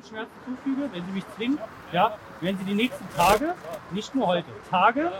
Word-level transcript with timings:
Ihnen 0.00 0.08
Schmerzen 0.08 0.30
zufüge, 0.44 0.88
wenn 0.92 1.04
Sie 1.06 1.12
mich 1.12 1.24
zwingen, 1.36 1.58
ja, 1.92 2.16
wenn 2.40 2.58
Sie 2.58 2.64
die 2.64 2.74
nächsten 2.74 3.06
Tage, 3.16 3.54
nicht 3.90 4.14
nur 4.14 4.26
heute, 4.26 4.48
Tage, 4.70 5.12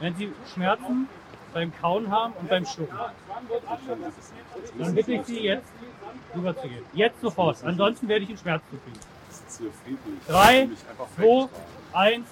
wenn 0.00 0.14
Sie 0.16 0.32
Schmerzen 0.52 1.08
beim 1.54 1.72
Kauen 1.80 2.10
haben 2.10 2.34
und 2.34 2.48
beim 2.48 2.66
Schlucken, 2.66 2.96
dann 4.78 4.94
bitte 4.94 5.12
ich 5.12 5.24
Sie 5.24 5.40
jetzt 5.40 5.70
rüberzugehen. 6.34 6.84
Jetzt 6.92 7.20
sofort. 7.20 7.64
Ansonsten 7.64 8.08
werde 8.08 8.24
ich 8.24 8.30
Ihnen 8.30 8.38
Schmerzen 8.38 8.64
zufügen. 8.70 9.00
Drei, 10.26 10.68
zwei, 11.16 11.48
eins. 11.92 12.26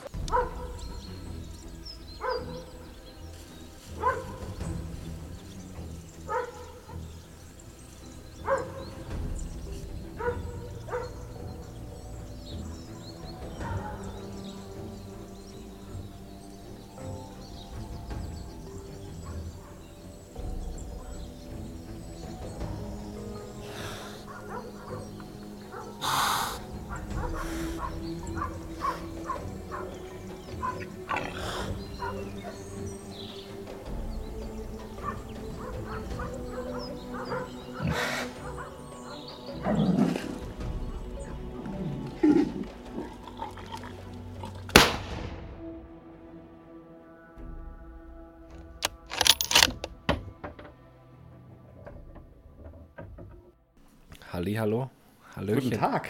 Hallihallo. 54.47 54.91
Hallöchen. 55.35 55.71
Guten 55.71 55.81
Tag. 55.81 56.09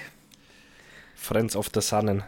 Friends 1.15 1.57
of 1.57 1.71
the 1.73 1.81
Sunnen. 1.81 2.23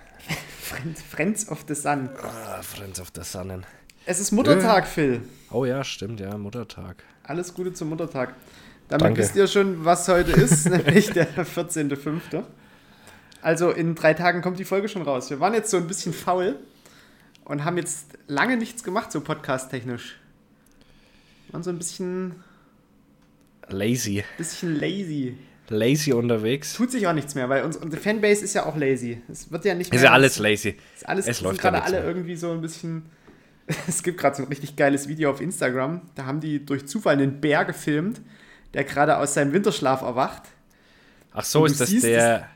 Friends, 1.10 1.50
of 1.50 1.66
the 1.68 1.74
Sun. 1.74 2.08
Ah, 2.22 2.62
Friends 2.62 2.98
of 2.98 3.12
the 3.14 3.22
Sunnen. 3.22 3.66
Es 4.06 4.18
ist 4.18 4.32
Muttertag, 4.32 4.86
Phil. 4.86 5.20
Oh 5.50 5.66
ja, 5.66 5.84
stimmt, 5.84 6.20
ja, 6.20 6.38
Muttertag. 6.38 7.04
Alles 7.24 7.52
Gute 7.52 7.74
zum 7.74 7.90
Muttertag. 7.90 8.34
Damit 8.88 9.02
Danke. 9.04 9.20
wisst 9.20 9.36
ihr 9.36 9.46
schon, 9.48 9.84
was 9.84 10.08
heute 10.08 10.32
ist, 10.32 10.66
nämlich 10.70 11.10
der 11.10 11.28
14.05. 11.44 12.42
Also 13.42 13.70
in 13.70 13.94
drei 13.94 14.14
Tagen 14.14 14.40
kommt 14.40 14.58
die 14.58 14.64
Folge 14.64 14.88
schon 14.88 15.02
raus. 15.02 15.28
Wir 15.28 15.40
waren 15.40 15.52
jetzt 15.52 15.70
so 15.70 15.76
ein 15.76 15.86
bisschen 15.86 16.14
faul 16.14 16.56
und 17.44 17.66
haben 17.66 17.76
jetzt 17.76 18.16
lange 18.28 18.56
nichts 18.56 18.82
gemacht, 18.82 19.12
so 19.12 19.20
podcast-technisch. 19.20 20.16
Waren 21.50 21.62
so 21.62 21.68
ein 21.68 21.76
bisschen, 21.76 22.42
Lazy. 23.68 24.24
bisschen 24.38 24.74
lazy. 24.80 25.36
Lazy 25.70 26.12
unterwegs. 26.12 26.74
Tut 26.74 26.90
sich 26.90 27.06
auch 27.06 27.12
nichts 27.12 27.34
mehr, 27.34 27.48
weil 27.48 27.62
uns, 27.64 27.76
unsere 27.76 28.00
Fanbase 28.02 28.44
ist 28.44 28.54
ja 28.54 28.66
auch 28.66 28.76
lazy. 28.76 29.20
Es 29.30 29.50
wird 29.52 29.64
ja 29.64 29.74
nicht 29.74 29.88
Ist 29.92 30.00
mehr- 30.00 30.04
ja 30.10 30.12
alles 30.12 30.38
lazy. 30.38 30.76
Ist 30.94 31.08
alles, 31.08 31.26
Es 31.26 31.40
läuft 31.40 31.60
gerade 31.60 31.82
alle 31.82 31.98
mehr. 31.98 32.04
irgendwie 32.06 32.36
so 32.36 32.52
ein 32.52 32.60
bisschen. 32.60 33.06
Es 33.86 34.02
gibt 34.02 34.18
gerade 34.18 34.34
so 34.34 34.42
ein 34.44 34.48
richtig 34.48 34.76
geiles 34.76 35.08
Video 35.08 35.30
auf 35.30 35.42
Instagram. 35.42 36.00
Da 36.14 36.24
haben 36.24 36.40
die 36.40 36.64
durch 36.64 36.86
Zufall 36.86 37.14
einen 37.14 37.40
Bär 37.42 37.66
gefilmt, 37.66 38.20
der 38.72 38.84
gerade 38.84 39.18
aus 39.18 39.34
seinem 39.34 39.52
Winterschlaf 39.52 40.00
erwacht. 40.00 40.44
Ach 41.32 41.44
so, 41.44 41.66
ist 41.66 41.78
das 41.78 41.90
siehst 41.90 42.06
der, 42.06 42.48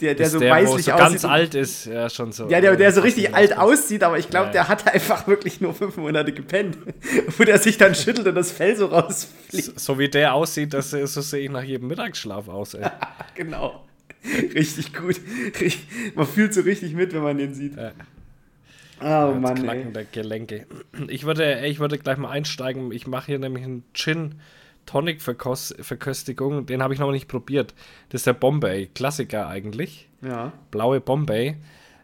Der, 0.00 0.14
der 0.14 0.30
so 0.30 0.38
der 0.38 0.52
weißlich 0.52 0.84
so 0.84 0.92
aussieht. 0.92 0.96
ganz 1.10 1.24
alt 1.24 1.54
ist. 1.56 1.86
Ja, 1.86 2.08
schon 2.08 2.30
so. 2.32 2.48
Ja, 2.48 2.60
der, 2.60 2.76
der 2.76 2.92
so 2.92 3.00
richtig 3.00 3.34
alt 3.34 3.56
aussieht, 3.58 4.02
aber 4.04 4.18
ich 4.18 4.30
glaube, 4.30 4.46
Ja. 4.46 4.52
der 4.52 4.68
hat 4.68 4.86
einfach 4.92 5.26
wirklich 5.26 5.60
nur 5.60 5.74
fünf 5.74 5.96
Monate 5.96 6.32
gepennt. 6.32 6.78
Wo 7.36 7.42
der 7.44 7.58
sich 7.58 7.78
dann 7.78 7.94
schüttelt 7.96 8.26
und 8.28 8.34
das 8.36 8.52
Fell 8.52 8.76
so 8.76 8.86
rausfliegt. 8.86 9.78
So 9.78 9.98
wie 9.98 10.08
der 10.08 10.34
aussieht, 10.34 10.72
das, 10.72 10.90
so 10.90 11.20
sehe 11.20 11.40
ich 11.44 11.50
nach 11.50 11.62
jedem 11.64 11.88
Mittagsschlaf 11.88 12.48
aus. 12.48 12.74
Ey. 12.74 12.88
Genau. 13.34 13.84
Richtig 14.54 14.92
gut. 14.94 15.20
Man 16.14 16.26
fühlt 16.26 16.52
so 16.52 16.60
richtig 16.62 16.94
mit, 16.94 17.12
wenn 17.14 17.22
man 17.22 17.38
den 17.38 17.54
sieht. 17.54 17.76
Ja. 17.76 17.92
Oh 19.00 19.32
Mann, 19.34 19.54
Knacken 19.54 19.86
ey. 19.88 19.92
der 19.92 20.04
Gelenke. 20.04 20.66
Ich 21.08 21.24
würde, 21.24 21.64
ich 21.66 21.78
würde 21.78 21.98
gleich 21.98 22.18
mal 22.18 22.30
einsteigen. 22.30 22.90
Ich 22.90 23.06
mache 23.06 23.26
hier 23.26 23.38
nämlich 23.38 23.62
einen 23.64 23.84
Gin 23.94 24.34
Tonic 24.88 25.20
Verköstigung. 25.20 26.64
Den 26.64 26.82
habe 26.82 26.94
ich 26.94 27.00
noch 27.00 27.10
nicht 27.12 27.28
probiert. 27.28 27.74
Das 28.08 28.20
ist 28.20 28.26
der 28.26 28.32
Bombay. 28.32 28.86
Klassiker 28.94 29.46
eigentlich. 29.46 30.08
Ja. 30.22 30.52
Blaue 30.70 31.00
Bombay. 31.00 31.56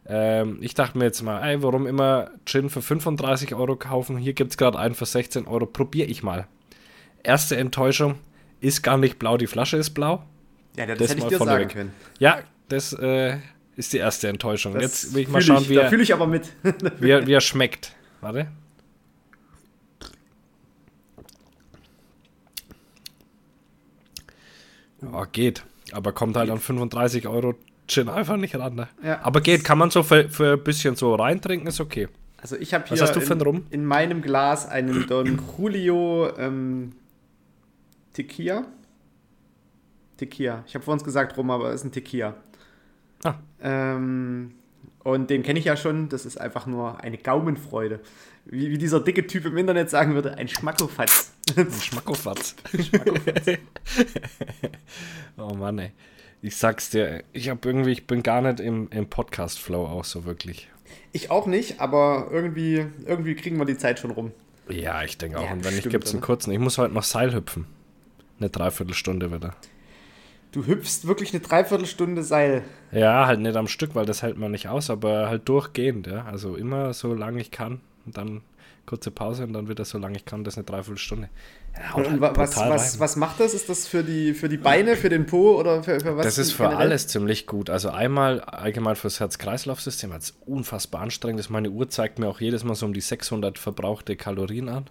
Ähm, 0.07 0.59
ich 0.61 0.75
dachte 0.75 0.99
mir 0.99 1.05
jetzt 1.05 1.23
mal, 1.23 1.43
ey, 1.49 1.63
warum 1.63 1.87
immer 1.87 2.31
Gin 2.45 2.69
für 2.69 2.83
35 2.83 3.55
Euro 3.55 3.77
kaufen? 3.77 4.19
Hier 4.19 4.35
gibt 4.35 4.51
es 4.51 4.59
gerade 4.59 4.79
einen 4.79 4.95
für 4.95 5.07
16 5.07 5.47
Euro. 5.47 5.65
Probiere 5.65 6.09
ich 6.09 6.23
mal. 6.23 6.47
Erste 7.23 7.57
Enttäuschung. 7.57 8.17
Ist 8.61 8.83
gar 8.83 8.99
nicht 8.99 9.19
blau, 9.19 9.39
die 9.39 9.47
Flasche 9.47 9.79
ist 9.79 9.91
blau. 9.91 10.23
Ja, 10.77 10.85
das, 10.87 10.99
Das 10.99 11.11
hätte 11.11 11.21
ich 11.21 11.27
dir 11.29 11.39
sagen 11.39 11.49
vorneweg. 11.51 11.69
können. 11.71 11.93
Ja, 12.19 12.39
das 12.69 12.93
äh, 12.93 13.39
ist 13.77 13.95
die 13.95 13.99
erste 13.99 14.29
Enttäuschung. 14.29 14.75
Das 14.75 14.83
Jetzt 14.83 15.15
will 15.15 15.23
ich 15.23 15.29
mal 15.29 15.41
schauen, 15.41 15.67
wie 15.71 15.75
Da 15.77 15.83
er, 15.83 15.89
fühle 15.89 16.03
ich 16.03 16.13
aber 16.13 16.27
mit. 16.27 16.53
wie, 17.01 17.11
er, 17.11 17.27
wie 17.27 17.33
er 17.33 17.41
schmeckt. 17.41 17.95
Warte. 18.21 18.49
Ja, 25.13 25.25
geht. 25.27 25.65
Aber 25.93 26.13
kommt 26.13 26.37
halt 26.37 26.51
an 26.51 26.59
35 26.59 27.29
Euro 27.29 27.55
Gin 27.87 28.09
einfach 28.09 28.37
nicht 28.37 28.55
ran. 28.57 28.75
Ne? 28.75 28.89
Ja. 29.03 29.21
Aber 29.23 29.41
geht, 29.41 29.65
kann 29.65 29.79
man 29.79 29.91
so 29.91 30.03
für, 30.03 30.29
für 30.31 30.55
ein 30.55 30.65
bisschen 30.65 30.97
so 30.97 31.15
reintrinken, 31.15 31.69
ist 31.69 31.81
okay. 31.81 32.09
Also 32.39 32.57
ich 32.57 32.75
habe 32.75 32.85
hier 32.87 33.01
in, 33.01 33.65
in 33.71 33.87
meinem 33.87 34.21
Glas 34.21 34.69
einen 34.69 35.07
Don 35.07 35.41
Julio 35.59 36.29
ähm, 36.37 36.93
Tequila. 38.13 38.67
Tequila. 40.17 40.63
Ich 40.67 40.75
habe 40.75 40.85
vor 40.85 40.95
uns 40.95 41.05
gesagt 41.05 41.37
Rum, 41.37 41.51
aber 41.51 41.71
es 41.71 41.77
ist 41.81 41.85
ein 41.87 41.93
Tequila. 41.93 42.35
Ah. 43.25 43.35
Ähm, 43.61 44.53
und 45.03 45.31
den 45.31 45.43
kenne 45.43 45.59
ich 45.59 45.65
ja 45.65 45.77
schon. 45.77 46.09
Das 46.09 46.27
ist 46.27 46.41
einfach 46.41 46.67
nur 46.67 47.01
eine 47.01 47.19
Gaumenfreude. 47.19 48.01
Wie, 48.45 48.71
wie 48.71 48.79
dieser 48.79 49.01
dicke 49.01 49.27
Typ 49.27 49.47
im 49.47 49.57
Internet 49.57 49.91
sagen 49.91 50.15
würde, 50.15 50.37
ein 50.37 50.49
Schmackofatz. 50.49 51.34
Ein 51.57 51.71
Schmackofatz. 51.81 52.57
oh 55.37 55.55
Mann, 55.55 55.79
ey. 55.79 55.93
Ich 56.43 56.57
sag's 56.57 56.91
dir, 56.91 57.25
ich 57.33 57.49
habe 57.49 57.67
irgendwie, 57.67 57.93
ich 57.93 58.07
bin 58.07 58.23
gar 58.23 58.43
nicht 58.43 58.61
im, 58.61 58.89
im 58.91 59.09
Podcast-Flow 59.09 59.87
auch 59.87 60.05
so 60.05 60.25
wirklich. 60.25 60.69
Ich 61.13 61.31
auch 61.31 61.47
nicht, 61.47 61.81
aber 61.81 62.29
irgendwie, 62.31 62.87
irgendwie 63.07 63.35
kriegen 63.35 63.59
wir 63.59 63.65
die 63.65 63.79
Zeit 63.79 63.99
schon 63.99 64.11
rum. 64.11 64.33
Ja, 64.69 65.03
ich 65.05 65.19
denke 65.19 65.39
auch. 65.39 65.45
Ja, 65.45 65.53
Und 65.53 65.65
wenn 65.65 65.75
nicht, 65.75 65.89
gibt's 65.89 66.13
einen 66.13 66.21
kurzen. 66.21 66.53
Ich 66.53 66.59
muss 66.59 66.79
heute 66.79 66.93
noch 66.93 67.03
Seil 67.03 67.35
hüpfen. 67.35 67.67
Eine 68.39 68.51
Dreiviertelstunde 68.51 69.33
wieder. 69.33 69.55
Du 70.53 70.67
hüpfst 70.67 71.07
wirklich 71.07 71.33
eine 71.33 71.41
Dreiviertelstunde 71.41 72.23
Seil. 72.23 72.63
Ja, 72.93 73.27
halt 73.27 73.41
nicht 73.41 73.57
am 73.57 73.69
Stück, 73.69 73.95
weil 73.95 74.07
das 74.07 74.23
hält 74.23 74.39
man 74.39 74.53
nicht 74.53 74.69
aus, 74.69 74.91
aber 74.91 75.29
halt 75.29 75.49
durchgehend, 75.49 76.07
ja. 76.07 76.25
Also 76.25 76.57
immer 76.57 76.93
so 76.95 77.15
lange 77.15 77.41
ich 77.41 77.51
kann 77.51 77.81
und 78.07 78.17
dann 78.17 78.43
kurze 78.87 79.11
Pause 79.11 79.45
und 79.45 79.53
dann 79.53 79.69
wieder 79.69 79.85
so 79.85 79.99
lange 79.99 80.17
ich 80.17 80.25
kann, 80.25 80.45
das 80.45 80.57
eine 80.57 80.65
Dreiviertelstunde. 80.65 81.29
Haut 81.93 82.07
Und 82.07 82.13
halt 82.13 82.21
wa- 82.21 82.33
was, 82.37 82.57
was, 82.57 83.01
was 83.01 83.17
macht 83.17 83.41
das? 83.41 83.55
Ist 83.55 83.69
das 83.69 83.87
für 83.89 84.03
die, 84.05 84.35
für 84.35 84.49
die 84.49 84.57
Beine, 84.57 84.97
für 84.97 85.09
den 85.09 85.27
Po 85.27 85.59
oder 85.59 85.83
für, 85.83 85.99
für 86.01 86.17
was? 86.17 86.25
Das 86.25 86.39
ist 86.39 86.53
für 86.53 86.65
generell? 86.65 86.81
alles 86.81 87.07
ziemlich 87.09 87.47
gut. 87.47 87.71
Also 87.71 87.91
einmal 87.91 88.41
allgemein 88.41 88.97
fürs 88.97 89.21
Herz-Kreislauf-System, 89.21 90.11
weil 90.11 90.19
es 90.19 90.35
unfassbar 90.47 91.01
anstrengend 91.03 91.41
ist. 91.41 91.51
Meine 91.51 91.71
Uhr 91.71 91.89
zeigt 91.89 92.19
mir 92.19 92.29
auch 92.29 92.41
jedes 92.41 92.65
Mal 92.65 92.75
so 92.75 92.87
um 92.87 92.93
die 92.93 93.01
600 93.01 93.59
verbrauchte 93.59 94.17
Kalorien 94.17 94.69
an. 94.69 94.85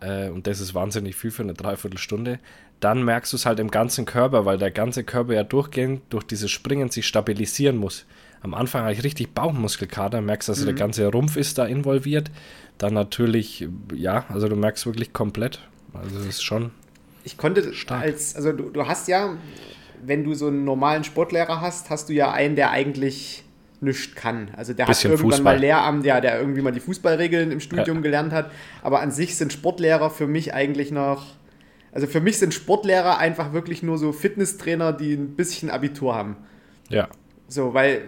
Äh, 0.00 0.28
und 0.28 0.46
das 0.46 0.60
ist 0.60 0.74
wahnsinnig 0.74 1.16
viel 1.16 1.30
für 1.30 1.42
eine 1.42 1.54
Dreiviertelstunde. 1.54 2.38
Dann 2.80 3.02
merkst 3.02 3.32
du 3.32 3.36
es 3.36 3.46
halt 3.46 3.60
im 3.60 3.70
ganzen 3.70 4.04
Körper, 4.04 4.44
weil 4.44 4.58
der 4.58 4.70
ganze 4.70 5.04
Körper 5.04 5.32
ja 5.34 5.44
durchgehend 5.44 6.02
durch 6.10 6.24
dieses 6.24 6.50
Springen 6.50 6.90
sich 6.90 7.06
stabilisieren 7.06 7.76
muss. 7.76 8.04
Am 8.44 8.52
Anfang 8.52 8.82
habe 8.82 8.92
ich 8.92 9.02
richtig 9.02 9.32
Bauchmuskelkater, 9.34 10.20
merkst 10.20 10.50
also 10.50 10.66
der 10.66 10.74
ganze 10.74 11.06
Rumpf 11.06 11.36
ist 11.36 11.56
da 11.56 11.64
involviert. 11.64 12.30
Dann 12.76 12.92
natürlich, 12.92 13.66
ja, 13.94 14.26
also 14.28 14.48
du 14.48 14.54
merkst 14.56 14.84
wirklich 14.84 15.14
komplett. 15.14 15.60
Also 15.94 16.18
es 16.18 16.26
ist 16.26 16.42
schon 16.44 16.70
Ich 17.24 17.38
konnte 17.38 17.72
Stark. 17.72 18.02
als, 18.02 18.36
also 18.36 18.52
du, 18.52 18.68
du 18.68 18.86
hast 18.86 19.08
ja, 19.08 19.38
wenn 20.04 20.24
du 20.24 20.34
so 20.34 20.48
einen 20.48 20.64
normalen 20.64 21.04
Sportlehrer 21.04 21.62
hast, 21.62 21.88
hast 21.88 22.10
du 22.10 22.12
ja 22.12 22.32
einen, 22.32 22.54
der 22.54 22.70
eigentlich 22.70 23.44
nichts 23.80 24.14
kann. 24.14 24.48
Also 24.56 24.74
der 24.74 24.88
hat 24.88 25.04
irgendwann 25.04 25.30
Fußball. 25.30 25.54
mal 25.54 25.58
Lehramt, 25.58 26.04
ja, 26.04 26.20
der 26.20 26.38
irgendwie 26.38 26.60
mal 26.60 26.72
die 26.72 26.80
Fußballregeln 26.80 27.50
im 27.50 27.60
Studium 27.60 27.96
Ja. 27.98 28.02
gelernt 28.02 28.32
hat. 28.34 28.50
Aber 28.82 29.00
an 29.00 29.10
sich 29.10 29.36
sind 29.36 29.54
Sportlehrer 29.54 30.10
für 30.10 30.26
mich 30.26 30.52
eigentlich 30.52 30.90
noch, 30.90 31.24
also 31.92 32.06
für 32.06 32.20
mich 32.20 32.38
sind 32.38 32.52
Sportlehrer 32.52 33.16
einfach 33.16 33.54
wirklich 33.54 33.82
nur 33.82 33.96
so 33.96 34.12
Fitnesstrainer, 34.12 34.92
die 34.92 35.14
ein 35.14 35.34
bisschen 35.34 35.70
Abitur 35.70 36.14
haben. 36.14 36.36
ja, 36.90 37.08
So, 37.48 37.72
weil 37.72 38.02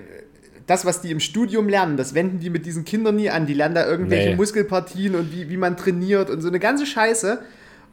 das, 0.66 0.84
was 0.84 1.00
die 1.00 1.10
im 1.12 1.20
Studium 1.20 1.68
lernen, 1.68 1.96
das 1.96 2.14
wenden 2.14 2.40
die 2.40 2.50
mit 2.50 2.66
diesen 2.66 2.84
Kindern 2.84 3.16
nie 3.16 3.30
an. 3.30 3.46
Die 3.46 3.54
lernen 3.54 3.74
da 3.74 3.86
irgendwelche 3.86 4.30
Nee. 4.30 4.34
Muskelpartien 4.36 5.14
und 5.14 5.32
wie, 5.32 5.48
wie 5.48 5.56
man 5.56 5.76
trainiert 5.76 6.28
und 6.30 6.40
so 6.40 6.48
eine 6.48 6.58
ganze 6.58 6.86
Scheiße. 6.86 7.40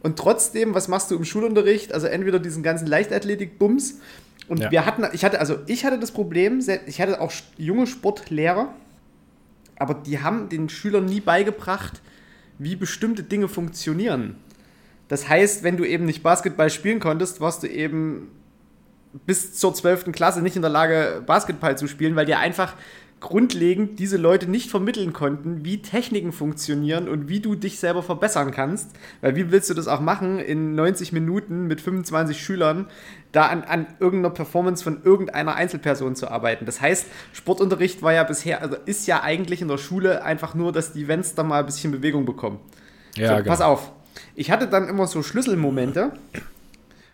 Und 0.01 0.17
trotzdem, 0.17 0.73
was 0.73 0.87
machst 0.87 1.11
du 1.11 1.15
im 1.15 1.23
Schulunterricht? 1.23 1.93
Also 1.93 2.07
entweder 2.07 2.39
diesen 2.39 2.63
ganzen 2.63 2.87
Leichtathletik-Bums 2.87 3.99
Und 4.49 4.59
Ja. 4.59 4.71
wir 4.71 4.85
hatten, 4.85 5.05
ich 5.13 5.23
hatte, 5.23 5.39
also 5.39 5.57
ich 5.67 5.85
hatte 5.85 5.97
das 5.99 6.11
Problem, 6.11 6.59
ich 6.85 6.99
hatte 6.99 7.21
auch 7.21 7.31
junge 7.57 7.87
Sportlehrer, 7.87 8.73
aber 9.77 9.93
die 9.93 10.19
haben 10.19 10.49
den 10.49 10.67
Schülern 10.67 11.05
nie 11.05 11.21
beigebracht, 11.21 12.01
wie 12.59 12.75
bestimmte 12.75 13.23
Dinge 13.23 13.47
funktionieren. 13.47 14.35
Das 15.07 15.29
heißt, 15.29 15.63
wenn 15.63 15.77
du 15.77 15.85
eben 15.85 16.05
nicht 16.05 16.23
Basketball 16.23 16.69
spielen 16.69 16.99
konntest, 16.99 17.39
warst 17.39 17.63
du 17.63 17.67
eben 17.67 18.29
bis 19.25 19.53
zur 19.53 19.73
12. 19.73 20.11
Klasse 20.11 20.41
nicht 20.41 20.55
in 20.55 20.61
der 20.61 20.71
Lage, 20.71 21.23
Basketball 21.25 21.77
zu 21.77 21.87
spielen, 21.87 22.15
weil 22.15 22.25
dir 22.25 22.39
einfach 22.39 22.75
grundlegend 23.23 23.99
diese 23.99 24.17
Leute 24.17 24.51
nicht 24.51 24.69
vermitteln 24.69 25.13
konnten, 25.13 25.63
wie 25.63 25.81
Techniken 25.81 26.33
funktionieren 26.33 27.07
und 27.07 27.29
wie 27.29 27.39
du 27.39 27.55
dich 27.55 27.79
selber 27.79 28.03
verbessern 28.03 28.51
kannst. 28.51 28.91
Weil 29.21 29.37
wie 29.37 29.49
willst 29.49 29.69
du 29.69 29.73
das 29.73 29.87
auch 29.87 30.01
machen, 30.01 30.39
in 30.39 30.75
90 30.75 31.13
Minuten 31.13 31.67
mit 31.67 31.79
25 31.79 32.37
Schülern 32.37 32.87
da 33.31 33.47
an, 33.47 33.63
an 33.63 33.87
irgendeiner 34.01 34.33
Performance 34.33 34.83
von 34.83 35.03
irgendeiner 35.03 35.55
Einzelperson 35.55 36.17
zu 36.17 36.29
arbeiten? 36.29 36.65
Das 36.65 36.81
heißt, 36.81 37.07
Sportunterricht 37.31 38.01
war 38.01 38.11
ja 38.11 38.25
bisher, 38.25 38.61
also 38.61 38.75
ist 38.85 39.07
ja 39.07 39.23
eigentlich 39.23 39.61
in 39.61 39.69
der 39.69 39.77
Schule 39.77 40.23
einfach 40.23 40.53
nur, 40.53 40.73
dass 40.73 40.91
die 40.91 41.05
Fenster 41.05 41.43
mal 41.43 41.61
ein 41.61 41.65
bisschen 41.65 41.93
Bewegung 41.93 42.25
bekommen. 42.25 42.59
Ja, 43.15 43.37
so, 43.37 43.43
Pass 43.45 43.61
auf. 43.61 43.93
Ich 44.35 44.51
hatte 44.51 44.67
dann 44.67 44.89
immer 44.89 45.07
so 45.07 45.23
Schlüsselmomente, 45.23 46.11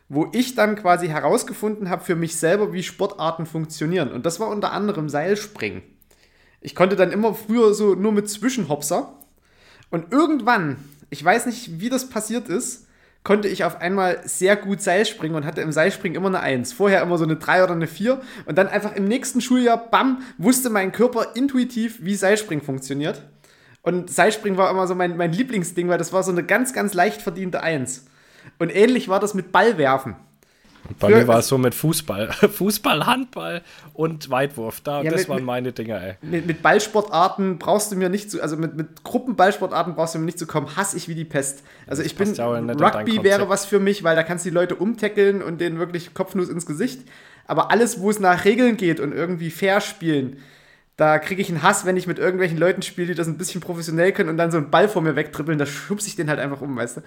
wo 0.09 0.27
ich 0.33 0.56
dann 0.56 0.75
quasi 0.75 1.07
herausgefunden 1.07 1.89
habe 1.89 2.03
für 2.03 2.15
mich 2.15 2.35
selber, 2.35 2.73
wie 2.73 2.83
Sportarten 2.83 3.45
funktionieren. 3.45 4.11
Und 4.11 4.25
das 4.25 4.39
war 4.39 4.50
unter 4.50 4.71
anderem 4.71 5.07
Seilspringen. 5.07 5.83
Ich 6.61 6.75
konnte 6.75 6.95
dann 6.95 7.11
immer 7.11 7.35
früher 7.35 7.73
so 7.73 7.94
nur 7.95 8.11
mit 8.11 8.29
Zwischenhopser. 8.29 9.13
Und 9.91 10.11
irgendwann, 10.11 10.77
ich 11.09 11.23
weiß 11.23 11.45
nicht, 11.45 11.79
wie 11.79 11.89
das 11.89 12.09
passiert 12.09 12.50
ist, 12.50 12.88
konnte 13.23 13.47
ich 13.47 13.63
auf 13.63 13.81
einmal 13.81 14.21
sehr 14.23 14.56
gut 14.56 14.81
Seilspringen 14.81 15.35
und 15.35 15.45
hatte 15.45 15.61
im 15.61 15.71
Seilspringen 15.71 16.15
immer 16.15 16.29
eine 16.29 16.39
1. 16.39 16.73
Vorher 16.73 17.03
immer 17.03 17.17
so 17.17 17.25
eine 17.25 17.35
3 17.35 17.63
oder 17.63 17.73
eine 17.73 17.88
4. 17.88 18.19
Und 18.45 18.57
dann 18.57 18.67
einfach 18.67 18.95
im 18.95 19.06
nächsten 19.06 19.41
Schuljahr, 19.41 19.77
bam, 19.77 20.23
wusste 20.38 20.69
mein 20.69 20.91
Körper 20.91 21.35
intuitiv, 21.35 22.00
wie 22.01 22.15
Seilspringen 22.15 22.65
funktioniert. 22.65 23.23
Und 23.81 24.09
Seilspringen 24.09 24.57
war 24.57 24.71
immer 24.71 24.88
so 24.88 24.95
mein, 24.95 25.17
mein 25.17 25.31
Lieblingsding, 25.31 25.88
weil 25.88 25.97
das 25.97 26.13
war 26.13 26.23
so 26.23 26.31
eine 26.31 26.44
ganz, 26.44 26.73
ganz 26.73 26.94
leicht 26.94 27.21
verdiente 27.21 27.61
Eins. 27.61 28.06
Und 28.57 28.69
ähnlich 28.75 29.09
war 29.09 29.19
das 29.19 29.33
mit 29.33 29.51
Ballwerfen. 29.51 30.15
Bei 31.00 31.07
Früher- 31.09 31.18
mir 31.18 31.27
war 31.27 31.39
es 31.39 31.47
so 31.50 31.57
mit 31.57 31.75
Fußball. 31.75 32.31
Fußball, 32.51 33.06
Handball 33.06 33.62
und 33.94 34.30
Weitwurf. 34.30 34.80
Da, 34.81 35.01
Ja, 35.03 35.12
das 35.12 35.21
mit- 35.21 35.30
waren 35.30 35.44
meine 35.44 35.71
Dinger, 35.74 36.01
ey. 36.01 36.13
Mit, 36.21 36.47
mit 36.47 36.62
Ballsportarten 36.62 37.59
brauchst 37.59 37.91
du 37.91 37.95
mir 37.97 38.09
nicht 38.09 38.31
zu, 38.31 38.41
also 38.41 38.56
mit, 38.57 38.75
mit 38.75 39.03
Gruppenballsportarten 39.03 39.94
brauchst 39.94 40.15
du 40.15 40.19
mir 40.19 40.25
nicht 40.25 40.39
zu 40.39 40.47
kommen, 40.47 40.75
hasse 40.77 40.95
ich 40.97 41.07
wie 41.09 41.15
die 41.15 41.25
Pest. 41.25 41.63
Also 41.86 42.01
ich 42.01 42.15
bin, 42.15 42.33
ja 42.33 42.47
Rugby 42.47 43.21
wäre 43.24 43.50
was 43.50 43.65
für 43.65 43.80
mich, 43.80 44.03
weil 44.03 44.15
da 44.15 44.24
kannst 44.24 44.45
du 44.45 44.50
die 44.50 44.56
Leute 44.56 44.75
umtackeln 44.75 45.42
und 45.44 45.59
denen 45.62 45.80
wirklich 45.80 46.13
Kopfnuss 46.13 46.50
ins 46.50 46.65
Gesicht. 46.65 47.01
Aber 47.45 47.71
alles, 47.71 48.00
wo 48.00 48.09
es 48.09 48.19
nach 48.19 48.45
Regeln 48.45 48.77
geht 48.77 49.00
und 49.00 49.12
irgendwie 49.12 49.50
fair 49.51 49.81
spielen, 49.81 50.38
da 50.99 51.17
kriege 51.17 51.41
ich 51.41 51.47
einen 51.49 51.63
Hass, 51.63 51.85
wenn 51.85 51.95
ich 51.95 52.07
mit 52.07 52.19
irgendwelchen 52.19 52.57
Leuten 52.57 52.81
spiele, 52.81 53.07
die 53.07 53.15
das 53.15 53.27
ein 53.27 53.37
bisschen 53.37 53.61
professionell 53.61 54.11
können 54.11 54.27
und 54.29 54.35
dann 54.37 54.51
so 54.51 54.57
einen 54.57 54.69
Ball 54.69 54.89
vor 54.89 55.01
mir 55.01 55.15
wegtrippeln, 55.15 55.57
da 55.57 55.65
schubse 55.65 56.07
ich 56.07 56.15
den 56.17 56.29
halt 56.29 56.39
einfach 56.39 56.59
um, 56.59 56.75
weißt 56.75 57.01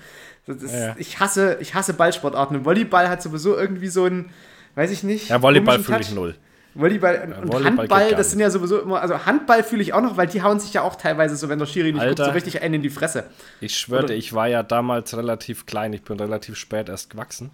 du. 0.46 0.52
Ist, 0.52 0.72
Ja. 0.74 0.94
ich, 0.98 1.20
hasse, 1.20 1.58
ich 1.60 1.74
hasse 1.74 1.92
Ballsportarten. 1.92 2.56
Und 2.56 2.64
Volleyball 2.64 3.08
hat 3.10 3.20
sowieso 3.22 3.56
irgendwie 3.56 3.88
so 3.88 4.04
einen, 4.04 4.30
weiß 4.76 4.90
ich 4.90 5.02
nicht. 5.02 5.28
Ja, 5.28 5.42
Volleyball 5.42 5.78
fühle 5.80 6.00
ich 6.00 6.14
null. 6.14 6.34
Volleyball 6.74 7.22
und, 7.24 7.30
Ja, 7.32 7.36
Volleyball 7.52 7.64
Handball, 7.64 8.10
das 8.14 8.30
sind 8.30 8.40
ja 8.40 8.48
sowieso 8.48 8.80
immer, 8.80 9.02
also 9.02 9.26
Handball 9.26 9.62
fühle 9.62 9.82
ich 9.82 9.92
auch 9.92 10.00
noch, 10.00 10.16
weil 10.16 10.26
die 10.26 10.42
hauen 10.42 10.58
sich 10.58 10.72
ja 10.72 10.80
auch 10.80 10.94
teilweise 10.96 11.36
so, 11.36 11.50
wenn 11.50 11.58
der 11.58 11.66
Schiri 11.66 11.92
nicht 11.92 11.96
guckt, 12.00 12.18
Alter. 12.18 12.24
so 12.24 12.30
richtig 12.30 12.62
einen 12.62 12.72
in 12.74 12.82
die 12.82 12.88
Fresse. 12.88 13.24
Ich 13.60 13.76
schwöre, 13.76 14.04
Oder- 14.04 14.14
ich 14.14 14.32
war 14.32 14.48
ja 14.48 14.62
damals 14.62 15.14
relativ 15.14 15.66
klein. 15.66 15.92
Ich 15.92 16.02
bin 16.02 16.18
relativ 16.18 16.56
spät 16.56 16.88
erst 16.88 17.10
gewachsen. 17.10 17.50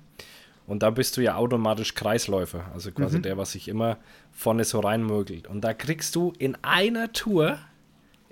Und 0.68 0.82
da 0.82 0.90
bist 0.90 1.16
du 1.16 1.22
ja 1.22 1.36
automatisch 1.36 1.94
Kreisläufer. 1.94 2.66
Also 2.74 2.92
quasi 2.92 3.22
der, 3.22 3.38
was 3.38 3.52
sich 3.52 3.68
immer 3.68 3.96
vorne 4.32 4.64
so 4.64 4.80
reinmögelt. 4.80 5.46
Und 5.46 5.62
da 5.62 5.72
kriegst 5.72 6.14
du 6.14 6.34
in 6.38 6.58
einer 6.60 7.10
Tour 7.14 7.58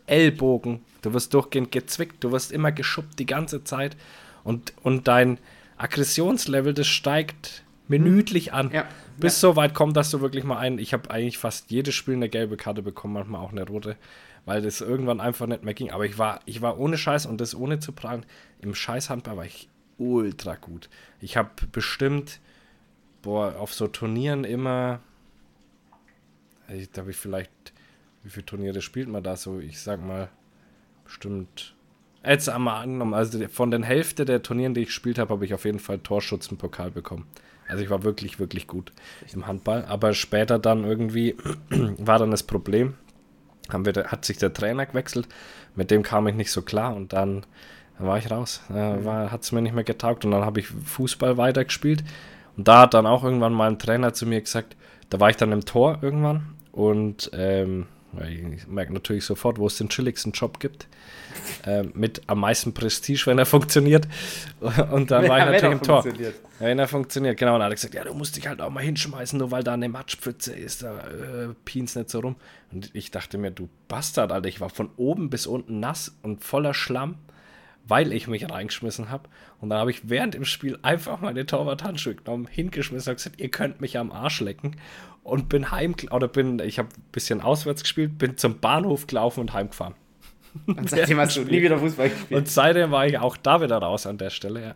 Ellbogen. 0.04 0.80
Du 1.00 1.14
wirst 1.14 1.32
durchgehend 1.32 1.72
gezwickt. 1.72 2.22
Du 2.22 2.32
wirst 2.32 2.52
immer 2.52 2.72
geschubbt 2.72 3.18
die 3.18 3.24
ganze 3.24 3.64
Zeit. 3.64 3.96
Und, 4.44 4.74
und 4.82 5.08
dein 5.08 5.38
Aggressionslevel, 5.78 6.74
das 6.74 6.86
steigt 6.86 7.64
minütlich 7.88 8.52
an. 8.52 8.70
Ja. 8.70 8.84
Bis 9.16 9.40
so 9.40 9.56
weit 9.56 9.72
kommt, 9.72 9.96
dass 9.96 10.10
du 10.10 10.20
wirklich 10.20 10.44
mal 10.44 10.58
einen. 10.58 10.78
Ich 10.78 10.92
habe 10.92 11.10
eigentlich 11.10 11.38
fast 11.38 11.70
jedes 11.70 11.94
Spiel 11.94 12.16
eine 12.16 12.28
gelbe 12.28 12.58
Karte 12.58 12.82
bekommen, 12.82 13.14
manchmal 13.14 13.40
auch 13.40 13.52
eine 13.52 13.66
rote, 13.66 13.96
weil 14.44 14.60
das 14.60 14.82
irgendwann 14.82 15.22
einfach 15.22 15.46
nicht 15.46 15.64
mehr 15.64 15.72
ging. 15.72 15.90
Aber 15.90 16.04
ich 16.04 16.18
war, 16.18 16.40
ich 16.44 16.60
war 16.60 16.78
ohne 16.78 16.98
Scheiß 16.98 17.24
und 17.24 17.40
das 17.40 17.54
ohne 17.54 17.78
zu 17.78 17.92
prallen. 17.92 18.26
Im 18.60 18.74
Scheißhandball 18.74 19.38
war 19.38 19.46
ich 19.46 19.70
ultra 19.98 20.56
gut. 20.56 20.88
Ich 21.20 21.36
habe 21.36 21.50
bestimmt, 21.72 22.40
boah, 23.22 23.56
auf 23.56 23.74
so 23.74 23.86
Turnieren 23.86 24.44
immer. 24.44 25.00
Ich 26.68 26.90
glaube, 26.92 27.10
ich 27.10 27.16
vielleicht. 27.16 27.50
Wie 28.22 28.30
viele 28.30 28.46
Turniere 28.46 28.82
spielt 28.82 29.08
man 29.08 29.22
da 29.22 29.36
so? 29.36 29.60
Ich 29.60 29.80
sag 29.80 30.04
mal, 30.04 30.28
bestimmt. 31.04 31.74
Jetzt 32.24 32.48
einmal 32.48 32.82
angenommen, 32.82 33.14
also 33.14 33.46
von 33.46 33.70
den 33.70 33.84
Hälfte 33.84 34.24
der 34.24 34.42
Turnieren, 34.42 34.74
die 34.74 34.80
ich 34.80 34.88
gespielt 34.88 35.18
habe, 35.20 35.32
habe 35.32 35.44
ich 35.44 35.54
auf 35.54 35.64
jeden 35.64 35.78
Fall 35.78 36.00
Torschützenpokal 36.00 36.90
bekommen. 36.90 37.28
Also 37.68 37.84
ich 37.84 37.90
war 37.90 38.02
wirklich, 38.02 38.38
wirklich 38.38 38.66
gut 38.66 38.92
im 39.32 39.46
Handball. 39.46 39.84
Aber 39.84 40.12
später 40.12 40.58
dann 40.58 40.84
irgendwie 40.84 41.36
war 41.70 42.18
dann 42.18 42.30
das 42.30 42.42
Problem, 42.42 42.94
haben 43.70 43.84
wir, 43.84 43.92
hat 43.94 44.24
sich 44.24 44.38
der 44.38 44.52
Trainer 44.52 44.86
gewechselt, 44.86 45.28
mit 45.74 45.90
dem 45.90 46.02
kam 46.02 46.26
ich 46.26 46.34
nicht 46.34 46.50
so 46.50 46.62
klar 46.62 46.94
und 46.94 47.12
dann, 47.12 47.44
dann 47.98 48.06
war 48.06 48.18
ich 48.18 48.30
raus. 48.30 48.60
Äh, 48.70 48.74
hat 48.74 49.42
es 49.42 49.52
mir 49.52 49.62
nicht 49.62 49.74
mehr 49.74 49.84
getaugt 49.84 50.24
und 50.24 50.30
dann 50.30 50.44
habe 50.44 50.60
ich 50.60 50.68
Fußball 50.68 51.36
weitergespielt. 51.36 52.04
Und 52.56 52.68
da 52.68 52.82
hat 52.82 52.94
dann 52.94 53.06
auch 53.06 53.22
irgendwann 53.24 53.52
mal 53.52 53.68
ein 53.70 53.78
Trainer 53.78 54.12
zu 54.14 54.26
mir 54.26 54.40
gesagt, 54.40 54.76
da 55.10 55.20
war 55.20 55.30
ich 55.30 55.36
dann 55.36 55.52
im 55.52 55.64
Tor 55.64 55.98
irgendwann 56.02 56.54
und 56.72 57.30
ähm, 57.34 57.86
ich 58.28 58.66
merke 58.66 58.94
natürlich 58.94 59.24
sofort, 59.24 59.58
wo 59.58 59.66
es 59.66 59.76
den 59.76 59.90
chilligsten 59.90 60.32
Job 60.32 60.58
gibt. 60.58 60.88
äh, 61.66 61.82
mit 61.82 62.22
am 62.28 62.40
meisten 62.40 62.72
Prestige, 62.72 63.24
wenn 63.26 63.38
er 63.38 63.44
funktioniert. 63.44 64.08
Und 64.90 65.10
dann 65.10 65.28
war 65.28 65.38
ich 65.38 65.44
Ja, 65.44 65.52
wenn 65.52 65.52
natürlich 65.52 65.62
er 65.62 65.72
im 65.72 65.82
Tor. 65.82 66.02
funktioniert. 66.02 66.34
Ja, 66.60 66.66
wenn 66.66 66.78
er 66.78 66.88
funktioniert, 66.88 67.38
genau. 67.38 67.52
Und 67.54 67.58
dann 67.60 67.66
hat 67.66 67.72
er 67.72 67.74
gesagt, 67.74 67.94
ja, 67.94 68.04
du 68.04 68.14
musst 68.14 68.36
dich 68.36 68.48
halt 68.48 68.62
auch 68.62 68.70
mal 68.70 68.82
hinschmeißen, 68.82 69.38
nur 69.38 69.50
weil 69.50 69.62
da 69.62 69.74
eine 69.74 69.90
Matschpfütze 69.90 70.54
ist, 70.54 70.82
da 70.82 70.96
äh, 71.00 71.48
pien's 71.66 71.94
nicht 71.94 72.08
so 72.08 72.20
rum. 72.20 72.36
Und 72.72 72.90
ich 72.94 73.10
dachte 73.10 73.36
mir, 73.36 73.50
du 73.50 73.68
Bastard, 73.88 74.32
Alter, 74.32 74.48
ich 74.48 74.62
war 74.62 74.70
von 74.70 74.88
oben 74.96 75.28
bis 75.28 75.46
unten 75.46 75.78
nass 75.78 76.16
und 76.22 76.42
voller 76.42 76.72
Schlamm, 76.72 77.16
weil 77.88 78.12
ich 78.12 78.26
mich 78.26 78.50
reingeschmissen 78.50 79.10
habe. 79.10 79.28
Und 79.60 79.70
dann 79.70 79.78
habe 79.78 79.90
ich 79.90 80.08
während 80.08 80.34
dem 80.34 80.44
Spiel 80.44 80.78
einfach 80.82 81.20
meine 81.20 81.46
Torwart-Handschuhe 81.46 82.16
genommen, 82.16 82.46
hingeschmissen 82.46 83.10
und 83.10 83.16
gesagt, 83.16 83.40
ihr 83.40 83.50
könnt 83.50 83.80
mich 83.80 83.98
am 83.98 84.12
Arsch 84.12 84.40
lecken. 84.40 84.76
Und 85.22 85.48
bin 85.48 85.72
heim, 85.72 85.96
oder 86.12 86.28
bin, 86.28 86.60
ich 86.60 86.78
habe 86.78 86.88
ein 86.96 87.04
bisschen 87.10 87.40
auswärts 87.40 87.82
gespielt, 87.82 88.16
bin 88.16 88.36
zum 88.36 88.60
Bahnhof 88.60 89.08
gelaufen 89.08 89.40
und 89.40 89.52
heimgefahren. 89.52 89.94
Und 90.66 90.88
seitdem 90.88 91.18
hast 91.18 91.36
du 91.36 91.42
nie 91.42 91.60
wieder 91.60 91.78
Fußball 91.78 92.08
gespielt. 92.08 92.40
Und 92.40 92.48
seitdem 92.48 92.90
war 92.90 93.06
ich 93.06 93.18
auch 93.18 93.36
da 93.36 93.60
wieder 93.60 93.76
raus 93.76 94.06
an 94.06 94.16
der 94.16 94.30
Stelle, 94.30 94.62
ja. 94.62 94.74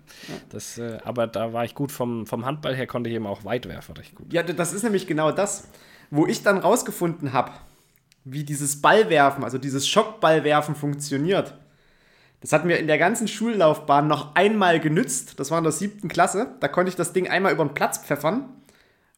Das, 0.50 0.76
äh, 0.76 0.98
aber 1.04 1.26
da 1.26 1.54
war 1.54 1.64
ich 1.64 1.74
gut 1.74 1.90
vom, 1.90 2.26
vom 2.26 2.44
Handball 2.44 2.76
her, 2.76 2.86
konnte 2.86 3.08
ich 3.08 3.16
eben 3.16 3.26
auch 3.26 3.44
weit 3.44 3.66
werfen, 3.66 3.96
recht 3.96 4.14
gut. 4.14 4.30
Ja, 4.30 4.42
das 4.42 4.74
ist 4.74 4.82
nämlich 4.82 5.06
genau 5.06 5.32
das, 5.32 5.68
wo 6.10 6.26
ich 6.26 6.42
dann 6.42 6.58
rausgefunden 6.58 7.32
habe, 7.32 7.52
wie 8.24 8.44
dieses 8.44 8.82
Ballwerfen, 8.82 9.42
also 9.42 9.56
dieses 9.56 9.88
Schockballwerfen 9.88 10.74
funktioniert. 10.74 11.54
Das 12.40 12.52
hat 12.52 12.64
mir 12.64 12.76
in 12.78 12.86
der 12.86 12.98
ganzen 12.98 13.28
Schullaufbahn 13.28 14.08
noch 14.08 14.34
einmal 14.34 14.80
genützt. 14.80 15.38
Das 15.38 15.50
war 15.50 15.58
in 15.58 15.64
der 15.64 15.72
siebten 15.72 16.08
Klasse. 16.08 16.54
Da 16.60 16.68
konnte 16.68 16.88
ich 16.88 16.96
das 16.96 17.12
Ding 17.12 17.28
einmal 17.28 17.52
über 17.52 17.64
den 17.64 17.74
Platz 17.74 17.98
pfeffern. 17.98 18.48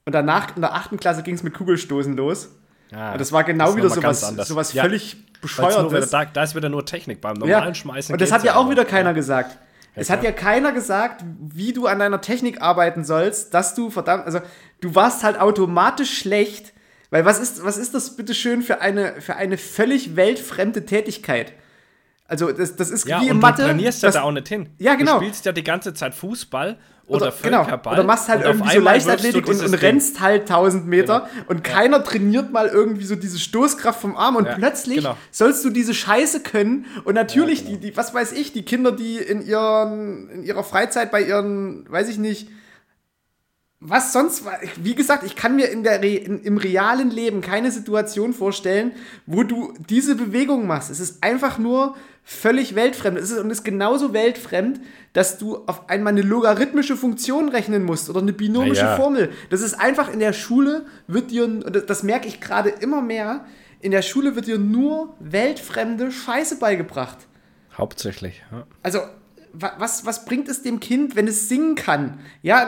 Und 0.04 0.12
danach 0.14 0.56
in 0.56 0.62
der 0.62 0.74
achten 0.74 0.98
Klasse 0.98 1.22
ging 1.22 1.34
es 1.36 1.42
mit 1.44 1.54
Kugelstoßen 1.54 2.16
los. 2.16 2.48
Ah, 2.92 3.12
Und 3.12 3.20
das 3.20 3.30
war 3.30 3.44
genau 3.44 3.70
ist 3.70 3.76
wieder 3.76 3.90
sowas, 3.90 4.20
sowas 4.48 4.72
Ja, 4.72 4.82
völlig 4.82 5.14
nur 5.14 5.24
bescheuertes. 5.40 6.10
da, 6.10 6.24
da 6.24 6.42
ist 6.42 6.54
wieder 6.56 6.68
nur 6.68 6.84
Technik. 6.84 7.20
Beim 7.20 7.36
Ja. 7.44 7.56
normalen 7.58 7.74
Schmeißen 7.74 8.12
Und 8.12 8.20
das 8.20 8.32
hat 8.32 8.42
ja 8.44 8.56
auch 8.56 8.68
wieder 8.68 8.84
keiner 8.84 9.14
gesagt. 9.14 9.56
Es 9.94 10.08
hat 10.10 10.24
ja 10.24 10.32
keiner 10.32 10.72
gesagt, 10.72 11.22
wie 11.38 11.72
du 11.72 11.86
an 11.86 11.98
deiner 11.98 12.20
Technik 12.20 12.62
arbeiten 12.62 13.04
sollst, 13.04 13.52
dass 13.54 13.74
du 13.74 13.90
verdammt, 13.90 14.24
also 14.24 14.40
du 14.80 14.94
warst 14.94 15.22
halt 15.22 15.38
automatisch 15.38 16.18
schlecht, 16.18 16.72
weil 17.10 17.26
was 17.26 17.38
ist, 17.38 17.62
was 17.62 17.76
ist 17.76 17.94
das 17.94 18.16
bitte 18.16 18.34
schön 18.34 18.62
für 18.62 18.80
eine, 18.80 19.20
für 19.20 19.36
eine 19.36 19.58
völlig 19.58 20.16
weltfremde 20.16 20.86
Tätigkeit? 20.86 21.52
Also 22.32 22.50
das, 22.50 22.76
das 22.76 22.88
ist 22.90 23.06
Ja, 23.06 23.20
wie 23.20 23.26
und 23.26 23.32
in 23.32 23.38
Mathe. 23.40 23.60
du 23.60 23.68
trainierst 23.68 24.02
ja 24.02 24.08
das, 24.08 24.14
da 24.14 24.22
auch 24.22 24.32
nicht 24.32 24.48
hin. 24.48 24.70
Ja, 24.78 24.94
genau. 24.94 25.18
Du 25.18 25.24
spielst 25.24 25.44
ja 25.44 25.52
die 25.52 25.62
ganze 25.62 25.92
Zeit 25.92 26.14
Fußball 26.14 26.78
oder, 27.06 27.26
oder, 27.26 27.34
genau, 27.42 27.58
Völkerball. 27.64 27.92
oder 27.92 28.04
machst 28.04 28.30
halt 28.30 28.42
irgendwie 28.42 28.74
so 28.74 28.80
Leichtathletik 28.80 29.46
und, 29.46 29.60
und 29.62 29.74
rennst 29.74 30.20
halt 30.20 30.42
1000 30.42 30.86
Meter 30.86 31.28
und 31.48 31.62
keiner 31.62 32.02
trainiert 32.02 32.50
mal 32.50 32.68
irgendwie 32.68 33.04
so 33.04 33.16
diese 33.16 33.38
Stoßkraft 33.38 34.00
vom 34.00 34.16
Arm 34.16 34.36
und 34.36 34.46
Ja, 34.46 34.54
plötzlich 34.54 34.98
genau. 34.98 35.18
sollst 35.30 35.62
du 35.62 35.68
diese 35.68 35.92
Scheiße 35.92 36.40
können 36.40 36.86
und 37.04 37.12
natürlich 37.16 37.66
die, 37.66 37.76
die, 37.76 37.94
was 37.98 38.14
weiß 38.14 38.32
ich, 38.32 38.54
die 38.54 38.62
Kinder, 38.64 38.92
die 38.92 39.18
in, 39.18 39.44
ihren, 39.46 40.30
in 40.30 40.42
ihrer 40.42 40.64
Freizeit 40.64 41.10
bei 41.10 41.20
ihren, 41.22 41.84
weiß 41.90 42.08
ich 42.08 42.16
nicht, 42.16 42.48
was 43.84 44.12
sonst, 44.12 44.44
wie 44.76 44.94
gesagt, 44.94 45.24
ich 45.24 45.34
kann 45.34 45.56
mir 45.56 45.68
in 45.70 45.82
der 45.82 46.02
in, 46.02 46.40
im 46.42 46.56
realen 46.56 47.10
Leben 47.10 47.40
keine 47.40 47.70
Situation 47.72 48.32
vorstellen, 48.32 48.92
wo 49.26 49.42
du 49.42 49.74
diese 49.88 50.14
Bewegung 50.14 50.66
machst. 50.66 50.90
Es 50.90 51.00
ist 51.00 51.22
einfach 51.22 51.58
nur 51.58 51.96
völlig 52.22 52.76
weltfremd. 52.76 53.18
Es 53.18 53.30
ist, 53.32 53.38
und 53.38 53.50
es 53.50 53.58
ist 53.58 53.64
genauso 53.64 54.12
weltfremd, 54.12 54.80
dass 55.12 55.38
du 55.38 55.56
auf 55.66 55.88
einmal 55.90 56.12
eine 56.12 56.22
logarithmische 56.22 56.96
Funktion 56.96 57.48
rechnen 57.48 57.82
musst 57.82 58.08
oder 58.08 58.20
eine 58.20 58.32
binomische 58.32 58.82
Ja. 58.82 58.96
Formel. 58.96 59.30
Das 59.50 59.60
ist 59.60 59.74
einfach 59.74 60.12
in 60.12 60.20
der 60.20 60.32
Schule 60.32 60.86
wird 61.08 61.32
dir, 61.32 61.44
und 61.44 61.64
das- 61.88 62.02
merke 62.04 62.28
ich 62.28 62.40
gerade 62.40 62.68
immer 62.70 63.02
mehr, 63.02 63.44
in 63.80 63.90
der 63.90 64.02
Schule 64.02 64.36
wird 64.36 64.46
dir 64.46 64.58
nur 64.58 65.16
weltfremde 65.18 66.12
Scheiße 66.12 66.58
beigebracht. 66.60 67.18
Hauptsächlich. 67.76 68.44
Ja. 68.52 68.64
Also, 68.84 69.00
was, 69.52 70.06
was 70.06 70.24
bringt 70.24 70.48
es 70.48 70.62
dem 70.62 70.80
Kind, 70.80 71.14
wenn 71.14 71.28
es 71.28 71.48
singen 71.48 71.74
kann? 71.74 72.20
Ja, 72.42 72.66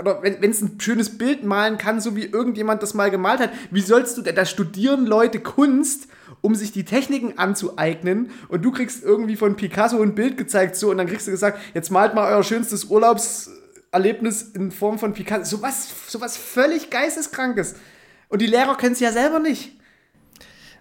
oder 0.00 0.22
wenn, 0.22 0.40
wenn 0.42 0.50
es 0.50 0.60
ein 0.60 0.78
schönes 0.80 1.16
Bild 1.16 1.44
malen 1.44 1.78
kann, 1.78 2.00
so 2.00 2.14
wie 2.16 2.26
irgendjemand 2.26 2.82
das 2.82 2.94
mal 2.94 3.10
gemalt 3.10 3.40
hat. 3.40 3.50
Wie 3.70 3.80
sollst 3.80 4.18
du 4.18 4.22
denn, 4.22 4.34
da 4.34 4.44
studieren 4.44 5.06
Leute 5.06 5.40
Kunst, 5.40 6.08
um 6.42 6.54
sich 6.54 6.72
die 6.72 6.84
Techniken 6.84 7.38
anzueignen 7.38 8.30
und 8.48 8.62
du 8.64 8.70
kriegst 8.70 9.02
irgendwie 9.02 9.36
von 9.36 9.56
Picasso 9.56 10.00
ein 10.00 10.14
Bild 10.14 10.36
gezeigt 10.36 10.76
so 10.76 10.90
und 10.90 10.98
dann 10.98 11.06
kriegst 11.06 11.26
du 11.26 11.30
gesagt, 11.30 11.58
jetzt 11.74 11.90
malt 11.90 12.14
mal 12.14 12.32
euer 12.32 12.44
schönstes 12.44 12.84
Urlaubserlebnis 12.84 14.42
in 14.54 14.70
Form 14.70 14.98
von 14.98 15.12
Picasso. 15.12 15.56
Sowas, 15.56 15.88
sowas 16.06 16.36
völlig 16.36 16.90
geisteskrankes. 16.90 17.74
Und 18.28 18.42
die 18.42 18.46
Lehrer 18.46 18.76
können 18.76 18.92
es 18.92 19.00
ja 19.00 19.12
selber 19.12 19.38
nicht. 19.38 19.79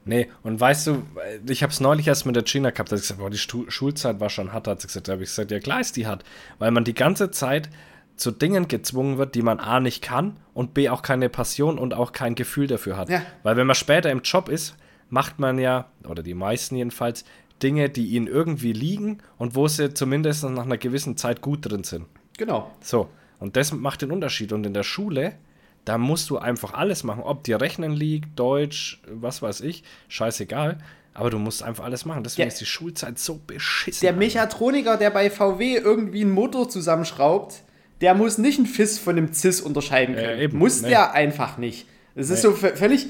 Nee, 0.05 0.29
und 0.43 0.59
weißt 0.59 0.87
du, 0.87 1.03
ich 1.47 1.61
habe 1.61 1.71
es 1.71 1.79
neulich 1.79 2.07
erst 2.07 2.25
mit 2.25 2.35
der 2.35 2.43
Gina 2.43 2.71
gehabt, 2.71 2.91
da 2.91 2.95
hat 2.95 3.01
sie 3.01 3.03
gesagt, 3.03 3.19
boah, 3.19 3.29
die 3.29 3.37
Stu 3.37 3.69
Schulzeit 3.69 4.19
war 4.19 4.29
schon 4.29 4.53
hart, 4.53 4.67
hat 4.67 4.81
sie 4.81 4.87
gesagt. 4.87 5.07
Da 5.07 5.13
habe 5.13 5.23
ich 5.23 5.29
gesagt, 5.29 5.51
ja 5.51 5.59
klar 5.59 5.81
ist 5.81 5.97
die 5.97 6.07
hart, 6.07 6.23
weil 6.57 6.71
man 6.71 6.83
die 6.83 6.93
ganze 6.93 7.31
Zeit 7.31 7.69
zu 8.15 8.31
Dingen 8.31 8.67
gezwungen 8.67 9.17
wird, 9.17 9.35
die 9.35 9.41
man 9.41 9.59
A 9.59 9.79
nicht 9.79 10.01
kann 10.01 10.37
und 10.53 10.73
B 10.73 10.89
auch 10.89 11.01
keine 11.01 11.29
Passion 11.29 11.77
und 11.77 11.93
auch 11.93 12.11
kein 12.11 12.35
Gefühl 12.35 12.67
dafür 12.67 12.97
hat. 12.97 13.09
Ja. 13.09 13.21
Weil 13.43 13.55
wenn 13.55 13.67
man 13.67 13.75
später 13.75 14.11
im 14.11 14.21
Job 14.21 14.49
ist, 14.49 14.75
macht 15.09 15.39
man 15.39 15.57
ja, 15.57 15.89
oder 16.07 16.21
die 16.21 16.33
meisten 16.33 16.75
jedenfalls, 16.75 17.23
Dinge, 17.61 17.89
die 17.89 18.07
ihnen 18.07 18.27
irgendwie 18.27 18.73
liegen 18.73 19.19
und 19.37 19.55
wo 19.55 19.67
sie 19.67 19.93
zumindest 19.93 20.43
nach 20.43 20.65
einer 20.65 20.77
gewissen 20.77 21.17
Zeit 21.17 21.41
gut 21.41 21.69
drin 21.69 21.83
sind. 21.83 22.05
Genau. 22.37 22.71
So, 22.81 23.09
und 23.39 23.55
das 23.55 23.73
macht 23.73 24.01
den 24.01 24.11
Unterschied. 24.11 24.53
Und 24.53 24.65
in 24.65 24.73
der 24.73 24.83
Schule, 24.83 25.33
da 25.89 25.97
musst 25.97 26.29
du 26.29 26.37
einfach 26.37 26.75
alles 26.75 27.03
machen. 27.03 27.23
Ob 27.23 27.43
dir 27.43 27.59
Rechnen 27.59 27.91
liegt, 27.93 28.37
Deutsch, 28.39 29.01
was 29.11 29.41
weiß 29.41 29.61
ich, 29.61 29.83
scheißegal. 30.07 30.77
Aber 31.15 31.31
du 31.31 31.39
musst 31.39 31.63
einfach 31.63 31.83
alles 31.83 32.05
machen. 32.05 32.23
Deswegen 32.23 32.43
Der- 32.45 32.53
ist 32.53 32.61
die 32.61 32.65
Schulzeit 32.67 33.17
so 33.17 33.39
beschissen. 33.47 34.01
Der 34.01 34.13
Mechatroniker, 34.13 34.97
der 34.97 35.09
bei 35.09 35.31
VW 35.31 35.77
irgendwie 35.77 36.21
einen 36.21 36.29
Motor 36.31 36.69
zusammenschraubt, 36.69 37.63
der 38.01 38.13
muss 38.13 38.37
nicht 38.37 38.59
einen 38.59 38.67
FIS 38.67 38.99
von 38.99 39.17
einem 39.17 39.33
CIS 39.33 39.61
unterscheiden 39.61 40.13
können. 40.15 40.39
eben. 40.39 40.59
muss 40.59 40.83
Nee. 40.83 40.89
der 40.89 41.13
einfach 41.13 41.57
nicht. 41.57 41.87
Ist 42.13 42.29
Nee. 42.29 42.35
so 42.35 42.51
v- 42.51 42.75
völlig. 42.75 43.07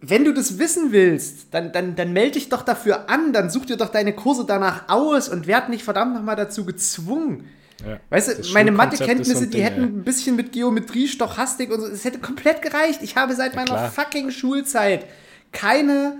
Wenn 0.00 0.24
du 0.24 0.34
das 0.34 0.58
wissen 0.58 0.90
willst, 0.90 1.54
dann, 1.54 1.70
dann, 1.72 1.94
dann 1.94 2.12
melde 2.12 2.32
dich 2.32 2.48
doch 2.48 2.62
dafür 2.62 3.08
an, 3.08 3.32
dann 3.32 3.50
such 3.50 3.66
dir 3.66 3.76
doch 3.76 3.90
deine 3.90 4.14
Kurse 4.14 4.44
danach 4.46 4.88
aus 4.88 5.28
und 5.28 5.46
werd 5.46 5.68
nicht 5.68 5.84
verdammt 5.84 6.14
nochmal 6.14 6.36
dazu 6.36 6.64
gezwungen. 6.64 7.44
Ja. 7.86 7.98
Weißt 8.10 8.44
du, 8.44 8.52
meine 8.52 8.72
Mathekenntnisse, 8.72 9.46
die 9.46 9.50
Ding, 9.52 9.62
hätten 9.62 9.82
ein 9.82 10.04
bisschen 10.04 10.36
mit 10.36 10.52
Geometrie, 10.52 11.08
Stochastik 11.08 11.72
und 11.72 11.80
so, 11.80 11.86
es 11.86 12.04
hätte 12.04 12.18
komplett 12.18 12.62
gereicht. 12.62 13.00
Ich 13.02 13.16
habe 13.16 13.34
seit 13.34 13.54
meiner 13.54 13.66
klar. 13.66 13.90
fucking 13.90 14.30
Schulzeit 14.30 15.06
keine 15.52 16.16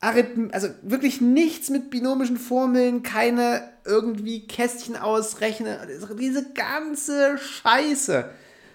Arith 0.00 0.28
also 0.52 0.68
wirklich 0.82 1.20
nichts 1.20 1.68
mit 1.68 1.90
binomischen 1.90 2.38
Formeln, 2.38 3.02
keine 3.02 3.62
irgendwie 3.84 4.46
Kästchen 4.46 4.96
ausrechnen, 4.96 5.76
diese 6.18 6.52
ganze 6.52 7.36
Scheiße. 7.38 8.30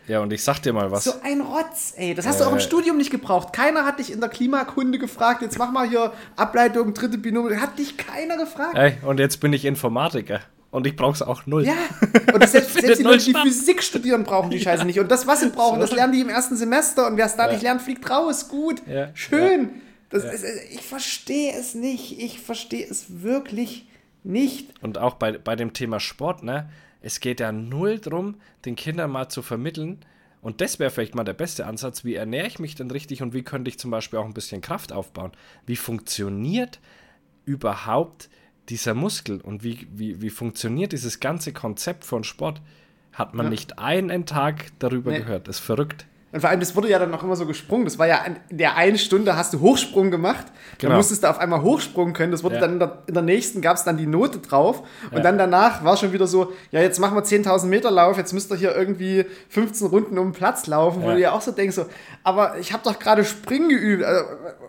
Ja, 0.08 0.20
und 0.20 0.32
ich 0.32 0.44
sag 0.44 0.60
dir 0.60 0.72
mal 0.72 0.92
was. 0.92 1.06
So 1.06 1.14
ein 1.24 1.42
Rotz, 1.42 1.94
ey. 1.98 2.14
Das 2.14 2.28
hast 2.28 2.40
du 2.40 2.46
auch 2.46 2.52
im 2.52 2.60
Äh. 2.60 2.62
Studium 2.62 2.98
nicht 2.98 3.10
gebraucht. 3.10 3.54
Keiner 3.54 3.86
hat 3.86 3.98
dich 3.98 4.12
in 4.12 4.20
der 4.20 4.30
Klimakunde 4.30 5.00
gefragt, 5.00 5.42
jetzt 5.42 5.58
mach 5.58 5.72
mal 5.72 5.90
hier 5.90 6.14
Ableitung, 6.36 6.94
dritte 6.94 7.18
Binom. 7.18 7.50
Hat 7.60 7.80
dich 7.80 7.98
keiner 7.98 8.38
gefragt. 8.38 8.78
Ey, 8.78 8.98
und 9.04 9.20
jetzt 9.20 9.40
bin 9.40 9.52
ich 9.52 9.66
Informatiker. 9.66 10.42
Und 10.76 10.86
ich 10.86 10.98
brauch's 10.98 11.22
auch 11.22 11.46
null. 11.46 11.66
Ja, 11.66 11.74
und 12.34 12.50
selbst, 12.50 12.74
selbst 12.74 13.00
die 13.00 13.04
Leute, 13.04 13.24
die. 13.24 13.34
Physik 13.34 13.82
studieren, 13.82 14.26
brauchen 14.26 14.50
die 14.50 14.60
Scheiße 14.60 14.84
nicht. 14.86 15.00
Und 15.00 15.10
das, 15.10 15.26
was 15.26 15.40
sie 15.40 15.50
brauchen, 15.50 15.80
das 15.80 15.94
lernen 15.94 16.12
die 16.12 16.20
im 16.20 16.28
ersten 16.28 16.58
Semester. 16.58 17.08
Und 17.08 17.16
wer 17.16 17.28
es 17.28 17.38
da 17.38 17.50
nicht 17.50 17.62
lernt, 17.64 17.82
fliegt 17.82 18.10
raus. 18.10 18.50
Gut, 18.50 18.82
Ja. 18.86 19.10
schön. 19.16 19.70
Das 20.10 20.26
Ist, 20.26 20.44
ich 20.72 20.82
verstehe 20.82 21.54
es 21.54 21.76
nicht. 21.76 22.20
Ich 22.20 22.42
verstehe 22.42 22.86
es 22.86 23.22
wirklich 23.22 23.88
nicht. 24.24 24.74
Und 24.82 24.98
auch 24.98 25.14
bei, 25.14 25.38
bei 25.38 25.56
dem 25.56 25.72
Thema 25.72 26.02
Sport, 26.02 26.44
ne? 26.44 26.70
Es 27.02 27.22
geht 27.22 27.40
ja 27.40 27.52
null 27.54 28.00
drum, 28.00 28.36
den 28.66 28.76
Kindern 28.76 29.12
mal 29.12 29.30
zu 29.30 29.42
vermitteln. 29.44 30.00
Und 30.42 30.60
das 30.60 30.78
wäre 30.78 30.92
vielleicht 30.92 31.16
mal 31.16 31.24
der 31.24 31.34
beste 31.34 31.66
Ansatz. 31.68 32.04
Wie 32.04 32.16
ernähre 32.16 32.48
ich 32.48 32.60
mich 32.60 32.76
denn 32.76 32.92
richtig 32.92 33.22
und 33.22 33.34
wie 33.34 33.44
könnte 33.44 33.70
ich 33.70 33.80
zum 33.80 33.92
Beispiel 33.92 34.20
auch 34.20 34.26
ein 34.26 34.34
bisschen 34.34 34.60
Kraft 34.62 34.92
aufbauen? 34.92 35.32
Wie 35.66 35.78
funktioniert 35.78 36.80
überhaupt 37.46 38.30
dieser 38.70 38.94
Muskel 38.94 39.42
und 39.42 39.64
wie, 39.64 39.88
wie, 39.94 40.22
wie 40.22 40.30
funktioniert 40.30 40.92
dieses 40.92 41.20
ganze 41.20 41.54
Konzept 41.54 42.04
von 42.06 42.24
Sport? 42.24 42.62
Hat 43.14 43.34
man 43.34 43.46
Ja. 43.46 43.50
nicht 43.52 43.80
einen 43.80 44.26
Tag 44.26 44.66
darüber 44.80 45.12
Nee. 45.12 45.20
gehört. 45.20 45.48
Das 45.48 45.58
ist 45.60 45.66
verrückt. 45.66 46.06
Und 46.34 46.42
vor 46.42 46.50
allem, 46.50 46.60
das 46.60 46.76
wurde 46.76 46.90
ja 46.90 47.00
dann 47.00 47.14
auch 47.14 47.24
immer 47.24 47.38
so 47.38 47.46
gesprungen. 47.46 47.86
Das 47.86 47.98
war 47.98 48.08
ja 48.08 48.20
in 48.50 48.58
der 48.58 48.76
einen 48.76 48.98
Stunde 48.98 49.38
hast 49.38 49.54
du 49.54 49.62
Hochsprung 49.62 50.12
gemacht. 50.12 50.46
Dann 50.48 50.90
Genau. 50.90 50.96
musstest 50.98 51.24
du 51.24 51.30
auf 51.30 51.40
einmal 51.40 51.62
Hochsprung 51.62 52.12
können. 52.12 52.34
Das 52.34 52.44
wurde 52.44 52.56
Ja. 52.56 52.62
dann 52.62 52.74
in 52.74 52.80
der, 52.80 53.04
in 53.08 53.14
der 53.14 53.24
nächsten 53.24 53.62
gab 53.62 53.78
es 53.78 53.86
dann 53.86 53.96
die 53.96 54.06
Note 54.06 54.40
drauf. 54.40 54.82
Und 55.12 55.18
Ja. 55.18 55.24
dann 55.24 55.38
danach 55.38 55.86
war 55.86 55.96
schon 55.96 56.12
wieder 56.12 56.28
so, 56.28 56.52
ja, 56.72 56.82
jetzt 56.82 57.00
machen 57.00 57.16
wir 57.16 57.24
10.000 57.24 57.70
Meter 57.70 57.90
Lauf. 57.90 58.18
Jetzt 58.18 58.34
müsst 58.34 58.52
ihr 58.52 58.58
hier 58.58 58.76
irgendwie 58.76 59.26
15 59.48 59.88
Runden 59.88 60.18
um 60.18 60.28
den 60.28 60.34
Platz 60.34 60.68
laufen. 60.68 61.04
Wo 61.04 61.08
Ja. 61.08 61.14
du 61.14 61.22
ja 61.22 61.32
auch 61.32 61.42
so 61.42 61.52
denkst, 61.54 61.76
so, 61.78 61.86
aber 62.24 62.58
ich 62.60 62.74
habe 62.74 62.84
doch 62.84 63.00
gerade 63.00 63.24
Springen 63.24 63.70
geübt. 63.70 64.04
Also, 64.04 64.26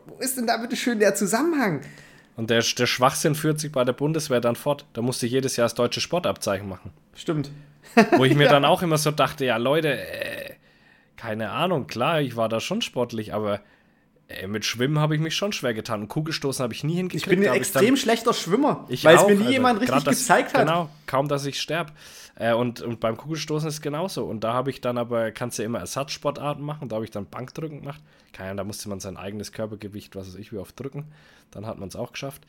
wo 0.06 0.18
ist 0.20 0.36
denn 0.36 0.46
da 0.46 0.58
bitte 0.58 0.76
schön 0.76 1.00
der 1.00 1.16
Zusammenhang? 1.16 1.80
Und 2.36 2.50
der, 2.50 2.62
der 2.62 2.86
Schwachsinn 2.86 3.34
führt 3.34 3.58
sich 3.58 3.72
bei 3.72 3.84
der 3.84 3.94
Bundeswehr 3.94 4.40
dann 4.40 4.56
fort. 4.56 4.84
Da 4.92 5.02
musste 5.02 5.26
ich 5.26 5.32
jedes 5.32 5.56
Jahr 5.56 5.64
das 5.64 5.74
deutsche 5.74 6.02
Sportabzeichen 6.02 6.68
machen. 6.68 6.92
Stimmt. 7.14 7.50
Wo 8.12 8.24
ich 8.24 8.34
mir 8.34 8.48
dann 8.50 8.64
auch 8.64 8.82
immer 8.82 8.98
so 8.98 9.10
dachte, 9.10 9.46
ja 9.46 9.56
Leute, 9.56 9.98
äh, 9.98 10.54
keine 11.16 11.50
Ahnung, 11.50 11.86
klar, 11.86 12.20
ich 12.20 12.36
war 12.36 12.50
da 12.50 12.60
schon 12.60 12.82
sportlich, 12.82 13.32
aber 13.32 13.60
äh, 14.28 14.46
mit 14.46 14.64
Schwimmen 14.64 14.98
habe 14.98 15.14
ich 15.14 15.20
mich 15.20 15.34
schon 15.36 15.52
schwer 15.52 15.74
getan. 15.74 16.02
Und 16.02 16.08
Kugelstoßen 16.08 16.62
habe 16.62 16.72
ich 16.74 16.82
nie 16.84 16.94
hingekriegt. 16.96 17.26
Ich 17.26 17.30
bin 17.30 17.46
ein 17.48 17.54
extrem 17.54 17.86
dann, 17.88 17.96
schlechter 17.96 18.32
Schwimmer, 18.32 18.84
ich 18.88 19.04
weil 19.04 19.16
es 19.16 19.22
mir 19.26 19.34
nie 19.34 19.40
Alter. 19.42 19.50
jemand 19.50 19.80
richtig 19.80 20.04
das- 20.04 20.18
gezeigt 20.18 20.54
hat. 20.54 20.66
Genau, 20.66 20.88
kaum, 21.06 21.28
dass 21.28 21.46
ich 21.46 21.60
sterbe. 21.60 21.92
Äh, 22.38 22.52
und, 22.54 22.82
und 22.82 23.00
beim 23.00 23.16
Kugelstoßen 23.16 23.68
ist 23.68 23.74
es 23.76 23.80
genauso. 23.80 24.24
Und 24.24 24.44
da 24.44 24.52
habe 24.52 24.70
ich 24.70 24.80
dann 24.80 24.98
aber, 24.98 25.30
kannst 25.30 25.58
du 25.58 25.62
ja 25.62 25.66
immer 25.66 25.78
Ersatzsportarten 25.78 26.62
machen. 26.64 26.88
Da 26.88 26.96
habe 26.96 27.04
ich 27.04 27.10
dann 27.10 27.26
Bankdrücken 27.26 27.80
gemacht. 27.80 28.02
Keine 28.32 28.50
Ahnung, 28.50 28.56
da 28.58 28.64
musste 28.64 28.88
man 28.88 29.00
sein 29.00 29.16
eigenes 29.16 29.52
Körpergewicht, 29.52 30.16
was 30.16 30.26
weiß 30.28 30.34
ich, 30.34 30.52
wie 30.52 30.58
oft 30.58 30.78
drücken. 30.78 31.06
Dann 31.50 31.64
hat 31.66 31.78
man 31.78 31.88
es 31.88 31.96
auch 31.96 32.12
geschafft. 32.12 32.42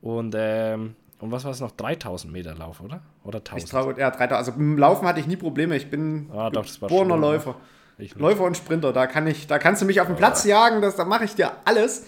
Und, 0.00 0.34
ähm, 0.38 0.94
und 1.18 1.32
was 1.32 1.44
war 1.44 1.50
es 1.50 1.60
noch? 1.60 1.70
3000 1.72 2.32
Meter 2.32 2.54
Lauf, 2.54 2.80
oder? 2.80 3.00
Oder 3.24 3.38
1000? 3.38 3.64
Ich 3.64 3.70
traue, 3.70 3.98
ja, 3.98 4.10
3000. 4.10 4.32
Also 4.32 4.52
im 4.52 4.76
Laufen 4.78 5.08
hatte 5.08 5.18
ich 5.20 5.26
nie 5.26 5.36
Probleme. 5.36 5.74
Ich 5.76 5.88
bin 5.90 6.30
Ah, 6.32 6.50
doch, 6.50 6.66
geborener 6.80 7.16
Läufer. 7.16 7.56
Ich. 7.98 8.14
Läufer 8.16 8.44
und 8.44 8.56
Sprinter, 8.56 8.92
da 8.92 9.06
kann 9.06 9.26
ich, 9.26 9.46
da 9.46 9.58
kannst 9.58 9.82
du 9.82 9.86
mich 9.86 10.00
auf 10.00 10.06
den 10.08 10.16
Platz 10.16 10.44
jagen, 10.44 10.82
das, 10.82 10.96
da 10.96 11.04
mache 11.04 11.24
ich 11.24 11.34
dir 11.34 11.52
alles. 11.64 12.00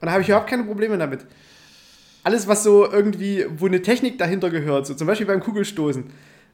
Und 0.00 0.06
da 0.06 0.12
habe 0.12 0.22
ich 0.22 0.28
überhaupt 0.28 0.48
keine 0.48 0.64
Probleme 0.64 0.96
damit. 0.98 1.26
Alles, 2.24 2.48
was 2.48 2.62
so 2.64 2.90
irgendwie, 2.90 3.46
wo 3.56 3.66
eine 3.66 3.82
Technik 3.82 4.18
dahinter 4.18 4.50
gehört, 4.50 4.86
so 4.86 4.94
zum 4.94 5.06
Beispiel 5.06 5.26
beim 5.26 5.40
Kugelstoßen. 5.40 6.04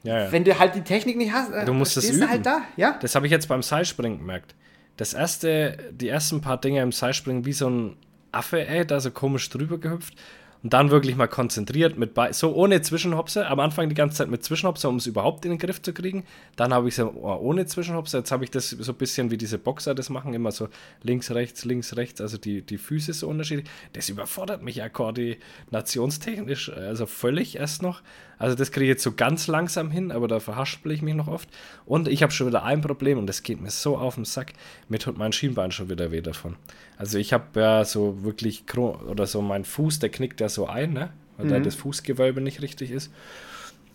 Ja, 0.03 0.25
ja. 0.25 0.33
Wenn 0.33 0.45
du 0.45 0.59
halt 0.59 0.75
die 0.75 0.83
Technik 0.83 1.17
nicht 1.17 1.33
hast, 1.33 1.51
äh, 1.53 1.65
Du 1.65 1.73
musst 1.73 1.93
stehst 1.93 2.11
du 2.11 2.17
üben. 2.17 2.29
halt 2.29 2.45
da, 2.45 2.63
ja? 2.77 2.99
Das 3.01 3.15
habe 3.15 3.27
ich 3.27 3.33
jetzt 3.33 3.49
beim 3.49 3.63
Seilspringen 3.63 4.19
gemerkt. 4.19 4.55
Das 4.97 5.15
erste, 5.15 5.79
die 5.93 6.09
ersten 6.09 6.41
paar 6.41 6.61
Dinge 6.61 6.83
im 6.83 6.93
Seilspringen 6.93 7.45
wie 7.47 7.53
so 7.53 7.71
ein 7.71 7.97
Affe, 8.33 8.67
ey, 8.67 8.87
da 8.87 9.01
so 9.01 9.11
komisch 9.11 9.49
drüber 9.49 9.79
gehüpft. 9.79 10.15
Und 10.63 10.73
dann 10.73 10.91
wirklich 10.91 11.17
mal 11.17 11.27
konzentriert 11.27 11.99
mit 11.99 12.15
Be 12.15 12.29
so 12.33 12.55
ohne 12.55 12.81
Zwischenhopse. 12.83 13.49
Am 13.49 13.59
Anfang 13.59 13.89
die 13.89 13.97
ganze 13.97 14.19
Zeit 14.19 14.29
mit 14.29 14.45
Zwischenhopse, 14.45 14.89
um 14.89 14.97
es 14.97 15.07
überhaupt 15.07 15.45
in 15.45 15.51
den 15.51 15.59
Griff 15.59 15.83
zu 15.83 15.93
kriegen. 15.93 16.25
Dann 16.55 16.73
habe 16.73 16.89
ich 16.89 16.95
so 16.95 17.13
oh, 17.17 17.35
ohne 17.41 17.67
Zwischenhopse. 17.67 18.19
Jetzt 18.19 18.31
habe 18.31 18.45
ich 18.45 18.51
das 18.51 18.71
so 18.71 18.93
ein 18.93 18.99
bisschen 18.99 19.33
wie 19.33 19.37
diese 19.37 19.59
Boxer 19.59 19.95
das 19.95 20.09
machen, 20.09 20.35
immer 20.35 20.53
so 20.53 20.69
links, 21.03 21.33
rechts, 21.33 21.65
links, 21.65 21.97
rechts, 21.97 22.21
also 22.21 22.39
die, 22.39 22.63
die 22.63 22.79
Füße 22.79 23.13
so 23.13 23.29
unterschiedlich. 23.29 23.69
Das 23.93 24.09
überfordert 24.09 24.63
mich 24.63 24.77
ja 24.77 24.89
koordinationstechnisch, 24.89 26.71
also 26.71 27.07
völlig 27.07 27.57
erst 27.57 27.83
noch. 27.83 28.03
Also 28.43 28.57
das 28.57 28.73
kriege 28.73 28.87
ich 28.87 28.89
jetzt 28.89 29.05
so 29.05 29.13
ganz 29.13 29.47
langsam 29.47 29.93
hin, 29.93 30.11
aber 30.11 30.27
da 30.27 30.41
verhaspel 30.41 30.91
ich 30.91 31.01
mich 31.01 31.15
noch 31.15 31.29
oft. 31.29 31.49
Und 31.87 32.09
ich 32.09 32.25
habe 32.25 32.33
schon 32.33 32.49
wieder 32.49 32.65
ein 32.65 32.81
Problem 32.81 33.19
und 33.19 33.29
das 33.29 33.45
geht 33.45 33.61
mir 33.61 33.71
so 33.71 33.97
auf 33.97 34.17
den 34.17 34.25
Sack. 34.25 34.55
Mir 34.89 34.99
tut 34.99 35.17
mein 35.17 35.33
Schienbein 35.33 35.71
schon 35.71 35.89
wieder 35.89 36.11
weh 36.11 36.23
davon. 36.23 36.57
Also 36.97 37.19
ich 37.19 37.33
habe 37.33 37.61
ja 37.61 37.85
so 37.85 38.25
wirklich, 38.25 38.65
oder 38.77 39.29
so 39.29 39.43
mein 39.43 39.65
Fuß, 39.65 40.01
der 40.01 40.09
knickt 40.09 40.41
ja 40.41 40.49
so 40.49 40.67
ein, 40.67 40.93
ne? 40.93 41.11
Weil 41.37 41.51
da 41.51 41.61
das 41.61 41.77
Fußgewölbe 41.77 42.41
nicht 42.41 42.63
richtig 42.63 42.91
ist. 42.91 43.13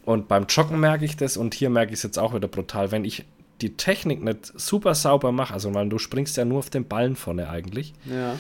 Und 0.05 0.29
beim 0.29 0.45
Joggen 0.47 0.79
merke 0.79 1.03
ich 1.03 1.17
das 1.17 1.35
und 1.35 1.53
hier 1.53 1.69
merke 1.69 1.91
ich 1.91 1.99
es 1.99 2.03
jetzt 2.03 2.17
auch 2.17 2.33
wieder 2.33 2.47
brutal. 2.47 2.93
Wenn 2.93 3.03
ich 3.03 3.25
die 3.59 3.75
Technik 3.75 4.23
nicht 4.23 4.53
super 4.57 4.95
sauber 4.95 5.33
mache, 5.33 5.53
also 5.53 5.73
weil 5.73 5.89
du 5.89 5.97
springst 5.97 6.37
ja 6.37 6.45
nur 6.45 6.59
auf 6.59 6.69
den 6.69 6.87
Ballen 6.87 7.17
vorne 7.17 7.49
eigentlich. 7.49 7.93
Ja. 8.05 8.37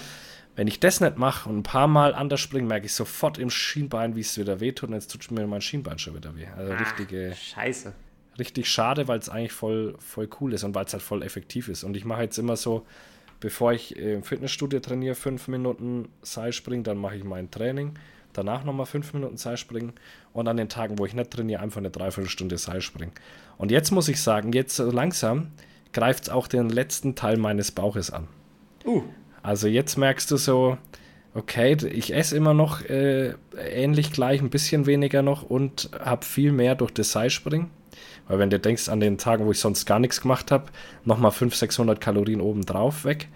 Wenn 0.57 0.67
ich 0.67 0.79
das 0.79 1.01
nicht 1.01 1.19
mache 1.19 1.47
und 1.47 1.59
ein 1.59 1.63
paar 1.63 1.87
Mal 1.87 2.15
anders 2.15 2.39
springe, 2.39 2.67
merke 2.67 2.87
ich 2.87 2.93
sofort 2.93 3.37
im 3.37 3.51
Schienbein, 3.51 4.15
wie 4.15 4.21
es 4.21 4.39
wieder 4.39 4.59
wehtut 4.59 4.89
und 4.89 4.95
jetzt 4.95 5.11
tut 5.11 5.29
mir 5.29 5.45
mein 5.45 5.61
Schienbein 5.61 5.99
schon 5.99 6.15
wieder 6.15 6.35
weh. 6.35 6.47
Also 6.57 6.73
richtige, 6.73 7.35
Scheiße. 7.35 7.93
richtig 8.39 8.67
schade, 8.67 9.07
weil 9.07 9.19
es 9.19 9.29
eigentlich 9.29 9.51
voll, 9.51 9.93
voll 9.99 10.27
cool 10.41 10.53
ist 10.53 10.63
und 10.63 10.73
weil 10.73 10.85
es 10.85 10.93
halt 10.93 11.03
voll 11.03 11.21
effektiv 11.21 11.69
ist. 11.69 11.83
Und 11.83 11.95
ich 11.95 12.05
mache 12.05 12.23
jetzt 12.23 12.39
immer 12.39 12.55
so, 12.55 12.87
bevor 13.39 13.71
ich 13.71 13.95
im 13.97 14.23
Fitnessstudio 14.23 14.79
trainiere, 14.79 15.13
fünf 15.13 15.47
Minuten 15.47 16.09
Seilspringen, 16.23 16.83
dann 16.83 16.97
mache 16.97 17.17
ich 17.17 17.23
mein 17.23 17.51
Training. 17.51 17.93
Danach 18.33 18.63
nochmal 18.63 18.87
fünf 18.87 19.13
Minuten 19.13 19.37
Seilspringen 19.37 19.93
und 20.33 20.47
an 20.47 20.57
den 20.57 20.69
Tagen, 20.69 20.97
wo 20.97 21.05
ich 21.05 21.13
nicht 21.13 21.29
trainiere, 21.29 21.61
einfach 21.61 21.77
eine 21.77 21.91
Dreiviertelstunde 21.91 22.57
Seilspringen. 22.57 23.13
Und 23.59 23.69
jetzt 23.69 23.91
muss 23.91 24.09
ich 24.09 24.19
sagen, 24.19 24.53
jetzt 24.53 24.75
so 24.75 24.89
langsam 24.89 25.51
greift 25.93 26.23
es 26.23 26.29
auch 26.29 26.47
den 26.47 26.69
letzten 26.69 27.13
Teil 27.13 27.37
meines 27.37 27.71
Bauches 27.71 28.09
an. 28.09 28.27
Uh. 28.83 29.03
Also 29.43 29.67
jetzt 29.67 29.97
merkst 29.97 30.29
du 30.31 30.37
so, 30.37 30.77
okay, 31.33 31.77
ich 31.91 32.13
esse 32.13 32.35
immer 32.35 32.53
noch 32.53 32.81
äh, 32.81 33.33
ähnlich 33.57 34.11
gleich, 34.11 34.41
ein 34.41 34.49
bisschen 34.49 34.85
weniger 34.85 35.21
noch 35.21 35.43
und 35.43 35.89
habe 35.99 36.25
viel 36.25 36.51
mehr 36.51 36.75
durch 36.75 36.91
das 36.91 37.11
Seilspringen. 37.11 37.69
Weil 38.27 38.39
wenn 38.39 38.49
du 38.49 38.59
denkst, 38.59 38.89
an 38.89 38.99
den 38.99 39.17
Tagen, 39.17 39.45
wo 39.45 39.51
ich 39.51 39.59
sonst 39.59 39.85
gar 39.85 39.99
nichts 39.99 40.21
gemacht 40.21 40.51
habe, 40.51 40.65
nochmal 41.05 41.31
500, 41.31 41.59
600 41.59 42.01
Kalorien 42.01 42.41
obendrauf 42.41 43.05
weg. 43.05 43.29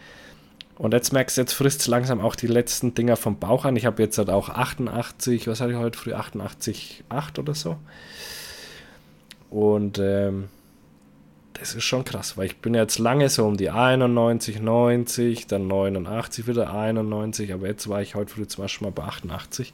Und 0.77 0.93
jetzt 0.93 1.13
merkst 1.13 1.37
du, 1.37 1.41
jetzt 1.41 1.53
frisst 1.53 1.81
es 1.81 1.87
langsam 1.87 2.19
auch 2.19 2.35
die 2.35 2.47
letzten 2.47 2.93
Dinger 2.93 3.15
vom 3.15 3.37
Bauch 3.37 3.65
an. 3.65 3.75
Ich 3.75 3.85
habe 3.85 4.01
jetzt 4.01 4.17
halt 4.17 4.29
auch 4.29 4.49
88, 4.49 5.47
was 5.47 5.61
hatte 5.61 5.71
ich 5.73 5.77
heute 5.77 5.97
früh, 5.97 6.13
88,8 6.13 7.39
oder 7.39 7.53
so. 7.53 7.77
Und 9.51 9.99
ähm, 9.99 10.47
das 11.61 11.75
ist 11.75 11.83
schon 11.83 12.03
krass, 12.03 12.37
weil 12.37 12.47
ich 12.47 12.57
bin 12.57 12.73
jetzt 12.73 12.97
lange 12.97 13.29
so 13.29 13.45
um 13.45 13.55
die 13.55 13.69
91, 13.69 14.59
90, 14.61 15.45
dann 15.45 15.67
89, 15.67 16.47
wieder 16.47 16.73
91, 16.73 17.53
aber 17.53 17.67
jetzt 17.67 17.87
war 17.87 18.01
ich 18.01 18.15
heute 18.15 18.33
früh 18.33 18.47
zum 18.47 18.63
Beispiel 18.63 18.87
mal 18.87 18.91
bei 18.91 19.03
88. 19.03 19.71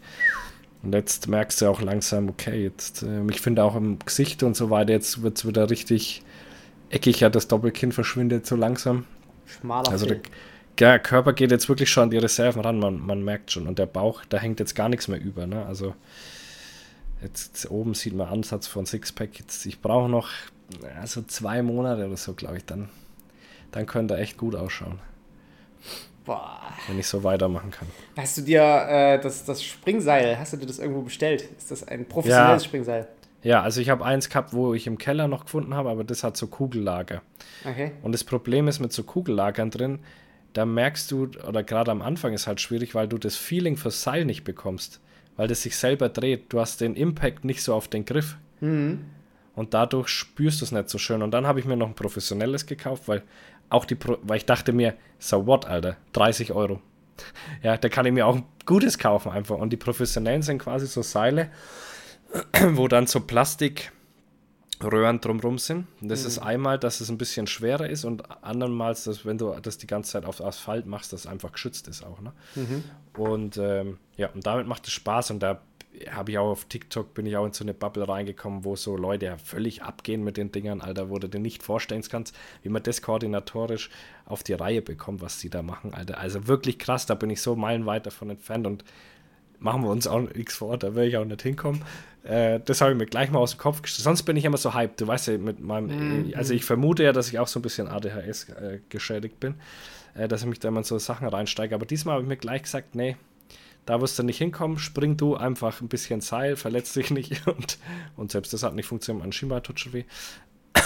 Und 0.83 0.93
jetzt 0.93 1.29
merkst 1.29 1.61
du 1.61 1.67
auch 1.67 1.81
langsam, 1.81 2.27
okay, 2.27 2.61
jetzt, 2.61 3.03
äh, 3.03 3.25
ich 3.31 3.39
finde 3.39 3.63
auch 3.63 3.77
im 3.77 3.99
Gesicht 3.99 4.43
und 4.43 4.57
so 4.57 4.69
weiter, 4.69 4.91
jetzt 4.91 5.23
wird 5.23 5.37
es 5.37 5.47
wieder 5.47 5.69
richtig 5.69 6.23
eckig, 6.89 7.21
ja, 7.21 7.29
das 7.29 7.47
Doppelkinn 7.47 7.93
verschwindet 7.93 8.45
so 8.45 8.57
langsam. 8.57 9.05
Schmaler 9.45 9.89
Also 9.89 10.07
der, 10.07 10.19
der 10.79 10.99
Körper 10.99 11.31
geht 11.31 11.51
jetzt 11.51 11.69
wirklich 11.69 11.89
schon 11.89 12.03
an 12.03 12.09
die 12.09 12.17
Reserven 12.17 12.61
ran, 12.63 12.79
man, 12.79 12.99
man 12.99 13.23
merkt 13.23 13.51
schon. 13.51 13.65
Und 13.65 13.79
der 13.79 13.85
Bauch, 13.85 14.25
da 14.27 14.39
hängt 14.39 14.59
jetzt 14.59 14.75
gar 14.75 14.89
nichts 14.89 15.07
mehr 15.07 15.21
über. 15.21 15.47
Ne? 15.47 15.65
Also 15.65 15.95
jetzt 17.21 17.71
oben 17.71 17.93
sieht 17.93 18.13
man 18.13 18.27
Ansatz 18.27 18.67
von 18.67 18.85
Sixpack. 18.85 19.39
Jetzt, 19.39 19.65
ich 19.65 19.79
brauche 19.79 20.09
noch 20.09 20.27
also 20.99 21.21
zwei 21.23 21.61
Monate 21.61 22.05
oder 22.07 22.17
so, 22.17 22.33
glaube 22.33 22.57
ich, 22.57 22.65
dann, 22.65 22.89
dann 23.71 23.85
könnte 23.85 24.15
er 24.15 24.19
echt 24.21 24.37
gut 24.37 24.55
ausschauen, 24.55 24.99
Boah. 26.25 26.59
wenn 26.87 26.99
ich 26.99 27.07
so 27.07 27.23
weitermachen 27.23 27.71
kann. 27.71 27.87
Hast 28.17 28.37
du 28.37 28.41
dir 28.41 28.61
äh, 28.61 29.19
das, 29.19 29.45
das 29.45 29.63
Springseil, 29.63 30.37
hast 30.37 30.53
du 30.53 30.57
dir 30.57 30.65
das 30.65 30.79
irgendwo 30.79 31.01
bestellt? 31.03 31.47
Ist 31.57 31.71
das 31.71 31.87
ein 31.87 32.05
professionelles 32.05 32.63
Ja. 32.63 32.67
Springseil? 32.67 33.07
Ja, 33.43 33.61
also 33.61 33.79
ich 33.79 33.89
habe 33.89 34.03
eins 34.03 34.27
gehabt, 34.29 34.51
wo 34.51 34.73
ich 34.73 34.87
im 34.87 34.97
Keller 34.97 35.27
noch 35.27 35.45
gefunden 35.45 35.73
habe, 35.75 35.89
aber 35.89 36.03
das 36.03 36.23
hat 36.23 36.35
so 36.35 36.47
Kugellager. 36.47 37.21
Okay. 37.63 37.91
Und 38.01 38.11
das 38.11 38.23
Problem 38.23 38.67
ist 38.67 38.79
mit 38.79 38.91
so 38.91 39.03
Kugellagern 39.03 39.69
drin, 39.69 39.99
da 40.53 40.65
merkst 40.65 41.11
du, 41.11 41.29
oder 41.47 41.63
gerade 41.63 41.91
am 41.91 42.01
Anfang 42.01 42.33
ist 42.33 42.47
halt 42.47 42.59
schwierig, 42.59 42.95
weil 42.95 43.07
du 43.07 43.17
das 43.17 43.35
Feeling 43.37 43.77
fürs 43.77 44.01
Seil 44.01 44.25
nicht 44.25 44.43
bekommst, 44.43 44.99
weil 45.37 45.47
das 45.47 45.61
sich 45.61 45.77
selber 45.77 46.09
dreht. 46.09 46.51
Du 46.51 46.59
hast 46.59 46.81
den 46.81 46.95
Impact 46.95 47.45
nicht 47.45 47.61
so 47.61 47.73
auf 47.75 47.87
den 47.87 48.05
Griff. 48.05 48.37
Und 49.57 49.73
dadurch 49.73 50.09
spürst 50.09 50.61
du 50.61 50.65
es 50.65 50.71
nicht 50.71 50.87
so 50.87 50.99
schön. 50.99 51.23
Und 51.23 51.31
dann 51.31 51.47
habe 51.47 51.59
ich 51.59 51.65
mir 51.65 51.75
noch 51.75 51.87
ein 51.87 51.95
professionelles 51.95 52.67
gekauft, 52.67 53.07
weil 53.07 53.23
auch 53.69 53.85
die, 53.85 53.95
Pro 53.95 54.19
weil 54.21 54.37
ich 54.37 54.45
dachte 54.45 54.71
mir, 54.71 54.93
so 55.17 55.47
what, 55.47 55.65
Alter, 55.65 55.97
30 56.13 56.53
Euro. 56.53 56.79
Ja, 57.63 57.75
da 57.75 57.89
kann 57.89 58.05
ich 58.05 58.13
mir 58.13 58.27
auch 58.27 58.35
ein 58.35 58.45
gutes 58.67 58.99
kaufen 58.99 59.31
einfach. 59.31 59.57
Und 59.57 59.71
die 59.71 59.77
professionellen 59.77 60.43
sind 60.43 60.59
quasi 60.59 60.85
so 60.85 61.01
Seile, 61.01 61.49
wo 62.73 62.87
dann 62.87 63.07
so 63.07 63.21
Plastik 63.21 63.91
Röhren 64.83 65.19
drumrum 65.19 65.57
sind. 65.57 65.87
Und 66.01 66.09
das 66.09 66.23
ist 66.23 66.37
einmal, 66.37 66.77
dass 66.77 67.01
es 67.01 67.09
ein 67.09 67.17
bisschen 67.17 67.47
schwerer 67.47 67.89
ist 67.89 68.05
und 68.05 68.23
anderenmals, 68.43 69.05
dass 69.05 69.25
wenn 69.25 69.39
du 69.39 69.51
das 69.59 69.79
die 69.79 69.87
ganze 69.87 70.11
Zeit 70.11 70.25
auf 70.25 70.39
Asphalt 70.39 70.85
machst, 70.85 71.11
dass 71.11 71.21
es 71.21 71.25
einfach 71.27 71.51
geschützt 71.51 71.87
ist 71.87 72.03
auch. 72.03 72.21
Ne? 72.21 72.31
Und 73.17 73.57
ähm, 73.57 73.97
ja, 74.17 74.29
und 74.29 74.45
damit 74.45 74.67
macht 74.67 74.85
es 74.85 74.93
Spaß 74.93 75.31
und 75.31 75.39
da 75.39 75.63
habe 76.11 76.31
ich 76.31 76.37
auch 76.37 76.49
auf 76.49 76.65
TikTok, 76.65 77.13
bin 77.13 77.25
ich 77.25 77.37
auch 77.37 77.45
in 77.45 77.53
so 77.53 77.63
eine 77.63 77.73
Bubble 77.73 78.07
reingekommen, 78.07 78.63
wo 78.63 78.75
so 78.75 78.97
Leute 78.97 79.25
ja 79.25 79.37
völlig 79.37 79.83
abgehen 79.83 80.23
mit 80.23 80.37
den 80.37 80.51
Dingern, 80.51 80.81
Alter, 80.81 81.09
wo 81.09 81.19
du 81.19 81.27
dir 81.27 81.39
nicht 81.39 81.63
vorstellen 81.63 82.03
kannst, 82.09 82.35
wie 82.63 82.69
man 82.69 82.83
das 82.83 83.01
koordinatorisch 83.01 83.89
auf 84.25 84.43
die 84.43 84.53
Reihe 84.53 84.81
bekommt, 84.81 85.21
was 85.21 85.39
die 85.39 85.49
da 85.49 85.61
machen, 85.61 85.93
Alter. 85.93 86.17
Also 86.19 86.47
wirklich 86.47 86.79
krass, 86.79 87.05
da 87.05 87.15
bin 87.15 87.29
ich 87.29 87.41
so 87.41 87.55
meilenweit 87.55 88.05
davon 88.05 88.29
entfernt 88.29 88.67
und 88.67 88.83
machen 89.59 89.83
wir 89.83 89.89
uns 89.89 90.07
auch 90.07 90.21
nichts 90.21 90.55
vor, 90.55 90.77
da 90.77 90.95
will 90.95 91.07
ich 91.07 91.17
auch 91.17 91.25
nicht 91.25 91.41
hinkommen. 91.41 91.81
Äh, 92.23 92.59
das 92.63 92.81
habe 92.81 92.91
ich 92.91 92.97
mir 92.97 93.05
gleich 93.05 93.31
mal 93.31 93.39
aus 93.39 93.51
dem 93.51 93.59
Kopf 93.59 93.81
gestellt. 93.81 94.03
Sonst 94.03 94.23
bin 94.23 94.35
ich 94.37 94.45
immer 94.45 94.57
so 94.57 94.73
hyped. 94.73 94.99
Du 94.99 95.07
weißt 95.07 95.27
ja, 95.27 95.37
mit 95.37 95.59
meinem, 95.59 96.33
also 96.35 96.53
ich 96.53 96.65
vermute 96.65 97.03
ja, 97.03 97.13
dass 97.13 97.29
ich 97.29 97.39
auch 97.39 97.47
so 97.47 97.59
ein 97.59 97.63
bisschen 97.63 97.87
ADHS 97.87 98.49
äh, 98.49 98.79
geschädigt 98.89 99.39
bin, 99.39 99.55
äh, 100.13 100.27
dass 100.27 100.41
ich 100.41 100.47
mich 100.47 100.59
da 100.59 100.67
immer 100.67 100.79
in 100.79 100.83
so 100.83 100.97
Sachen 100.99 101.27
reinsteige. 101.27 101.73
Aber 101.73 101.85
diesmal 101.85 102.15
habe 102.15 102.23
ich 102.23 102.29
mir 102.29 102.37
gleich 102.37 102.63
gesagt, 102.63 102.95
nee, 102.95 103.15
da 103.85 104.01
wirst 104.01 104.19
du 104.19 104.23
nicht 104.23 104.37
hinkommen, 104.37 104.77
spring 104.79 105.15
du 105.17 105.35
einfach 105.35 105.81
ein 105.81 105.87
bisschen 105.87 106.21
Seil, 106.21 106.55
verletz 106.55 106.93
dich 106.93 107.11
nicht 107.11 107.47
und, 107.47 107.77
und 108.15 108.31
selbst 108.31 108.53
das 108.53 108.63
hat 108.63 108.75
nicht 108.75 108.85
funktioniert, 108.87 109.23
mein 109.23 109.31
Schienbein 109.31 109.63
tut 109.63 109.79
schon 109.79 109.93
weh. 109.93 110.03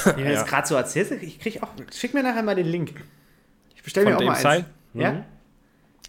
Wenn 0.06 0.16
du 0.18 0.24
Ja. 0.24 0.32
das 0.40 0.46
gerade 0.48 0.68
so 0.68 0.76
erzählst, 0.76 1.12
ich 1.12 1.40
krieg 1.40 1.62
auch, 1.64 1.70
schick 1.94 2.14
mir 2.14 2.24
nachher 2.24 2.44
mal 2.44 2.56
den 2.56 2.68
Link. 2.68 3.04
Ich 3.76 3.84
bestelle 3.84 4.06
mir 4.10 4.18
auch 4.18 4.22
mal 4.22 4.32
eins. 4.34 4.42
Seil? 4.42 4.66
Ja? 4.94 5.12
Mhm. 5.14 5.24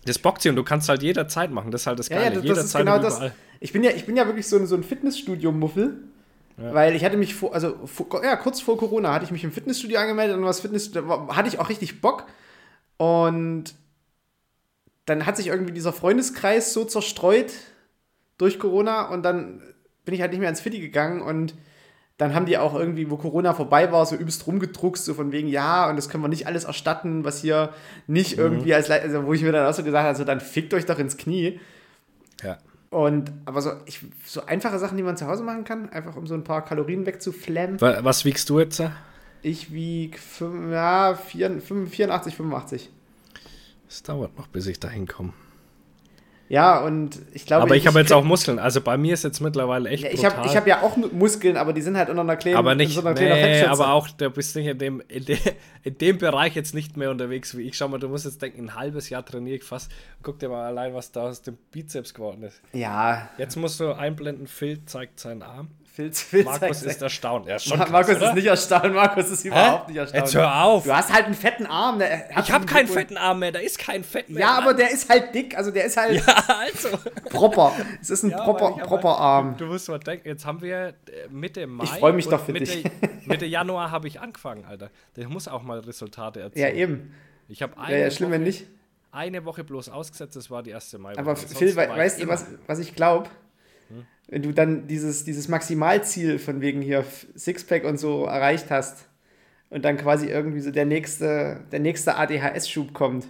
Das 0.05 0.19
bockt 0.19 0.43
sie 0.43 0.49
und 0.49 0.57
du 0.57 0.65
kannst 0.65 0.88
halt 0.88 1.03
jederzeit 1.03 1.51
machen, 1.51 1.71
das 1.71 1.83
ist 1.83 1.87
halt 1.87 1.99
das 1.99 2.09
Ja, 2.09 2.17
ja, 2.17 2.23
Geile. 2.31 2.35
das, 2.37 2.43
das 2.45 2.51
ist 2.67 2.75
jederzeit 2.75 2.81
genau 2.83 2.97
und 2.97 3.03
das. 3.05 3.33
Ich 3.61 3.73
bin 3.73 3.85
ja, 3.85 3.91
ich 3.93 4.05
bin 4.05 4.17
ja 4.17 4.27
wirklich 4.27 4.49
so 4.49 4.57
ein, 4.57 4.67
so 4.67 4.75
ein 4.75 4.83
Fitnessstudio-Muffel. 4.83 5.97
Ja. 6.59 6.75
Weil 6.75 6.95
ich 6.95 7.03
hatte 7.05 7.17
mich 7.17 7.35
vor, 7.35 7.55
also 7.55 7.77
vor, 7.87 8.23
ja, 8.23 8.37
kurz 8.37 8.61
vor 8.61 8.77
Corona 8.77 9.15
hatte 9.15 9.25
ich 9.25 9.31
mich 9.31 9.43
im 9.43 9.53
Fitnessstudio 9.53 9.99
angemeldet 9.99 10.37
und 10.37 10.45
was 10.45 10.61
Fitness, 10.61 10.91
hatte 11.29 11.49
ich 11.49 11.59
auch 11.59 11.69
richtig 11.71 12.01
Bock. 12.03 12.27
Und 12.99 13.75
dann 15.07 15.27
hat 15.27 15.37
sich 15.37 15.49
irgendwie 15.49 15.73
dieser 15.73 15.93
Freundeskreis 15.93 16.73
so 16.73 16.85
zerstreut 16.85 17.53
durch 18.38 18.59
Corona 18.59 19.09
und 19.09 19.23
dann 19.25 19.62
bin 20.05 20.15
ich 20.15 20.21
halt 20.21 20.31
nicht 20.33 20.41
mehr 20.41 20.49
ins 20.49 20.61
Fitti 20.61 20.81
gegangen 20.81 21.21
und 21.23 21.55
dann 22.19 22.35
haben 22.35 22.47
die 22.47 22.59
auch 22.59 22.75
irgendwie, 22.75 23.11
wo 23.11 23.17
Corona 23.17 23.53
vorbei 23.55 23.91
war, 23.91 24.05
so 24.07 24.15
übelst 24.15 24.47
rumgedruckst, 24.47 25.05
so 25.05 25.15
von 25.15 25.33
wegen, 25.33 25.49
ja, 25.49 25.88
und 25.91 25.97
das 25.97 26.09
können 26.09 26.23
wir 26.23 26.29
nicht 26.29 26.47
alles 26.47 26.65
erstatten, 26.65 27.25
was 27.25 27.41
hier 27.41 27.73
nicht 28.07 28.38
irgendwie 28.38 28.75
als, 28.75 28.91
also 28.91 29.25
wo 29.27 29.33
ich 29.33 29.43
mir 29.43 29.51
dann 29.51 29.67
auch 29.67 29.75
so 29.75 29.83
gesagt 29.83 30.03
habe, 30.03 30.09
also 30.09 30.25
dann 30.25 30.41
fickt 30.41 30.73
euch 30.75 30.87
doch 30.87 30.99
ins 30.99 31.17
Knie. 31.17 31.59
Ja. 32.43 32.59
Und, 32.91 33.33
aber 33.47 33.62
so, 33.62 33.71
ich, 33.87 34.01
so 34.25 34.45
einfache 34.47 34.79
Sachen, 34.79 34.97
die 34.99 35.03
man 35.03 35.17
zu 35.17 35.27
Hause 35.27 35.43
machen 35.43 35.65
kann, 35.65 35.88
einfach 35.91 36.15
um 36.17 36.27
so 36.27 36.35
ein 36.35 36.45
paar 36.45 36.65
Kalorien 36.65 37.07
wegzuflammen. 37.07 37.81
Wa- 37.81 38.01
Was 38.05 38.25
wiegst 38.25 38.49
du 38.51 38.61
jetzt? 38.61 38.83
Ich 39.41 39.73
wieg 39.73 40.19
fünf- 40.19 40.71
ja, 40.71 41.15
vier- 41.15 41.61
fünf- 41.61 41.91
84, 41.91 42.37
85. 42.37 42.91
Es 43.92 44.02
dauert 44.02 44.38
noch, 44.38 44.46
bis 44.48 44.66
ich 44.66 44.81
da 44.81 44.88
hinkomme. 44.88 45.35
Ja, 46.48 46.81
und 46.81 47.18
ich 47.33 47.44
glaube. 47.44 47.64
Aber 47.64 47.76
ich 47.76 47.87
habe 47.87 47.98
jetzt 47.98 48.12
auch 48.12 48.24
Muskeln. 48.24 48.59
Also 48.59 48.81
bei 48.81 48.96
mir 48.96 49.12
ist 49.12 49.22
jetzt 49.22 49.40
mittlerweile 49.40 49.90
echt 49.90 50.02
Ja, 50.02 50.11
ich 50.11 50.24
habe 50.24 50.46
ich 50.46 50.57
hab 50.57 50.66
ja 50.66 50.81
auch 50.81 50.96
Muskeln, 50.96 51.59
aber 51.59 51.74
die 51.74 51.83
sind 51.83 51.96
halt 51.98 52.09
unter 52.09 52.22
einer 52.22 52.37
kleinen, 52.37 52.57
aber 52.57 52.74
nicht, 52.74 52.94
so 52.94 53.02
nee, 53.02 53.62
aber 53.64 53.92
auch, 53.92 54.09
du 54.09 54.31
bist 54.31 54.57
nicht 54.57 54.66
in 54.66 54.78
dem, 54.78 55.02
in, 55.09 55.26
de, 55.26 55.38
in 55.83 55.98
dem 55.98 56.16
Bereich 56.16 56.55
jetzt 56.55 56.74
nicht 56.74 56.96
mehr 56.96 57.11
unterwegs 57.11 57.57
wie 57.57 57.62
ich. 57.62 57.76
Schau 57.76 57.88
mal, 57.88 57.98
du 57.98 58.09
musst 58.09 58.24
jetzt 58.24 58.40
denken, 58.40 58.64
ein 58.64 58.74
halbes 58.74 59.11
Jahr 59.11 59.24
trainiere 59.24 59.57
ich 59.57 59.64
fast. 59.64 59.92
Guck 60.22 60.38
dir 60.38 60.48
mal 60.48 60.66
allein, 60.66 60.94
was 60.94 61.12
da 61.12 61.28
aus 61.28 61.42
dem 61.42 61.59
Bizeps 61.70 62.14
geworden 62.14 62.42
ist. 62.42 62.62
Ja, 62.72 63.28
Jetzt 63.37 63.57
musst 63.57 63.78
du 63.78 63.92
einblenden, 63.92 64.46
Phil 64.46 64.85
zeigt 64.87 65.20
seinen 65.20 65.42
Arm. 65.42 65.68
Filz, 65.94 66.22
Filz. 66.22 66.46
Markus 66.46 66.83
ist 66.85 67.02
erstaunt. 67.02 67.46
Er 67.46 67.57
ist 67.57 67.66
schon 67.68 67.76
krass, 67.78 67.90
Markus 67.90 68.16
oder? 68.16 68.28
ist 68.31 68.35
nicht 68.35 68.46
erstaunt, 68.46 68.94
Markus 68.94 69.28
ist 69.31 69.44
überhaupt 69.44 69.88
nicht 69.88 69.98
erstaunt. 69.98 70.24
Jetzt 70.24 70.35
hör 70.35 70.64
auf. 70.64 70.85
Du 70.85 70.96
hast 70.96 71.12
halt 71.12 71.26
einen 71.26 71.35
fetten 71.35 71.66
Arm. 71.66 71.98
Der, 71.98 72.31
Ich 72.40 72.50
habe 72.50 72.64
keinen 72.64 72.88
fetten 72.88 73.18
Arm 73.18 73.40
mehr, 73.40 73.52
da 73.52 73.59
ist 73.59 73.78
kein 73.78 74.02
Fett 74.02 74.31
mehr. 74.31 74.40
Ja, 74.40 74.57
aber 74.59 74.72
der 74.72 74.90
ist 74.90 75.11
halt 75.11 75.35
dick, 75.35 75.55
also 75.55 75.70
der 75.70 75.85
ist 75.85 75.98
halt 75.98 76.14
Ja, 76.26 76.44
also. 76.48 76.96
proper. 77.28 77.72
Es 78.00 78.09
ist 78.09 78.22
ein 78.22 78.31
Ja, 78.31 78.42
proper, 78.42 78.70
proper 78.87 79.11
halt- 79.11 79.20
Arm. 79.20 79.57
Du 79.59 79.66
musst 79.66 79.87
mal 79.90 79.98
denken, 79.98 80.28
jetzt 80.28 80.46
haben 80.46 80.62
wir 80.62 80.88
äh, 80.88 80.94
Mitte 81.28 81.66
Mai. 81.66 81.85
Ich 81.85 81.90
freu 81.90 82.12
mich 82.14 82.26
doch 82.26 82.42
für 82.42 82.52
Mitte, 82.52 82.64
dich. 82.72 82.85
Mitte 83.26 83.44
Januar 83.52 83.90
habe 83.90 84.09
ich 84.09 84.18
angefangen, 84.18 84.64
Alter. 84.64 84.88
Der 85.16 85.28
muss 85.28 85.46
auch 85.46 85.62
mal 85.62 85.81
Resultate 85.81 86.40
Ja, 86.40 86.46
erzielen. 86.46 86.76
eben. 86.76 87.14
Ich 87.48 87.61
habe 87.61 87.76
eine, 87.76 87.88
Wäre 87.92 88.00
ja 88.05 88.11
schlimm, 88.11 88.31
Woche, 88.31 88.35
wenn 88.37 88.44
nicht. 88.44 88.66
eine 89.11 89.44
Woche 89.44 89.62
bloß 89.62 89.90
ausgesetzt, 89.90 90.37
das 90.37 90.50
war 90.50 90.62
die 90.62 90.70
erste 90.70 90.98
Mai. 90.98 91.18
Aber 91.18 91.37
Phil, 91.37 91.76
we 91.76 91.87
weißt 91.88 92.22
du, 92.22 92.28
was, 92.28 92.46
was 92.66 92.78
ich 92.78 92.94
glaube? 92.94 93.28
Wenn 94.28 94.42
du 94.42 94.52
dann 94.52 94.87
dieses, 94.87 95.24
dieses 95.24 95.48
Maximalziel 95.48 96.38
von 96.38 96.61
wegen 96.61 96.80
hier 96.80 97.04
Sixpack 97.37 97.85
und 97.85 97.98
so 97.98 98.24
erreicht 98.24 98.70
hast 98.70 99.08
und 99.68 99.85
dann 99.85 99.96
quasi 99.96 100.26
irgendwie 100.26 100.61
so 100.61 100.70
der 100.70 100.87
nächste, 100.87 101.61
der 101.72 101.80
nächste 101.80 102.16
ADHS-Schub 102.16 102.92
kommt. 102.92 103.26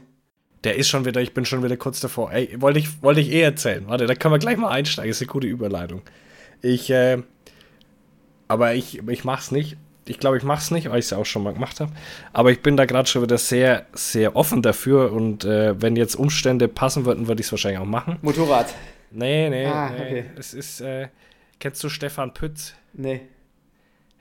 Der 0.64 0.76
ist 0.76 0.88
schon 0.88 1.04
wieder, 1.04 1.20
ich 1.20 1.34
bin 1.34 1.44
schon 1.44 1.62
wieder 1.62 1.76
kurz 1.76 2.00
davor. 2.00 2.32
Ey, 2.32 2.60
wollte 2.60 2.78
ich, 2.78 3.02
wollte 3.02 3.20
ich 3.20 3.32
eh 3.32 3.40
erzählen. 3.40 3.84
Warte, 3.88 4.06
da 4.06 4.14
können 4.14 4.34
wir 4.34 4.38
gleich 4.38 4.56
mal 4.56 4.70
einsteigen. 4.70 5.10
Ist 5.10 5.20
eine 5.20 5.28
gute 5.28 5.46
Überleitung. 5.46 6.02
Ich, 6.60 6.90
äh, 6.90 7.22
aber 8.46 8.74
ich, 8.74 9.06
ich 9.08 9.24
mach's 9.24 9.50
nicht. 9.50 9.76
Ich 10.04 10.18
glaube, 10.18 10.36
ich 10.36 10.42
mach's 10.42 10.70
nicht, 10.70 10.90
weil 10.90 10.98
ich 10.98 11.06
es 11.06 11.10
ja 11.10 11.18
auch 11.18 11.26
schon 11.26 11.42
mal 11.42 11.52
gemacht 11.52 11.80
habe. 11.80 11.92
Aber 12.32 12.50
ich 12.50 12.60
bin 12.60 12.76
da 12.76 12.86
gerade 12.86 13.08
schon 13.08 13.22
wieder 13.22 13.38
sehr, 13.38 13.86
sehr 13.92 14.34
offen 14.36 14.62
dafür. 14.62 15.12
Und 15.12 15.44
äh, 15.44 15.80
wenn 15.80 15.96
jetzt 15.96 16.16
Umstände 16.16 16.68
passen 16.68 17.06
würden, 17.06 17.28
würde 17.28 17.40
ich 17.40 17.46
es 17.46 17.52
wahrscheinlich 17.52 17.80
auch 17.80 17.86
machen. 17.86 18.18
Motorrad. 18.22 18.74
Nee, 19.12 19.50
nee, 19.50 19.66
Ah, 19.66 19.90
nee. 19.90 19.96
okay. 20.00 20.24
Es 20.36 20.54
ist, 20.54 20.80
äh, 20.80 21.08
kennst 21.58 21.82
du 21.84 21.88
Stefan 21.88 22.34
Pütz? 22.34 22.74
Nee. 22.92 23.22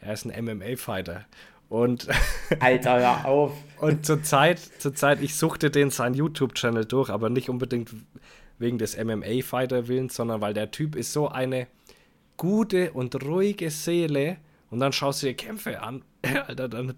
er 0.02 0.14
ist 0.14 0.26
ein 0.26 0.46
MMA-Fighter. 0.46 1.26
Und 1.70 2.08
Alter, 2.60 3.00
hör 3.00 3.26
auf. 3.26 3.54
Und 3.80 4.06
zurzeit, 4.06 4.60
zurzeit, 4.80 5.22
ich 5.22 5.36
suchte 5.36 5.70
den 5.72 5.90
seinen 5.90 6.16
YouTube-Channel 6.16 6.86
durch, 6.86 7.10
aber 7.10 7.30
nicht 7.30 7.50
unbedingt 7.50 7.92
wegen 8.60 8.78
des 8.78 8.98
MMA-Fighter-Willens, 8.98 10.16
sondern 10.16 10.42
weil 10.42 10.54
der 10.54 10.72
Typ 10.72 10.96
ist 10.96 11.14
so 11.14 11.30
eine 11.30 11.68
gute 12.38 12.92
und 12.92 13.24
ruhige 13.24 13.70
Seele. 13.72 14.38
Und 14.70 14.80
dann 14.80 14.92
schaust 14.94 15.22
du 15.24 15.28
dir 15.28 15.34
Kämpfe 15.36 15.82
an, 15.82 16.04
Alter, 16.48 16.68
dann 16.70 16.96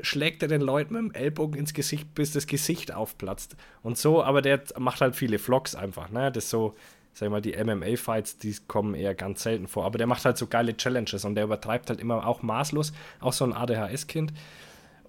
schlägt 0.00 0.42
er 0.42 0.48
den 0.48 0.60
Leuten 0.60 0.92
mit 0.94 1.02
dem 1.02 1.12
Ellbogen 1.14 1.58
ins 1.58 1.72
Gesicht, 1.72 2.14
bis 2.14 2.32
das 2.32 2.46
Gesicht 2.46 2.92
aufplatzt. 2.92 3.56
Und 3.82 3.96
so, 3.96 4.22
aber 4.22 4.42
der 4.42 4.62
macht 4.78 5.00
halt 5.00 5.16
viele 5.16 5.38
Vlogs 5.38 5.74
einfach, 5.74 6.10
ne? 6.10 6.30
Das 6.30 6.44
ist 6.44 6.50
so, 6.50 6.74
sag 7.16 7.28
ich 7.28 7.32
mal, 7.32 7.40
die 7.40 7.56
MMA-Fights, 7.56 8.36
die 8.36 8.54
kommen 8.68 8.94
eher 8.94 9.14
ganz 9.14 9.42
selten 9.42 9.68
vor. 9.68 9.86
Aber 9.86 9.96
der 9.96 10.06
macht 10.06 10.26
halt 10.26 10.36
so 10.36 10.48
geile 10.48 10.76
Challenges 10.76 11.24
und 11.24 11.34
der 11.34 11.44
übertreibt 11.44 11.88
halt 11.88 11.98
immer 11.98 12.26
auch 12.26 12.42
maßlos, 12.42 12.92
auch 13.20 13.32
so 13.32 13.46
ein 13.46 13.54
ADHS-Kind. 13.54 14.34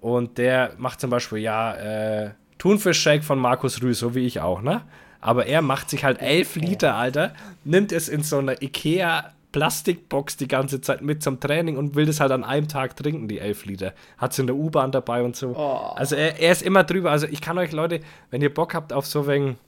Und 0.00 0.38
der 0.38 0.72
macht 0.78 1.02
zum 1.02 1.10
Beispiel, 1.10 1.38
ja, 1.38 1.74
äh, 1.74 2.30
Thunfisch-Shake 2.56 3.22
von 3.22 3.38
Markus 3.38 3.82
Rüß, 3.82 3.98
so 3.98 4.14
wie 4.14 4.24
ich 4.24 4.40
auch, 4.40 4.62
ne? 4.62 4.80
Aber 5.20 5.44
er 5.44 5.60
macht 5.60 5.90
sich 5.90 6.02
halt 6.02 6.22
elf 6.22 6.56
Liter, 6.56 6.94
Alter, 6.94 7.34
nimmt 7.64 7.92
es 7.92 8.08
in 8.08 8.22
so 8.22 8.38
einer 8.38 8.62
Ikea 8.62 9.34
Plastikbox 9.52 10.38
die 10.38 10.48
ganze 10.48 10.80
Zeit 10.80 11.02
mit 11.02 11.22
zum 11.22 11.40
Training 11.40 11.76
und 11.76 11.94
will 11.94 12.06
das 12.06 12.20
halt 12.20 12.32
an 12.32 12.42
einem 12.42 12.68
Tag 12.68 12.96
trinken, 12.96 13.28
die 13.28 13.38
elf 13.38 13.66
Liter. 13.66 13.92
Hat 14.16 14.32
es 14.32 14.38
in 14.38 14.46
der 14.46 14.56
U-Bahn 14.56 14.92
dabei 14.92 15.22
und 15.22 15.36
so. 15.36 15.54
Oh. 15.56 15.92
Also 15.94 16.16
er, 16.16 16.38
er, 16.40 16.52
ist 16.52 16.62
immer 16.62 16.84
drüber. 16.84 17.10
Also 17.10 17.26
ich 17.26 17.42
kann 17.42 17.58
euch, 17.58 17.72
Leute, 17.72 18.00
wenn 18.30 18.40
ihr 18.40 18.52
Bock 18.52 18.74
habt 18.74 18.92
auf 18.92 19.06
so 19.06 19.26
wegen, 19.26 19.58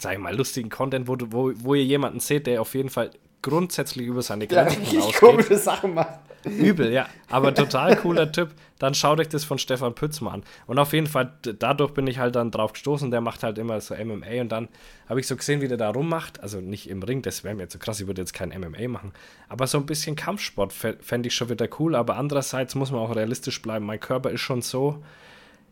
sag 0.00 0.14
ich 0.14 0.18
mal, 0.18 0.34
lustigen 0.34 0.70
Content, 0.70 1.08
wo, 1.08 1.16
wo, 1.26 1.52
wo 1.56 1.74
ihr 1.74 1.84
jemanden 1.84 2.20
seht, 2.20 2.46
der 2.46 2.60
auf 2.60 2.74
jeden 2.74 2.88
Fall 2.88 3.10
grundsätzlich 3.42 4.06
über 4.06 4.22
seine 4.22 4.46
Grenzen 4.46 4.82
ja, 4.92 5.00
ausgeht. 5.00 5.20
komische 5.20 5.56
Sachen 5.56 5.94
macht. 5.94 6.20
Übel, 6.44 6.90
ja. 6.90 7.06
Aber 7.28 7.54
total 7.54 7.96
cooler 7.96 8.32
Typ. 8.32 8.50
Dann 8.78 8.94
schaut 8.94 9.20
euch 9.20 9.28
das 9.28 9.44
von 9.44 9.58
Stefan 9.58 9.94
Pütz 9.94 10.22
mal 10.22 10.32
an. 10.32 10.42
Und 10.66 10.78
auf 10.78 10.94
jeden 10.94 11.06
Fall, 11.06 11.34
dadurch 11.42 11.92
bin 11.92 12.06
ich 12.06 12.18
halt 12.18 12.34
dann 12.34 12.50
drauf 12.50 12.72
gestoßen. 12.72 13.10
Der 13.10 13.20
macht 13.20 13.42
halt 13.42 13.58
immer 13.58 13.78
so 13.82 13.94
MMA. 13.94 14.40
Und 14.40 14.48
dann 14.50 14.68
habe 15.06 15.20
ich 15.20 15.26
so 15.26 15.36
gesehen, 15.36 15.60
wie 15.60 15.68
der 15.68 15.76
da 15.76 15.90
rummacht. 15.90 16.42
Also 16.42 16.62
nicht 16.62 16.88
im 16.88 17.02
Ring, 17.02 17.20
das 17.20 17.44
wäre 17.44 17.54
mir 17.54 17.68
zu 17.68 17.78
krass. 17.78 18.00
Ich 18.00 18.06
würde 18.06 18.22
jetzt 18.22 18.32
kein 18.32 18.48
MMA 18.58 18.88
machen. 18.88 19.12
Aber 19.50 19.66
so 19.66 19.76
ein 19.76 19.84
bisschen 19.84 20.16
Kampfsport 20.16 20.72
fände 20.72 21.26
ich 21.26 21.34
schon 21.34 21.50
wieder 21.50 21.68
cool. 21.78 21.94
Aber 21.94 22.16
andererseits 22.16 22.74
muss 22.74 22.90
man 22.90 23.00
auch 23.00 23.14
realistisch 23.14 23.60
bleiben. 23.60 23.84
Mein 23.84 24.00
Körper 24.00 24.30
ist 24.30 24.40
schon 24.40 24.62
so 24.62 25.02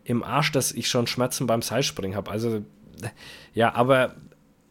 im 0.03 0.23
Arsch, 0.23 0.51
dass 0.51 0.71
ich 0.71 0.87
schon 0.87 1.07
Schmerzen 1.07 1.47
beim 1.47 1.63
Seilspringen 1.63 2.15
habe. 2.15 2.29
Also, 2.29 2.63
ja, 3.53 3.73
aber 3.75 4.15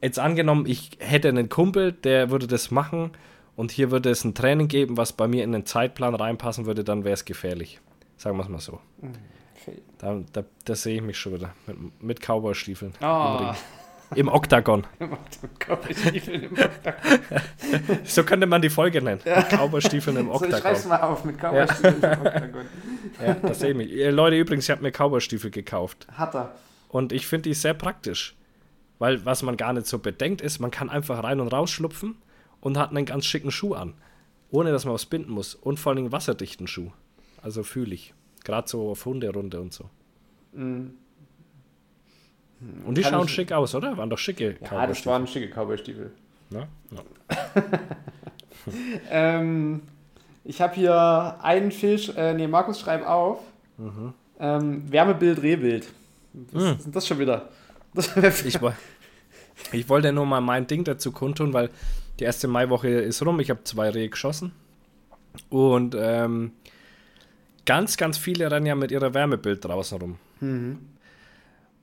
jetzt 0.01 0.19
angenommen, 0.19 0.67
ich 0.67 0.91
hätte 0.99 1.29
einen 1.29 1.49
Kumpel, 1.49 1.93
der 1.93 2.31
würde 2.31 2.47
das 2.47 2.71
machen 2.71 3.13
und 3.57 3.71
hier 3.71 3.91
würde 3.91 4.11
es 4.11 4.25
ein 4.25 4.35
Training 4.35 4.69
geben, 4.69 4.97
was 4.97 5.13
bei 5.13 5.27
mir 5.27 5.45
in 5.45 5.53
den 5.53 5.67
Zeitplan 5.67 6.15
reinpassen 6.15 6.67
würde, 6.67 6.85
dann 6.85 7.05
wäre 7.05 7.15
es 7.15 7.25
gefährlich. 7.25 7.81
Sagen 8.17 8.37
wir 8.37 8.43
es 8.43 8.49
mal 8.49 8.61
so. 8.61 8.81
Okay. 9.01 9.83
Da, 9.99 10.21
da, 10.33 10.45
da 10.65 10.75
sehe 10.75 10.97
ich 10.97 11.03
mich 11.03 11.19
schon 11.19 11.35
wieder. 11.35 11.55
Mit, 11.67 12.03
mit 12.03 12.21
Cowboy-Stiefeln. 12.21 12.95
Oh. 13.03 13.53
Im, 14.15 14.29
Oktagon. 14.29 14.87
Im 14.99 15.11
Cowboy-Stiefeln 15.59 16.45
im 16.45 16.53
Oktagon. 16.53 17.99
so 18.05 18.25
könnte 18.25 18.47
man 18.47 18.63
die 18.63 18.71
Folge 18.71 19.03
nennen. 19.03 19.21
Ja. 19.25 19.43
Cowboy-Stiefeln 19.43 20.17
im 20.17 20.31
Oktagon. 20.31 20.53
So, 20.53 20.61
schreib's 20.61 20.87
mal 20.87 21.01
auf 21.01 21.25
mit 21.25 21.39
Cowboy-Stiefeln 21.39 22.01
ja. 22.01 22.13
im 22.13 22.21
Oktagon. 22.21 22.67
ja, 23.21 23.35
das 23.35 23.61
sehe 23.61 23.71
ich 23.71 23.77
mich. 23.77 23.91
Leute, 24.11 24.37
übrigens, 24.37 24.65
ich 24.65 24.71
habe 24.71 24.83
mir 24.83 24.93
Cowboy-Stiefel 24.93 25.51
gekauft. 25.51 26.07
Hat 26.13 26.35
er. 26.35 26.55
Und 26.89 27.13
ich 27.13 27.27
finde 27.27 27.51
die 27.51 27.55
sehr 27.55 27.75
praktisch. 27.75 28.35
Weil 28.99 29.25
was 29.25 29.43
man 29.43 29.57
gar 29.57 29.73
nicht 29.73 29.87
so 29.87 29.99
bedenkt 29.99 30.41
ist, 30.41 30.59
man 30.59 30.71
kann 30.71 30.91
einfach 30.91 31.23
rein 31.23 31.41
und 31.41 31.49
raus 31.49 31.71
schlupfen 31.71 32.17
und 32.61 32.77
hat 32.77 32.91
einen 32.91 33.07
ganz 33.07 33.27
schicken 33.27 33.51
Schuh 33.51 33.75
an. 33.75 33.95
Ohne 34.51 34.73
dass 34.73 34.85
man 34.85 34.95
was 34.95 35.07
binden 35.07 35.33
muss. 35.33 35.55
Und 35.55 35.79
vor 35.79 35.93
allem 35.93 36.05
einen 36.05 36.13
wasserdichten 36.13 36.67
Schuh. 36.67 36.91
Also 37.43 37.63
fühle 37.63 37.95
ich. 37.95 38.15
Gerade 38.45 38.69
so 38.69 38.91
auf 38.91 39.05
Hunderunde 39.05 39.61
und 39.61 39.73
so. 39.73 39.91
Mhm. 40.53 40.95
Und 42.85 42.97
die 42.97 43.03
Kann 43.03 43.13
schauen 43.13 43.29
schick 43.29 43.53
aus, 43.53 43.75
oder? 43.75 43.97
Waren 43.97 44.11
doch 44.11 44.19
schicke 44.19 44.57
Ja, 44.61 44.87
das 44.87 45.07
waren 45.07 45.27
schicke 45.27 45.49
Cowboy-Stiefel. 45.49 46.11
Ja? 46.51 46.67
Ja. 46.91 47.63
ähm, 49.11 49.83
ich 50.45 50.61
habe 50.61 50.75
hier 50.75 51.39
einen 51.43 51.71
Fisch, 51.71 52.11
äh, 52.17 52.35
nee, 52.35 52.49
Markus, 52.49 52.81
schreib 52.81 53.07
auf. 53.07 53.41
Mhm. 53.77 54.13
Ähm, 54.41 54.91
Wärmebild, 54.91 55.43
Rehbild. 55.43 55.89
Was 56.53 56.63
mhm. 56.63 56.79
ist 56.79 56.97
das 56.97 57.07
schon 57.07 57.19
wieder? 57.19 57.49
Das 57.95 58.45
ich, 58.45 58.59
ich 59.73 59.89
wollte 59.89 60.13
nur 60.13 60.27
mal 60.27 60.41
mein 60.41 60.67
Ding 60.67 60.85
dazu 60.85 61.11
kundtun, 61.11 61.53
weil 61.53 61.71
die 62.19 62.25
erste 62.25 62.49
Maiwoche 62.49 62.89
ist 62.89 63.25
rum. 63.25 63.41
Ich 63.41 63.51
habe 63.51 63.65
zwei 63.65 63.91
Rehe 63.91 64.09
geschossen. 64.09 64.53
Und 65.51 65.97
ähm, 65.99 66.53
ganz, 67.65 67.97
ganz 67.97 68.19
viele 68.19 68.51
rennen 68.51 68.67
ja 68.67 68.75
mit 68.75 68.91
ihrer 68.91 69.15
Wärmebild 69.15 69.65
draußen 69.65 70.01
rum. 70.01 70.19
Mhm. 70.41 70.79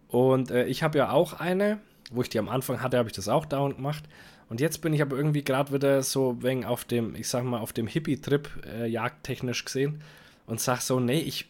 Und 0.09 0.51
äh, 0.51 0.65
ich 0.65 0.83
habe 0.83 0.97
ja 0.97 1.11
auch 1.11 1.33
eine, 1.33 1.79
wo 2.11 2.21
ich 2.21 2.29
die 2.29 2.39
am 2.39 2.49
Anfang 2.49 2.81
hatte, 2.81 2.97
habe 2.97 3.09
ich 3.09 3.15
das 3.15 3.27
auch 3.27 3.45
dauernd 3.45 3.77
gemacht. 3.77 4.03
Und 4.49 4.61
jetzt 4.61 4.81
bin 4.81 4.93
ich 4.93 5.01
aber 5.01 5.17
irgendwie 5.17 5.43
gerade 5.43 5.73
wieder 5.73 6.03
so 6.03 6.37
wegen 6.41 6.65
auf 6.65 6.85
dem, 6.85 7.15
ich 7.15 7.27
sag 7.27 7.43
mal, 7.43 7.59
auf 7.59 7.73
dem 7.73 7.87
Hippie-Trip, 7.87 8.49
äh, 8.65 8.87
jagdtechnisch 8.87 9.65
gesehen. 9.65 10.01
Und 10.45 10.59
sag 10.59 10.81
so, 10.81 10.99
nee, 10.99 11.19
ich, 11.19 11.47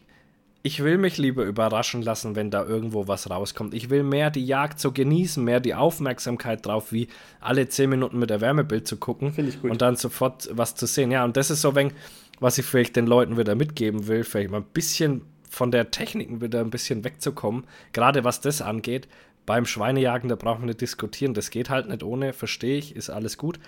ich 0.66 0.84
will 0.84 0.98
mich 0.98 1.20
lieber 1.20 1.44
überraschen 1.44 2.02
lassen, 2.02 2.36
wenn 2.36 2.50
da 2.50 2.66
irgendwo 2.66 3.08
was 3.08 3.30
rauskommt. 3.30 3.76
Ich 3.76 3.92
will 3.92 4.02
mehr 4.02 4.32
die 4.32 4.44
Jagd 4.44 4.80
so 4.80 4.92
genießen, 4.92 5.44
mehr 5.44 5.60
die 5.60 5.76
Aufmerksamkeit 5.76 6.66
drauf, 6.66 6.92
wie 6.92 7.08
alle 7.40 7.70
zehn 7.70 7.88
Minuten 7.88 8.18
mit 8.18 8.32
der 8.32 8.42
Wärmebild 8.42 8.88
zu 8.88 8.98
gucken 8.98 9.32
Finde 9.32 9.52
ich 9.52 9.62
gut. 9.62 9.70
und 9.70 9.84
dann 9.84 9.96
sofort 9.96 10.50
was 10.52 10.74
zu 10.74 10.88
sehen. 10.88 11.12
Ja, 11.12 11.24
und 11.24 11.38
das 11.38 11.52
ist 11.52 11.62
so, 11.62 11.76
wenn, 11.76 11.92
was 12.40 12.58
ich 12.58 12.66
vielleicht 12.66 12.96
den 12.96 13.06
Leuten 13.06 13.38
wieder 13.38 13.54
mitgeben 13.54 14.08
will, 14.08 14.24
vielleicht 14.24 14.50
mal 14.50 14.62
ein 14.62 14.66
bisschen 14.74 15.22
von 15.48 15.70
der 15.70 15.92
Technik 15.92 16.42
wieder 16.42 16.62
ein 16.62 16.72
bisschen 16.72 17.04
wegzukommen, 17.04 17.66
gerade 17.94 18.24
was 18.24 18.42
das 18.42 18.64
angeht. 18.64 19.08
Beim 19.46 19.68
Schweinejagen, 19.68 20.30
da 20.30 20.36
brauchen 20.36 20.64
wir 20.64 20.68
nicht 20.68 20.82
diskutieren, 20.82 21.36
das 21.36 21.52
geht 21.52 21.70
halt 21.70 21.88
nicht 21.90 22.02
ohne, 22.02 22.34
verstehe 22.34 22.80
ich, 22.80 22.96
ist 22.96 23.12
alles 23.12 23.38
gut. 23.38 23.60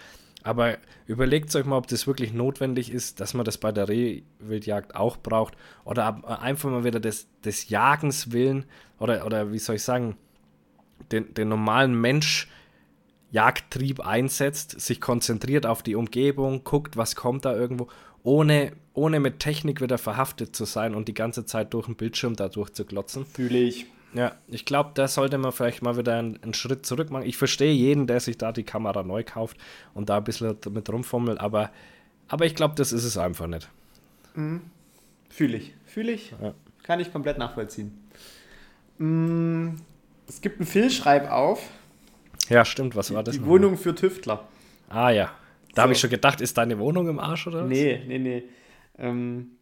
Aber 0.47 0.77
überlegt 1.07 1.53
euch 1.57 1.65
mal, 1.65 1.75
ob 1.75 1.87
das 1.87 2.07
wirklich 2.07 2.31
notwendig 2.31 2.89
ist, 2.89 3.19
dass 3.19 3.33
man 3.33 3.43
das 3.43 3.57
bei 3.57 3.73
der 3.73 3.89
Rehwildjagd 3.89 4.95
auch 4.95 5.17
braucht. 5.17 5.57
Oder 5.83 6.41
einfach 6.41 6.69
mal 6.69 6.85
wieder 6.85 7.01
des, 7.01 7.27
des 7.43 7.67
Jagens 7.67 8.31
willen 8.31 8.63
oder, 8.97 9.25
oder 9.25 9.51
wie 9.51 9.59
soll 9.59 9.75
ich 9.75 9.83
sagen, 9.83 10.15
den, 11.11 11.33
den 11.33 11.49
normalen 11.49 11.99
Mensch 11.99 12.47
Jagdtrieb 13.29 13.99
einsetzt, 13.99 14.79
sich 14.79 15.01
konzentriert 15.01 15.65
auf 15.65 15.83
die 15.83 15.95
Umgebung, 15.95 16.63
guckt, 16.63 16.95
was 16.95 17.17
kommt 17.17 17.43
da 17.43 17.53
irgendwo, 17.53 17.89
ohne, 18.23 18.71
ohne 18.93 19.19
mit 19.19 19.39
Technik 19.39 19.81
wieder 19.81 19.97
verhaftet 19.97 20.55
zu 20.55 20.63
sein 20.63 20.95
und 20.95 21.09
die 21.09 21.13
ganze 21.13 21.45
Zeit 21.45 21.73
durch 21.73 21.87
den 21.87 21.95
Bildschirm 21.95 22.37
da 22.37 22.47
durchzuglotzen. 22.47 23.25
Fühle 23.25 23.57
ich. 23.57 23.87
Ja, 24.13 24.35
ich 24.47 24.65
glaube, 24.65 24.91
da 24.93 25.07
sollte 25.07 25.37
man 25.37 25.51
vielleicht 25.51 25.81
mal 25.81 25.97
wieder 25.97 26.17
einen, 26.17 26.41
einen, 26.41 26.53
Schritt 26.53 26.85
zurück 26.85 27.11
machen. 27.11 27.25
Ich 27.25 27.37
verstehe 27.37 27.73
jeden, 27.73 28.07
der 28.07 28.19
sich 28.19 28.37
da 28.37 28.51
die 28.51 28.63
Kamera 28.63 29.03
neu 29.03 29.23
kauft 29.23 29.57
und 29.93 30.09
da 30.09 30.17
ein 30.17 30.23
bisschen 30.23 30.57
mit 30.71 30.89
rumfummelt, 30.89 31.39
aber, 31.39 31.71
aber 32.27 32.45
ich 32.45 32.55
glaube, 32.55 32.75
das 32.75 32.93
ist 32.93 33.03
es 33.03 33.17
einfach 33.17 33.47
nicht. 33.47 33.69
Mhm. 34.33 34.61
Fühle 35.29 35.57
ich. 35.57 35.73
Fühle 35.85 36.13
ich. 36.13 36.33
Ja. 36.41 36.53
Kann 36.83 36.99
ich 36.99 37.11
komplett 37.11 37.37
nachvollziehen. 37.37 37.91
Mhm. 38.97 39.75
Es 40.27 40.41
gibt 40.41 40.59
einen 40.59 40.67
Fehlschreib 40.67 41.29
auf. 41.29 41.69
Ja, 42.49 42.65
stimmt. 42.65 42.95
Was 42.95 43.13
war 43.13 43.23
das? 43.23 43.35
Die 43.35 43.45
Wohnung 43.45 43.71
mal? 43.71 43.77
für 43.77 43.93
Tüftler. 43.93 44.47
Ah 44.89 45.09
ja. 45.09 45.31
Da 45.73 45.75
so. 45.75 45.81
habe 45.83 45.93
ich 45.93 45.99
schon 45.99 46.09
gedacht, 46.09 46.41
ist 46.41 46.57
deine 46.57 46.79
Wohnung 46.79 47.07
im 47.07 47.19
Arsch 47.19 47.47
oder 47.47 47.63
was? 47.63 47.69
Nee, 47.69 48.01
nee, 48.07 48.19
nee. 48.19 48.43
Ähm, 48.97 49.56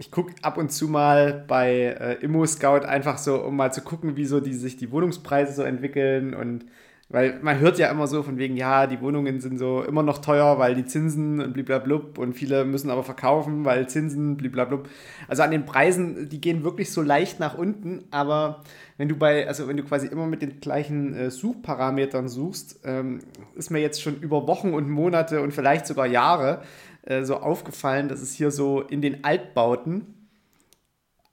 ich 0.00 0.10
gucke 0.10 0.32
ab 0.40 0.56
und 0.56 0.72
zu 0.72 0.88
mal 0.88 1.44
bei 1.46 1.94
äh, 2.00 2.14
Immo 2.24 2.46
Scout 2.46 2.86
einfach 2.86 3.18
so, 3.18 3.36
um 3.44 3.54
mal 3.54 3.70
zu 3.70 3.82
gucken, 3.82 4.16
wie 4.16 4.24
so 4.24 4.40
die, 4.40 4.54
sich 4.54 4.78
die 4.78 4.90
Wohnungspreise 4.90 5.52
so 5.52 5.62
entwickeln 5.62 6.32
und 6.32 6.64
weil 7.10 7.40
man 7.42 7.58
hört 7.58 7.78
ja 7.78 7.90
immer 7.90 8.06
so 8.06 8.22
von 8.22 8.38
wegen, 8.38 8.56
ja, 8.56 8.86
die 8.86 9.00
Wohnungen 9.00 9.40
sind 9.40 9.58
so 9.58 9.82
immer 9.82 10.04
noch 10.04 10.18
teuer, 10.18 10.60
weil 10.60 10.76
die 10.76 10.84
Zinsen 10.84 11.40
und 11.40 11.52
bliblablub 11.52 12.18
und 12.18 12.34
viele 12.34 12.64
müssen 12.64 12.88
aber 12.88 13.02
verkaufen, 13.02 13.64
weil 13.64 13.88
Zinsen 13.88 14.36
bliblablub. 14.36 14.88
Also 15.26 15.42
an 15.42 15.50
den 15.50 15.66
Preisen, 15.66 16.28
die 16.28 16.40
gehen 16.40 16.62
wirklich 16.62 16.92
so 16.92 17.02
leicht 17.02 17.40
nach 17.40 17.58
unten, 17.58 18.04
aber 18.12 18.62
wenn 18.96 19.08
du 19.08 19.16
bei, 19.16 19.48
also 19.48 19.66
wenn 19.66 19.76
du 19.76 19.82
quasi 19.82 20.06
immer 20.06 20.26
mit 20.26 20.40
den 20.40 20.60
gleichen 20.60 21.14
äh, 21.14 21.30
Suchparametern 21.30 22.28
suchst, 22.28 22.80
ähm, 22.84 23.18
ist 23.56 23.70
mir 23.70 23.80
jetzt 23.80 24.00
schon 24.00 24.20
über 24.20 24.46
Wochen 24.46 24.72
und 24.72 24.88
Monate 24.88 25.42
und 25.42 25.52
vielleicht 25.52 25.86
sogar 25.86 26.06
Jahre 26.06 26.62
äh, 27.10 27.24
so 27.24 27.36
aufgefallen, 27.36 28.08
dass 28.08 28.20
es 28.20 28.32
hier 28.32 28.50
so 28.50 28.80
in 28.80 29.02
den 29.02 29.24
Altbauten 29.24 30.14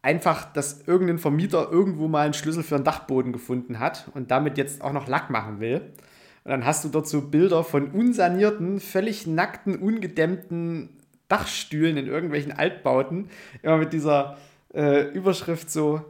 einfach, 0.01 0.51
dass 0.51 0.87
irgendein 0.87 1.19
Vermieter 1.19 1.69
irgendwo 1.71 2.07
mal 2.07 2.25
einen 2.25 2.33
Schlüssel 2.33 2.63
für 2.63 2.75
einen 2.75 2.83
Dachboden 2.83 3.31
gefunden 3.31 3.79
hat 3.79 4.09
und 4.13 4.31
damit 4.31 4.57
jetzt 4.57 4.81
auch 4.81 4.93
noch 4.93 5.07
Lack 5.07 5.29
machen 5.29 5.59
will. 5.59 5.81
Und 6.43 6.51
dann 6.51 6.65
hast 6.65 6.83
du 6.83 6.89
dort 6.89 7.07
so 7.07 7.21
Bilder 7.21 7.63
von 7.63 7.91
unsanierten, 7.91 8.79
völlig 8.79 9.27
nackten, 9.27 9.77
ungedämmten 9.77 10.97
Dachstühlen 11.27 11.97
in 11.97 12.07
irgendwelchen 12.07 12.53
Altbauten. 12.53 13.29
Immer 13.61 13.77
mit 13.77 13.93
dieser 13.93 14.37
äh, 14.73 15.09
Überschrift 15.09 15.69
so 15.69 16.01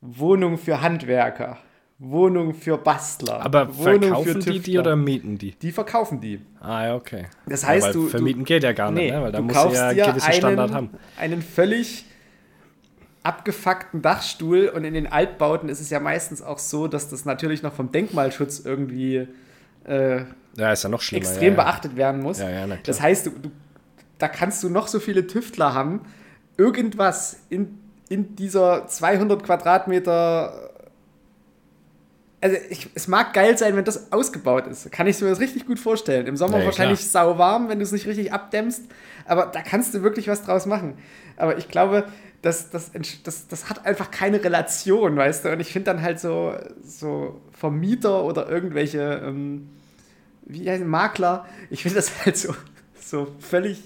Wohnung 0.00 0.58
für 0.58 0.82
Handwerker. 0.82 1.58
Wohnung 1.98 2.52
für 2.54 2.76
Bastler. 2.76 3.40
Aber 3.44 3.74
Wohnung 3.78 4.02
verkaufen 4.02 4.40
die 4.40 4.60
die 4.60 4.78
oder 4.78 4.96
mieten 4.96 5.38
die? 5.38 5.52
Die 5.52 5.72
verkaufen 5.72 6.20
die. 6.20 6.40
Ah, 6.60 6.86
ja, 6.88 6.94
okay. 6.94 7.26
Das 7.46 7.66
heißt, 7.66 7.86
ja, 7.86 7.92
du- 7.92 8.08
Vermieten 8.08 8.44
geht 8.44 8.62
ja 8.64 8.72
gar 8.72 8.90
nicht, 8.90 9.04
Nee, 9.04 9.16
ne? 9.16 9.22
weil 9.22 9.32
da 9.32 9.38
du 9.38 9.44
muss 9.44 9.54
ja 9.74 9.88
einen 9.88 9.96
gewissen 9.98 10.32
Standard 10.32 10.72
haben. 10.72 10.90
einen, 11.18 11.32
einen 11.34 11.42
völlig 11.42 12.04
abgefuckten 13.22 14.02
Dachstuhl 14.02 14.68
und 14.74 14.84
in 14.84 14.94
den 14.94 15.06
Altbauten 15.10 15.68
ist 15.68 15.80
es 15.80 15.90
ja 15.90 15.98
meistens 15.98 16.42
auch 16.42 16.58
so, 16.58 16.86
dass 16.86 17.08
das 17.08 17.24
natürlich 17.24 17.62
noch 17.62 17.72
vom 17.72 17.90
Denkmalschutz 17.90 18.60
irgendwie 18.64 19.26
äh, 19.84 20.20
Ja, 20.56 20.72
ist 20.72 20.84
ja 20.84 20.88
noch 20.90 21.00
schlimmer. 21.00 21.24
extrem 21.26 21.54
ja, 21.54 21.58
ja. 21.58 21.64
beachtet 21.64 21.96
werden 21.96 22.20
muss. 22.22 22.38
Ja, 22.38 22.50
ja, 22.50 22.60
na 22.66 22.74
klar. 22.76 22.82
Das 22.84 23.00
heißt, 23.00 23.26
du, 23.26 23.30
du, 23.30 23.50
da 24.18 24.28
kannst 24.28 24.62
du 24.62 24.68
noch 24.68 24.86
so 24.86 25.00
viele 25.00 25.26
Tüftler 25.26 25.74
haben, 25.74 26.02
irgendwas 26.56 27.40
in, 27.50 27.78
in 28.08 28.36
dieser 28.36 28.86
200 28.86 29.42
Quadratmeter. 29.42 30.70
Also 32.40 32.56
ich, 32.68 32.90
es 32.94 33.08
mag 33.08 33.32
geil 33.32 33.56
sein, 33.56 33.76
wenn 33.76 33.84
das 33.84 34.12
ausgebaut 34.12 34.66
ist. 34.66 34.90
Kann 34.92 35.06
ich 35.06 35.20
mir 35.20 35.30
das 35.30 35.40
richtig 35.40 35.66
gut 35.66 35.78
vorstellen. 35.78 36.26
Im 36.26 36.36
Sommer 36.36 36.58
Ja, 36.58 36.66
wahrscheinlich 36.66 37.00
klar. 37.00 37.24
sauwarm, 37.24 37.68
wenn 37.68 37.78
du 37.78 37.84
es 37.84 37.92
nicht 37.92 38.06
richtig 38.06 38.32
abdämmst. 38.32 38.82
Aber 39.24 39.46
da 39.46 39.62
kannst 39.62 39.94
du 39.94 40.02
wirklich 40.02 40.28
was 40.28 40.42
draus 40.42 40.66
machen. 40.66 40.98
Aber 41.36 41.56
ich 41.56 41.68
glaube, 41.68 42.04
das, 42.42 42.70
das, 42.70 42.90
das, 43.24 43.48
das 43.48 43.70
hat 43.70 43.86
einfach 43.86 44.10
keine 44.10 44.44
Relation, 44.44 45.16
weißt 45.16 45.44
du? 45.46 45.52
Und 45.52 45.60
ich 45.60 45.72
finde 45.72 45.86
dann 45.86 46.02
halt 46.02 46.20
so, 46.20 46.54
so 46.84 47.40
Vermieter 47.52 48.22
oder 48.24 48.48
irgendwelche 48.48 49.22
ähm, 49.24 49.70
wie 50.46 50.70
heißt 50.70 50.84
Makler, 50.84 51.46
ich 51.70 51.82
finde 51.82 51.96
das 51.96 52.10
halt 52.24 52.36
so, 52.36 52.54
so 53.00 53.28
völlig 53.40 53.82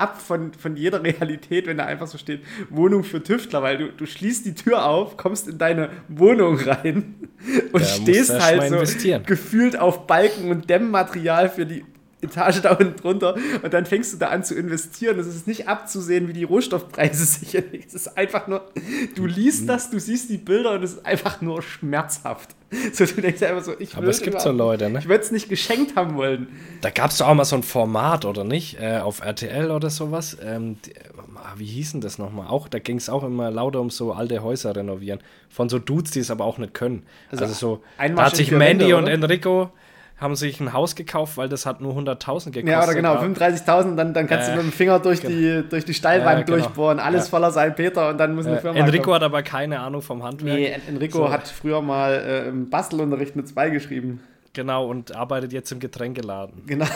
ab 0.00 0.20
von, 0.20 0.52
von 0.52 0.76
jeder 0.76 1.02
Realität, 1.04 1.66
wenn 1.66 1.78
da 1.78 1.84
einfach 1.86 2.06
so 2.06 2.18
steht, 2.18 2.42
Wohnung 2.68 3.04
für 3.04 3.22
Tüftler, 3.22 3.62
weil 3.62 3.78
du, 3.78 3.92
du 3.92 4.06
schließt 4.06 4.46
die 4.46 4.54
Tür 4.54 4.86
auf, 4.86 5.16
kommst 5.16 5.48
in 5.48 5.58
deine 5.58 5.90
Wohnung 6.08 6.58
rein 6.58 7.14
und 7.72 7.72
musst 7.72 8.02
stehst 8.02 8.40
halt 8.40 8.70
so 8.70 9.20
gefühlt 9.24 9.78
auf 9.78 10.06
Balken 10.06 10.50
und 10.50 10.68
Dämmmaterial 10.68 11.48
für 11.48 11.66
die 11.66 11.84
Etage 12.22 12.60
da 12.60 12.72
unten 12.72 12.96
drunter 12.96 13.36
und 13.62 13.72
dann 13.72 13.86
fängst 13.86 14.12
du 14.12 14.18
da 14.18 14.28
an 14.28 14.44
zu 14.44 14.54
investieren. 14.54 15.18
Es 15.18 15.26
ist 15.26 15.46
nicht 15.46 15.68
abzusehen, 15.68 16.28
wie 16.28 16.32
die 16.32 16.44
Rohstoffpreise 16.44 17.24
sich 17.24 17.54
entwickeln. 17.54 17.88
Es 17.88 17.94
ist 17.94 18.16
einfach 18.16 18.46
nur, 18.46 18.68
du 19.14 19.26
liest 19.26 19.68
das, 19.68 19.90
du 19.90 19.98
siehst 19.98 20.30
die 20.30 20.38
Bilder 20.38 20.72
und 20.72 20.82
es 20.82 20.94
ist 20.94 21.06
einfach 21.06 21.40
nur 21.40 21.62
schmerzhaft. 21.62 22.54
So, 22.92 23.04
du 23.04 23.20
denkst 23.20 23.42
einfach 23.42 23.64
so, 23.64 23.72
ich 23.78 23.96
Aber 23.96 24.06
es 24.06 24.22
gibt 24.22 24.40
so 24.40 24.52
Leute, 24.52 24.90
ne? 24.90 25.00
Ich 25.00 25.08
würde 25.08 25.24
es 25.24 25.32
nicht 25.32 25.48
geschenkt 25.48 25.96
haben 25.96 26.14
wollen. 26.14 26.46
Da 26.82 26.90
gab 26.90 27.10
es 27.10 27.18
doch 27.18 27.26
auch 27.26 27.34
mal 27.34 27.44
so 27.44 27.56
ein 27.56 27.64
Format, 27.64 28.24
oder 28.24 28.44
nicht? 28.44 28.80
Äh, 28.80 28.98
auf 28.98 29.20
RTL 29.20 29.72
oder 29.72 29.90
sowas. 29.90 30.36
Ähm, 30.40 30.76
die, 30.84 30.92
ah, 31.34 31.54
wie 31.56 31.66
hieß 31.66 31.92
denn 31.92 32.00
das 32.00 32.18
nochmal? 32.18 32.46
Auch, 32.46 32.68
da 32.68 32.78
ging 32.78 32.96
es 32.96 33.08
auch 33.08 33.24
immer 33.24 33.50
lauter 33.50 33.80
um 33.80 33.90
so 33.90 34.12
alte 34.12 34.42
Häuser 34.44 34.76
renovieren. 34.76 35.20
Von 35.48 35.68
so 35.68 35.80
Dudes, 35.80 36.12
die 36.12 36.20
es 36.20 36.30
aber 36.30 36.44
auch 36.44 36.58
nicht 36.58 36.74
können. 36.74 37.02
Also 37.32 37.44
Also, 37.44 37.54
so, 37.54 37.82
da 37.98 38.24
hat 38.24 38.36
sich 38.36 38.52
Mandy 38.52 38.84
Wände, 38.84 38.96
und? 38.96 39.06
Enrico 39.08 39.70
haben 40.20 40.36
sich 40.36 40.60
ein 40.60 40.72
Haus 40.74 40.94
gekauft, 40.94 41.36
weil 41.38 41.48
das 41.48 41.64
hat 41.66 41.80
nur 41.80 41.94
100.000 41.96 42.50
gekostet. 42.52 42.68
Ja, 42.68 42.84
oder 42.84 42.94
genau, 42.94 43.12
Aber- 43.14 43.22
35.000, 43.24 43.96
dann, 43.96 44.12
dann 44.12 44.26
kannst 44.26 44.48
Äh, 44.48 44.52
du 44.52 44.56
mit 44.58 44.66
dem 44.66 44.72
Finger 44.72 44.98
durch, 45.00 45.20
genau. 45.22 45.34
die, 45.34 45.64
durch 45.68 45.84
die 45.86 45.94
Steilwand 45.94 46.40
Ja, 46.40 46.44
genau. 46.44 46.58
durchbohren, 46.58 46.98
alles 47.00 47.24
Ja. 47.24 47.30
voller 47.30 47.50
Salpeter 47.50 48.10
und 48.10 48.18
dann 48.18 48.34
muss 48.34 48.46
eine 48.46 48.58
Äh, 48.58 48.60
Firma 48.60 48.78
Enrico 48.78 49.04
kommen. 49.04 49.14
hat 49.16 49.22
aber 49.22 49.42
keine 49.42 49.80
Ahnung 49.80 50.02
vom 50.02 50.22
Handwerk. 50.22 50.56
Nee, 50.58 50.66
En- 50.66 50.82
Enrico 50.88 51.18
So. 51.18 51.30
hat 51.30 51.48
früher 51.48 51.80
mal 51.80 52.12
äh, 52.12 52.48
im 52.48 52.68
Bastelunterricht 52.68 53.34
mit 53.34 53.48
zwei 53.48 53.70
geschrieben. 53.70 54.20
Genau, 54.52 54.86
und 54.88 55.14
arbeitet 55.14 55.52
jetzt 55.52 55.70
im 55.70 55.78
Getränkeladen. 55.78 56.62
Genau. 56.66 56.84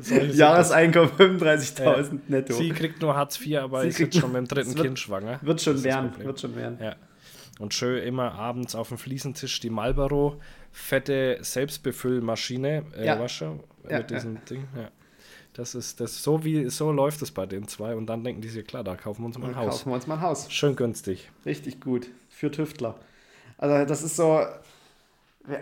Solche 0.00 0.26
Jahreseinkommen 0.36 1.10
35.000 1.10 2.18
netto. 2.28 2.54
Sie 2.54 2.70
kriegt 2.70 3.00
nur 3.02 3.14
Hartz 3.16 3.40
IV, 3.40 3.58
aber 3.58 3.82
Sie 3.82 3.88
ist 3.88 3.98
jetzt 3.98 4.18
schon 4.18 4.32
mit 4.32 4.40
dem 4.42 4.48
dritten 4.48 4.74
wird- 4.74 4.84
Kind 4.86 4.98
schwanger. 4.98 5.38
Wird 5.42 5.60
schon 5.60 5.82
werden, 5.84 6.10
wird 6.18 6.40
schon 6.40 6.56
werden. 6.56 6.78
Ja. 6.80 6.94
Und 7.58 7.74
schön 7.74 8.02
immer 8.02 8.32
abends 8.32 8.74
auf 8.74 8.88
dem 8.88 8.98
Fliesentisch 8.98 9.60
die 9.60 9.70
Marlboro 9.70 10.40
fette 10.72 11.38
Selbstbefüllmaschine, 11.42 12.84
äh, 12.96 13.06
Ja. 13.06 13.16
du, 13.16 13.60
Ja, 13.90 13.98
mit 13.98 14.10
diesem 14.10 14.44
Ding. 14.46 14.64
Ja. 14.76 14.88
Das 15.54 15.74
ist 15.74 16.00
das 16.00 16.22
so 16.22 16.44
wie 16.44 16.70
so 16.70 16.90
läuft 16.92 17.20
es 17.20 17.30
bei 17.30 17.44
den 17.44 17.68
zwei 17.68 17.94
und 17.94 18.06
dann 18.06 18.24
denken 18.24 18.40
die 18.40 18.48
sich 18.48 18.66
klar, 18.66 18.82
da 18.84 18.96
kaufen 18.96 19.22
wir 19.22 19.26
uns 19.26 19.38
mal 19.38 19.48
ein 19.48 19.52
Dann 19.54 19.60
Haus. 19.66 19.70
kaufen 19.78 19.90
wir 19.90 19.94
uns 19.96 20.06
mal 20.06 20.14
ein 20.14 20.20
Haus. 20.22 20.50
Schön 20.50 20.76
günstig. 20.76 21.30
Richtig 21.44 21.80
gut. 21.80 22.08
Für 22.30 22.50
Tüftler. 22.50 22.94
Also 23.58 23.84
das 23.86 24.02
ist 24.02 24.16
so. 24.16 24.44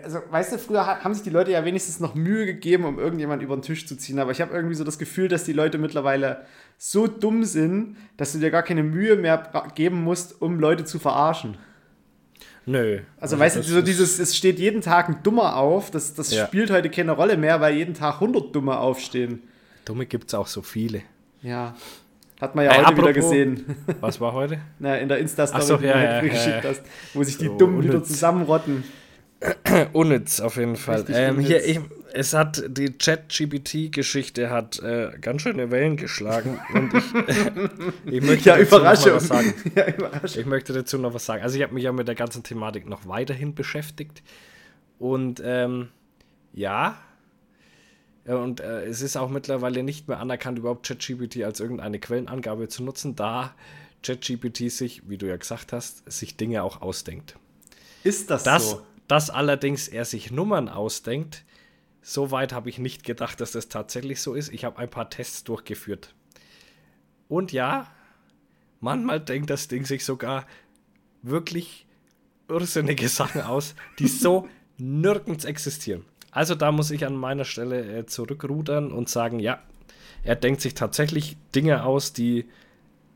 Also, 0.04 0.18
weißt 0.30 0.52
du, 0.52 0.58
früher 0.58 0.86
ha- 0.86 1.02
haben 1.02 1.14
sich 1.14 1.22
die 1.22 1.30
Leute 1.30 1.50
ja 1.52 1.64
wenigstens 1.64 2.00
noch 2.00 2.14
Mühe 2.14 2.44
gegeben, 2.44 2.84
um 2.84 2.98
irgendjemand 2.98 3.42
über 3.42 3.56
den 3.56 3.62
Tisch 3.62 3.86
zu 3.86 3.96
ziehen. 3.96 4.18
Aber 4.18 4.30
ich 4.30 4.42
habe 4.42 4.52
irgendwie 4.54 4.74
so 4.74 4.84
das 4.84 4.98
Gefühl, 4.98 5.26
dass 5.28 5.44
die 5.44 5.54
Leute 5.54 5.78
mittlerweile 5.78 6.44
so 6.76 7.06
dumm 7.06 7.44
sind, 7.44 7.96
dass 8.18 8.32
du 8.32 8.38
dir 8.38 8.50
gar 8.50 8.62
keine 8.62 8.82
Mühe 8.82 9.16
mehr 9.16 9.50
geben 9.74 10.04
musst, 10.04 10.40
um 10.42 10.60
Leute 10.60 10.84
zu 10.84 10.98
verarschen. 10.98 11.56
Nö. 12.66 13.00
Also, 13.20 13.38
weißt 13.38 13.56
du, 13.56 13.62
so 13.62 13.82
dieses, 13.82 14.18
es 14.18 14.36
steht 14.36 14.58
jeden 14.58 14.80
Tag 14.82 15.08
ein 15.08 15.22
Dummer 15.22 15.56
auf, 15.56 15.90
das, 15.90 16.14
das 16.14 16.30
Ja. 16.30 16.46
spielt 16.46 16.70
heute 16.70 16.90
keine 16.90 17.12
Rolle 17.12 17.36
mehr, 17.36 17.60
weil 17.60 17.74
jeden 17.74 17.94
Tag 17.94 18.20
100 18.20 18.54
Dumme 18.54 18.78
aufstehen. 18.78 19.42
Dumme 19.84 20.06
gibt 20.06 20.28
es 20.28 20.34
auch 20.34 20.46
so 20.46 20.62
viele. 20.62 21.02
Ja. 21.42 21.74
Hat 22.40 22.54
man 22.54 22.64
ja 22.64 22.70
Äh, 22.72 22.74
heute 22.84 22.96
wieder 22.96 23.08
apropos- 23.08 23.14
gesehen. 23.14 23.76
Was 24.00 24.20
war 24.20 24.32
heute? 24.32 24.58
Na, 24.78 24.96
in 24.96 25.08
der 25.08 25.18
Insta-Story, 25.18 25.62
so, 25.62 25.76
die 25.78 25.86
ja, 25.86 26.20
du 26.20 26.26
ja, 26.26 26.32
geschickt 26.32 26.64
hast, 26.64 26.82
wo 27.14 27.22
sich 27.22 27.36
die 27.38 27.46
So 27.46 27.56
Dummen 27.58 27.82
wieder 27.82 28.02
zusammenrotten. 28.04 28.84
Unnütz 29.92 30.40
auf 30.40 30.56
jeden 30.56 30.76
Fall. 30.76 31.04
Ähm, 31.08 31.38
hier, 31.38 31.64
ich, 31.64 31.80
es 32.12 32.34
hat 32.34 32.62
die 32.68 32.98
Chat-GPT-Geschichte 32.98 34.50
hat 34.50 34.78
äh, 34.80 35.12
ganz 35.20 35.42
schöne 35.42 35.70
Wellen 35.70 35.96
geschlagen 35.96 36.60
und 36.74 36.92
ich, 36.94 37.04
ich 38.12 38.22
möchte 38.22 38.50
Ja, 38.50 38.58
dazu 38.58 38.74
noch 38.74 38.80
Überraschung. 38.80 39.12
was 39.14 39.28
sagen. 39.28 39.54
ja, 39.74 39.88
Überraschung. 39.88 40.40
Ich 40.40 40.46
möchte 40.46 40.72
dazu 40.72 40.98
noch 40.98 41.14
was 41.14 41.24
sagen. 41.24 41.42
Also 41.42 41.56
ich 41.56 41.62
habe 41.62 41.72
mich 41.74 41.84
ja 41.84 41.92
mit 41.92 42.08
der 42.08 42.14
ganzen 42.14 42.42
Thematik 42.42 42.86
noch 42.86 43.06
weiterhin 43.06 43.54
beschäftigt. 43.54 44.22
Und 44.98 45.40
ähm, 45.44 45.88
ja, 46.52 46.98
ja, 48.26 48.36
und 48.36 48.60
äh, 48.60 48.84
es 48.84 49.00
ist 49.00 49.16
auch 49.16 49.30
mittlerweile 49.30 49.82
nicht 49.82 50.06
mehr 50.08 50.18
anerkannt, 50.20 50.58
überhaupt 50.58 50.86
ChatGPT 50.86 51.42
als 51.44 51.60
irgendeine 51.60 51.98
Quellenangabe 51.98 52.68
zu 52.68 52.82
nutzen, 52.82 53.16
da 53.16 53.54
ChatGPT 54.02 54.70
sich, 54.70 55.08
wie 55.08 55.16
du 55.16 55.26
ja 55.26 55.36
gesagt 55.36 55.72
hast, 55.72 56.10
sich 56.10 56.36
Dinge 56.36 56.62
auch 56.62 56.82
ausdenkt. 56.82 57.36
Ist 58.04 58.30
das, 58.30 58.44
Dass, 58.44 58.70
so? 58.70 58.82
Dass 59.10 59.28
allerdings 59.28 59.88
er 59.88 60.04
sich 60.04 60.30
Nummern 60.30 60.68
ausdenkt, 60.68 61.44
so 62.00 62.30
weit 62.30 62.52
habe 62.52 62.70
ich 62.70 62.78
nicht 62.78 63.02
gedacht, 63.02 63.40
dass 63.40 63.50
das 63.50 63.68
tatsächlich 63.68 64.22
so 64.22 64.34
ist. 64.34 64.52
Ich 64.52 64.64
habe 64.64 64.78
ein 64.78 64.88
paar 64.88 65.10
Tests 65.10 65.42
durchgeführt. 65.42 66.14
Und 67.28 67.50
ja, 67.50 67.90
manchmal 68.78 69.18
denkt 69.18 69.50
das 69.50 69.66
Ding 69.66 69.84
sich 69.84 70.04
sogar 70.04 70.46
wirklich 71.22 71.86
irrsinnige 72.48 73.08
Sachen 73.08 73.40
aus, 73.40 73.74
die 73.98 74.06
so 74.06 74.48
nirgends 74.78 75.44
existieren. 75.44 76.04
Also 76.30 76.54
da 76.54 76.70
muss 76.70 76.92
ich 76.92 77.04
an 77.04 77.16
meiner 77.16 77.44
Stelle 77.44 77.98
äh, 77.98 78.06
zurückrudern 78.06 78.92
und 78.92 79.08
sagen, 79.08 79.40
ja, 79.40 79.60
er 80.22 80.36
denkt 80.36 80.60
sich 80.60 80.74
tatsächlich 80.74 81.36
Dinge 81.52 81.82
aus, 81.82 82.12
die 82.12 82.48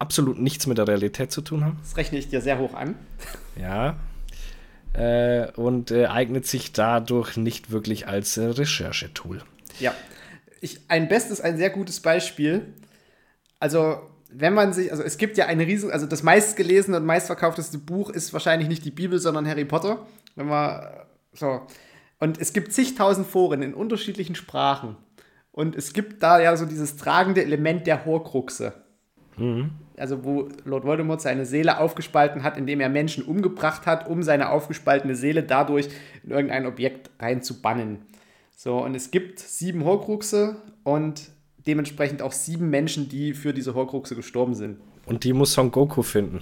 absolut 0.01 0.41
nichts 0.41 0.67
mit 0.67 0.77
der 0.77 0.89
Realität 0.89 1.31
zu 1.31 1.41
tun 1.41 1.65
haben. 1.65 1.79
Das 1.83 1.97
rechne 1.97 2.19
ich 2.19 2.29
dir 2.29 2.41
sehr 2.41 2.59
hoch 2.59 2.75
an. 2.75 2.97
Ja. 3.57 3.97
Äh, 4.95 5.51
und 5.57 5.91
äh, 5.91 6.07
eignet 6.07 6.47
sich 6.47 6.73
dadurch 6.73 7.37
nicht 7.37 7.73
wirklich 7.73 8.07
als 8.07 8.37
äh, 8.37 8.45
Recherchetool. 8.45 9.43
Ja. 9.81 9.93
Ich, 10.61 10.81
ein 10.89 11.09
bestes, 11.09 11.41
ein 11.41 11.57
sehr 11.57 11.71
gutes 11.71 12.01
Beispiel. 12.01 12.73
Also, 13.59 13.99
wenn 14.31 14.55
man 14.55 14.73
sich, 14.73 14.93
also 14.93 15.03
es 15.03 15.19
gibt 15.19 15.37
ja 15.37 15.47
eine 15.47 15.67
riesen, 15.67 15.91
also 15.91 16.07
das 16.07 16.23
meistgelesene 16.23 16.97
und 16.99 17.07
meistverkaufteste 17.07 17.79
Buch 17.79 18.09
ist 18.09 18.33
wahrscheinlich 18.33 18.69
nicht 18.69 18.85
die 18.85 18.93
Bibel, 18.93 19.19
sondern 19.19 19.49
Harry 19.49 19.65
Potter. 19.65 20.07
Wenn 20.37 20.47
man, 20.47 20.87
so. 21.33 21.63
Und 22.21 22.41
es 22.41 22.53
gibt 22.53 22.73
zigtausend 22.73 23.27
Foren 23.27 23.63
in 23.63 23.75
unterschiedlichen 23.75 24.37
Sprachen. 24.37 24.97
Und 25.51 25.75
es 25.75 25.93
gibt 25.93 26.23
da 26.23 26.41
ja 26.41 26.57
so 26.57 26.67
dieses 26.67 26.97
tragende 26.97 27.43
Element 27.43 27.87
der 27.87 28.05
Horcruxe. 28.05 28.84
Also 29.97 30.25
wo 30.25 30.49
Lord 30.65 30.85
Voldemort 30.85 31.21
seine 31.21 31.47
Seele 31.47 31.79
aufgespalten 31.79 32.43
hat, 32.43 32.57
indem 32.57 32.81
er 32.81 32.89
Menschen 32.89 33.25
umgebracht 33.25 33.87
hat, 33.87 34.09
um 34.09 34.23
seine 34.23 34.51
aufgespaltene 34.51 35.15
Seele 35.17 35.43
dadurch 35.43 35.89
in 36.25 36.31
irgendein 36.31 36.67
Objekt 36.67 37.11
reinzubannen. 37.21 37.99
So, 38.57 38.77
und 38.83 38.95
es 38.95 39.11
gibt 39.11 39.39
sieben 39.41 39.85
Horcruxe 39.85 40.57
und 40.85 41.23
dementsprechend 41.67 42.23
auch 42.23 42.33
sieben 42.33 42.71
Menschen, 42.71 43.09
die 43.09 43.35
für 43.35 43.53
diese 43.53 43.75
Horcruxe 43.75 44.15
gestorben 44.15 44.55
sind. 44.55 44.79
Und 45.07 45.25
die 45.25 45.33
muss 45.33 45.53
Son 45.53 45.71
Goku 45.71 46.03
finden. 46.03 46.41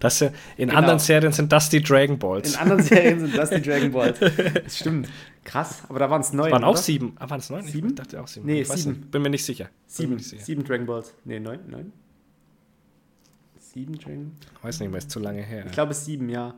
Das, 0.00 0.20
in 0.22 0.30
Genau. 0.56 0.74
anderen 0.74 0.98
Serien 1.00 1.32
sind 1.32 1.50
das 1.50 1.70
die 1.70 1.82
Dragon 1.82 2.14
In 2.14 2.18
Balls. 2.18 2.56
anderen 2.56 2.82
Serien 2.82 3.18
sind 3.18 3.36
das 3.36 3.50
die 3.50 3.60
Dragon 3.68 3.90
Balls. 3.90 4.18
Das 4.20 4.78
stimmt. 4.78 5.08
Krass, 5.48 5.82
aber 5.88 5.98
da 5.98 6.10
waren 6.10 6.20
es 6.20 6.34
neun. 6.34 6.52
waren 6.52 6.62
auch 6.62 6.72
oder? 6.72 6.78
sieben. 6.78 7.16
Ah, 7.18 7.30
waren 7.30 7.40
es 7.40 7.48
neun? 7.48 7.62
Sieben? 7.62 7.88
Ich 7.88 7.94
dachte 7.94 8.20
auch 8.22 8.28
sieben. 8.28 8.44
Nee, 8.44 8.60
ich 8.60 8.68
sieben. 8.68 8.98
Nicht. 8.98 9.10
Bin 9.10 9.22
mir 9.22 9.30
nicht 9.30 9.46
sicher. 9.46 9.70
Sieben, 9.86 10.16
nicht 10.16 10.28
sicher. 10.28 10.44
sieben 10.44 10.62
Dragon 10.62 10.84
Balls. 10.84 11.14
Nee, 11.24 11.40
neun, 11.40 11.60
neun. 11.66 11.92
Sieben 13.58 13.98
Dragon 13.98 14.32
Weiß 14.60 14.78
nicht 14.80 14.90
mehr, 14.90 14.98
ist 14.98 15.10
zu 15.10 15.20
lange 15.20 15.40
her. 15.40 15.64
Ich 15.64 15.72
glaube 15.72 15.94
sieben, 15.94 16.28
ja. 16.28 16.54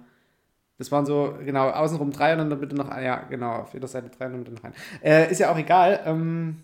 Das 0.76 0.90
waren 0.90 1.06
so, 1.06 1.36
genau, 1.44 1.68
außenrum 1.68 2.10
drei 2.10 2.32
und 2.32 2.50
dann 2.50 2.58
bitte 2.58 2.74
noch, 2.74 2.88
ja, 2.88 3.18
genau, 3.28 3.60
auf 3.60 3.74
jeder 3.74 3.86
Seite 3.86 4.10
drei 4.10 4.26
und 4.26 4.32
dann 4.32 4.44
bitte 4.44 4.56
noch 4.56 4.64
ein. 4.64 4.74
Äh, 5.04 5.30
ist 5.30 5.38
ja 5.38 5.52
auch 5.52 5.58
egal. 5.58 6.00
Ähm, 6.04 6.56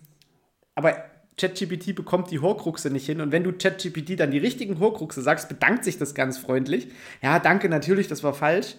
aber 0.75 0.97
ChatGPT 1.37 1.95
bekommt 1.95 2.29
die 2.31 2.39
Horcruxe 2.39 2.89
nicht 2.89 3.05
hin 3.05 3.21
und 3.21 3.31
wenn 3.31 3.45
du 3.45 3.53
ChatGPT 3.53 4.19
dann 4.19 4.31
die 4.31 4.39
richtigen 4.39 4.79
Horcruxe 4.79 5.21
sagst, 5.21 5.47
bedankt 5.47 5.85
sich 5.85 5.97
das 5.97 6.13
ganz 6.13 6.37
freundlich. 6.37 6.89
Ja, 7.21 7.39
danke, 7.39 7.69
natürlich, 7.69 8.09
das 8.09 8.21
war 8.21 8.33
falsch. 8.33 8.75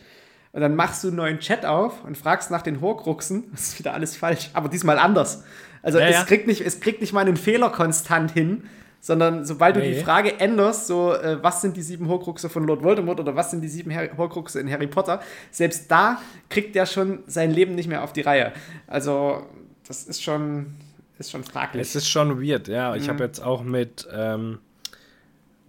Und 0.52 0.60
dann 0.62 0.74
machst 0.76 1.04
du 1.04 1.08
einen 1.08 1.16
neuen 1.16 1.38
Chat 1.40 1.64
auf 1.66 2.04
und 2.04 2.16
fragst 2.16 2.50
nach 2.50 2.62
den 2.62 2.80
Horcruxen. 2.80 3.44
Das 3.52 3.68
ist 3.68 3.78
wieder 3.78 3.92
alles 3.94 4.16
falsch, 4.16 4.50
aber 4.54 4.68
diesmal 4.68 4.98
anders. 4.98 5.44
Also 5.82 5.98
Ja, 5.98 6.06
es, 6.06 6.14
ja. 6.16 6.24
Kriegt 6.24 6.46
nicht, 6.46 6.60
es 6.62 6.80
kriegt 6.80 7.00
nicht 7.00 7.12
mal 7.12 7.20
einen 7.20 7.36
Fehler 7.36 7.70
konstant 7.70 8.30
hin, 8.32 8.64
sondern 9.00 9.44
sobald 9.44 9.76
du 9.76 9.80
Nee. 9.80 9.94
die 9.94 10.00
Frage 10.00 10.40
änderst, 10.40 10.86
so 10.88 11.12
äh, 11.14 11.42
was 11.42 11.60
sind 11.60 11.76
die 11.76 11.82
sieben 11.82 12.08
Horcruxe 12.08 12.48
von 12.48 12.64
Lord 12.64 12.82
Voldemort 12.82 13.20
oder 13.20 13.36
was 13.36 13.50
sind 13.52 13.60
die 13.60 13.68
sieben 13.68 13.94
Harry 13.94 14.10
Horcruxe 14.16 14.58
in 14.58 14.70
Harry 14.70 14.88
Potter, 14.88 15.20
selbst 15.52 15.88
da 15.90 16.20
kriegt 16.48 16.74
der 16.74 16.84
schon 16.86 17.20
sein 17.26 17.50
Leben 17.52 17.74
nicht 17.76 17.88
mehr 17.88 18.02
auf 18.02 18.12
die 18.12 18.22
Reihe. 18.22 18.52
Also 18.88 19.46
das 19.86 20.02
ist 20.04 20.22
schon, 20.22 20.74
ist 21.18 21.30
schon 21.30 21.44
fraglich. 21.44 21.82
Es 21.82 21.94
ist 21.94 22.08
schon 22.08 22.42
weird, 22.42 22.66
ja. 22.68 22.90
Mhm. 22.90 22.96
Ich 22.96 23.08
habe 23.08 23.22
jetzt 23.22 23.40
auch 23.40 23.62
mit, 23.62 24.08
ähm, 24.12 24.58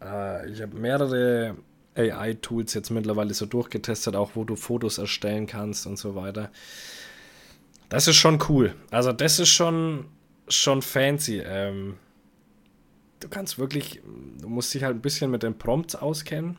äh, 0.03 0.49
ich 0.49 0.61
habe 0.61 0.75
mehrere 0.75 1.55
AI-Tools 1.99 2.73
jetzt 2.73 2.89
mittlerweile 2.89 3.33
so 3.33 3.45
durchgetestet, 3.45 4.15
auch 4.15 4.31
wo 4.35 4.43
du 4.45 4.55
Fotos 4.55 4.97
erstellen 4.97 5.45
kannst 5.47 5.85
und 5.85 5.97
so 5.97 6.15
weiter. 6.15 6.49
Das 7.89 8.07
ist 8.07 8.15
schon 8.15 8.39
cool. 8.49 8.73
Also 8.91 9.11
das 9.11 9.39
ist 9.39 9.49
schon, 9.49 10.05
schon 10.47 10.81
fancy. 10.81 11.39
Ähm, 11.45 11.95
du 13.19 13.27
kannst 13.29 13.57
wirklich, 13.59 14.01
du 14.39 14.47
musst 14.47 14.73
dich 14.73 14.83
halt 14.83 14.95
ein 14.95 15.01
bisschen 15.01 15.31
mit 15.31 15.43
den 15.43 15.57
Prompts 15.57 15.95
auskennen. 15.95 16.57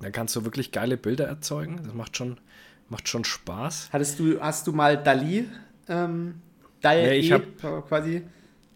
Da 0.00 0.10
kannst 0.10 0.36
du 0.36 0.44
wirklich 0.44 0.72
geile 0.72 0.96
Bilder 0.98 1.26
erzeugen. 1.26 1.80
Das 1.82 1.94
macht 1.94 2.16
schon, 2.16 2.38
macht 2.90 3.08
schon 3.08 3.24
Spaß. 3.24 3.88
Hattest 3.92 4.18
du, 4.20 4.38
hast 4.40 4.66
du 4.66 4.72
mal 4.72 5.02
Dali, 5.02 5.48
ähm, 5.88 6.34
Dali 6.82 7.02
Nee, 7.02 7.14
ich 7.16 7.32
hab- 7.32 7.88
quasi? 7.88 8.16
äh, 8.16 8.22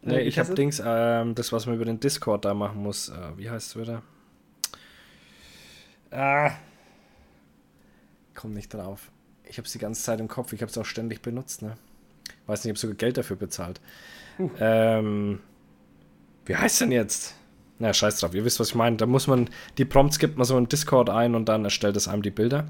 Nee, 0.02 0.20
ich 0.22 0.38
habe? 0.38 0.54
Dings, 0.54 0.82
ähm, 0.82 1.34
das, 1.34 1.52
was 1.52 1.66
man 1.66 1.74
über 1.74 1.84
den 1.84 2.00
Discord 2.00 2.46
da 2.46 2.54
machen 2.54 2.82
muss. 2.82 3.10
Äh, 3.10 3.14
wie 3.36 3.50
heißt 3.50 3.68
es 3.76 3.76
wieder? 3.82 4.02
Ah. 6.10 6.52
Komm 8.34 8.52
nicht 8.52 8.72
drauf. 8.72 9.10
Ich 9.44 9.58
habe 9.58 9.66
es 9.66 9.72
die 9.72 9.78
ganze 9.78 10.02
Zeit 10.02 10.20
im 10.20 10.28
Kopf. 10.28 10.52
Ich 10.52 10.62
habe 10.62 10.70
es 10.70 10.78
auch 10.78 10.84
ständig 10.84 11.22
benutzt. 11.22 11.62
Ne? 11.62 11.76
Weiß 12.46 12.64
nicht, 12.64 12.66
ich 12.66 12.70
habe 12.70 12.78
sogar 12.78 12.96
Geld 12.96 13.16
dafür 13.16 13.36
bezahlt. 13.36 13.80
Ähm, 14.58 15.40
wie 16.46 16.56
heißt 16.56 16.80
denn 16.80 16.92
jetzt? 16.92 17.34
Na, 17.78 17.92
scheiß 17.92 18.20
drauf. 18.20 18.34
Ihr 18.34 18.44
wisst, 18.44 18.60
was 18.60 18.68
ich 18.70 18.74
meine. 18.74 18.96
Da 18.96 19.06
muss 19.06 19.26
man, 19.26 19.50
die 19.78 19.84
Prompts 19.84 20.18
gibt 20.18 20.38
man 20.38 20.44
so 20.44 20.56
in 20.56 20.68
Discord 20.68 21.10
ein 21.10 21.34
und 21.34 21.48
dann 21.48 21.64
erstellt 21.64 21.96
es 21.96 22.08
einem 22.08 22.22
die 22.22 22.30
Bilder. 22.30 22.66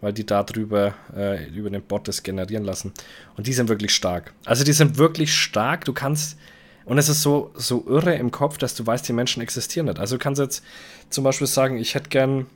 Weil 0.00 0.12
die 0.12 0.26
da 0.26 0.42
drüber, 0.42 0.94
äh, 1.16 1.46
über 1.48 1.70
den 1.70 1.82
Bot 1.82 2.08
das 2.08 2.22
generieren 2.22 2.64
lassen. 2.64 2.92
Und 3.36 3.46
die 3.46 3.52
sind 3.52 3.68
wirklich 3.68 3.94
stark. 3.94 4.32
Also 4.44 4.64
die 4.64 4.72
sind 4.72 4.98
wirklich 4.98 5.34
stark. 5.34 5.84
Du 5.84 5.92
kannst, 5.92 6.38
und 6.84 6.98
es 6.98 7.08
ist 7.08 7.22
so, 7.22 7.52
so 7.54 7.84
irre 7.86 8.14
im 8.14 8.30
Kopf, 8.30 8.58
dass 8.58 8.74
du 8.74 8.84
weißt, 8.86 9.06
die 9.08 9.12
Menschen 9.12 9.42
existieren 9.42 9.86
nicht. 9.86 10.00
Also 10.00 10.16
du 10.16 10.22
kannst 10.22 10.40
jetzt 10.40 10.64
zum 11.08 11.22
Beispiel 11.22 11.46
sagen, 11.46 11.78
ich 11.78 11.94
hätte 11.94 12.08
gern 12.08 12.46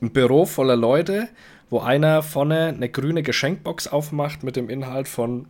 ein 0.00 0.12
Büro 0.12 0.46
voller 0.46 0.76
Leute, 0.76 1.28
wo 1.70 1.80
einer 1.80 2.22
vorne 2.22 2.68
eine 2.68 2.88
grüne 2.88 3.22
Geschenkbox 3.22 3.88
aufmacht 3.88 4.42
mit 4.42 4.56
dem 4.56 4.68
Inhalt 4.68 5.08
von, 5.08 5.46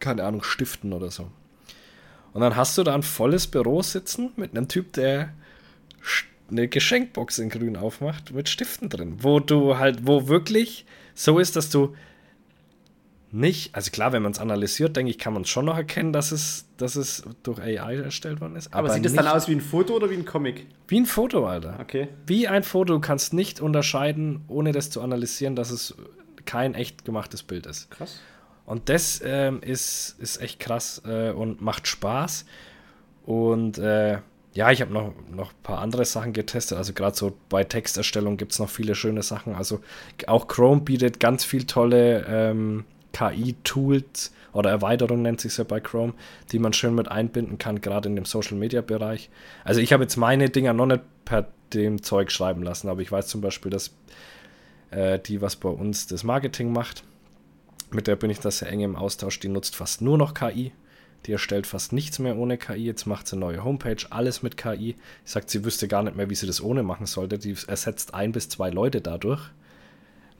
keine 0.00 0.24
Ahnung, 0.24 0.42
Stiften 0.42 0.92
oder 0.92 1.10
so. 1.10 1.28
Und 2.32 2.40
dann 2.40 2.56
hast 2.56 2.78
du 2.78 2.82
da 2.82 2.94
ein 2.94 3.02
volles 3.02 3.46
Büro 3.46 3.82
sitzen 3.82 4.32
mit 4.36 4.56
einem 4.56 4.68
Typ, 4.68 4.92
der 4.94 5.34
eine 6.50 6.68
Geschenkbox 6.68 7.38
in 7.38 7.48
grün 7.50 7.76
aufmacht 7.76 8.32
mit 8.32 8.48
Stiften 8.48 8.88
drin, 8.88 9.16
wo 9.18 9.40
du 9.40 9.78
halt, 9.78 10.06
wo 10.06 10.28
wirklich 10.28 10.86
so 11.14 11.38
ist, 11.38 11.56
dass 11.56 11.70
du 11.70 11.94
nicht, 13.34 13.74
also 13.74 13.90
klar, 13.90 14.12
wenn 14.12 14.22
man 14.22 14.32
es 14.32 14.38
analysiert, 14.38 14.94
denke 14.94 15.10
ich, 15.10 15.18
kann 15.18 15.32
man 15.32 15.46
schon 15.46 15.64
noch 15.64 15.76
erkennen, 15.76 16.12
dass 16.12 16.32
es, 16.32 16.66
dass 16.76 16.96
es 16.96 17.24
durch 17.42 17.58
AI 17.60 17.96
erstellt 17.96 18.42
worden 18.42 18.56
ist. 18.56 18.74
Aber, 18.74 18.90
sieht 18.90 19.06
es 19.06 19.14
dann 19.14 19.26
aus 19.26 19.48
wie 19.48 19.52
ein 19.52 19.62
Foto 19.62 19.94
oder 19.94 20.10
wie 20.10 20.16
ein 20.16 20.26
Comic? 20.26 20.66
wie 20.86 21.00
ein 21.00 21.06
Foto, 21.06 21.46
Alter. 21.46 21.78
Okay. 21.80 22.08
Wie 22.26 22.46
ein 22.46 22.62
Foto, 22.62 22.92
du 22.92 23.00
kannst 23.00 23.32
nicht 23.32 23.60
unterscheiden, 23.60 24.44
ohne 24.48 24.72
das 24.72 24.90
zu 24.90 25.00
analysieren, 25.00 25.56
dass 25.56 25.70
es 25.70 25.94
kein 26.44 26.74
echt 26.74 27.06
gemachtes 27.06 27.42
Bild 27.42 27.64
ist. 27.64 27.90
Krass. 27.90 28.20
Und 28.66 28.90
das 28.90 29.22
ähm, 29.24 29.62
ist, 29.62 30.16
ist 30.18 30.42
echt 30.42 30.60
krass 30.60 31.00
äh, 31.06 31.30
und 31.30 31.62
macht 31.62 31.88
Spaß. 31.88 32.44
Und 33.24 33.78
äh, 33.78 34.18
ja, 34.52 34.70
ich 34.70 34.82
habe 34.82 34.92
noch, 34.92 35.14
noch 35.30 35.52
ein 35.52 35.62
paar 35.62 35.78
andere 35.78 36.04
Sachen 36.04 36.34
getestet. 36.34 36.76
Also 36.76 36.92
gerade 36.92 37.16
so 37.16 37.38
bei 37.48 37.64
Texterstellung 37.64 38.36
gibt 38.36 38.52
es 38.52 38.58
noch 38.58 38.68
viele 38.68 38.94
schöne 38.94 39.22
Sachen. 39.22 39.54
Also 39.54 39.80
auch 40.26 40.46
Chrome 40.46 40.82
bietet 40.82 41.18
ganz 41.18 41.44
viel 41.44 41.64
tolle 41.64 42.26
ähm, 42.28 42.84
KI-Tools 43.12 44.32
oder 44.52 44.70
Erweiterungen 44.70 45.22
nennt 45.22 45.40
sich 45.40 45.56
ja 45.56 45.64
bei 45.64 45.80
Chrome, 45.80 46.14
die 46.50 46.58
man 46.58 46.72
schön 46.72 46.94
mit 46.94 47.08
einbinden 47.08 47.58
kann, 47.58 47.80
gerade 47.80 48.08
in 48.08 48.16
dem 48.16 48.24
Social-Media-Bereich. 48.24 49.30
Also 49.64 49.80
ich 49.80 49.92
habe 49.92 50.02
jetzt 50.02 50.16
meine 50.16 50.50
Dinger 50.50 50.72
noch 50.72 50.86
nicht 50.86 51.02
per 51.24 51.48
dem 51.72 52.02
Zeug 52.02 52.30
schreiben 52.30 52.62
lassen, 52.62 52.88
aber 52.88 53.00
ich 53.00 53.10
weiß 53.10 53.28
zum 53.28 53.40
Beispiel, 53.40 53.70
dass 53.70 53.94
äh, 54.90 55.18
die, 55.18 55.40
was 55.40 55.56
bei 55.56 55.70
uns 55.70 56.06
das 56.06 56.22
Marketing 56.24 56.72
macht, 56.72 57.04
mit 57.90 58.06
der 58.06 58.16
bin 58.16 58.30
ich 58.30 58.40
da 58.40 58.50
sehr 58.50 58.68
eng 58.68 58.80
im 58.80 58.96
Austausch. 58.96 59.38
Die 59.40 59.48
nutzt 59.48 59.76
fast 59.76 60.00
nur 60.00 60.18
noch 60.18 60.34
KI. 60.34 60.72
Die 61.26 61.32
erstellt 61.32 61.66
fast 61.66 61.92
nichts 61.92 62.18
mehr 62.18 62.36
ohne 62.36 62.58
KI. 62.58 62.84
Jetzt 62.84 63.06
macht 63.06 63.28
sie 63.28 63.36
eine 63.36 63.44
neue 63.44 63.64
Homepage, 63.64 64.04
alles 64.10 64.42
mit 64.42 64.56
KI. 64.56 64.96
Sie 65.24 65.32
sagt, 65.32 65.50
sie 65.50 65.64
wüsste 65.64 65.88
gar 65.88 66.02
nicht 66.02 66.16
mehr, 66.16 66.28
wie 66.30 66.34
sie 66.34 66.46
das 66.46 66.62
ohne 66.62 66.82
machen 66.82 67.06
sollte. 67.06 67.38
Die 67.38 67.54
ersetzt 67.66 68.14
ein 68.14 68.32
bis 68.32 68.48
zwei 68.48 68.70
Leute 68.70 69.00
dadurch. 69.00 69.42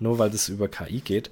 Nur 0.00 0.18
weil 0.18 0.30
das 0.30 0.48
über 0.48 0.68
KI 0.68 1.00
geht. 1.00 1.30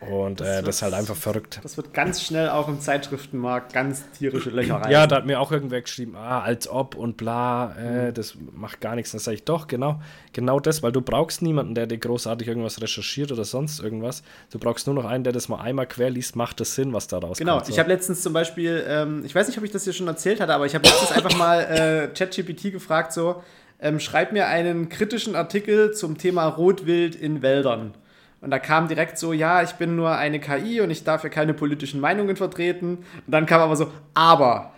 Und 0.00 0.40
Das 0.40 0.46
äh, 0.48 0.54
wird- 0.56 0.68
das 0.68 0.76
ist 0.76 0.82
halt 0.82 0.92
einfach 0.94 1.16
verrückt. 1.16 1.58
Das 1.62 1.78
wird 1.78 1.94
ganz 1.94 2.22
schnell 2.22 2.50
auch 2.50 2.68
im 2.68 2.80
Zeitschriftenmarkt 2.80 3.72
ganz 3.72 4.04
tierische 4.12 4.50
Löcher 4.50 4.76
rein. 4.76 4.90
Ja, 4.92 5.06
da 5.06 5.16
hat 5.16 5.26
mir 5.26 5.40
auch 5.40 5.50
irgendwer 5.50 5.80
geschrieben, 5.80 6.16
ah, 6.16 6.40
als 6.42 6.68
ob 6.68 6.94
und 6.94 7.16
bla, 7.16 7.74
Mhm. 7.78 7.86
äh, 8.08 8.12
das 8.12 8.36
macht 8.52 8.80
gar 8.82 8.94
nichts. 8.94 9.12
Dann 9.12 9.20
sage 9.20 9.36
ich, 9.36 9.44
doch, 9.44 9.66
genau, 9.68 10.00
genau 10.34 10.60
das, 10.60 10.82
weil 10.82 10.92
du 10.92 11.00
brauchst 11.00 11.40
niemanden, 11.40 11.74
der 11.74 11.86
dir 11.86 11.96
großartig 11.96 12.46
irgendwas 12.46 12.80
recherchiert 12.82 13.32
oder 13.32 13.44
sonst 13.44 13.80
irgendwas. 13.80 14.22
Du 14.50 14.58
brauchst 14.58 14.86
nur 14.86 14.94
noch 14.94 15.06
einen, 15.06 15.24
der 15.24 15.32
das 15.32 15.48
mal 15.48 15.60
einmal 15.62 15.86
quer 15.86 16.10
liest, 16.10 16.36
macht 16.36 16.60
das 16.60 16.74
Sinn, 16.74 16.92
was 16.92 17.08
da 17.08 17.16
rauskommt. 17.16 17.38
Genau, 17.38 17.64
So. 17.64 17.70
ich 17.72 17.78
habe 17.78 17.88
letztens 17.88 18.20
zum 18.20 18.34
Beispiel, 18.34 18.84
ähm, 18.86 19.22
ich 19.24 19.34
weiß 19.34 19.48
nicht, 19.48 19.56
ob 19.56 19.64
ich 19.64 19.70
das 19.70 19.84
hier 19.84 19.94
schon 19.94 20.06
erzählt 20.08 20.40
hatte, 20.40 20.52
aber 20.54 20.66
ich 20.66 20.74
habe 20.74 20.86
letztens 20.86 21.12
einfach 21.12 21.36
mal 21.38 21.60
äh, 21.62 22.08
ChatGPT 22.08 22.70
gefragt, 22.70 23.14
so, 23.14 23.42
ähm, 23.80 23.98
schreib 23.98 24.32
mir 24.32 24.46
einen 24.46 24.88
kritischen 24.90 25.34
Artikel 25.34 25.92
zum 25.92 26.18
Thema 26.18 26.46
Rotwild 26.48 27.14
in 27.14 27.40
Wäldern. 27.42 27.94
Und 28.40 28.50
da 28.50 28.58
kam 28.58 28.88
direkt 28.88 29.18
so, 29.18 29.32
ja, 29.32 29.62
ich 29.62 29.72
bin 29.72 29.96
nur 29.96 30.14
eine 30.16 30.38
KI 30.40 30.80
und 30.80 30.90
ich 30.90 31.04
darf 31.04 31.24
ja 31.24 31.30
keine 31.30 31.54
politischen 31.54 32.00
Meinungen 32.00 32.36
vertreten. 32.36 32.98
Und 32.98 33.32
dann 33.32 33.46
kam 33.46 33.60
aber 33.60 33.76
so, 33.76 33.90
aber 34.14 34.72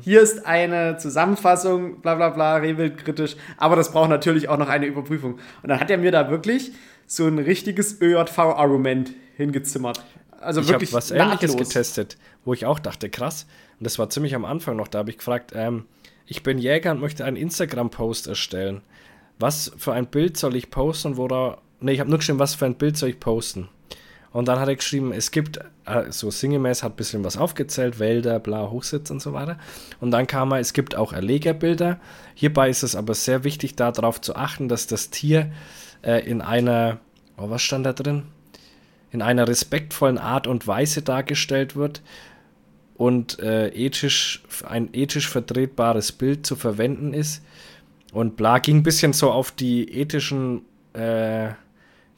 hier 0.00 0.22
ist 0.22 0.46
eine 0.46 0.96
Zusammenfassung, 0.96 2.00
bla 2.00 2.14
bla 2.14 2.30
bla, 2.30 2.56
Rehwild 2.56 2.96
kritisch, 2.96 3.36
aber 3.58 3.76
das 3.76 3.92
braucht 3.92 4.08
natürlich 4.08 4.48
auch 4.48 4.56
noch 4.56 4.68
eine 4.68 4.86
Überprüfung. 4.86 5.34
Und 5.34 5.68
dann 5.68 5.78
hat 5.78 5.90
er 5.90 5.98
mir 5.98 6.10
da 6.10 6.30
wirklich 6.30 6.72
so 7.06 7.26
ein 7.26 7.38
richtiges 7.38 8.00
ÖJV-Argument 8.00 9.12
hingezimmert. 9.36 10.02
Also 10.40 10.60
ich 10.60 10.68
habe 10.68 10.74
wirklich 10.74 10.94
was 10.94 11.10
Ähnliches 11.10 11.50
nahtlos. 11.50 11.68
getestet, 11.68 12.16
wo 12.44 12.54
ich 12.54 12.64
auch 12.64 12.78
dachte, 12.78 13.10
krass. 13.10 13.46
Und 13.78 13.84
das 13.84 13.98
war 13.98 14.08
ziemlich 14.08 14.34
am 14.34 14.46
Anfang 14.46 14.76
noch. 14.76 14.88
Da 14.88 15.00
habe 15.00 15.10
ich 15.10 15.18
gefragt, 15.18 15.52
ähm, 15.54 15.84
ich 16.24 16.42
bin 16.42 16.56
Jäger 16.56 16.92
und 16.92 17.00
möchte 17.00 17.26
einen 17.26 17.36
Instagram-Post 17.36 18.28
erstellen. 18.28 18.80
Was 19.38 19.72
für 19.76 19.92
ein 19.92 20.06
Bild 20.06 20.38
soll 20.38 20.56
ich 20.56 20.70
posten 20.70 21.08
und 21.08 21.16
Ne, 21.80 21.92
ich 21.92 22.00
habe 22.00 22.10
nur 22.10 22.18
geschrieben, 22.18 22.38
was 22.38 22.54
für 22.54 22.66
ein 22.66 22.74
Bild 22.74 22.96
soll 22.96 23.10
ich 23.10 23.20
posten. 23.20 23.68
Und 24.32 24.46
dann 24.46 24.60
hat 24.60 24.68
er 24.68 24.76
geschrieben, 24.76 25.12
es 25.12 25.32
gibt, 25.32 25.58
äh, 25.86 26.10
so 26.10 26.30
sinngemäß 26.30 26.82
hat 26.82 26.92
ein 26.92 26.96
bisschen 26.96 27.24
was 27.24 27.36
aufgezählt, 27.36 27.98
Wälder, 27.98 28.38
bla, 28.38 28.70
Hochsitz 28.70 29.10
und 29.10 29.20
so 29.20 29.32
weiter. 29.32 29.58
Und 30.00 30.12
dann 30.12 30.26
kam 30.26 30.52
er, 30.52 30.60
es 30.60 30.72
gibt 30.72 30.94
auch 30.94 31.12
Erlegerbilder. 31.12 31.98
Hierbei 32.34 32.70
ist 32.70 32.84
es 32.84 32.94
aber 32.94 33.14
sehr 33.14 33.42
wichtig, 33.42 33.74
darauf 33.74 34.20
zu 34.20 34.36
achten, 34.36 34.68
dass 34.68 34.86
das 34.86 35.10
Tier 35.10 35.50
äh, 36.02 36.24
in 36.24 36.42
einer, 36.42 36.98
oh, 37.36 37.50
was 37.50 37.62
stand 37.62 37.86
da 37.86 37.92
drin? 37.92 38.24
in 39.10 39.22
einer 39.22 39.48
respektvollen 39.48 40.18
Art 40.18 40.46
und 40.46 40.66
Weise 40.66 41.02
dargestellt 41.02 41.76
wird 41.76 42.02
und 42.96 43.38
äh, 43.40 43.68
ethisch, 43.68 44.42
ein 44.66 44.90
ethisch 44.92 45.28
vertretbares 45.28 46.12
Bild 46.12 46.46
zu 46.46 46.56
verwenden 46.56 47.12
ist. 47.12 47.42
Und 48.12 48.36
bla, 48.36 48.58
ging 48.58 48.78
ein 48.78 48.82
bisschen 48.82 49.12
so 49.12 49.30
auf 49.30 49.52
die 49.52 49.90
ethischen, 49.92 50.62
äh, 50.92 51.50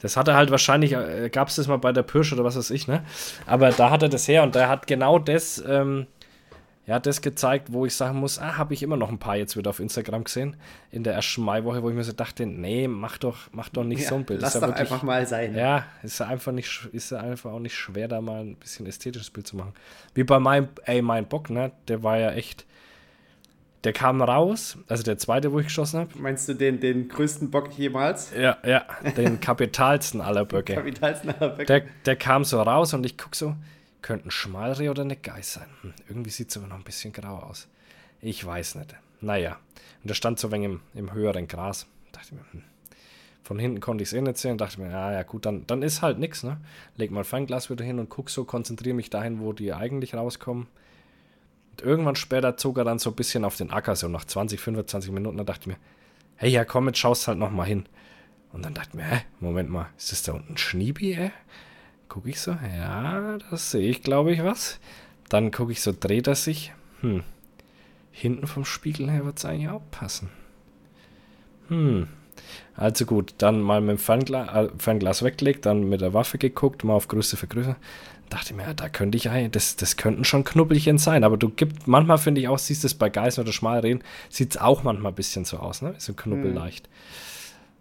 das 0.03 0.15
hat 0.17 0.27
er 0.27 0.35
halt 0.35 0.51
wahrscheinlich, 0.51 0.91
äh, 0.93 1.29
gab 1.31 1.47
es 1.47 1.55
das 1.55 1.67
mal 1.67 1.77
bei 1.79 1.91
der 1.91 2.03
Pirsch 2.03 2.31
oder 2.33 2.43
was 2.43 2.55
weiß 2.55 2.69
ich, 2.69 2.87
ne? 2.87 3.03
Aber 3.47 3.71
da 3.71 3.89
hat 3.89 4.03
er 4.03 4.09
das 4.09 4.27
her 4.27 4.43
und 4.43 4.53
der 4.53 4.69
hat 4.69 4.85
genau 4.85 5.17
das, 5.17 5.63
ähm, 5.67 6.05
ja, 6.85 6.99
das 6.99 7.21
gezeigt, 7.21 7.71
wo 7.71 7.85
ich 7.85 7.95
sagen 7.95 8.19
muss, 8.19 8.39
ah, 8.39 8.57
habe 8.57 8.73
ich 8.73 8.83
immer 8.83 8.97
noch 8.97 9.07
ein 9.09 9.17
paar 9.17 9.37
jetzt 9.37 9.55
wieder 9.55 9.69
auf 9.69 9.79
Instagram 9.79 10.25
gesehen, 10.25 10.57
in 10.91 11.03
der 11.03 11.13
ersten 11.13 11.41
Maiwoche, 11.41 11.81
wo 11.81 11.89
ich 11.89 11.95
mir 11.95 12.03
so 12.03 12.11
dachte, 12.11 12.45
nee, 12.45 12.89
mach 12.89 13.17
doch, 13.17 13.37
mach 13.53 13.69
doch 13.69 13.85
nicht 13.85 14.01
Ja, 14.03 14.09
so 14.09 14.15
ein 14.15 14.25
Bild. 14.25 14.41
Lass 14.41 14.55
ja 14.55 14.59
doch 14.59 14.67
wirklich- 14.67 14.91
einfach 14.91 15.01
mal 15.03 15.25
sein. 15.25 15.55
ja, 15.55 15.85
ist 16.03 16.19
ja 16.19 16.27
einfach 16.27 16.51
nicht, 16.51 16.89
ist 16.91 17.11
ja 17.11 17.19
einfach 17.19 17.51
auch 17.53 17.59
nicht 17.59 17.73
schwer, 17.75 18.09
da 18.09 18.19
mal 18.19 18.41
ein 18.41 18.55
bisschen 18.57 18.85
ästhetisches 18.85 19.29
Bild 19.29 19.47
zu 19.47 19.55
machen. 19.55 19.73
Wie 20.13 20.25
bei 20.25 20.39
meinem, 20.39 20.67
ey, 20.83 21.01
mein 21.01 21.25
Bock, 21.25 21.49
ne? 21.49 21.71
Der 21.87 22.03
war 22.03 22.17
ja 22.19 22.31
echt. 22.31 22.65
Der 23.83 23.93
kam 23.93 24.21
raus, 24.21 24.77
also 24.87 25.03
der 25.03 25.17
zweite, 25.17 25.51
wo 25.51 25.59
ich 25.59 25.65
geschossen 25.65 25.99
habe. 25.99 26.17
Meinst 26.17 26.47
du 26.47 26.53
den, 26.53 26.79
den 26.79 27.09
größten 27.09 27.51
Bock 27.51 27.77
jemals? 27.77 28.31
Ja, 28.33 28.57
ja, 28.65 28.85
den 29.17 29.39
kapitalsten 29.41 30.21
aller 30.21 30.45
Böcke. 30.45 30.75
Kapitalsten 30.75 31.31
aller 31.31 31.49
Böcke. 31.49 31.65
Der, 31.65 31.83
der 32.05 32.15
kam 32.15 32.45
so 32.45 32.61
raus 32.61 32.93
und 32.93 33.05
ich 33.05 33.17
guck 33.17 33.35
so, 33.35 33.55
Könnte 34.03 34.27
ein 34.27 34.31
Schmalreh 34.31 34.89
oder 34.89 35.01
eine 35.01 35.15
Geiß 35.15 35.53
sein. 35.53 35.67
Hm, 35.81 35.93
irgendwie 36.09 36.29
sieht 36.29 36.49
es 36.49 36.57
aber 36.57 36.67
noch 36.67 36.75
ein 36.75 36.83
bisschen 36.83 37.13
grau 37.13 37.37
aus. 37.37 37.69
Ich 38.21 38.45
weiß 38.45 38.75
nicht. 38.75 38.93
Naja. 39.21 39.57
Und 40.01 40.09
der 40.09 40.13
stand 40.13 40.37
so 40.39 40.49
ein 40.49 40.51
wenig 40.51 40.65
im, 40.65 40.81
im 40.93 41.13
höheren 41.13 41.47
Gras. 41.47 41.87
Dachte 42.11 42.35
mir, 42.35 42.41
hm. 42.51 42.63
Von 43.43 43.59
hinten 43.59 43.79
konnte 43.79 44.03
ich 44.03 44.09
es 44.09 44.13
eh 44.13 44.21
nicht 44.21 44.37
sehen. 44.37 44.57
Dachte 44.57 44.81
mir, 44.81 44.91
ja, 44.91 45.13
ja, 45.13 45.23
gut, 45.23 45.45
dann, 45.45 45.65
dann 45.67 45.81
ist 45.81 46.01
halt 46.01 46.19
nichts, 46.19 46.43
ne? 46.43 46.57
Leg 46.97 47.11
mal 47.11 47.23
Fernglas 47.23 47.69
wieder 47.69 47.85
hin 47.85 47.97
und 47.97 48.09
guck 48.09 48.29
so, 48.29 48.43
konzentriere 48.43 48.93
mich 48.93 49.09
dahin, 49.09 49.39
wo 49.39 49.53
die 49.53 49.73
eigentlich 49.73 50.13
rauskommen. 50.15 50.67
Und 51.73 51.81
irgendwann 51.81 52.15
später 52.15 52.55
zog 52.55 52.77
er 52.77 52.83
dann 52.83 52.99
so 52.99 53.09
ein 53.09 53.15
bisschen 53.15 53.43
auf 53.43 53.57
den 53.57 53.71
Acker, 53.71 53.95
so 53.95 54.07
nach 54.07 54.25
20, 54.25 54.59
25 54.59 55.11
Minuten. 55.11 55.37
Da 55.37 55.43
dachte 55.43 55.61
ich 55.61 55.67
mir, 55.67 55.77
hey, 56.35 56.51
ja, 56.51 56.65
komm, 56.65 56.85
jetzt 56.87 56.99
schaust 56.99 57.27
halt 57.27 57.39
noch 57.39 57.49
mal 57.49 57.65
hin. 57.65 57.85
Und 58.51 58.63
dann 58.63 58.75
dachte 58.75 58.89
ich 58.91 58.95
mir, 58.95 59.05
hä, 59.05 59.21
Moment 59.39 59.71
mal, 59.71 59.87
ist 59.97 60.11
das 60.11 60.21
da 60.21 60.33
unten 60.33 60.55
Schniebi, 60.55 61.13
ey? 61.13 61.31
Gucke 62.09 62.29
ich 62.29 62.39
so, 62.39 62.51
ja, 62.51 63.39
das 63.49 63.71
sehe 63.71 63.89
ich, 63.89 64.03
glaube 64.03 64.33
ich, 64.33 64.43
was. 64.43 64.79
Dann 65.29 65.49
gucke 65.49 65.71
ich 65.71 65.81
so, 65.81 65.91
dreht 65.99 66.27
er 66.27 66.35
sich. 66.35 66.73
Hm. 67.01 67.23
Hinten 68.11 68.45
vom 68.45 68.65
Spiegel 68.65 69.09
her 69.09 69.25
wird 69.25 69.39
es 69.39 69.45
eigentlich 69.45 69.69
auch 69.69 69.81
passen. 69.89 70.29
Hm. 71.69 72.07
Also 72.75 73.05
gut, 73.05 73.33
dann 73.39 73.61
mal 73.61 73.81
mit 73.81 73.97
dem 73.97 73.97
Fernglas, 73.97 74.49
äh, 74.49 74.69
Fernglas 74.77 75.23
weggelegt, 75.23 75.65
dann 75.65 75.89
mit 75.89 76.01
der 76.01 76.13
Waffe 76.13 76.37
geguckt, 76.37 76.83
mal 76.83 76.93
auf 76.93 77.07
Größe 77.07 77.37
für 77.37 77.47
Größe. 77.47 77.75
Dachte 78.33 78.55
mir, 78.55 78.63
ja, 78.63 78.73
da 78.73 78.89
könnte 78.89 79.15
ich 79.15 79.29
eigentlich, 79.29 79.51
das, 79.51 79.75
das 79.75 79.95
könnten 79.95 80.23
schon 80.23 80.43
Knubbelchen 80.43 80.97
sein, 80.97 81.23
aber 81.23 81.37
du 81.37 81.49
gibt, 81.49 81.87
manchmal 81.87 82.17
finde 82.17 82.41
ich 82.41 82.47
auch, 82.47 82.57
siehst 82.57 82.83
du 82.83 82.87
es 82.87 82.95
bei 82.95 83.07
Geißen 83.07 83.43
oder 83.43 83.53
Schmalrehen, 83.53 84.03
sieht 84.29 84.55
es 84.55 84.57
auch 84.57 84.81
manchmal 84.81 85.11
ein 85.11 85.15
bisschen 85.15 85.45
so 85.45 85.57
aus, 85.57 85.83
ne? 85.83 85.93
So 85.99 86.15
Knubbel 86.15 86.45
hm. 86.45 86.55
leicht. 86.55 86.89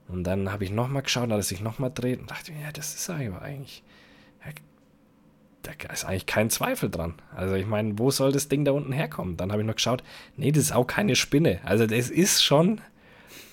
Und 0.09 0.25
dann 0.25 0.53
habe 0.53 0.65
ich 0.65 0.71
nochmal 0.71 1.01
geschaut, 1.01 1.31
da 1.31 1.37
er 1.37 1.43
sich 1.43 1.63
nochmal 1.63 1.91
dreht 1.91 2.21
und 2.21 2.31
dachte 2.31 2.53
mir, 2.53 2.61
ja, 2.61 2.71
das 2.71 2.95
ist 2.95 3.09
eigentlich, 3.09 3.83
da 5.63 5.73
ist 5.91 6.05
eigentlich 6.05 6.27
kein 6.27 6.51
Zweifel 6.51 6.91
dran. 6.91 7.15
Also 7.35 7.55
ich 7.55 7.67
meine, 7.67 7.99
wo 7.99 8.11
soll 8.11 8.31
das 8.31 8.49
Ding 8.49 8.67
da 8.67 8.73
unten 8.73 8.93
herkommen? 8.93 9.39
Dann 9.39 9.53
habe 9.53 9.63
ich 9.63 9.67
noch 9.67 9.77
geschaut, 9.77 10.05
nee, 10.37 10.53
das 10.53 10.65
ist 10.65 10.73
auch 10.73 10.87
keine 10.87 11.17
Spinne. 11.17 11.61
Also 11.65 11.87
das 11.87 12.11
ist 12.11 12.45
schon 12.45 12.83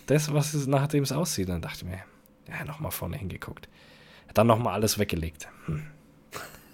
das, 0.08 0.34
was 0.34 0.54
es 0.54 0.68
nachdem 0.68 1.04
es 1.04 1.14
aussieht. 1.14 1.48
Dann 1.48 1.62
dachte 1.62 1.86
ich 1.86 1.90
mir, 1.90 2.00
ja, 2.50 2.66
nochmal 2.66 2.92
vorne 2.92 3.16
hingeguckt. 3.16 3.70
Dann 4.34 4.48
nochmal 4.48 4.74
alles 4.74 5.00
weggelegt. 5.00 5.48
Hm. 5.68 5.84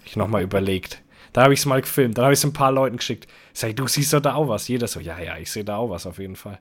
Ich 0.06 0.16
nochmal 0.16 0.42
überlegt. 0.42 1.02
Da 1.32 1.42
habe 1.42 1.52
ich 1.52 1.60
es 1.60 1.66
mal 1.66 1.82
gefilmt. 1.82 2.16
Dann 2.16 2.24
habe 2.24 2.32
ich 2.32 2.40
es 2.40 2.44
ein 2.44 2.52
paar 2.52 2.72
Leuten 2.72 2.96
geschickt. 2.96 3.26
Ich, 3.52 3.74
du 3.74 3.86
siehst 3.86 4.12
doch 4.12 4.20
da 4.20 4.34
auch 4.34 4.48
was. 4.48 4.68
Jeder 4.68 4.86
so, 4.86 5.00
ja, 5.00 5.18
ja, 5.18 5.36
ich 5.36 5.50
sehe 5.50 5.64
da 5.64 5.76
auch 5.76 5.90
was 5.90 6.06
auf 6.06 6.18
jeden 6.18 6.36
Fall. 6.36 6.58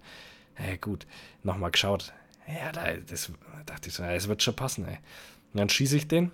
Ja, 0.58 0.76
gut. 0.76 1.06
Nochmal 1.44 1.72
geschaut. 1.72 2.12
Ja, 2.48 2.72
da, 2.72 2.94
das 2.94 3.32
dachte 3.66 3.90
ich 3.90 3.96
so, 3.96 4.04
ja, 4.04 4.12
es 4.12 4.28
wird 4.28 4.44
schon 4.44 4.56
passen, 4.56 4.86
ey. 4.86 4.98
Und 5.54 5.60
dann 5.60 5.70
schieße 5.70 5.96
ich 5.96 6.08
den 6.08 6.32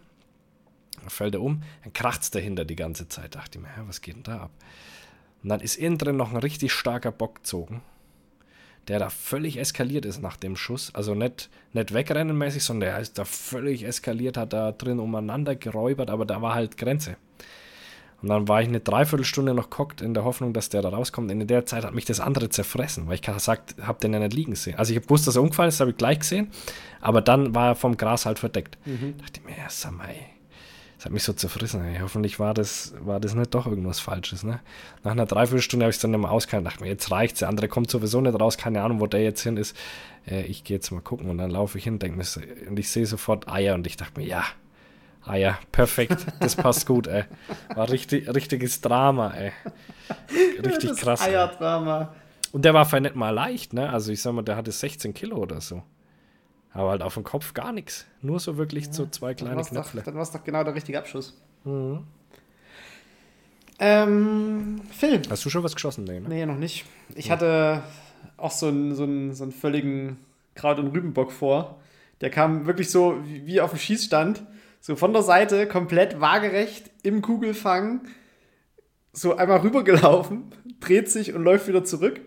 dann 1.02 1.10
fällt 1.10 1.36
er 1.36 1.42
um, 1.42 1.64
dann 1.84 1.94
kracht 1.94 2.22
es 2.22 2.32
dahinter 2.32 2.66
die 2.66 2.76
ganze 2.76 3.08
Zeit. 3.08 3.36
Dachte 3.36 3.58
ich 3.58 3.64
mir, 3.64 3.70
was 3.88 4.02
geht 4.02 4.16
denn 4.16 4.24
da 4.24 4.42
ab? 4.44 4.52
Und 5.44 5.50
dann 5.50 5.60
ist 5.60 5.78
innen 5.78 5.98
drin 5.98 6.18
noch 6.18 6.32
ein 6.32 6.38
richtig 6.38 6.72
starker 6.72 7.12
Bock 7.12 7.36
gezogen, 7.36 7.82
der 8.88 9.00
da 9.00 9.10
völlig 9.10 9.58
eskaliert 9.58 10.06
ist 10.06 10.22
nach 10.22 10.38
dem 10.38 10.56
Schuss. 10.56 10.94
Also 10.94 11.14
nicht, 11.14 11.50
nicht 11.74 11.94
wegrennenmäßig, 11.94 12.64
sondern 12.64 12.90
der 12.90 13.00
ist 13.00 13.18
da 13.18 13.26
völlig 13.26 13.84
eskaliert, 13.84 14.38
hat 14.38 14.54
da 14.54 14.72
drin 14.72 15.00
umeinander 15.00 15.56
geräubert, 15.56 16.10
aber 16.10 16.26
da 16.26 16.42
war 16.42 16.56
halt 16.56 16.78
Grenze. 16.78 17.16
Und 18.22 18.30
dann 18.30 18.48
war 18.48 18.62
ich 18.62 18.68
eine 18.68 18.80
Dreiviertelstunde 18.80 19.54
noch 19.54 19.72
gehockt 19.72 20.02
in 20.02 20.14
der 20.14 20.24
Hoffnung, 20.24 20.54
dass 20.54 20.70
der 20.70 20.84
da 20.84 20.90
rauskommt. 20.90 21.32
In 21.32 21.46
der 21.48 21.66
Zeit 21.66 21.84
hat 21.84 21.96
mich 21.96 22.06
das 22.06 22.20
andere 22.20 22.50
zerfressen, 22.50 23.08
weil 23.08 23.16
ich 23.16 23.22
gesagt 23.24 23.76
habe, 23.82 24.00
den 24.00 24.14
ja 24.14 24.20
nicht 24.20 24.34
liegen 24.34 24.56
sehen. 24.56 24.78
Also 24.78 24.92
ich 24.92 24.98
habe 24.98 25.08
gewusst, 25.08 25.28
dass 25.28 25.36
er 25.36 25.42
umgefallen 25.42 25.70
ist, 25.70 25.80
habe 25.80 25.92
ich 25.92 25.98
gleich 25.98 26.20
gesehen. 26.20 26.52
Aber 27.00 27.22
dann 27.22 27.56
war 27.56 27.70
er 27.70 27.76
vom 27.76 27.98
Gras 27.98 28.28
halt 28.28 28.38
verdeckt. 28.38 28.78
Mhm. 28.86 29.16
Da 29.18 29.24
dachte 29.24 29.40
ich 29.40 29.46
mir, 29.46 29.58
ja, 29.58 29.70
sag 29.70 29.98
mal, 29.98 30.10
ey, 30.10 30.26
das 31.02 31.06
hat 31.06 31.14
mich 31.14 31.24
so 31.24 31.34
zerfrissen. 31.34 31.84
Ey. 31.84 31.98
Hoffentlich 32.00 32.40
war 32.40 32.54
das, 32.54 32.94
war 33.00 33.20
das 33.20 33.34
nicht 33.34 33.56
doch 33.56 33.66
irgendwas 33.66 34.00
Falsches. 34.00 34.44
Ne? 34.44 34.60
Nach 35.04 35.14
einer 35.14 35.26
Dreiviertelstunde 35.26 35.84
habe 35.84 35.90
ich 35.90 35.96
es 35.96 36.02
dann 36.04 36.12
nicht 36.12 36.20
mehr 36.20 36.30
ausgehalten. 36.30 36.64
dachte 36.64 36.84
mir, 36.84 36.92
jetzt 36.92 37.10
reicht's. 37.10 37.40
Der 37.40 37.50
andere 37.50 37.68
kommt 37.68 37.90
sowieso 37.90 38.22
nicht 38.22 38.40
raus. 38.40 38.56
Keine 38.56 38.84
Ahnung, 38.84 39.00
wo 39.00 39.08
der 39.08 39.24
jetzt 39.24 39.42
hin 39.42 39.58
ist. 39.58 39.76
Äh, 40.28 40.44
ich 40.44 40.64
gehe 40.64 40.78
jetzt 40.78 40.92
mal 40.92 41.02
gucken. 41.02 41.28
Und 41.32 41.40
dann 41.40 41.50
laufe 41.50 41.80
ich 41.80 41.86
hin 41.86 41.98
denke 41.98 42.20
mir, 42.20 42.26
und 42.70 42.78
ich 42.78 42.92
sehe 42.92 43.08
sofort 43.08 43.52
Eier. 43.52 43.74
Und 43.74 43.88
ich 43.88 43.98
dachte 43.98 44.20
mir, 44.20 44.28
ja, 44.28 44.44
Eier, 45.26 45.58
perfekt. 45.72 46.24
Das 46.40 46.56
passt 46.56 46.86
gut, 46.86 47.08
ey. 47.08 47.24
War 47.74 47.90
richtig, 47.90 48.32
richtiges 48.32 48.80
Drama, 48.82 49.32
ey. 49.32 49.54
Richtig 50.64 50.92
ja, 50.92 50.96
krass. 50.96 51.22
Eierdrama. 51.24 52.14
Und 52.52 52.64
der 52.64 52.76
war 52.76 52.86
vielleicht 52.86 53.04
nicht 53.06 53.16
mal 53.16 53.32
leicht, 53.32 53.74
ne? 53.74 53.90
Also 53.90 54.12
ich 54.12 54.22
sag 54.22 54.34
mal, 54.34 54.44
der 54.44 54.56
hatte 54.56 54.72
16 54.72 55.16
Kilo 55.16 55.38
oder 55.38 55.62
so. 55.62 55.82
Aber 56.74 56.92
halt 56.92 57.02
auf 57.02 57.16
dem 57.16 57.24
Kopf 57.24 57.54
gar 57.54 57.74
nichts. 57.74 58.06
Nur 58.22 58.40
so 58.40 58.58
wirklich 58.58 58.88
ja, 58.88 58.94
so 58.94 59.06
zwei 59.06 59.34
kleine 59.34 59.62
Knöpfe. 59.62 60.02
Dann 60.04 60.16
war 60.16 60.22
es 60.22 60.32
doch 60.32 60.44
genau 60.44 60.64
der 60.64 60.74
richtige 60.74 60.98
Abschuss. 61.00 61.38
Mhm. 61.66 62.04
Ähm, 63.80 64.82
Phil. 64.92 65.22
Hast 65.30 65.44
du 65.44 65.50
schon 65.50 65.64
was 65.64 65.74
geschossen? 65.74 66.04
Nee, 66.06 66.20
ne? 66.20 66.30
nee 66.30 66.46
noch 66.46 66.56
nicht. 66.56 66.86
Ich 67.16 67.26
ja. 67.28 67.34
hatte 67.34 67.84
auch 68.38 68.52
so 68.52 68.68
einen, 68.68 68.96
so 68.96 69.04
einen, 69.04 69.34
so 69.34 69.44
einen 69.44 69.52
völligen 69.52 70.18
Kraut- 70.56 70.80
und 70.80 70.88
Rübenbock 70.88 71.32
vor. 71.32 71.80
Der 72.22 72.30
kam 72.30 72.68
wirklich 72.68 72.92
so 72.92 73.18
wie 73.26 73.60
auf 73.60 73.72
dem 73.72 73.80
Schießstand. 73.80 74.44
So 74.80 74.96
von 74.96 75.14
der 75.14 75.24
Seite, 75.24 75.68
komplett 75.68 76.22
waagerecht 76.22 76.90
im 77.04 77.22
Kugelfang. 77.22 78.02
So 79.14 79.36
einmal 79.36 79.60
rübergelaufen, 79.60 80.46
dreht 80.80 81.10
sich 81.10 81.34
und 81.34 81.44
läuft 81.44 81.68
wieder 81.68 81.84
zurück. 81.84 82.22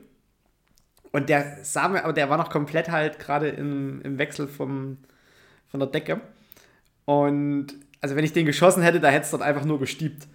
Und 1.14 1.28
der 1.28 1.58
sah 1.62 1.86
mir, 1.86 2.02
aber 2.02 2.12
der 2.12 2.28
war 2.28 2.36
noch 2.36 2.50
komplett 2.50 2.90
halt 2.90 3.20
gerade 3.20 3.48
im, 3.48 4.02
im 4.02 4.18
Wechsel 4.18 4.48
vom, 4.48 4.98
von 5.70 5.78
der 5.78 5.88
Decke. 5.88 6.20
Und 7.04 7.68
also 8.00 8.16
wenn 8.16 8.24
ich 8.24 8.32
den 8.32 8.46
geschossen 8.46 8.82
hätte, 8.82 8.98
da 8.98 9.10
hätte 9.10 9.24
es 9.24 9.30
dort 9.30 9.44
einfach 9.44 9.64
nur 9.64 9.78
gestiebt. 9.78 10.26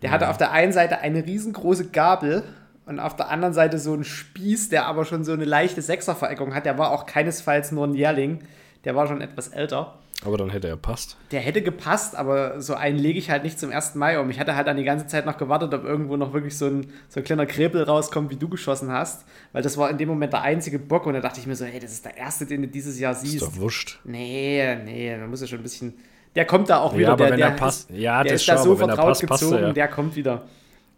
Der 0.00 0.08
ja. 0.08 0.14
hatte 0.14 0.30
auf 0.30 0.38
der 0.38 0.50
einen 0.52 0.72
Seite 0.72 1.00
eine 1.00 1.26
riesengroße 1.26 1.90
Gabel 1.90 2.44
und 2.86 2.98
auf 2.98 3.14
der 3.14 3.28
anderen 3.28 3.52
Seite 3.52 3.78
so 3.78 3.92
einen 3.92 4.04
Spieß, 4.04 4.70
der 4.70 4.86
aber 4.86 5.04
schon 5.04 5.22
so 5.22 5.32
eine 5.32 5.44
leichte 5.44 5.82
Sechservereckung 5.82 6.54
hat. 6.54 6.64
Der 6.64 6.78
war 6.78 6.92
auch 6.92 7.04
keinesfalls 7.04 7.70
nur 7.70 7.86
ein 7.86 7.94
Jährling, 7.94 8.38
der 8.84 8.96
war 8.96 9.08
schon 9.08 9.20
etwas 9.20 9.48
älter. 9.48 9.98
Aber 10.24 10.36
dann 10.36 10.50
hätte 10.50 10.68
er 10.68 10.76
passt. 10.76 11.16
Der 11.32 11.40
hätte 11.40 11.62
gepasst, 11.62 12.16
aber 12.16 12.60
so 12.60 12.74
einen 12.74 12.98
lege 12.98 13.18
ich 13.18 13.30
halt 13.30 13.42
nicht 13.42 13.58
zum 13.58 13.72
1. 13.72 13.96
Mai 13.96 14.20
um. 14.20 14.30
Ich 14.30 14.38
hatte 14.38 14.54
halt 14.54 14.66
dann 14.66 14.76
die 14.76 14.84
ganze 14.84 15.06
Zeit 15.06 15.26
noch 15.26 15.36
gewartet, 15.36 15.74
ob 15.74 15.84
irgendwo 15.84 16.16
noch 16.16 16.32
wirklich 16.32 16.56
so 16.56 16.66
ein, 16.66 16.92
so 17.08 17.20
ein 17.20 17.24
kleiner 17.24 17.46
Krebel 17.46 17.82
rauskommt, 17.82 18.30
wie 18.30 18.36
du 18.36 18.48
geschossen 18.48 18.92
hast. 18.92 19.24
Weil 19.52 19.62
das 19.62 19.76
war 19.76 19.90
in 19.90 19.98
dem 19.98 20.08
Moment 20.08 20.32
der 20.32 20.42
einzige 20.42 20.78
Bock 20.78 21.06
und 21.06 21.14
da 21.14 21.20
dachte 21.20 21.40
ich 21.40 21.46
mir 21.46 21.56
so, 21.56 21.64
hey, 21.64 21.80
das 21.80 21.92
ist 21.92 22.04
der 22.04 22.16
erste, 22.16 22.46
den 22.46 22.62
du 22.62 22.68
dieses 22.68 23.00
Jahr 23.00 23.14
siehst. 23.14 23.36
Ist 23.36 23.42
doch 23.42 23.56
wurscht. 23.56 23.98
Nee, 24.04 24.76
nee, 24.84 25.16
man 25.16 25.28
muss 25.28 25.40
ja 25.40 25.46
schon 25.46 25.58
ein 25.58 25.64
bisschen. 25.64 25.94
Der 26.36 26.44
kommt 26.46 26.70
da 26.70 26.78
auch 26.78 26.94
wieder. 26.94 27.08
Ja, 27.08 27.12
aber 27.12 27.24
der, 27.24 27.32
wenn 27.32 27.40
der 27.40 27.48
er 27.48 27.56
passt, 27.56 27.90
ist, 27.90 27.98
ja, 27.98 28.22
der 28.22 28.32
das 28.32 28.42
ist 28.42 28.48
da 28.48 28.58
so 28.58 28.76
vertraut 28.76 29.08
passt, 29.08 29.20
gezogen, 29.22 29.50
passt, 29.50 29.62
ja. 29.62 29.72
der 29.72 29.88
kommt 29.88 30.14
wieder. 30.16 30.42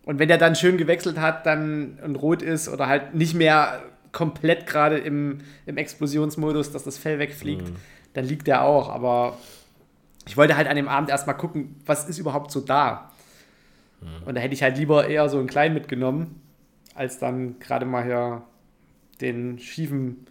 Und 0.04 0.18
wenn 0.18 0.28
der 0.28 0.38
dann 0.38 0.54
schön 0.54 0.76
gewechselt 0.76 1.18
hat, 1.18 1.46
dann 1.46 1.98
und 2.04 2.16
rot 2.16 2.42
ist 2.42 2.68
oder 2.68 2.88
halt 2.88 3.14
nicht 3.14 3.34
mehr 3.34 3.82
komplett 4.14 4.66
gerade 4.66 4.96
im, 4.96 5.40
im 5.66 5.76
Explosionsmodus, 5.76 6.72
dass 6.72 6.84
das 6.84 6.96
Fell 6.96 7.18
wegfliegt, 7.18 7.68
mhm. 7.68 7.76
dann 8.14 8.24
liegt 8.24 8.46
der 8.46 8.64
auch. 8.64 8.88
Aber 8.88 9.36
ich 10.26 10.38
wollte 10.38 10.56
halt 10.56 10.68
an 10.68 10.76
dem 10.76 10.88
Abend 10.88 11.10
erstmal 11.10 11.36
gucken, 11.36 11.76
was 11.84 12.08
ist 12.08 12.18
überhaupt 12.18 12.50
so 12.50 12.60
da. 12.60 13.12
Mhm. 14.00 14.26
Und 14.26 14.34
da 14.36 14.40
hätte 14.40 14.54
ich 14.54 14.62
halt 14.62 14.78
lieber 14.78 15.06
eher 15.06 15.28
so 15.28 15.38
einen 15.38 15.48
kleinen 15.48 15.74
mitgenommen, 15.74 16.40
als 16.94 17.18
dann 17.18 17.58
gerade 17.58 17.84
mal 17.84 18.04
hier 18.04 18.42
den 19.20 19.58
schiefen, 19.58 20.26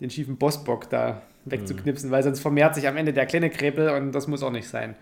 den 0.00 0.10
schiefen 0.10 0.38
Bossbock 0.38 0.88
da 0.88 1.22
wegzuknipsen, 1.44 2.08
mhm. 2.08 2.12
weil 2.12 2.22
sonst 2.22 2.40
vermehrt 2.40 2.74
sich 2.74 2.88
am 2.88 2.96
Ende 2.96 3.12
der 3.12 3.26
kleine 3.26 3.50
Krepel 3.50 3.90
und 3.90 4.12
das 4.12 4.26
muss 4.26 4.42
auch 4.42 4.50
nicht 4.50 4.68
sein. 4.68 4.94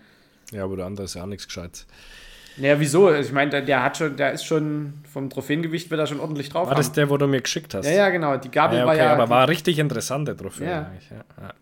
Ja, 0.51 0.63
aber 0.63 0.77
der 0.77 0.85
andere 0.85 1.05
ist 1.05 1.13
ja 1.13 1.23
auch 1.23 1.27
nichts 1.27 1.47
gescheit. 1.47 1.85
Naja, 2.57 2.79
wieso? 2.79 3.13
Ich 3.13 3.31
meine, 3.31 3.51
der, 3.51 3.61
der, 3.61 3.83
hat 3.83 3.97
schon, 3.97 4.17
der 4.17 4.33
ist 4.33 4.43
schon 4.43 4.93
vom 5.11 5.29
Trophäengewicht 5.29 5.91
wird 5.91 5.99
er 5.99 6.07
schon 6.07 6.19
ordentlich 6.19 6.49
drauf. 6.49 6.67
War 6.67 6.71
haben. 6.71 6.77
das 6.77 6.91
der, 6.91 7.09
wo 7.09 7.17
du 7.17 7.27
mir 7.27 7.41
geschickt 7.41 7.73
hast? 7.73 7.85
Ja, 7.85 7.91
ja, 7.91 8.09
genau. 8.09 8.37
Die 8.37 8.49
Gabel 8.49 8.79
ja, 8.79 8.85
okay, 8.85 8.97
war 8.97 9.05
ja. 9.05 9.13
Aber 9.13 9.25
die, 9.25 9.29
war 9.29 9.47
richtig 9.47 9.79
interessante 9.79 10.35
Trophäe 10.35 10.69
ja. 10.69 10.87
eigentlich. 10.87 11.09
Ja. 11.09 11.53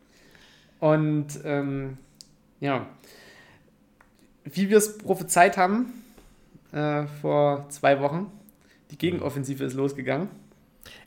Und 0.80 1.28
ähm, 1.44 1.98
ja, 2.60 2.86
wie 4.46 4.70
wir 4.70 4.78
es 4.78 4.98
prophezeit 4.98 5.58
haben 5.58 5.88
äh, 6.72 7.04
vor 7.22 7.66
zwei 7.70 8.00
Wochen, 8.00 8.32
die 8.92 8.98
Gegenoffensive 8.98 9.64
ist 9.64 9.74
losgegangen. 9.74 10.30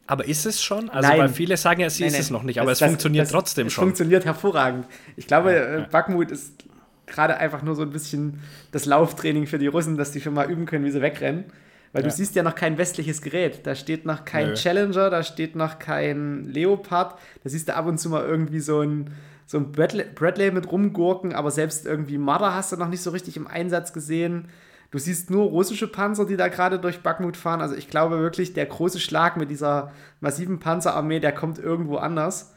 Aber 0.06 0.26
ist 0.26 0.46
es 0.46 0.62
schon? 0.62 0.88
Also, 0.88 1.08
nein. 1.08 1.18
weil 1.18 1.28
viele 1.28 1.56
sagen 1.56 1.80
ja, 1.80 1.90
sie 1.90 2.02
nein, 2.02 2.08
ist 2.08 2.14
nein. 2.14 2.22
es 2.22 2.30
noch 2.30 2.42
nicht, 2.42 2.60
aber 2.60 2.70
das, 2.70 2.76
es 2.76 2.80
das, 2.80 2.88
funktioniert 2.88 3.26
das, 3.26 3.32
trotzdem 3.32 3.66
es 3.66 3.72
schon. 3.74 3.82
Es 3.82 3.86
funktioniert 3.88 4.24
hervorragend. 4.24 4.86
Ich 5.16 5.26
glaube, 5.26 5.54
ja. 5.54 5.86
Backmut 5.90 6.30
ist 6.30 6.64
gerade 7.08 7.38
einfach 7.38 7.62
nur 7.62 7.74
so 7.74 7.82
ein 7.82 7.90
bisschen 7.90 8.40
das 8.72 8.86
Lauftraining 8.86 9.46
für 9.46 9.58
die 9.58 9.66
Russen, 9.66 9.96
dass 9.96 10.12
die 10.12 10.20
schon 10.20 10.34
mal 10.34 10.50
üben 10.50 10.66
können, 10.66 10.84
wie 10.84 10.90
sie 10.90 11.02
wegrennen. 11.02 11.44
Weil 11.92 12.02
ja. 12.02 12.08
du 12.08 12.14
siehst 12.14 12.34
ja 12.34 12.42
noch 12.42 12.54
kein 12.54 12.78
westliches 12.78 13.22
Gerät. 13.22 13.66
Da 13.66 13.74
steht 13.74 14.04
noch 14.04 14.24
kein 14.24 14.48
Nö. 14.48 14.54
Challenger, 14.54 15.10
da 15.10 15.22
steht 15.22 15.56
noch 15.56 15.78
kein 15.78 16.44
Leopard. 16.44 17.18
Da 17.42 17.50
siehst 17.50 17.68
du 17.68 17.74
ab 17.74 17.86
und 17.86 17.98
zu 17.98 18.10
mal 18.10 18.24
irgendwie 18.24 18.60
so 18.60 18.80
ein, 18.80 19.10
so 19.46 19.58
ein 19.58 19.72
Bradley, 19.72 20.04
Bradley 20.14 20.50
mit 20.50 20.70
rumgurken, 20.70 21.32
aber 21.32 21.50
selbst 21.50 21.86
irgendwie 21.86 22.18
Marder 22.18 22.54
hast 22.54 22.72
du 22.72 22.76
noch 22.76 22.88
nicht 22.88 23.02
so 23.02 23.10
richtig 23.10 23.36
im 23.36 23.46
Einsatz 23.46 23.92
gesehen. 23.92 24.48
Du 24.90 24.98
siehst 24.98 25.30
nur 25.30 25.46
russische 25.46 25.86
Panzer, 25.86 26.24
die 26.24 26.36
da 26.36 26.48
gerade 26.48 26.78
durch 26.78 27.02
Bakhmut 27.02 27.36
fahren. 27.36 27.60
Also 27.60 27.74
ich 27.74 27.88
glaube 27.88 28.18
wirklich, 28.20 28.54
der 28.54 28.66
große 28.66 29.00
Schlag 29.00 29.36
mit 29.36 29.50
dieser 29.50 29.92
massiven 30.20 30.60
Panzerarmee, 30.60 31.20
der 31.20 31.32
kommt 31.32 31.58
irgendwo 31.58 31.96
anders. 31.96 32.54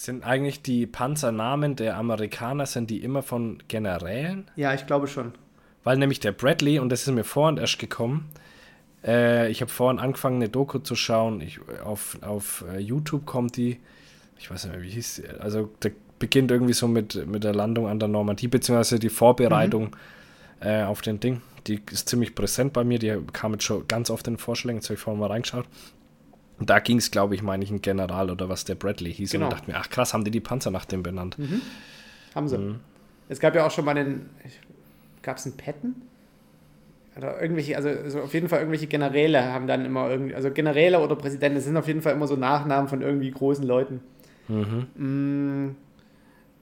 Sind 0.00 0.24
eigentlich 0.24 0.62
die 0.62 0.86
Panzernamen 0.86 1.76
der 1.76 1.98
Amerikaner, 1.98 2.64
sind 2.64 2.88
die 2.88 3.04
immer 3.04 3.22
von 3.22 3.62
Generälen? 3.68 4.50
Ja, 4.56 4.72
ich 4.72 4.86
glaube 4.86 5.08
schon. 5.08 5.32
weil 5.84 5.98
nämlich 5.98 6.20
der 6.20 6.32
Bradley, 6.32 6.78
und 6.78 6.88
das 6.88 7.02
ist 7.02 7.12
mir 7.12 7.22
vorhin 7.22 7.58
erst 7.58 7.78
gekommen, 7.78 8.30
äh, 9.04 9.50
ich 9.50 9.60
habe 9.60 9.70
vorhin 9.70 9.98
angefangen, 9.98 10.36
eine 10.36 10.48
Doku 10.48 10.78
zu 10.78 10.94
schauen. 10.94 11.42
Ich, 11.42 11.60
auf 11.84 12.16
auf 12.22 12.64
äh, 12.72 12.78
YouTube 12.78 13.26
kommt 13.26 13.58
die, 13.58 13.78
ich 14.38 14.50
weiß 14.50 14.64
nicht 14.64 14.74
mehr, 14.74 14.82
wie 14.82 14.88
hieß 14.88 15.16
sie. 15.16 15.28
Also, 15.38 15.68
der 15.82 15.92
beginnt 16.18 16.50
irgendwie 16.50 16.72
so 16.72 16.88
mit, 16.88 17.26
mit 17.26 17.44
der 17.44 17.54
Landung 17.54 17.86
an 17.86 17.98
der 17.98 18.08
Normandie, 18.08 18.48
beziehungsweise 18.48 18.98
die 18.98 19.10
Vorbereitung 19.10 19.90
mhm. 20.62 20.66
äh, 20.66 20.82
auf 20.84 21.02
den 21.02 21.20
Ding. 21.20 21.42
Die 21.66 21.78
ist 21.90 22.08
ziemlich 22.08 22.34
präsent 22.34 22.72
bei 22.72 22.84
mir. 22.84 22.98
Die 22.98 23.18
kam 23.34 23.52
jetzt 23.52 23.64
schon 23.64 23.86
ganz 23.86 24.08
oft 24.08 24.26
in 24.28 24.32
den 24.32 24.38
Vorschlägen. 24.38 24.78
Jetzt 24.78 24.86
habe 24.86 24.94
ich 24.94 25.00
vorhin 25.00 25.20
mal 25.20 25.26
reingeschaut. 25.26 25.66
Und 26.60 26.68
da 26.68 26.78
ging 26.78 26.98
es, 26.98 27.10
glaube 27.10 27.34
ich, 27.34 27.42
meine 27.42 27.64
ich, 27.64 27.70
ein 27.70 27.80
General 27.80 28.30
oder 28.30 28.50
was 28.50 28.64
der 28.64 28.74
Bradley 28.74 29.12
hieß. 29.12 29.32
Genau. 29.32 29.46
Und 29.46 29.52
dachte 29.52 29.70
mir, 29.70 29.78
ach 29.78 29.88
krass, 29.88 30.12
haben 30.12 30.24
die 30.24 30.30
die 30.30 30.40
Panzer 30.40 30.70
nach 30.70 30.84
dem 30.84 31.02
benannt. 31.02 31.38
Mhm. 31.38 31.62
Haben 32.34 32.48
sie. 32.48 32.58
Mhm. 32.58 32.80
Es 33.30 33.40
gab 33.40 33.54
ja 33.54 33.66
auch 33.66 33.70
schon 33.70 33.86
mal 33.86 33.96
einen, 33.96 34.28
gab 35.22 35.38
es 35.38 35.46
einen 35.46 35.56
Patton? 35.56 35.94
Oder 37.16 37.40
irgendwelche, 37.40 37.76
also, 37.76 37.88
also, 37.88 38.20
auf 38.20 38.34
jeden 38.34 38.48
Fall 38.48 38.58
irgendwelche 38.60 38.86
Generäle 38.86 39.52
haben 39.52 39.66
dann 39.66 39.84
immer 39.84 40.10
irgendwie, 40.10 40.34
also 40.34 40.50
Generäle 40.50 41.00
oder 41.00 41.16
Präsidenten, 41.16 41.56
das 41.56 41.64
sind 41.64 41.76
auf 41.76 41.88
jeden 41.88 42.02
Fall 42.02 42.12
immer 42.12 42.26
so 42.26 42.36
Nachnamen 42.36 42.88
von 42.88 43.02
irgendwie 43.02 43.30
großen 43.30 43.66
Leuten. 43.66 44.00
Mhm. 44.48 44.86
Mm, 44.94 45.76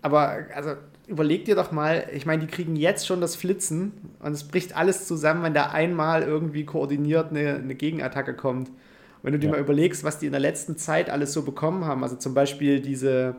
aber 0.00 0.46
also 0.54 0.74
überleg 1.06 1.44
dir 1.44 1.54
doch 1.54 1.72
mal, 1.72 2.08
ich 2.14 2.24
meine, 2.24 2.46
die 2.46 2.50
kriegen 2.50 2.76
jetzt 2.76 3.06
schon 3.06 3.20
das 3.20 3.34
Flitzen 3.34 3.92
und 4.20 4.32
es 4.32 4.44
bricht 4.44 4.76
alles 4.76 5.06
zusammen, 5.06 5.42
wenn 5.42 5.54
da 5.54 5.70
einmal 5.70 6.22
irgendwie 6.22 6.64
koordiniert 6.64 7.30
eine, 7.30 7.56
eine 7.56 7.74
Gegenattacke 7.74 8.34
kommt. 8.34 8.70
Wenn 9.22 9.32
du 9.32 9.38
dir 9.38 9.46
ja. 9.46 9.52
mal 9.52 9.60
überlegst, 9.60 10.04
was 10.04 10.18
die 10.18 10.26
in 10.26 10.32
der 10.32 10.40
letzten 10.40 10.76
Zeit 10.76 11.10
alles 11.10 11.32
so 11.32 11.42
bekommen 11.42 11.84
haben, 11.84 12.02
also 12.02 12.16
zum 12.16 12.34
Beispiel 12.34 12.80
diese, 12.80 13.36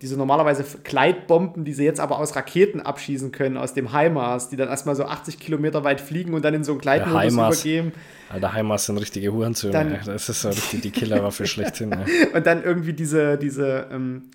diese 0.00 0.16
normalerweise 0.16 0.64
Gleitbomben, 0.82 1.64
die 1.64 1.72
sie 1.72 1.84
jetzt 1.84 2.00
aber 2.00 2.18
aus 2.18 2.34
Raketen 2.36 2.80
abschießen 2.80 3.32
können, 3.32 3.56
aus 3.56 3.74
dem 3.74 3.96
HIMARS, 3.96 4.48
die 4.48 4.56
dann 4.56 4.68
erstmal 4.68 4.96
so 4.96 5.04
80 5.04 5.38
Kilometer 5.38 5.84
weit 5.84 6.00
fliegen 6.00 6.34
und 6.34 6.44
dann 6.44 6.54
in 6.54 6.64
so 6.64 6.72
einen 6.72 6.80
Gleitmodus 6.80 7.32
übergeben. 7.32 7.92
Alter, 8.30 8.54
HIMARS 8.54 8.86
sind 8.86 8.98
richtige 8.98 9.32
Hurensöhne. 9.32 10.00
Das 10.04 10.28
ist 10.28 10.42
so 10.42 10.48
richtig 10.48 10.80
die 10.80 10.90
Killerwaffe 10.90 11.46
schlechthin. 11.46 11.90
Ja. 11.90 12.04
Und 12.34 12.46
dann 12.46 12.62
irgendwie 12.62 12.92
diese, 12.92 13.38
diese, 13.38 13.88
ähm, 13.90 14.30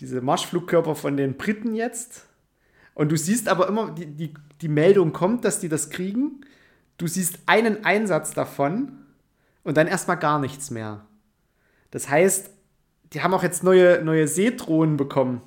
diese 0.00 0.20
Marschflugkörper 0.20 0.94
von 0.94 1.16
den 1.16 1.36
Briten 1.36 1.74
jetzt. 1.74 2.26
Und 2.94 3.10
du 3.10 3.16
siehst 3.16 3.48
aber 3.48 3.68
immer, 3.68 3.90
die, 3.90 4.06
die, 4.06 4.34
die 4.60 4.68
Meldung 4.68 5.12
kommt, 5.12 5.44
dass 5.44 5.58
die 5.58 5.68
das 5.68 5.90
kriegen. 5.90 6.40
Du 6.96 7.08
siehst 7.08 7.40
einen 7.46 7.84
Einsatz 7.84 8.32
davon 8.32 9.03
und 9.64 9.76
dann 9.76 9.88
erstmal 9.88 10.18
gar 10.18 10.38
nichts 10.38 10.70
mehr. 10.70 11.04
Das 11.90 12.08
heißt, 12.08 12.50
die 13.12 13.22
haben 13.22 13.34
auch 13.34 13.42
jetzt 13.42 13.64
neue, 13.64 14.02
neue 14.04 14.28
Seedrohnen 14.28 14.96
bekommen. 14.96 15.40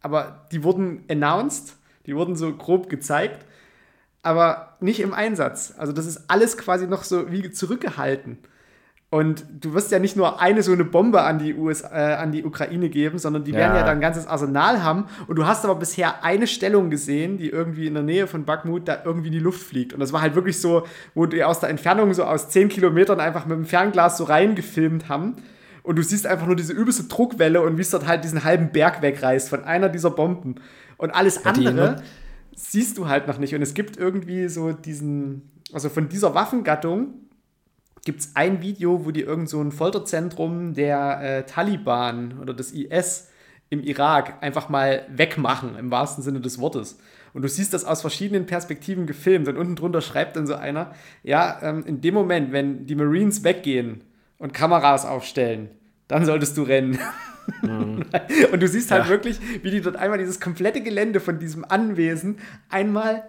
Aber 0.00 0.46
die 0.52 0.62
wurden 0.62 1.04
announced, 1.10 1.76
die 2.06 2.14
wurden 2.14 2.36
so 2.36 2.54
grob 2.54 2.88
gezeigt, 2.88 3.44
aber 4.22 4.76
nicht 4.80 5.00
im 5.00 5.14
Einsatz. 5.14 5.74
Also 5.76 5.92
das 5.92 6.06
ist 6.06 6.28
alles 6.28 6.56
quasi 6.56 6.86
noch 6.86 7.04
so 7.04 7.30
wie 7.30 7.50
zurückgehalten. 7.50 8.38
Und 9.16 9.46
du 9.60 9.72
wirst 9.72 9.90
ja 9.92 9.98
nicht 9.98 10.14
nur 10.14 10.42
eine 10.42 10.62
so 10.62 10.72
eine 10.72 10.84
Bombe 10.84 11.22
an 11.22 11.38
die, 11.38 11.54
US, 11.54 11.80
äh, 11.80 11.86
an 11.86 12.32
die 12.32 12.44
Ukraine 12.44 12.90
geben, 12.90 13.18
sondern 13.18 13.44
die 13.44 13.52
ja. 13.52 13.58
werden 13.58 13.76
ja 13.76 13.82
dann 13.82 13.96
ein 13.96 14.00
ganzes 14.02 14.26
Arsenal 14.26 14.82
haben. 14.82 15.06
Und 15.26 15.36
du 15.36 15.46
hast 15.46 15.64
aber 15.64 15.76
bisher 15.76 16.22
eine 16.22 16.46
Stellung 16.46 16.90
gesehen, 16.90 17.38
die 17.38 17.48
irgendwie 17.48 17.86
in 17.86 17.94
der 17.94 18.02
Nähe 18.02 18.26
von 18.26 18.44
Bakhmut 18.44 18.86
da 18.86 18.98
irgendwie 19.06 19.28
in 19.28 19.32
die 19.32 19.38
Luft 19.38 19.62
fliegt. 19.62 19.94
Und 19.94 20.00
das 20.00 20.12
war 20.12 20.20
halt 20.20 20.34
wirklich 20.34 20.60
so, 20.60 20.86
wo 21.14 21.24
die 21.24 21.42
aus 21.44 21.60
der 21.60 21.70
Entfernung 21.70 22.12
so 22.12 22.24
aus 22.24 22.50
10 22.50 22.68
Kilometern 22.68 23.18
einfach 23.18 23.46
mit 23.46 23.56
dem 23.56 23.64
Fernglas 23.64 24.18
so 24.18 24.24
reingefilmt 24.24 25.08
haben 25.08 25.36
und 25.82 25.96
du 25.96 26.02
siehst 26.02 26.26
einfach 26.26 26.46
nur 26.46 26.56
diese 26.56 26.74
übelste 26.74 27.04
Druckwelle 27.04 27.62
und 27.62 27.78
wie 27.78 27.82
es 27.82 27.90
dort 27.90 28.06
halt 28.06 28.22
diesen 28.22 28.44
halben 28.44 28.70
Berg 28.70 29.00
wegreißt 29.00 29.48
von 29.48 29.64
einer 29.64 29.88
dieser 29.88 30.10
Bomben. 30.10 30.56
Und 30.98 31.12
alles 31.12 31.46
andere 31.46 32.02
siehst 32.54 32.98
du 32.98 33.08
halt 33.08 33.28
noch 33.28 33.38
nicht. 33.38 33.54
Und 33.54 33.62
es 33.62 33.72
gibt 33.72 33.96
irgendwie 33.96 34.48
so 34.48 34.72
diesen, 34.72 35.48
also 35.72 35.88
von 35.88 36.10
dieser 36.10 36.34
Waffengattung 36.34 37.25
gibt 38.06 38.20
es 38.20 38.30
ein 38.34 38.62
Video, 38.62 39.04
wo 39.04 39.10
die 39.10 39.20
irgend 39.20 39.50
so 39.50 39.60
ein 39.60 39.70
Folterzentrum 39.70 40.72
der 40.72 41.20
äh, 41.20 41.42
Taliban 41.44 42.38
oder 42.40 42.54
des 42.54 42.72
IS 42.72 43.28
im 43.68 43.82
Irak 43.82 44.42
einfach 44.42 44.70
mal 44.70 45.04
wegmachen, 45.10 45.76
im 45.76 45.90
wahrsten 45.90 46.24
Sinne 46.24 46.40
des 46.40 46.58
Wortes. 46.58 46.98
Und 47.34 47.42
du 47.42 47.48
siehst 47.48 47.74
das 47.74 47.84
aus 47.84 48.00
verschiedenen 48.00 48.46
Perspektiven 48.46 49.06
gefilmt. 49.06 49.46
Und 49.48 49.58
unten 49.58 49.76
drunter 49.76 50.00
schreibt 50.00 50.36
dann 50.36 50.46
so 50.46 50.54
einer, 50.54 50.94
ja, 51.22 51.58
ähm, 51.60 51.84
in 51.84 52.00
dem 52.00 52.14
Moment, 52.14 52.52
wenn 52.52 52.86
die 52.86 52.94
Marines 52.94 53.44
weggehen, 53.44 54.00
und 54.38 54.52
Kameras 54.52 55.04
aufstellen, 55.04 55.70
dann 56.08 56.24
solltest 56.24 56.56
du 56.56 56.62
rennen. 56.62 56.98
Mhm. 57.62 58.04
und 58.52 58.62
du 58.62 58.68
siehst 58.68 58.90
halt 58.90 59.04
ja. 59.04 59.10
wirklich, 59.10 59.38
wie 59.62 59.70
die 59.70 59.80
dort 59.80 59.96
einmal 59.96 60.18
dieses 60.18 60.40
komplette 60.40 60.80
Gelände 60.80 61.20
von 61.20 61.38
diesem 61.38 61.64
Anwesen 61.64 62.38
einmal 62.68 63.28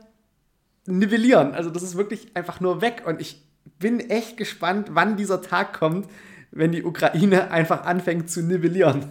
nivellieren. 0.86 1.53
Also 1.53 1.69
das 1.69 1.84
ist 1.84 1.97
wirklich 1.97 2.36
einfach 2.36 2.59
nur 2.59 2.82
weg. 2.82 3.03
Und 3.05 3.21
ich 3.21 3.46
bin 3.80 3.99
echt 3.99 4.38
gespannt, 4.38 4.89
wann 4.91 5.18
dieser 5.18 5.41
Tag 5.41 5.74
kommt, 5.74 6.07
wenn 6.51 6.72
die 6.72 6.84
Ukraine 6.84 7.51
einfach 7.51 7.86
anfängt 7.86 8.30
zu 8.30 8.41
nivellieren. 8.41 9.05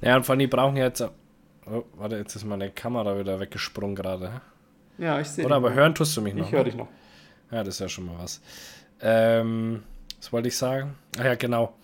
Ja, 0.00 0.16
und 0.16 0.24
vor 0.24 0.32
allem, 0.32 0.40
die 0.40 0.46
brauchen 0.48 0.76
jetzt. 0.76 1.00
Oh, 1.64 1.84
warte, 1.94 2.16
jetzt 2.16 2.34
ist 2.34 2.44
meine 2.44 2.70
Kamera 2.70 3.18
wieder 3.18 3.38
weggesprungen 3.38 3.94
gerade. 3.94 4.40
Ja, 4.98 5.20
ich 5.20 5.28
sehe. 5.28 5.44
Oder 5.44 5.56
aber 5.56 5.72
hören 5.72 5.94
tust 5.94 6.16
du 6.16 6.20
mich 6.20 6.34
noch. 6.34 6.46
Ich 6.46 6.52
höre 6.52 6.60
ne? 6.60 6.64
dich 6.64 6.74
noch. 6.74 6.88
Ja, 7.50 7.62
das 7.62 7.74
ist 7.74 7.80
ja 7.80 7.88
schon 7.88 8.06
mal 8.06 8.18
was. 8.18 8.40
Ähm, 9.00 9.82
was 10.18 10.32
wollte 10.32 10.48
ich 10.48 10.56
sagen? 10.56 10.94
Ah 11.18 11.24
ja, 11.24 11.34
genau. 11.34 11.74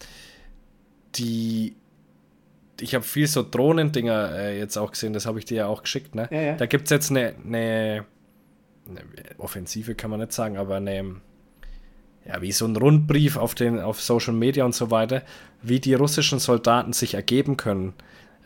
Die. 1.14 1.76
Ich 2.81 2.95
habe 2.95 3.05
viel 3.05 3.26
so 3.26 3.45
Drohnendinger 3.49 4.37
äh, 4.37 4.59
jetzt 4.59 4.76
auch 4.76 4.93
gesehen, 4.93 5.12
das 5.12 5.26
habe 5.26 5.41
ich 5.41 5.45
dir 5.45 5.57
ja 5.57 5.66
auch 5.66 5.83
geschickt, 5.83 6.14
ne? 6.14 6.29
Ja, 6.31 6.41
ja. 6.41 6.57
Da 6.57 6.66
gibt 6.66 6.85
es 6.85 6.91
jetzt 6.91 7.11
eine, 7.11 7.35
eine, 7.45 8.05
eine, 8.89 9.01
Offensive, 9.39 9.97
kann 9.97 10.11
man 10.11 10.20
nicht 10.20 10.33
sagen, 10.33 10.57
aber 10.57 10.76
eine. 10.76 11.16
Ja, 12.29 12.43
wie 12.43 12.53
so 12.53 12.66
ein 12.66 12.76
Rundbrief 12.76 13.37
auf, 13.37 13.55
den, 13.55 13.81
auf 13.81 14.01
Social 14.01 14.35
Media 14.35 14.64
und 14.64 14.74
so 14.74 14.91
weiter, 14.91 15.22
wie 15.62 15.81
die 15.81 15.95
russischen 15.95 16.39
Soldaten 16.39 16.93
sich 16.93 17.14
ergeben 17.14 17.57
können 17.57 17.95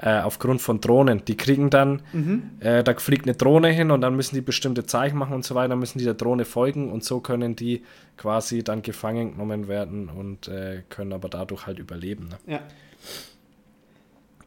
äh, 0.02 0.20
aufgrund 0.20 0.60
von 0.60 0.80
Drohnen. 0.80 1.24
Die 1.24 1.36
kriegen 1.36 1.70
dann, 1.70 2.02
mhm. 2.12 2.50
äh, 2.60 2.82
da 2.82 2.94
fliegt 2.94 3.26
eine 3.26 3.36
Drohne 3.36 3.68
hin 3.68 3.90
und 3.90 4.00
dann 4.00 4.16
müssen 4.16 4.34
die 4.34 4.40
bestimmte 4.40 4.84
Zeichen 4.84 5.16
machen 5.16 5.34
und 5.34 5.44
so 5.44 5.54
weiter, 5.54 5.70
dann 5.70 5.78
müssen 5.78 5.98
die 5.98 6.04
der 6.04 6.14
Drohne 6.14 6.44
folgen 6.44 6.90
und 6.90 7.04
so 7.04 7.20
können 7.20 7.56
die 7.56 7.82
quasi 8.16 8.62
dann 8.62 8.82
gefangen 8.82 9.32
genommen 9.32 9.68
werden 9.68 10.08
und 10.08 10.48
äh, 10.48 10.82
können 10.88 11.12
aber 11.12 11.28
dadurch 11.28 11.66
halt 11.66 11.78
überleben. 11.78 12.28
Ne? 12.28 12.54
Ja. 12.54 12.60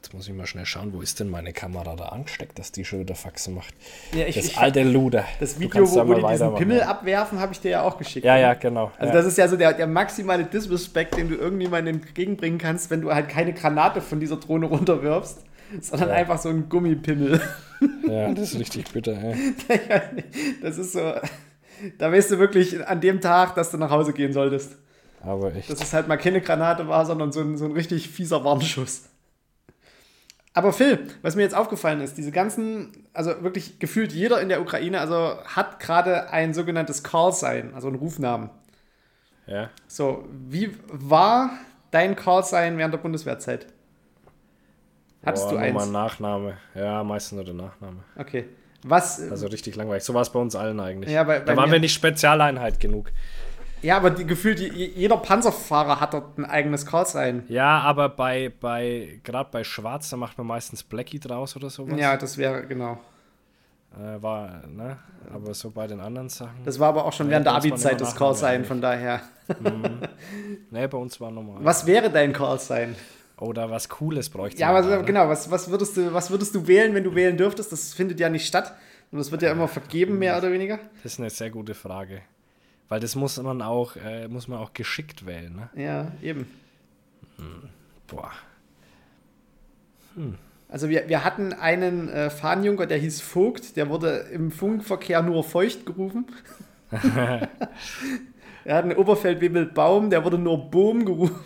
Jetzt 0.06 0.14
muss 0.14 0.28
ich 0.28 0.36
mal 0.36 0.45
schnell 0.45 0.68
schauen, 0.68 0.93
wo 0.93 1.01
ist 1.01 1.20
denn 1.20 1.32
meine 1.32 1.51
Kamera 1.51 1.95
da 1.95 2.10
angesteckt, 2.10 2.60
dass 2.60 2.72
die 2.72 2.86
schon 2.86 2.99
wieder 2.99 3.16
Faxen 3.16 3.56
macht. 3.56 3.74
Ja, 4.14 4.28
ich, 4.28 4.36
das 4.36 4.45
ich, 4.45 4.58
alte 4.60 4.84
Luder. 4.84 5.26
Das 5.39 5.60
Video, 5.60 5.82
wo, 5.89 6.08
wo 6.08 6.14
die 6.14 6.22
diesen 6.22 6.53
Pimmel 6.53 6.84
abwerfen, 6.84 7.39
habe 7.39 7.53
ich 7.53 7.60
dir 7.60 7.72
ja 7.72 7.82
auch 7.82 7.97
geschickt. 7.97 8.24
Ja, 8.24 8.38
ja, 8.38 8.53
genau. 8.53 8.91
Also 8.99 9.12
ja. 9.12 9.20
das 9.20 9.26
ist 9.26 9.39
ja 9.39 9.47
so 9.47 9.58
der, 9.58 9.74
der 9.74 9.88
maximale 9.88 10.43
Disrespect, 10.43 11.18
den 11.18 11.30
du 11.30 11.34
irgendjemandem 11.34 11.95
entgegenbringen 11.95 12.60
kannst, 12.60 12.91
wenn 12.91 13.01
du 13.01 13.12
halt 13.12 13.30
keine 13.30 13.51
Granate 13.53 13.99
von 13.99 14.20
dieser 14.20 14.36
Drohne 14.36 14.68
runterwirfst, 14.68 15.39
sondern 15.82 16.10
ja. 16.10 16.16
einfach 16.16 16.38
so 16.38 16.49
ein 16.49 16.70
Gummipimmel. 16.70 17.41
Ja, 18.08 18.32
das 18.32 18.53
ist 18.53 18.60
richtig 18.60 18.91
bitter, 18.93 19.18
ey. 19.22 19.36
Das 20.62 20.78
ist 20.78 20.93
so, 20.93 21.14
da 21.97 22.12
weißt 22.12 22.32
du 22.32 22.39
wirklich 22.39 22.88
an 22.88 23.01
dem 23.01 23.20
Tag, 23.22 23.56
dass 23.56 23.72
du 23.72 23.78
nach 23.78 23.89
Hause 23.89 24.14
gehen 24.14 24.34
solltest. 24.34 24.78
Aber 25.22 25.53
echt. 25.53 25.70
Dass 25.70 25.82
es 25.82 25.93
halt 25.93 26.08
mal 26.08 26.18
keine 26.18 26.41
Granate 26.41 26.88
war, 26.88 27.06
sondern 27.06 27.32
so 27.32 27.41
ein, 27.41 27.58
so 27.58 27.66
ein 27.66 27.72
richtig 27.72 28.08
fieser 28.08 28.43
Warnschuss. 28.45 29.10
Aber 30.56 30.72
Phil, 30.72 31.06
was 31.22 31.36
mir 31.36 31.41
jetzt 31.41 31.53
aufgefallen 31.53 31.99
ist, 31.99 32.18
diese 32.18 32.32
ganzen, 32.32 33.06
also 33.14 33.43
wirklich 33.43 33.78
gefühlt 33.78 34.14
jeder 34.14 34.39
in 34.39 34.47
der 34.47 34.62
Ukraine, 34.62 35.01
also 35.01 35.38
hat 35.43 35.82
gerade 35.82 36.30
ein 36.32 36.53
sogenanntes 36.53 37.03
Call-Sign, 37.03 37.74
also 37.76 37.89
einen 37.89 37.97
Rufnamen. 37.97 38.49
Ja. 39.47 39.70
So, 39.88 40.26
wie 40.32 40.72
war 40.88 41.51
dein 41.91 42.16
Call-Sign 42.16 42.78
während 42.78 42.93
der 42.93 42.99
Bundeswehrzeit? 42.99 43.68
Hattest 45.26 45.49
Boah, 45.49 45.56
du 45.56 45.58
eins? 45.58 45.74
Nummer, 45.74 45.86
Nachname. 45.88 46.58
Ja, 46.74 47.03
meistens 47.03 47.36
nur 47.36 47.43
der 47.43 47.53
Nachname. 47.53 48.03
Okay. 48.16 48.45
Was, 48.84 49.20
also 49.30 49.47
richtig 49.47 49.76
langweilig. 49.76 50.03
So 50.03 50.14
war 50.14 50.22
es 50.22 50.32
bei 50.32 50.39
uns 50.39 50.56
allen 50.56 50.80
eigentlich. 50.80 51.12
Ja, 51.12 51.24
bei, 51.24 51.39
bei 51.39 51.53
da 51.53 51.58
waren 51.58 51.72
wir 51.72 51.80
nicht 51.80 51.93
Spezialeinheit 51.93 52.80
genug. 52.80 53.12
Ja, 53.86 53.98
aber 53.98 54.10
die, 54.10 54.26
gefühlt 54.26 54.60
jeder 54.60 55.18
Panzerfahrer 55.18 56.00
hat 56.00 56.16
dort 56.16 56.40
ein 56.40 56.46
eigenes 56.46 56.88
Callsign. 56.88 57.44
Ja, 57.50 57.82
aber 57.82 58.10
bei, 58.10 58.52
bei 58.60 59.20
gerade 59.24 59.50
bei 59.52 59.64
Schwarz, 59.64 60.10
da 60.10 60.18
macht 60.18 60.40
man 60.40 60.48
meistens 60.48 60.82
Blackie 60.82 61.20
draus 61.20 61.56
oder 61.56 61.70
sowas. 61.70 62.00
Ja, 62.00 62.18
das 62.18 62.36
wäre, 62.40 62.66
genau. 62.66 62.98
Äh, 63.94 64.22
war, 64.24 64.64
ne? 64.68 64.98
Aber 65.32 65.54
so 65.54 65.70
bei 65.70 65.86
den 65.86 66.00
anderen 66.00 66.30
Sachen. 66.30 66.64
Das 66.66 66.80
war 66.80 66.90
aber 66.90 67.06
auch 67.06 67.14
schon 67.14 67.30
während 67.30 67.46
der 67.46 67.54
Abi-Zeit 67.54 68.02
das 68.02 68.16
Callsign, 68.16 68.66
von 68.66 68.82
daher. 68.82 69.22
Mhm. 69.60 70.00
Ne, 70.72 70.90
bei 70.90 70.98
uns 70.98 71.22
war 71.22 71.30
normal. 71.30 71.58
Was 71.60 71.86
wäre 71.86 72.10
dein 72.10 72.34
Callsign? 72.34 72.96
Oder 73.38 73.70
was 73.70 73.88
Cooles 73.88 74.30
bräuchte 74.30 74.60
Ja, 74.60 74.70
aber 74.70 75.04
genau, 75.04 75.30
was, 75.30 75.52
was, 75.52 75.70
würdest 75.70 75.96
du, 75.98 76.12
was 76.12 76.32
würdest 76.32 76.56
du 76.56 76.66
wählen, 76.66 76.96
wenn 76.96 77.04
du 77.04 77.14
wählen 77.14 77.38
dürftest? 77.38 77.72
Das 77.72 77.94
findet 77.94 78.20
ja 78.20 78.30
nicht 78.30 78.48
statt. 78.48 78.74
Und 79.12 79.20
das 79.20 79.32
wird 79.32 79.44
ja 79.44 79.52
immer 79.52 79.68
vergeben, 79.68 80.18
mehr 80.18 80.36
oder 80.38 80.52
weniger. 80.52 80.80
Das 81.04 81.14
ist 81.14 81.20
eine 81.20 81.30
sehr 81.30 81.52
gute 81.52 81.76
Frage. 81.76 82.24
Weil 82.88 83.00
das 83.00 83.16
muss 83.16 83.42
man 83.42 83.62
auch, 83.62 83.96
äh, 83.96 84.28
muss 84.28 84.48
man 84.48 84.60
auch 84.60 84.74
geschickt 84.74 85.26
wählen, 85.26 85.56
ne? 85.56 85.70
Ja, 85.82 86.12
eben. 86.22 86.48
Hm. 87.38 87.70
Boah. 88.08 88.32
Hm. 90.16 90.36
Also 90.70 90.90
wir, 90.90 91.08
wir 91.08 91.24
hatten 91.24 91.54
einen 91.54 92.10
äh, 92.10 92.30
Fahnenjunker, 92.30 92.86
der 92.86 92.98
hieß 92.98 93.22
Vogt, 93.22 93.76
der 93.78 93.90
wurde 93.90 94.28
im 94.32 94.52
Funkverkehr 94.52 95.22
nur 95.22 95.44
feucht 95.44 95.86
gerufen. 95.86 96.26
er 96.92 98.76
hat 98.76 98.84
einen 98.84 98.98
Oberfeldwebel 98.98 99.68
Baum, 99.68 100.10
der 100.10 100.24
wurde 100.24 100.38
nur 100.38 100.70
Boom 100.70 101.06
gerufen. 101.06 101.40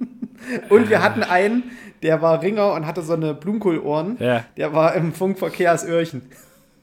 und 0.68 0.90
wir 0.90 1.02
hatten 1.02 1.22
einen, 1.22 1.64
der 2.02 2.22
war 2.22 2.42
Ringer 2.42 2.72
und 2.74 2.86
hatte 2.86 3.02
so 3.02 3.14
eine 3.14 3.34
Blumenkohlohren. 3.34 4.16
Ja. 4.18 4.44
Der 4.56 4.72
war 4.72 4.94
im 4.94 5.12
Funkverkehr 5.12 5.70
als 5.70 5.84
Öhrchen. 5.84 6.22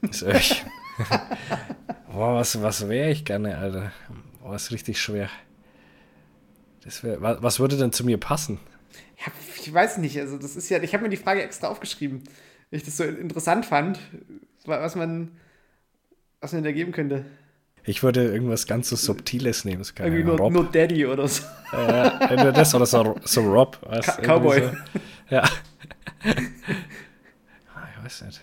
Das 0.02 0.22
Öhrchen. 0.22 0.68
Boah, 2.12 2.34
was, 2.36 2.60
was 2.62 2.88
wäre 2.88 3.10
ich 3.10 3.24
gerne, 3.24 3.58
Alter? 3.58 3.92
Boah, 4.42 4.56
ist 4.56 4.72
richtig 4.72 5.00
schwer. 5.00 5.28
Das 6.84 7.02
wär, 7.04 7.20
was, 7.20 7.42
was 7.42 7.60
würde 7.60 7.76
denn 7.76 7.92
zu 7.92 8.04
mir 8.04 8.18
passen? 8.18 8.58
Ja, 9.18 9.32
ich 9.56 9.72
weiß 9.72 9.98
nicht. 9.98 10.18
Also 10.18 10.38
das 10.38 10.56
ist 10.56 10.68
ja, 10.68 10.82
ich 10.82 10.94
habe 10.94 11.04
mir 11.04 11.10
die 11.10 11.16
Frage 11.16 11.42
extra 11.42 11.68
aufgeschrieben, 11.68 12.22
weil 12.70 12.78
ich 12.78 12.84
das 12.84 12.96
so 12.96 13.04
interessant 13.04 13.66
fand, 13.66 13.98
was 14.64 14.96
man, 14.96 15.32
was 16.40 16.52
man 16.52 16.64
da 16.64 16.72
geben 16.72 16.92
könnte. 16.92 17.24
Ich 17.84 18.02
würde 18.02 18.24
irgendwas 18.24 18.66
ganz 18.66 18.90
so 18.90 18.96
Subtiles 18.96 19.64
nehmen. 19.64 19.82
So 19.82 19.94
Irgendwie 19.98 20.24
nur, 20.24 20.36
Rob. 20.36 20.52
nur 20.52 20.70
Daddy 20.70 21.06
oder 21.06 21.26
so. 21.26 21.42
Äh, 21.72 22.08
entweder 22.20 22.52
das 22.52 22.74
oder 22.74 22.84
so, 22.86 23.16
so 23.24 23.40
Rob. 23.42 23.78
weißt, 23.82 24.22
Cowboy. 24.22 24.62
So. 24.62 24.70
Ja. 25.34 25.48
Ah, 27.74 27.86
ich 27.96 28.04
weiß 28.04 28.22
nicht. 28.22 28.40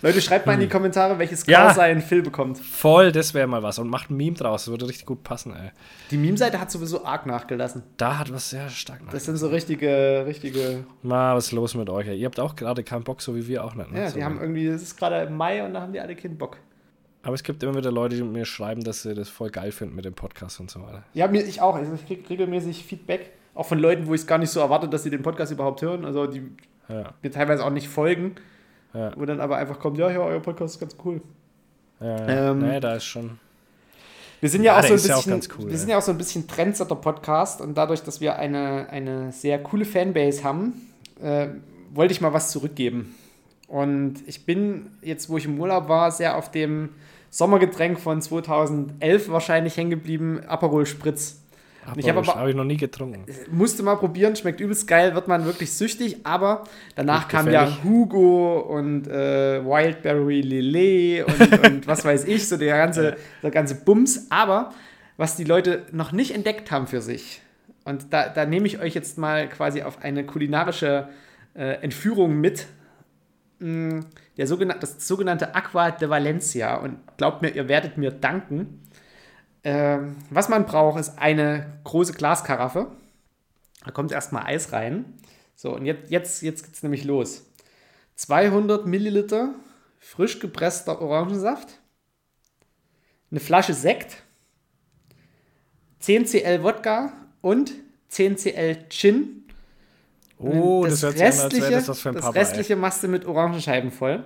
Leute, 0.00 0.20
schreibt 0.22 0.46
mal 0.46 0.54
in 0.54 0.60
die 0.60 0.68
Kommentare, 0.68 1.18
welches 1.18 1.46
Ja. 1.46 1.64
Callsign 1.66 2.00
Phil 2.00 2.22
bekommt. 2.22 2.58
Voll, 2.58 3.12
das 3.12 3.34
wäre 3.34 3.46
mal 3.46 3.62
was. 3.62 3.78
Und 3.78 3.88
macht 3.88 4.10
ein 4.10 4.16
Meme 4.16 4.36
draus. 4.36 4.64
Das 4.64 4.70
würde 4.70 4.88
richtig 4.88 5.06
gut 5.06 5.22
passen, 5.22 5.54
ey. 5.54 5.70
Die 6.10 6.16
Meme-Seite 6.16 6.60
hat 6.60 6.70
sowieso 6.70 7.04
arg 7.04 7.26
nachgelassen. 7.26 7.82
Da 7.96 8.18
hat 8.18 8.32
was 8.32 8.50
sehr 8.50 8.68
stark 8.68 9.04
nach. 9.04 9.12
Das 9.12 9.24
sind 9.24 9.36
so 9.36 9.48
richtige, 9.48 10.24
richtige. 10.26 10.84
Ma, 11.02 11.34
was 11.34 11.46
ist 11.46 11.52
los 11.52 11.74
mit 11.74 11.90
euch? 11.90 12.06
ey? 12.08 12.16
Ihr 12.16 12.26
habt 12.26 12.40
auch 12.40 12.56
gerade 12.56 12.82
keinen 12.84 13.04
Bock, 13.04 13.20
so 13.22 13.34
wie 13.36 13.46
wir 13.48 13.64
auch 13.64 13.74
nicht. 13.74 13.92
Ne? 13.92 14.00
Ja, 14.00 14.08
so. 14.08 14.16
die 14.16 14.24
haben 14.24 14.40
irgendwie, 14.40 14.66
es 14.66 14.82
ist 14.82 14.96
gerade 14.96 15.22
im 15.22 15.36
Mai 15.36 15.64
und 15.64 15.74
da 15.74 15.80
haben 15.82 15.92
die 15.92 16.00
alle 16.00 16.16
keinen 16.16 16.38
Bock. 16.38 16.56
Aber 17.24 17.34
es 17.34 17.42
gibt 17.44 17.62
immer 17.62 17.76
wieder 17.76 17.92
Leute, 17.92 18.16
die 18.16 18.22
mir 18.22 18.44
schreiben, 18.44 18.82
dass 18.82 19.02
sie 19.02 19.14
das 19.14 19.28
voll 19.28 19.50
geil 19.50 19.70
finden 19.70 19.94
mit 19.94 20.04
dem 20.04 20.14
Podcast 20.14 20.58
und 20.58 20.70
so 20.70 20.82
weiter. 20.82 21.04
Ja, 21.14 21.28
mir, 21.28 21.44
ich 21.44 21.60
auch. 21.60 21.76
Also 21.76 21.92
ich 21.94 22.04
kriege 22.06 22.28
regelmäßig 22.28 22.84
Feedback, 22.84 23.30
auch 23.54 23.66
von 23.66 23.78
Leuten, 23.78 24.06
wo 24.08 24.14
ich 24.14 24.22
es 24.22 24.26
gar 24.26 24.38
nicht 24.38 24.50
so 24.50 24.58
erwarte, 24.58 24.88
dass 24.88 25.04
sie 25.04 25.10
den 25.10 25.22
Podcast 25.22 25.52
überhaupt 25.52 25.82
hören. 25.82 26.04
Also 26.04 26.26
die 26.26 26.42
Ja, 26.88 27.12
mir 27.22 27.30
teilweise 27.30 27.64
auch 27.64 27.70
nicht 27.70 27.86
folgen, 27.88 28.34
ja, 28.94 29.12
wo 29.16 29.24
dann 29.24 29.40
aber 29.40 29.56
einfach 29.56 29.78
kommt, 29.78 29.98
ja, 29.98 30.10
ja, 30.10 30.20
euer 30.20 30.40
Podcast 30.40 30.74
ist 30.74 30.80
ganz 30.80 30.96
cool. 31.04 31.20
ja. 32.00 32.50
Ähm, 32.50 32.58
nee, 32.58 32.80
da 32.80 32.94
ist 32.94 33.04
schon. 33.04 33.38
Wir 34.40 34.48
sind 34.48 34.64
ja, 34.64 34.72
Ja, 34.72 34.78
auch 34.80 34.82
so 34.82 34.94
ein 34.94 34.98
ja 34.98 35.16
bisschen, 35.16 35.32
ganz 35.32 35.48
cool, 35.56 35.66
wir 35.66 35.72
ja. 35.72 35.78
sind 35.78 35.88
ja 35.88 35.98
auch 35.98 36.02
so 36.02 36.10
ein 36.10 36.18
bisschen 36.18 36.48
Trendsetter-Podcast 36.48 37.60
und 37.60 37.78
dadurch, 37.78 38.02
dass 38.02 38.20
wir 38.20 38.36
eine, 38.36 38.88
eine 38.90 39.30
sehr 39.30 39.62
coole 39.62 39.84
Fanbase 39.84 40.42
haben, 40.42 40.92
äh, 41.22 41.48
wollte 41.94 42.12
ich 42.12 42.20
mal 42.20 42.32
was 42.32 42.50
zurückgeben. 42.50 43.14
Und 43.68 44.16
ich 44.26 44.44
bin 44.44 44.90
jetzt, 45.00 45.30
wo 45.30 45.38
ich 45.38 45.44
im 45.44 45.60
Urlaub 45.60 45.88
war, 45.88 46.10
sehr 46.10 46.36
auf 46.36 46.50
dem 46.50 46.90
Sommergetränk 47.30 47.98
von 48.00 48.20
2011 48.20 49.30
wahrscheinlich 49.30 49.76
hängen 49.76 49.90
geblieben, 49.90 50.42
Aperol 50.46 50.84
Spritz. 50.86 51.41
Ich 51.96 52.08
hab 52.08 52.16
Habe 52.16 52.28
aber- 52.28 52.40
hab 52.40 52.48
ich 52.48 52.54
noch 52.54 52.64
nie 52.64 52.76
getrunken. 52.76 53.24
Musste 53.50 53.82
mal 53.82 53.96
probieren, 53.96 54.36
schmeckt 54.36 54.60
übelst 54.60 54.86
geil, 54.86 55.14
wird 55.14 55.28
man 55.28 55.44
wirklich 55.44 55.72
süchtig, 55.72 56.18
aber 56.24 56.64
danach 56.94 57.28
kam 57.28 57.50
ja 57.50 57.68
Hugo 57.84 58.60
und 58.60 59.08
äh, 59.08 59.64
Wildberry 59.64 60.40
Lillet 60.42 61.24
und, 61.24 61.64
und 61.66 61.86
was 61.86 62.04
weiß 62.04 62.24
ich, 62.26 62.48
so 62.48 62.56
der 62.56 62.76
ganze, 62.76 63.16
der 63.42 63.50
ganze 63.50 63.74
Bums. 63.74 64.26
Aber 64.30 64.72
was 65.16 65.36
die 65.36 65.44
Leute 65.44 65.82
noch 65.92 66.12
nicht 66.12 66.34
entdeckt 66.34 66.70
haben 66.70 66.86
für 66.86 67.00
sich, 67.02 67.40
und 67.84 68.12
da, 68.12 68.28
da 68.28 68.46
nehme 68.46 68.66
ich 68.68 68.78
euch 68.78 68.94
jetzt 68.94 69.18
mal 69.18 69.48
quasi 69.48 69.82
auf 69.82 70.02
eine 70.02 70.24
kulinarische 70.24 71.08
äh, 71.54 71.82
Entführung 71.82 72.40
mit, 72.40 72.66
mh, 73.58 74.04
der 74.36 74.46
sogenannte, 74.46 74.80
das 74.86 75.06
sogenannte 75.06 75.54
Aqua 75.56 75.90
de 75.90 76.08
Valencia. 76.08 76.76
Und 76.76 76.98
glaubt 77.16 77.42
mir, 77.42 77.48
ihr 77.50 77.68
werdet 77.68 77.98
mir 77.98 78.12
danken. 78.12 78.80
Ähm, 79.64 80.16
was 80.30 80.48
man 80.48 80.66
braucht, 80.66 80.98
ist 80.98 81.18
eine 81.18 81.80
große 81.84 82.14
Glaskaraffe. 82.14 82.90
Da 83.84 83.90
kommt 83.90 84.12
erstmal 84.12 84.44
Eis 84.44 84.72
rein. 84.72 85.04
So, 85.54 85.74
und 85.74 85.86
jetzt, 85.86 86.10
jetzt, 86.10 86.42
jetzt 86.42 86.64
geht 86.64 86.74
es 86.74 86.82
nämlich 86.82 87.04
los. 87.04 87.44
200 88.16 88.86
Milliliter 88.86 89.54
frisch 89.98 90.40
gepresster 90.40 91.00
Orangensaft, 91.00 91.78
eine 93.30 93.40
Flasche 93.40 93.72
Sekt, 93.72 94.22
10 96.00 96.26
cl 96.26 96.62
Wodka 96.62 97.12
und 97.40 97.72
10 98.08 98.36
cl 98.36 98.88
Gin. 98.88 99.44
Oh, 100.38 100.84
das, 100.84 101.04
an, 101.04 101.10
als 101.12 101.20
restliche, 101.20 101.62
wäre 101.62 101.74
das 101.74 101.88
was 101.88 102.00
für 102.00 102.08
ein 102.08 102.14
das 102.16 102.34
restliche 102.34 102.76
machst 102.76 103.02
du 103.04 103.08
mit 103.08 103.24
Orangenscheiben 103.24 103.92
voll, 103.92 104.24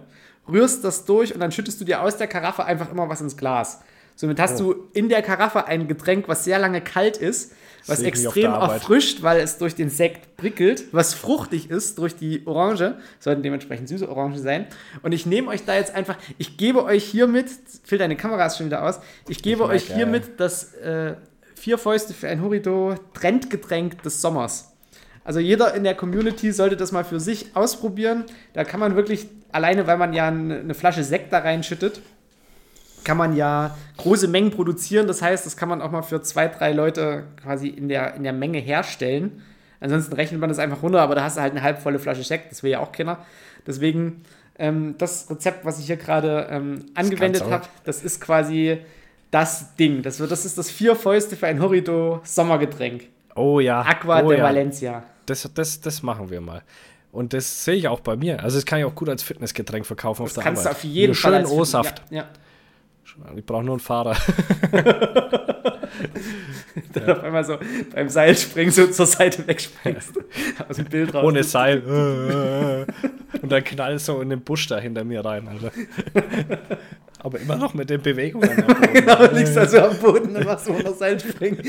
rührst 0.49 0.83
das 0.83 1.05
durch 1.05 1.35
und 1.35 1.41
dann 1.41 1.53
schüttest 1.53 1.79
du 1.81 1.85
dir 1.85 2.01
aus 2.01 2.17
der 2.17 2.27
Karaffe 2.27 2.65
einfach 2.65 2.91
immer 2.91 3.09
was 3.09 3.21
ins 3.21 3.37
Glas. 3.37 3.81
Somit 4.17 4.41
hast 4.41 4.61
Oh. 4.61 4.73
du 4.73 4.89
in 4.95 5.09
der 5.09 5.23
Karaffe 5.23 5.67
ein 5.67 5.87
Getränk, 5.89 6.27
was 6.27 6.45
sehr 6.45 6.59
lange 6.59 6.81
kalt 6.81 7.19
ist, 7.19 7.53
was 7.87 8.01
extrem 8.03 8.51
erfrischt, 8.53 9.23
weil 9.23 9.39
es 9.41 9.59
durch 9.59 9.75
den 9.77 9.91
Sekt 9.91 10.37
prickelt, 10.37 10.85
was 10.93 11.15
fruchtig 11.15 11.71
ist 11.71 11.99
durch 11.99 12.17
die 12.17 12.45
Orange, 12.47 12.97
sollten 13.21 13.43
dementsprechend 13.43 13.89
süße 13.89 14.09
Orangen 14.09 14.39
sein. 14.43 14.67
Und 15.03 15.13
ich 15.13 15.27
nehme 15.27 15.49
euch 15.49 15.65
da 15.65 15.77
jetzt 15.77 15.95
einfach, 15.95 16.17
ich 16.39 16.57
gebe 16.57 16.83
euch 16.85 17.05
hiermit, 17.05 17.47
Phil, 17.85 17.99
deine 17.99 18.17
Kamera 18.17 18.47
ist 18.47 18.57
schon 18.57 18.67
wieder 18.67 18.83
aus, 18.83 18.99
ich 19.29 19.43
gebe 19.43 19.63
Ich 19.65 19.71
euch 19.71 19.95
hiermit 19.95 20.41
das 20.41 20.75
äh, 20.75 21.15
Vier 21.55 21.79
Fäuste 21.79 22.13
für 22.15 22.29
ein 22.29 22.43
Horito 22.43 22.95
Trendgetränk 23.15 24.03
des 24.03 24.21
Sommers. 24.21 24.73
Also 25.25 25.41
jeder 25.41 25.75
in 25.75 25.85
der 25.85 25.95
Community 25.95 26.53
sollte 26.53 26.77
das 26.77 26.93
mal 26.93 27.05
für 27.05 27.19
sich 27.19 27.55
ausprobieren. 27.55 28.25
Da 28.53 28.63
kann 28.65 28.79
man 28.79 28.95
wirklich, 28.95 29.27
alleine 29.53 29.87
weil 29.87 29.97
man 29.97 30.13
ja 30.13 30.29
eine 30.29 30.75
Flasche 30.75 31.03
Sekt 31.03 31.33
da 31.33 31.39
reinschüttet, 31.41 32.01
kann 33.07 33.17
man 33.17 33.37
ja 33.37 33.77
große 33.99 34.27
Mengen 34.27 34.51
produzieren. 34.51 35.07
Das 35.07 35.23
heißt, 35.23 35.47
das 35.47 35.57
kann 35.57 35.69
man 35.69 35.81
auch 35.81 35.93
mal 35.93 36.03
für 36.03 36.21
zwei, 36.23 36.49
drei 36.49 36.73
Leute 36.73 37.23
quasi 37.41 37.69
in 37.69 37.89
der, 37.89 38.15
in 38.15 38.25
der 38.25 38.33
Menge 38.33 38.59
herstellen. 38.59 39.43
Ansonsten 39.79 40.15
rechnet 40.15 40.41
man 40.41 40.49
das 40.49 40.59
einfach 40.59 40.83
runter, 40.83 41.01
aber 41.01 41.15
da 41.15 41.23
hast 41.23 41.37
du 41.37 41.41
halt 41.41 41.53
eine 41.53 41.63
halbvolle 41.63 42.01
Flasche 42.01 42.25
Sekt. 42.25 42.51
Das 42.51 42.65
will 42.65 42.73
ja 42.73 42.81
auch 42.81 42.91
keiner. 42.91 43.19
Deswegen 43.65 44.23
ähm, 44.59 44.97
das 44.99 45.31
Rezept, 45.31 45.65
was 45.65 45.79
ich 45.79 45.87
hier 45.87 45.97
gerade 45.97 46.49
ähm, 46.51 46.87
angewendet 46.95 47.45
habe, 47.49 47.67
das 47.85 48.03
ist 48.03 48.21
quasi 48.21 48.79
das 49.31 49.77
Ding. 49.77 50.03
Das, 50.03 50.19
wird, 50.19 50.33
das 50.33 50.45
ist 50.45 50.59
das 50.59 50.69
vier 50.69 50.97
Fäuste 50.97 51.37
für 51.37 51.47
ein 51.47 51.63
Horito 51.63 52.21
Sommergetränk. 52.25 53.05
Oh 53.37 53.61
ja. 53.61 53.83
Aqua 53.83 54.23
oh, 54.23 54.31
de 54.31 54.39
ja. 54.39 54.45
Valencia. 54.45 55.05
Das, 55.27 55.49
das, 55.55 55.81
das 55.81 56.03
machen 56.03 56.29
wir 56.29 56.41
mal. 56.41 56.63
Und 57.13 57.33
das 57.35 57.65
sehe 57.65 57.75
ich 57.75 57.87
auch 57.87 58.01
bei 58.01 58.17
mir. 58.17 58.43
Also, 58.43 58.57
das 58.57 58.67
kann 58.67 58.81
ich 58.81 58.85
auch 58.85 58.95
gut 58.95 59.09
als 59.09 59.23
Fitnessgetränk 59.23 59.87
verkaufen 59.87 60.23
auf 60.23 60.29
Das 60.31 60.35
der 60.35 60.45
kannst 60.45 60.67
du 60.67 60.71
auf 60.71 60.83
jeden 60.83 61.13
Nur 61.13 61.15
Fall 61.15 61.33
schön 61.33 61.41
als 61.43 61.51
O-Saft. 61.51 62.03
Ja, 62.11 62.17
ja. 62.19 62.29
Ich 63.37 63.45
brauche 63.45 63.65
nur 63.65 63.75
einen 63.75 63.81
Fahrer. 63.81 64.17
Dann 66.93 67.11
auf 67.11 67.23
einmal 67.23 67.45
so 67.45 67.59
beim 67.95 68.09
Seilspringen 68.09 68.73
so 68.73 68.87
zur 68.89 69.07
Seite 69.07 69.47
wegspringst. 69.47 70.13
Aus 70.69 70.77
dem 70.77 70.87
Bild 70.87 71.15
raus. 71.15 71.25
Ohne 71.25 71.43
Seil. 71.43 71.83
Und 73.43 73.53
dann 73.53 73.65
knallt 73.65 74.01
so 74.01 74.21
in 74.21 74.31
den 74.31 74.41
Busch 74.41 74.67
da 74.67 74.79
hinter 74.79 75.05
mir 75.05 75.25
rein, 75.25 75.49
Alter. 75.49 75.71
Aber 77.19 77.39
immer 77.41 77.57
noch 77.57 77.75
mit 77.75 77.91
den 77.91 78.03
Bewegungen. 78.03 78.49
Genau, 78.93 79.17
du 79.27 79.35
liegst 79.35 79.57
also 79.59 79.79
am 79.81 79.97
Boden 79.99 80.37
und 80.37 80.45
machst 80.45 80.67
so 80.67 80.73
unter 80.73 80.93
Seilspringen. 80.93 81.63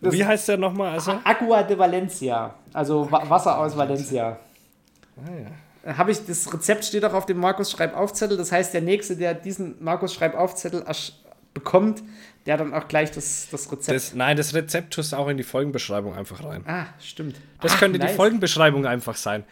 Wie 0.00 0.24
heißt 0.24 0.48
der 0.48 0.58
nochmal? 0.58 0.92
Also? 0.92 1.12
Aqua 1.24 1.62
de 1.62 1.78
Valencia. 1.78 2.54
Also 2.72 3.10
Wa 3.10 3.28
Wasser 3.28 3.58
aus 3.58 3.76
Valencia. 3.76 4.38
Ah, 5.16 5.30
Habe 5.84 6.12
ich, 6.12 6.24
das 6.26 6.52
Rezept 6.52 6.84
steht 6.84 7.04
auch 7.04 7.14
auf 7.14 7.26
dem 7.26 7.38
Markus 7.38 7.70
Schreibaufzettel. 7.72 8.36
Das 8.36 8.52
heißt, 8.52 8.72
der 8.72 8.82
Nächste, 8.82 9.16
der 9.16 9.34
diesen 9.34 9.82
Markus 9.82 10.14
Schreibaufzettel 10.14 10.82
ersch- 10.82 11.12
bekommt, 11.54 12.02
der 12.46 12.56
dann 12.56 12.72
auch 12.72 12.88
gleich 12.88 13.10
das, 13.10 13.48
das 13.50 13.70
Rezept. 13.70 13.94
Das, 13.96 14.14
nein, 14.14 14.36
das 14.36 14.54
Rezept 14.54 14.94
tust 14.94 15.12
du 15.12 15.16
auch 15.16 15.28
in 15.28 15.36
die 15.36 15.42
Folgenbeschreibung 15.42 16.14
einfach 16.14 16.42
rein. 16.44 16.62
ah, 16.66 16.86
stimmt. 17.00 17.36
Das 17.60 17.72
Ach, 17.74 17.78
könnte 17.80 17.98
die 17.98 18.06
nice. 18.06 18.16
Folgenbeschreibung 18.16 18.86
einfach 18.86 19.16
sein. 19.16 19.44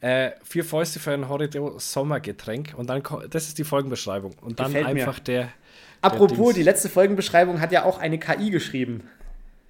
Äh, 0.00 0.32
vier 0.42 0.64
Fäuste 0.64 1.00
für 1.00 1.12
ein 1.12 1.28
Horridor 1.28 1.78
Sommergetränk 1.80 2.74
und 2.76 2.88
dann 2.90 3.02
das 3.30 3.48
ist 3.48 3.58
die 3.58 3.64
Folgenbeschreibung 3.64 4.34
und 4.42 4.60
dann 4.60 4.66
Gefällt 4.72 4.94
mir. 4.94 5.00
einfach 5.06 5.18
der 5.18 5.48
Apropos, 6.02 6.36
Dings. 6.36 6.54
die 6.56 6.62
letzte 6.62 6.88
Folgenbeschreibung 6.90 7.60
hat 7.60 7.72
ja 7.72 7.84
auch 7.84 7.98
eine 7.98 8.18
KI 8.18 8.50
geschrieben. 8.50 9.08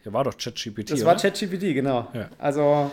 ja 0.04 0.12
war 0.12 0.24
doch 0.24 0.36
ChatGPT 0.36 0.90
Das 0.90 1.04
war 1.04 1.16
ChatGPT, 1.16 1.72
genau. 1.74 2.08
Ja. 2.14 2.28
Also 2.38 2.90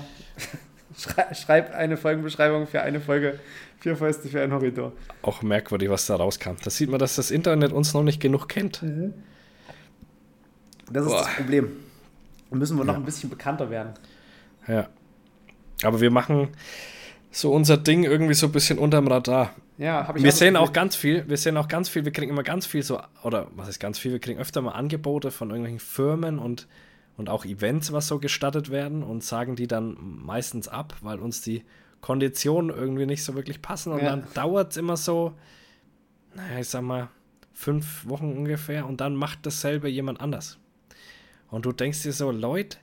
schreib 1.33 1.73
eine 1.73 1.97
Folgenbeschreibung 1.97 2.67
für 2.67 2.81
eine 2.81 2.99
Folge 2.99 3.39
Vier 3.79 3.95
Fäuste 3.95 4.29
für 4.29 4.41
ein 4.43 4.53
Horridor. 4.53 4.91
auch 5.23 5.41
merkwürdig, 5.41 5.89
was 5.89 6.05
da 6.05 6.15
rauskam. 6.15 6.51
Da 6.63 6.69
sieht 6.69 6.89
man, 6.91 6.99
dass 6.99 7.15
das 7.15 7.31
Internet 7.31 7.71
uns 7.71 7.95
noch 7.95 8.03
nicht 8.03 8.19
genug 8.19 8.47
kennt. 8.47 8.83
Das 10.91 11.03
ist 11.03 11.09
Boah. 11.11 11.23
das 11.23 11.35
Problem. 11.35 11.71
Da 12.51 12.57
müssen 12.57 12.77
wir 12.77 12.83
noch 12.83 12.95
ein 12.95 13.05
bisschen 13.05 13.31
bekannter 13.31 13.71
werden. 13.71 13.93
Ja. 14.67 14.87
Aber 15.83 15.99
wir 15.99 16.11
machen 16.11 16.49
so 17.31 17.51
unser 17.51 17.77
Ding 17.77 18.03
irgendwie 18.03 18.33
so 18.35 18.47
ein 18.47 18.51
bisschen 18.51 18.77
unterm 18.77 19.07
Radar. 19.07 19.55
Ja, 19.77 20.07
habe 20.07 20.19
ich 20.19 20.23
Wir 20.23 20.29
das 20.29 20.39
sehen 20.39 20.55
auch 20.55 20.73
ganz 20.73 20.95
viel, 20.95 21.27
wir 21.27 21.37
sehen 21.37 21.57
auch 21.57 21.67
ganz 21.67 21.89
viel, 21.89 22.05
wir 22.05 22.11
kriegen 22.11 22.29
immer 22.29 22.43
ganz 22.43 22.67
viel 22.67 22.83
so, 22.83 23.01
oder 23.23 23.47
was 23.55 23.67
ist 23.67 23.79
ganz 23.79 23.97
viel, 23.97 24.11
wir 24.11 24.19
kriegen 24.19 24.39
öfter 24.39 24.61
mal 24.61 24.73
Angebote 24.73 25.31
von 25.31 25.49
irgendwelchen 25.49 25.79
Firmen 25.79 26.37
und, 26.37 26.67
und 27.21 27.29
auch 27.29 27.45
Events, 27.45 27.91
was 27.91 28.07
so 28.07 28.17
gestattet 28.17 28.71
werden 28.71 29.03
und 29.03 29.23
sagen 29.23 29.55
die 29.55 29.67
dann 29.67 29.95
meistens 30.25 30.67
ab, 30.67 30.95
weil 31.01 31.19
uns 31.19 31.41
die 31.41 31.63
Konditionen 32.01 32.75
irgendwie 32.75 33.05
nicht 33.05 33.23
so 33.23 33.35
wirklich 33.35 33.61
passen. 33.61 33.93
Und 33.93 33.99
Ja. 33.99 34.09
dann 34.09 34.25
dauert 34.33 34.71
es 34.71 34.77
immer 34.77 34.97
so, 34.97 35.35
naja, 36.33 36.59
ich 36.59 36.67
sag 36.67 36.81
mal, 36.81 37.09
fünf 37.53 38.07
Wochen 38.09 38.31
ungefähr 38.35 38.87
und 38.87 39.01
dann 39.01 39.15
macht 39.15 39.45
dasselbe 39.45 39.87
jemand 39.87 40.19
anders. 40.19 40.57
Und 41.51 41.67
du 41.67 41.71
denkst 41.71 42.01
dir 42.01 42.11
so, 42.11 42.31
Leute, 42.31 42.79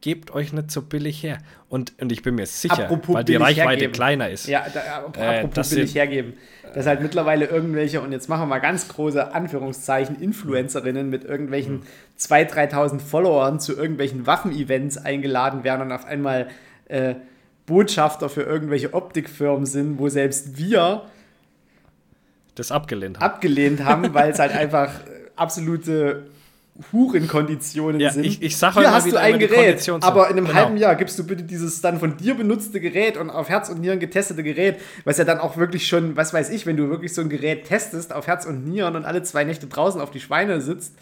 gebt 0.00 0.30
euch 0.30 0.52
nicht 0.52 0.70
so 0.70 0.82
billig 0.82 1.22
her. 1.22 1.38
Und, 1.68 1.92
und 2.00 2.12
ich 2.12 2.22
bin 2.22 2.36
mir 2.36 2.46
sicher, 2.46 2.84
Apropos 2.84 3.16
weil 3.16 3.24
die 3.24 3.36
Reichweite 3.36 3.70
hergeben. 3.70 3.92
kleiner 3.92 4.30
ist. 4.30 4.46
Ja, 4.46 4.64
da, 4.72 4.80
apropos 4.80 5.22
Äh, 5.22 5.48
das 5.54 5.70
billig 5.70 5.94
hergeben. 5.94 6.34
Dass 6.74 6.86
halt 6.86 7.00
mittlerweile 7.00 7.46
irgendwelche, 7.46 8.00
und 8.00 8.12
jetzt 8.12 8.28
machen 8.28 8.42
wir 8.42 8.46
mal 8.46 8.58
ganz 8.58 8.88
große 8.88 9.32
Anführungszeichen, 9.34 10.20
Influencerinnen 10.20 11.08
mit 11.08 11.24
irgendwelchen 11.24 11.82
2.000, 12.18 12.70
3.000 12.72 13.00
Followern 13.00 13.58
zu 13.58 13.74
irgendwelchen 13.76 14.26
Waffenevents 14.26 14.98
eingeladen 14.98 15.64
werden 15.64 15.82
und 15.82 15.92
auf 15.92 16.04
einmal 16.04 16.48
äh, 16.86 17.14
Botschafter 17.66 18.28
für 18.28 18.42
irgendwelche 18.42 18.94
Optikfirmen 18.94 19.66
sind, 19.66 19.98
wo 19.98 20.08
selbst 20.08 20.56
wir 20.58 21.02
Das 22.54 22.70
abgelehnt 22.70 23.18
haben. 23.18 23.24
abgelehnt 23.24 23.84
haben, 23.84 24.12
weil 24.14 24.30
es 24.30 24.38
halt 24.38 24.52
einfach 24.52 24.88
äh, 25.06 25.30
absolute 25.36 26.26
Hurenkonditionen 26.92 28.00
Ja, 28.00 28.10
sind. 28.10 28.24
ich- 28.24 28.42
ich 28.42 28.56
sag 28.56 28.74
Hier 28.74 28.92
hast 28.92 29.10
du 29.10 29.16
ein 29.16 29.38
Gerät, 29.38 29.88
aber 30.00 30.26
in 30.30 30.36
einem 30.36 30.46
Genau. 30.46 30.56
halben 30.58 30.76
Jahr 30.76 30.94
gibst 30.94 31.18
du 31.18 31.24
bitte 31.26 31.42
dieses 31.42 31.80
dann 31.80 31.98
von 31.98 32.16
dir 32.16 32.34
benutzte 32.34 32.80
Gerät 32.80 33.16
und 33.16 33.30
auf 33.30 33.48
Herz 33.48 33.68
und 33.68 33.80
Nieren 33.80 33.98
getestete 33.98 34.42
Gerät, 34.42 34.76
was 35.04 35.18
ja 35.18 35.24
dann 35.24 35.38
auch 35.38 35.56
wirklich 35.56 35.86
schon, 35.88 36.16
was 36.16 36.32
weiß 36.32 36.50
ich, 36.50 36.66
wenn 36.66 36.76
du 36.76 36.88
wirklich 36.88 37.12
so 37.14 37.20
ein 37.20 37.28
Gerät 37.28 37.64
testest 37.64 38.12
auf 38.12 38.26
Herz 38.26 38.44
und 38.46 38.64
Nieren 38.66 38.96
und 38.96 39.04
alle 39.04 39.22
zwei 39.22 39.44
Nächte 39.44 39.66
draußen 39.66 40.00
auf 40.00 40.10
die 40.10 40.20
Schweine 40.20 40.60
sitzt. 40.60 40.94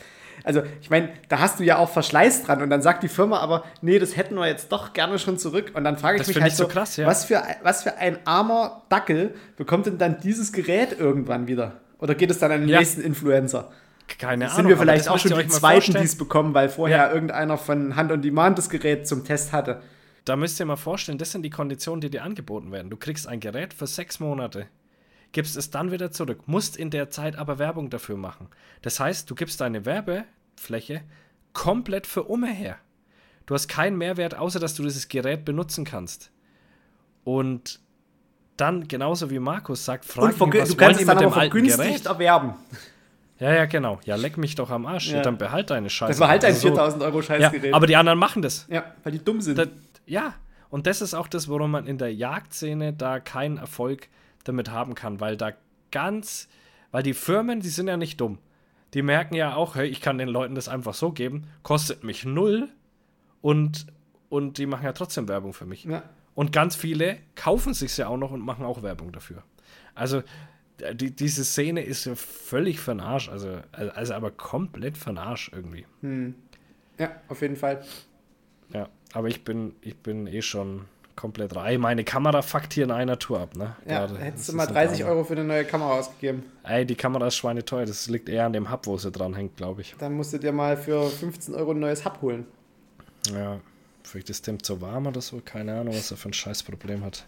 Also, 0.45 0.63
ich 0.81 0.91
meine, 0.91 1.09
da 1.29 1.41
hast 1.41 1.59
du 1.59 1.65
ja 1.65 1.79
auch 1.79 1.91
Verschleiß 1.91 2.45
dran 2.45 2.63
und 2.63 2.71
dann 2.71 2.81
sagt 2.81 3.03
die 3.03 3.09
Firma 3.09 3.41
aber, 3.41 3.65
nee, 3.83 3.99
das 3.99 4.17
hätten 4.17 4.37
wir 4.37 4.47
jetzt 4.47 4.71
doch 4.71 4.93
gerne 4.93 5.19
schon 5.19 5.39
zurück. 5.39 5.73
Und 5.75 5.83
dann 5.85 5.97
frage 5.99 6.17
ich 6.17 6.21
Das 6.21 6.29
mich 6.29 6.41
halt 6.41 6.53
ich 6.53 6.57
so, 6.57 6.69
krass, 6.69 6.97
ja. 6.97 7.07
was, 7.07 7.25
für, 7.25 7.43
was 7.63 7.83
für 7.83 7.97
ein 7.97 8.19
armer 8.27 8.83
Dackel 8.89 9.35
bekommt 9.57 9.87
denn 9.87 9.99
dann 9.99 10.21
dieses 10.23 10.53
Gerät 10.53 10.99
irgendwann 10.99 11.49
wieder? 11.49 11.73
Oder 11.99 12.15
geht 12.15 12.31
es 12.31 12.39
dann 12.39 12.53
an 12.53 12.61
den 12.61 12.69
Ja. 12.69 12.79
nächsten 12.79 13.01
Influencer? 13.01 13.71
Keine 14.19 14.47
Ahnung. 14.47 14.57
Sind 14.57 14.69
wir 14.69 14.79
vielleicht 14.79 15.09
auch 15.09 15.19
schon 15.19 15.39
die 15.39 15.49
Zweiten, 15.49 15.93
die 15.93 15.99
es 15.99 16.17
bekommen, 16.17 16.55
weil 16.55 16.69
vorher 16.69 17.13
irgendeiner 17.13 17.59
von 17.59 17.97
Hand 17.97 18.13
on 18.13 18.23
Demand 18.23 18.59
das 18.59 18.71
Gerät 18.71 19.07
zum 19.07 19.25
Test 19.25 19.53
hatte. 19.53 19.83
Da 20.25 20.37
müsst 20.37 20.59
ihr 20.59 20.67
mal 20.67 20.77
vorstellen, 20.77 21.19
das 21.19 21.33
sind 21.33 21.43
die 21.43 21.51
Konditionen, 21.51 22.01
die 22.01 22.11
dir 22.11 22.25
angeboten 22.25 22.73
werden. 22.73 22.91
Du 22.91 22.97
kriegst 22.97 23.29
ein 23.29 23.41
Gerät 23.41 23.73
für 23.73 23.87
sechs 23.87 24.19
Monate, 24.19 24.67
gibst 25.33 25.57
es 25.57 25.71
dann 25.71 25.93
wieder 25.93 26.11
zurück, 26.11 26.41
musst 26.47 26.77
in 26.77 26.91
der 26.91 27.11
Zeit 27.11 27.37
aber 27.37 27.59
Werbung 27.59 27.91
dafür 27.91 28.17
machen. 28.17 28.49
Das 28.83 28.99
heißt, 28.99 29.31
du 29.31 29.35
gibst 29.35 29.61
deine 29.61 29.85
Werbefläche 29.85 31.03
komplett 31.53 32.07
für 32.07 32.25
Umme 32.25 32.53
her. 32.53 32.77
Du 33.47 33.55
hast 33.55 33.69
keinen 33.69 33.97
Mehrwert, 33.97 34.35
außer 34.35 34.59
dass 34.59 34.75
du 34.75 34.83
dieses 34.83 35.09
Gerät 35.09 35.45
benutzen 35.45 35.85
kannst. 35.85 36.33
Und 37.23 37.81
dann, 38.57 38.89
genauso 38.89 39.31
wie 39.31 39.39
Markus 39.39 39.85
sagt, 39.85 40.05
frag 40.05 40.33
mich, 40.33 40.41
was 40.41 40.69
du 40.71 40.77
kannst 40.77 41.01
es 41.01 41.07
dann 41.07 41.19
aber 41.19 41.33
vergünstigt 41.33 42.07
erwerben. 42.07 42.55
Ja, 43.39 43.53
ja, 43.53 43.67
genau. 43.67 44.01
Ja, 44.05 44.17
leck 44.17 44.39
mich 44.39 44.55
doch 44.55 44.71
am 44.71 44.87
Arsch. 44.87 45.11
Ja. 45.11 45.21
Dann 45.23 45.37
behalt 45.39 45.71
deine 45.71 45.91
Scheiße. 45.91 46.11
Das 46.13 46.21
war 46.21 46.29
halt 46.29 46.45
ein 46.45 46.53
Also 46.55 46.69
so- 46.69 46.75
4000 46.75 47.03
Euro 47.03 47.17
Ja, 47.19 47.23
Scheißgerät. 47.23 47.75
aber 47.75 47.87
die 47.87 47.97
anderen 47.97 48.19
machen 48.19 48.41
das. 48.43 48.67
ja, 48.71 48.85
weil 49.03 49.13
die 49.13 49.23
dumm 49.25 49.41
sind. 49.41 49.59
Da, 49.59 49.67
ja, 50.07 50.35
und 50.71 50.87
das 50.87 51.03
ist 51.03 51.15
auch 51.15 51.29
das, 51.29 51.49
warum 51.49 51.71
man 51.71 51.87
in 51.87 51.99
der 51.99 52.15
Jagdszene 52.15 52.93
da 52.93 53.21
keinen 53.21 53.59
Erfolg 53.59 54.09
damit 54.45 54.71
haben 54.71 54.95
kann, 54.95 55.21
weil 55.21 55.37
da 55.37 55.53
ganz, 55.93 56.49
weil 56.93 57.03
die 57.03 57.15
Firmen, 57.15 57.61
die 57.61 57.69
sind 57.69 57.89
ja 57.89 57.97
nicht 57.97 58.21
dumm. 58.21 58.39
Die 58.95 59.03
merken 59.03 59.35
ja 59.35 59.55
auch, 59.55 59.75
hey, 59.75 59.87
ich 59.87 60.01
kann 60.01 60.17
den 60.19 60.29
Leuten 60.29 60.55
das 60.55 60.69
einfach 60.69 60.95
so 60.95 61.13
geben, 61.13 61.45
kostet 61.63 62.05
mich 62.05 62.25
null 62.25 62.69
und, 63.43 63.87
und 64.29 64.59
die 64.59 64.67
machen 64.67 64.85
ja 64.85 64.93
trotzdem 64.93 65.29
Werbung 65.29 65.53
für 65.53 65.67
mich. 65.67 65.85
ja. 65.85 66.03
Und 66.35 66.53
ganz 66.53 66.77
viele 66.77 67.17
kaufen 67.35 67.73
sich 67.73 67.97
ja 67.97 68.09
auch 68.09 68.19
noch 68.19 68.31
und 68.31 68.41
machen 68.41 68.65
auch 68.67 68.83
Werbung 68.83 69.11
dafür. 69.11 69.43
Also 69.95 70.23
die, 70.95 71.11
diese 71.11 71.45
Szene 71.45 71.83
ist 71.83 72.05
ja 72.05 72.15
völlig 72.15 72.85
den 72.85 73.01
Arsch, 73.01 73.29
also, 73.29 73.59
also 73.73 74.15
aber 74.15 74.31
komplett 74.31 75.05
den 75.07 75.19
Arsch 75.19 75.51
irgendwie. 75.55 75.87
ja, 76.99 77.11
auf 77.29 77.41
jeden 77.43 77.57
Fall. 77.57 77.85
Ja, 78.73 78.89
aber 79.13 79.29
ich 79.29 79.45
bin, 79.45 79.75
ich 79.81 79.97
bin 79.97 80.27
eh 80.27 80.43
schon 80.43 80.87
komplett 81.15 81.57
rein. 81.57 81.81
Meine 81.81 82.05
Kamera 82.05 82.43
fuckt 82.43 82.75
hier 82.75 82.85
in 82.85 82.91
einer 82.91 83.19
Tour 83.19 83.41
ab, 83.41 83.57
ne? 83.57 83.75
Ja, 83.87 84.07
Gerade. 84.07 84.19
hättest 84.19 84.49
Das 84.49 84.53
du 84.53 84.57
mal 84.57 84.67
ein 84.67 84.75
30 84.75 84.99
Drama. 84.99 85.13
Euro 85.13 85.25
für 85.25 85.33
eine 85.33 85.45
neue 85.45 85.65
Kamera 85.65 85.93
ausgegeben. 85.99 86.43
Ey, 86.63 86.85
die 86.85 86.95
Kamera 86.95 87.29
ist 87.29 87.37
schweineteuer. 87.37 87.87
Das 87.87 88.07
liegt 88.09 88.29
eher 88.29 88.45
an 88.45 88.53
dem 88.53 88.71
Hub, 88.71 88.87
wo 88.87 88.99
sie 88.99 89.11
dran 89.11 89.35
hängt, 89.35 89.57
glaube 89.57 89.81
ich. 89.81 89.95
Dann 89.99 90.13
musst 90.15 90.33
du 90.35 90.39
dir 90.39 90.53
mal 90.53 90.77
für 90.77 91.09
15 91.09 91.55
Euro 91.55 91.71
ein 91.71 91.81
neues 91.81 92.05
Hub 92.05 92.21
holen. 92.21 92.45
Ja, 93.33 93.61
vielleicht 94.03 94.29
ist 94.29 94.47
dem 94.47 94.63
zu 94.63 94.81
warm 94.83 95.07
oder 95.07 95.23
so. 95.23 95.41
Keine 95.43 95.81
Ahnung, 95.81 95.95
was 95.95 96.11
er 96.11 96.17
für 96.19 96.29
ein 96.29 96.35
Scheißproblem 96.35 97.03
hat. 97.03 97.25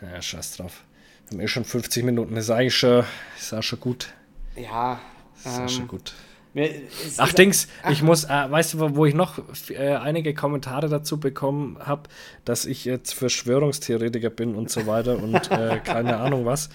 Ja, 0.00 0.22
scheiß 0.22 0.56
drauf. 0.56 0.82
Wir 1.30 1.38
haben 1.38 1.40
eh 1.44 1.48
schon 1.48 1.64
50 1.64 2.04
Minuten. 2.04 2.36
Ist 2.36 2.50
eigentlich 2.50 2.76
schon, 2.76 3.04
ist 3.38 3.52
auch 3.54 3.62
schon 3.62 3.80
gut. 3.80 4.08
Ja. 4.56 5.00
Ist 5.36 5.46
auch 5.58 5.68
schon 5.68 5.82
Ähm, 5.82 5.88
gut. 5.88 6.12
mir, 6.52 6.70
es 7.06 7.18
Ach, 7.18 7.32
Dings, 7.32 7.66
ich 7.90 8.02
muss, 8.02 8.24
äh, 8.24 8.28
weißt 8.28 8.74
du, 8.74 8.96
wo, 8.96 9.04
ich 9.06 9.14
noch 9.14 9.38
äh, 9.70 9.94
einige 9.96 10.32
Kommentare 10.34 10.88
dazu 10.88 11.18
bekommen 11.18 11.76
habe, 11.80 12.02
dass 12.44 12.64
ich 12.66 12.84
jetzt 12.84 13.14
Verschwörungstheoretiker 13.14 14.30
bin 14.30 14.54
und 14.54 14.70
so 14.70 14.86
weiter 14.86 15.20
und 15.20 15.50
äh, 15.50 15.80
keine 15.84 16.18
Ahnung 16.18 16.44
was. 16.46 16.68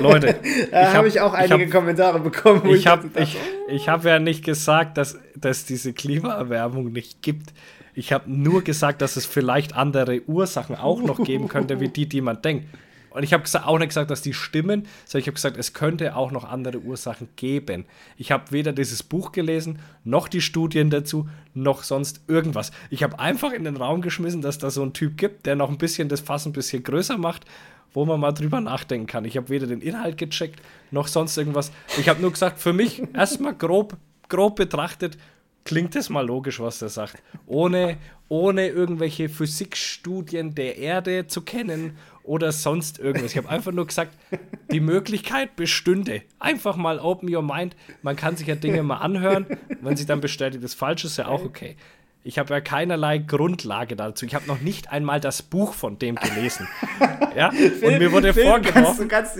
Leute, 0.00 0.36
Da 0.70 0.86
hab- 0.88 0.94
habe 0.96 1.08
ich 1.08 1.20
auch 1.20 1.34
ich 1.34 1.40
einige 1.52 1.64
hab- 1.66 1.70
Kommentare 1.72 2.20
bekommen. 2.20 2.62
wo 2.64 2.72
ich 2.74 2.86
habe 2.86 3.10
ich, 3.20 3.36
ich 3.68 3.88
hab 3.88 4.04
ja 4.04 4.18
nicht 4.18 4.44
gesagt, 4.44 4.96
dass 4.96 5.18
dass 5.36 5.64
diese 5.66 5.92
Klimaerwärmung 5.92 6.90
nicht 6.92 7.22
gibt. 7.22 7.52
Ich 7.94 8.12
habe 8.12 8.30
nur 8.30 8.62
gesagt, 8.62 9.02
dass 9.02 9.16
es 9.16 9.26
vielleicht 9.26 9.74
andere 9.74 10.22
Ursachen 10.28 10.76
auch 10.76 11.02
noch 11.02 11.22
geben 11.24 11.48
könnte, 11.48 11.80
wie 11.80 11.88
die, 11.88 12.08
die 12.08 12.20
man 12.20 12.40
denkt. 12.42 12.66
Und 13.18 13.24
ich 13.24 13.32
habe 13.32 13.44
auch 13.66 13.78
nicht 13.80 13.88
gesagt, 13.88 14.12
dass 14.12 14.22
die 14.22 14.32
stimmen, 14.32 14.86
sondern 15.04 15.22
ich 15.22 15.26
habe 15.26 15.34
gesagt, 15.34 15.56
es 15.56 15.72
könnte 15.72 16.14
auch 16.14 16.30
noch 16.30 16.44
andere 16.44 16.78
Ursachen 16.78 17.28
geben. 17.34 17.84
Ich 18.16 18.30
habe 18.30 18.52
weder 18.52 18.72
dieses 18.72 19.02
Buch 19.02 19.32
gelesen, 19.32 19.80
noch 20.04 20.28
die 20.28 20.40
Studien 20.40 20.88
dazu, 20.88 21.28
noch 21.52 21.82
sonst 21.82 22.20
irgendwas. 22.28 22.70
Ich 22.90 23.02
habe 23.02 23.18
einfach 23.18 23.52
in 23.52 23.64
den 23.64 23.76
Raum 23.76 24.02
geschmissen, 24.02 24.40
dass 24.40 24.58
da 24.58 24.70
so 24.70 24.84
ein 24.84 24.92
Typ 24.92 25.16
gibt, 25.16 25.46
der 25.46 25.56
noch 25.56 25.68
ein 25.68 25.78
bisschen 25.78 26.08
das 26.08 26.20
Fass 26.20 26.46
ein 26.46 26.52
bisschen 26.52 26.84
größer 26.84 27.18
macht, 27.18 27.44
wo 27.92 28.04
man 28.04 28.20
mal 28.20 28.30
drüber 28.30 28.60
nachdenken 28.60 29.08
kann. 29.08 29.24
Ich 29.24 29.36
habe 29.36 29.48
weder 29.48 29.66
den 29.66 29.80
Inhalt 29.80 30.16
gecheckt, 30.16 30.62
noch 30.92 31.08
sonst 31.08 31.36
irgendwas. 31.36 31.72
Ich 31.98 32.08
habe 32.08 32.22
nur 32.22 32.30
gesagt, 32.30 32.60
für 32.60 32.72
mich 32.72 33.02
erstmal 33.14 33.56
grob, 33.56 33.96
grob 34.28 34.54
betrachtet, 34.54 35.18
klingt 35.64 35.96
es 35.96 36.08
mal 36.08 36.24
logisch, 36.24 36.60
was 36.60 36.78
der 36.78 36.88
sagt. 36.88 37.20
Ohne, 37.46 37.98
ohne 38.28 38.68
irgendwelche 38.68 39.28
Physikstudien 39.28 40.54
der 40.54 40.78
Erde 40.78 41.26
zu 41.26 41.42
kennen 41.42 41.98
oder 42.28 42.52
sonst 42.52 42.98
irgendwas. 42.98 43.32
Ich 43.32 43.38
habe 43.38 43.48
einfach 43.48 43.72
nur 43.72 43.86
gesagt, 43.86 44.12
die 44.70 44.80
Möglichkeit 44.80 45.56
bestünde. 45.56 46.22
Einfach 46.38 46.76
mal 46.76 47.00
open 47.00 47.34
your 47.34 47.42
mind. 47.42 47.74
Man 48.02 48.16
kann 48.16 48.36
sich 48.36 48.46
ja 48.46 48.54
Dinge 48.54 48.82
mal 48.82 48.98
anhören. 48.98 49.46
Wenn 49.80 49.96
sich 49.96 50.06
dann 50.06 50.20
bestätigt, 50.20 50.62
das 50.62 50.74
falsch 50.74 51.04
ist, 51.04 51.16
ja 51.16 51.26
auch 51.26 51.44
okay. 51.44 51.76
Ich 52.24 52.38
habe 52.38 52.52
ja 52.52 52.60
keinerlei 52.60 53.18
Grundlage 53.18 53.96
dazu. 53.96 54.26
Ich 54.26 54.34
habe 54.34 54.46
noch 54.46 54.60
nicht 54.60 54.92
einmal 54.92 55.20
das 55.20 55.42
Buch 55.42 55.72
von 55.72 55.98
dem 55.98 56.16
gelesen. 56.16 56.68
Ja? 57.34 57.48
Und 57.82 57.98
mir 57.98 58.12
wurde 58.12 58.34
Kannst, 58.34 58.42
vorgeworfen, 58.42 59.02
du 59.02 59.08
kannst 59.08 59.36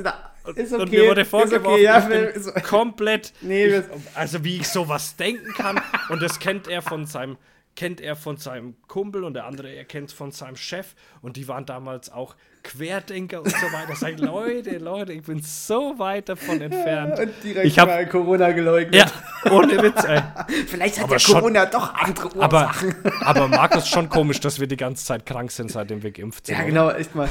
ist 0.54 0.72
okay, 0.72 0.82
und 0.82 0.90
mir 0.90 1.06
wurde 1.08 1.24
vorgeworfen, 1.26 1.66
okay, 1.66 1.82
ja, 1.82 2.06
okay. 2.06 2.62
komplett, 2.62 3.34
Nee, 3.42 3.66
ich, 3.66 3.84
also 4.14 4.42
wie 4.44 4.56
ich 4.56 4.68
sowas 4.68 5.16
denken 5.16 5.52
kann. 5.52 5.78
Und 6.08 6.22
das 6.22 6.38
kennt 6.38 6.68
er 6.68 6.80
von 6.80 7.04
seinem, 7.04 7.36
kennt 7.78 8.00
er 8.00 8.16
von 8.16 8.36
seinem 8.38 8.74
Kumpel 8.88 9.22
und 9.22 9.34
der 9.34 9.46
andere 9.46 9.68
er 9.68 9.84
kennt 9.84 10.08
es 10.08 10.12
von 10.12 10.32
seinem 10.32 10.56
Chef. 10.56 10.96
Und 11.22 11.36
die 11.36 11.46
waren 11.46 11.64
damals 11.64 12.10
auch 12.10 12.34
Querdenker 12.64 13.38
und 13.40 13.50
so 13.52 13.66
weiter. 13.72 13.94
Sag 13.94 14.14
ich, 14.14 14.18
Leute, 14.18 14.78
Leute, 14.78 15.12
ich 15.12 15.22
bin 15.22 15.40
so 15.42 15.96
weit 15.96 16.28
davon 16.28 16.60
entfernt. 16.60 17.20
Und 17.20 17.30
direkt 17.44 17.66
Ich 17.66 17.78
hab- 17.78 17.86
mal 17.88 18.04
Corona 18.08 18.50
geleugnet. 18.50 18.96
Ja, 18.96 19.52
ohne 19.52 19.80
Witz, 19.80 20.02
ey. 20.02 20.20
Vielleicht 20.66 20.96
hat 20.98 21.04
Aber 21.04 21.12
ja 21.14 21.18
schon- 21.20 21.34
Corona 21.36 21.66
doch 21.66 21.94
andere 21.94 22.28
Aber, 22.42 22.62
Ursachen. 22.66 22.96
aber 23.20 23.46
Markus, 23.46 23.88
schon 23.88 24.08
komisch, 24.08 24.40
dass 24.40 24.58
wir 24.58 24.66
die 24.66 24.76
ganze 24.76 25.04
Zeit 25.04 25.24
krank 25.24 25.52
sind, 25.52 25.70
seitdem 25.70 26.02
wir 26.02 26.10
geimpft 26.10 26.46
sind. 26.46 26.58
Ja, 26.58 26.64
genau, 26.64 26.90
echt 26.90 27.14
mal. 27.14 27.28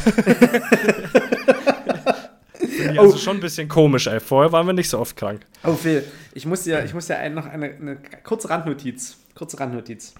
Ich 2.59 2.97
Also 2.97 3.17
schon 3.17 3.37
ein 3.37 3.41
bisschen 3.41 3.67
komisch, 3.67 4.07
ey. 4.07 4.21
Vorher 4.21 4.51
waren 4.53 4.65
wir 4.65 4.73
nicht 4.73 4.89
so 4.89 4.97
oft 4.99 5.17
krank. 5.17 5.41
Oh, 5.65 5.73
Phil, 5.73 6.05
ich 6.33 6.45
muss 6.45 6.63
dir, 6.63 6.85
ich 6.85 6.93
muss 6.93 7.07
dir 7.07 7.17
ein, 7.17 7.33
noch 7.33 7.45
eine, 7.45 7.65
eine 7.65 7.97
kurze 8.23 8.49
Randnotiz. 8.49 9.17
Kurze 9.35 9.59
Randnotiz. 9.59 10.13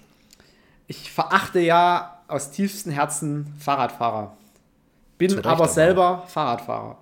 Ich 0.88 1.12
verachte 1.12 1.60
ja 1.60 2.22
aus 2.28 2.50
tiefstem 2.50 2.92
Herzen 2.92 3.52
Fahrradfahrer. 3.60 4.36
Bin 5.18 5.38
aber 5.38 5.50
aber. 5.50 5.68
selber 5.68 6.24
Fahrradfahrer. 6.28 6.96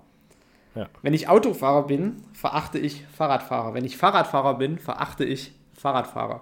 Ja. 0.75 0.87
Wenn 1.01 1.13
ich 1.13 1.29
Autofahrer 1.29 1.87
bin, 1.87 2.17
verachte 2.33 2.79
ich 2.79 3.05
Fahrradfahrer. 3.17 3.73
Wenn 3.73 3.85
ich 3.85 3.95
Fahrradfahrer 3.95 4.55
bin, 4.55 4.77
verachte 4.77 5.23
ich 5.23 5.53
Fahrradfahrer. 5.73 6.41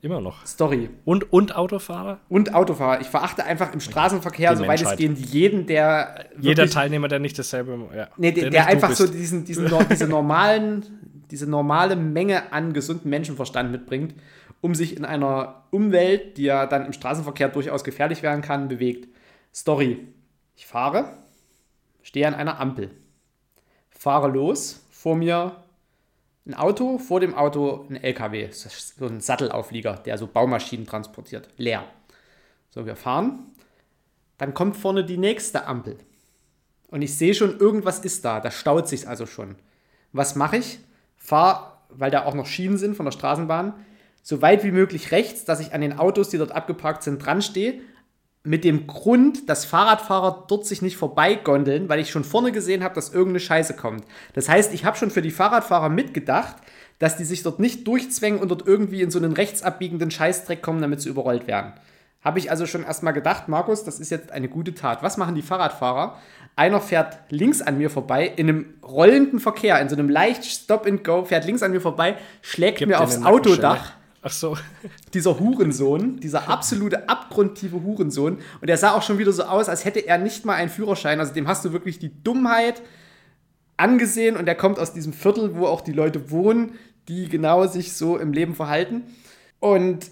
Immer 0.00 0.20
noch. 0.20 0.46
Story. 0.46 0.90
Und, 1.04 1.32
und 1.32 1.56
Autofahrer? 1.56 2.20
Und 2.28 2.54
Autofahrer. 2.54 3.00
Ich 3.00 3.08
verachte 3.08 3.44
einfach 3.44 3.74
im 3.74 3.80
Straßenverkehr, 3.80 4.52
Die 4.52 4.58
soweit 4.58 4.80
es 4.80 4.96
geht, 4.96 5.18
jeden, 5.18 5.66
der 5.66 6.26
Jeder 6.38 6.68
Teilnehmer, 6.68 7.08
der 7.08 7.18
nicht 7.18 7.38
dasselbe. 7.38 7.78
Ja, 7.94 8.08
Nee, 8.16 8.30
der, 8.30 8.50
der, 8.50 8.62
du 8.62 8.68
einfach 8.68 8.92
so 8.92 9.08
diesen, 9.08 9.44
diesen, 9.44 9.68
diese 9.90 10.06
normalen, 10.06 10.86
diese 11.30 11.50
normale 11.50 11.96
Menge 11.96 12.52
an 12.52 12.72
gesundem 12.72 13.10
Menschenverstand 13.10 13.72
mitbringt 13.72 14.14
um 14.60 14.74
sich 14.74 14.96
in 14.96 15.04
einer 15.04 15.64
Umwelt, 15.70 16.36
die 16.36 16.44
ja 16.44 16.66
dann 16.66 16.86
im 16.86 16.92
Straßenverkehr 16.92 17.48
durchaus 17.48 17.84
gefährlich 17.84 18.22
werden 18.22 18.42
kann, 18.42 18.68
bewegt. 18.68 19.08
Story. 19.54 20.06
Ich 20.56 20.66
fahre, 20.66 21.16
stehe 22.02 22.26
an 22.26 22.34
einer 22.34 22.60
Ampel, 22.60 22.90
fahre 23.88 24.28
los, 24.28 24.84
vor 24.90 25.16
mir 25.16 25.56
ein 26.46 26.54
Auto, 26.54 26.98
vor 26.98 27.20
dem 27.20 27.34
Auto 27.34 27.86
ein 27.88 27.96
LKW, 27.96 28.50
so 28.50 29.06
ein 29.06 29.20
Sattelauflieger, 29.20 29.94
der 29.94 30.18
so 30.18 30.26
Baumaschinen 30.26 30.86
transportiert, 30.86 31.48
leer. 31.56 31.84
So, 32.68 32.84
wir 32.86 32.96
fahren, 32.96 33.46
dann 34.38 34.54
kommt 34.54 34.76
vorne 34.76 35.04
die 35.04 35.18
nächste 35.18 35.66
Ampel. 35.66 35.96
Und 36.88 37.02
ich 37.02 37.16
sehe 37.16 37.34
schon, 37.34 37.58
irgendwas 37.58 38.00
ist 38.00 38.24
da, 38.24 38.40
da 38.40 38.50
staut 38.50 38.88
sich 38.88 39.08
also 39.08 39.26
schon. 39.26 39.56
Was 40.12 40.34
mache 40.34 40.58
ich? 40.58 40.80
Fahre, 41.16 41.72
weil 41.88 42.10
da 42.10 42.24
auch 42.24 42.34
noch 42.34 42.46
Schienen 42.46 42.78
sind 42.78 42.96
von 42.96 43.06
der 43.06 43.12
Straßenbahn, 43.12 43.74
so 44.22 44.42
weit 44.42 44.64
wie 44.64 44.70
möglich 44.70 45.12
rechts, 45.12 45.44
dass 45.44 45.60
ich 45.60 45.72
an 45.72 45.80
den 45.80 45.98
Autos, 45.98 46.28
die 46.28 46.38
dort 46.38 46.52
abgeparkt 46.52 47.02
sind, 47.02 47.24
dran 47.24 47.42
stehe. 47.42 47.80
Mit 48.42 48.64
dem 48.64 48.86
Grund, 48.86 49.50
dass 49.50 49.66
Fahrradfahrer 49.66 50.46
dort 50.48 50.66
sich 50.66 50.80
nicht 50.80 50.96
vorbeigondeln, 50.96 51.88
weil 51.90 52.00
ich 52.00 52.10
schon 52.10 52.24
vorne 52.24 52.52
gesehen 52.52 52.82
habe, 52.82 52.94
dass 52.94 53.10
irgendeine 53.10 53.40
Scheiße 53.40 53.74
kommt. 53.74 54.04
Das 54.32 54.48
heißt, 54.48 54.72
ich 54.72 54.84
habe 54.84 54.96
schon 54.96 55.10
für 55.10 55.20
die 55.20 55.30
Fahrradfahrer 55.30 55.90
mitgedacht, 55.90 56.56
dass 56.98 57.16
die 57.16 57.24
sich 57.24 57.42
dort 57.42 57.58
nicht 57.58 57.86
durchzwängen 57.86 58.40
und 58.40 58.50
dort 58.50 58.66
irgendwie 58.66 59.02
in 59.02 59.10
so 59.10 59.18
einen 59.18 59.32
rechtsabbiegenden 59.32 60.10
Scheißdreck 60.10 60.62
kommen, 60.62 60.80
damit 60.80 61.02
sie 61.02 61.10
überrollt 61.10 61.46
werden. 61.46 61.74
Habe 62.22 62.38
ich 62.38 62.50
also 62.50 62.66
schon 62.66 62.84
erstmal 62.84 63.14
gedacht, 63.14 63.48
Markus, 63.48 63.84
das 63.84 63.98
ist 63.98 64.10
jetzt 64.10 64.30
eine 64.30 64.48
gute 64.48 64.74
Tat. 64.74 65.02
Was 65.02 65.16
machen 65.16 65.34
die 65.34 65.42
Fahrradfahrer? 65.42 66.18
Einer 66.56 66.80
fährt 66.80 67.18
links 67.30 67.62
an 67.62 67.78
mir 67.78 67.88
vorbei, 67.88 68.30
in 68.36 68.48
einem 68.48 68.74
rollenden 68.82 69.40
Verkehr, 69.40 69.80
in 69.80 69.88
so 69.88 69.96
einem 69.96 70.10
leicht 70.10 70.44
Stop 70.44 70.86
and 70.86 71.02
Go, 71.02 71.24
fährt 71.24 71.46
links 71.46 71.62
an 71.62 71.70
mir 71.70 71.80
vorbei, 71.80 72.16
schlägt 72.42 72.78
Gib 72.78 72.88
mir 72.88 73.00
aufs 73.00 73.22
Autodach. 73.22 73.94
Ach 74.22 74.30
so. 74.30 74.56
Dieser 75.14 75.38
Hurensohn, 75.40 76.20
dieser 76.20 76.48
absolute 76.48 77.08
abgrundtiefe 77.08 77.82
Hurensohn. 77.82 78.38
Und 78.60 78.66
der 78.66 78.76
sah 78.76 78.92
auch 78.92 79.02
schon 79.02 79.18
wieder 79.18 79.32
so 79.32 79.44
aus, 79.44 79.68
als 79.68 79.84
hätte 79.84 80.00
er 80.00 80.18
nicht 80.18 80.44
mal 80.44 80.54
einen 80.54 80.70
Führerschein. 80.70 81.20
Also 81.20 81.32
dem 81.32 81.48
hast 81.48 81.64
du 81.64 81.72
wirklich 81.72 81.98
die 81.98 82.22
Dummheit 82.22 82.82
angesehen 83.78 84.36
und 84.36 84.44
der 84.44 84.56
kommt 84.56 84.78
aus 84.78 84.92
diesem 84.92 85.14
Viertel, 85.14 85.56
wo 85.56 85.66
auch 85.66 85.80
die 85.80 85.92
Leute 85.92 86.30
wohnen, 86.30 86.72
die 87.08 87.28
genau 87.28 87.66
sich 87.66 87.94
so 87.94 88.18
im 88.18 88.32
Leben 88.32 88.54
verhalten. 88.54 89.04
Und 89.58 90.10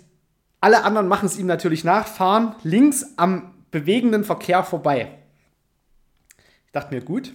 alle 0.61 0.85
anderen 0.85 1.07
machen 1.07 1.27
es 1.27 1.39
ihm 1.39 1.47
natürlich 1.47 1.85
nach, 1.85 2.07
fahren 2.07 2.57
links 2.63 3.15
am 3.17 3.55
bewegenden 3.71 4.25
Verkehr 4.25 4.65
vorbei. 4.65 5.19
Ich 6.67 6.73
dachte 6.73 6.95
mir, 6.95 7.03
gut, 7.03 7.35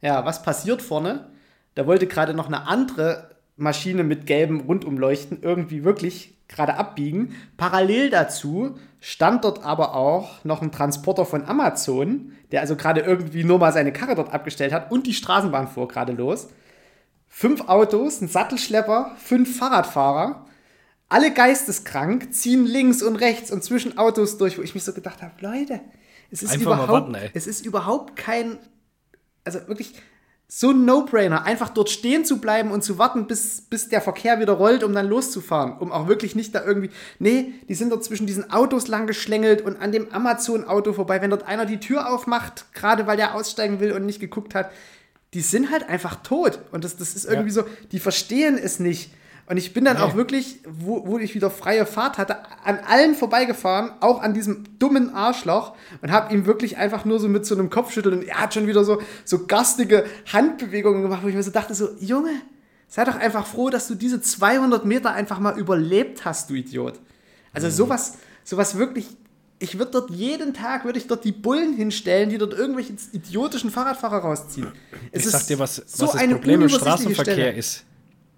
ja, 0.00 0.24
was 0.24 0.42
passiert 0.42 0.82
vorne? 0.82 1.30
Da 1.76 1.86
wollte 1.86 2.06
gerade 2.06 2.34
noch 2.34 2.46
eine 2.48 2.66
andere 2.66 3.33
Maschine 3.56 4.04
mit 4.04 4.26
gelbem 4.26 4.60
Rundumleuchten 4.60 5.42
irgendwie 5.42 5.84
wirklich 5.84 6.34
gerade 6.48 6.74
abbiegen. 6.76 7.34
Parallel 7.56 8.10
dazu 8.10 8.76
stand 9.00 9.44
dort 9.44 9.64
aber 9.64 9.94
auch 9.94 10.44
noch 10.44 10.62
ein 10.62 10.72
Transporter 10.72 11.24
von 11.24 11.44
Amazon, 11.44 12.32
der 12.52 12.60
also 12.60 12.76
gerade 12.76 13.00
irgendwie 13.00 13.44
nur 13.44 13.58
mal 13.58 13.72
seine 13.72 13.92
Karre 13.92 14.14
dort 14.14 14.32
abgestellt 14.32 14.72
hat 14.72 14.90
und 14.90 15.06
die 15.06 15.14
Straßenbahn 15.14 15.68
fuhr 15.68 15.88
gerade 15.88 16.12
los. 16.12 16.48
Fünf 17.28 17.68
Autos, 17.68 18.20
ein 18.20 18.28
Sattelschlepper, 18.28 19.12
fünf 19.16 19.58
Fahrradfahrer, 19.58 20.46
alle 21.08 21.32
geisteskrank, 21.32 22.32
ziehen 22.32 22.64
links 22.64 23.02
und 23.02 23.16
rechts 23.16 23.50
und 23.50 23.62
zwischen 23.64 23.98
Autos 23.98 24.38
durch, 24.38 24.58
wo 24.58 24.62
ich 24.62 24.74
mich 24.74 24.84
so 24.84 24.92
gedacht 24.92 25.22
habe, 25.22 25.32
Leute, 25.40 25.80
es 26.30 26.42
ist 26.42 26.52
Einfach 26.52 26.84
überhaupt, 26.84 27.12
warten, 27.12 27.30
es 27.34 27.46
ist 27.46 27.64
überhaupt 27.66 28.16
kein, 28.16 28.58
also 29.44 29.66
wirklich 29.68 29.94
so 30.46 30.70
ein 30.70 30.84
No-Brainer, 30.84 31.44
einfach 31.44 31.70
dort 31.70 31.90
stehen 31.90 32.24
zu 32.24 32.40
bleiben 32.40 32.70
und 32.70 32.84
zu 32.84 32.98
warten, 32.98 33.26
bis, 33.26 33.62
bis 33.62 33.88
der 33.88 34.00
Verkehr 34.00 34.40
wieder 34.40 34.52
rollt, 34.52 34.84
um 34.84 34.92
dann 34.92 35.08
loszufahren, 35.08 35.78
um 35.78 35.90
auch 35.90 36.06
wirklich 36.06 36.36
nicht 36.36 36.54
da 36.54 36.64
irgendwie, 36.64 36.90
nee, 37.18 37.54
die 37.68 37.74
sind 37.74 37.90
dort 37.90 38.04
zwischen 38.04 38.26
diesen 38.26 38.50
Autos 38.50 38.86
lang 38.86 39.06
geschlängelt 39.06 39.62
und 39.62 39.80
an 39.80 39.90
dem 39.90 40.12
Amazon-Auto 40.12 40.92
vorbei, 40.92 41.20
wenn 41.22 41.30
dort 41.30 41.48
einer 41.48 41.66
die 41.66 41.80
Tür 41.80 42.12
aufmacht, 42.12 42.66
gerade 42.72 43.06
weil 43.06 43.16
der 43.16 43.34
aussteigen 43.34 43.80
will 43.80 43.92
und 43.92 44.06
nicht 44.06 44.20
geguckt 44.20 44.54
hat, 44.54 44.70
die 45.32 45.40
sind 45.40 45.70
halt 45.70 45.88
einfach 45.88 46.16
tot. 46.22 46.60
Und 46.70 46.84
das, 46.84 46.96
das 46.96 47.16
ist 47.16 47.24
irgendwie 47.24 47.50
so, 47.50 47.64
die 47.90 47.98
verstehen 47.98 48.56
es 48.56 48.78
nicht. 48.78 49.10
Und 49.46 49.58
ich 49.58 49.74
bin 49.74 49.84
dann 49.84 49.96
Nee. 49.98 50.02
auch 50.02 50.14
wirklich, 50.14 50.60
wo, 50.66 51.06
wo 51.06 51.18
ich 51.18 51.34
wieder 51.34 51.50
freie 51.50 51.84
Fahrt 51.84 52.16
hatte, 52.16 52.38
an 52.64 52.78
allen 52.78 53.14
vorbeigefahren, 53.14 53.90
auch 54.00 54.22
an 54.22 54.32
diesem 54.32 54.64
dummen 54.78 55.14
Arschloch 55.14 55.74
und 56.00 56.10
habe 56.10 56.32
ihm 56.34 56.46
wirklich 56.46 56.78
einfach 56.78 57.04
nur 57.04 57.20
so 57.20 57.28
mit 57.28 57.44
so 57.44 57.54
einem 57.54 57.68
Kopfschütteln 57.68 58.20
und 58.20 58.24
er 58.24 58.40
hat 58.40 58.54
schon 58.54 58.66
wieder 58.66 58.84
so, 58.84 59.02
so 59.24 59.46
garstige 59.46 60.06
Handbewegungen 60.32 61.02
gemacht, 61.02 61.22
wo 61.22 61.28
ich 61.28 61.34
mir 61.34 61.42
so 61.42 61.50
dachte, 61.50 61.74
so, 61.74 61.90
Junge, 62.00 62.30
sei 62.88 63.04
doch 63.04 63.16
einfach 63.16 63.46
froh, 63.46 63.68
dass 63.68 63.86
du 63.86 63.94
diese 63.94 64.22
200 64.22 64.86
Meter 64.86 65.12
einfach 65.12 65.38
mal 65.40 65.58
überlebt 65.58 66.24
hast, 66.24 66.48
du 66.48 66.54
Idiot. 66.54 66.98
Also 67.52 67.68
sowas, 67.68 68.14
sowas 68.44 68.78
wirklich, 68.78 69.08
ich 69.58 69.78
würde 69.78 69.90
dort 69.92 70.10
jeden 70.10 70.54
Tag, 70.54 70.86
würde 70.86 70.98
ich 70.98 71.06
dort 71.06 71.22
die 71.24 71.32
Bullen 71.32 71.74
hinstellen, 71.74 72.30
die 72.30 72.38
dort 72.38 72.54
irgendwelche 72.54 72.94
idiotischen 73.12 73.70
Fahrradfahrer 73.70 74.18
rausziehen. 74.18 74.72
Es 75.12 75.26
Ich 75.26 75.32
sag 75.32 75.46
dir, 75.46 75.58
was, 75.58 75.76
so 75.76 76.06
was 76.06 76.12
das 76.14 76.26
Problem 76.28 76.62
im 76.62 76.68
Straßenverkehr 76.70 77.34
Stelle. 77.34 77.52
ist, 77.52 77.84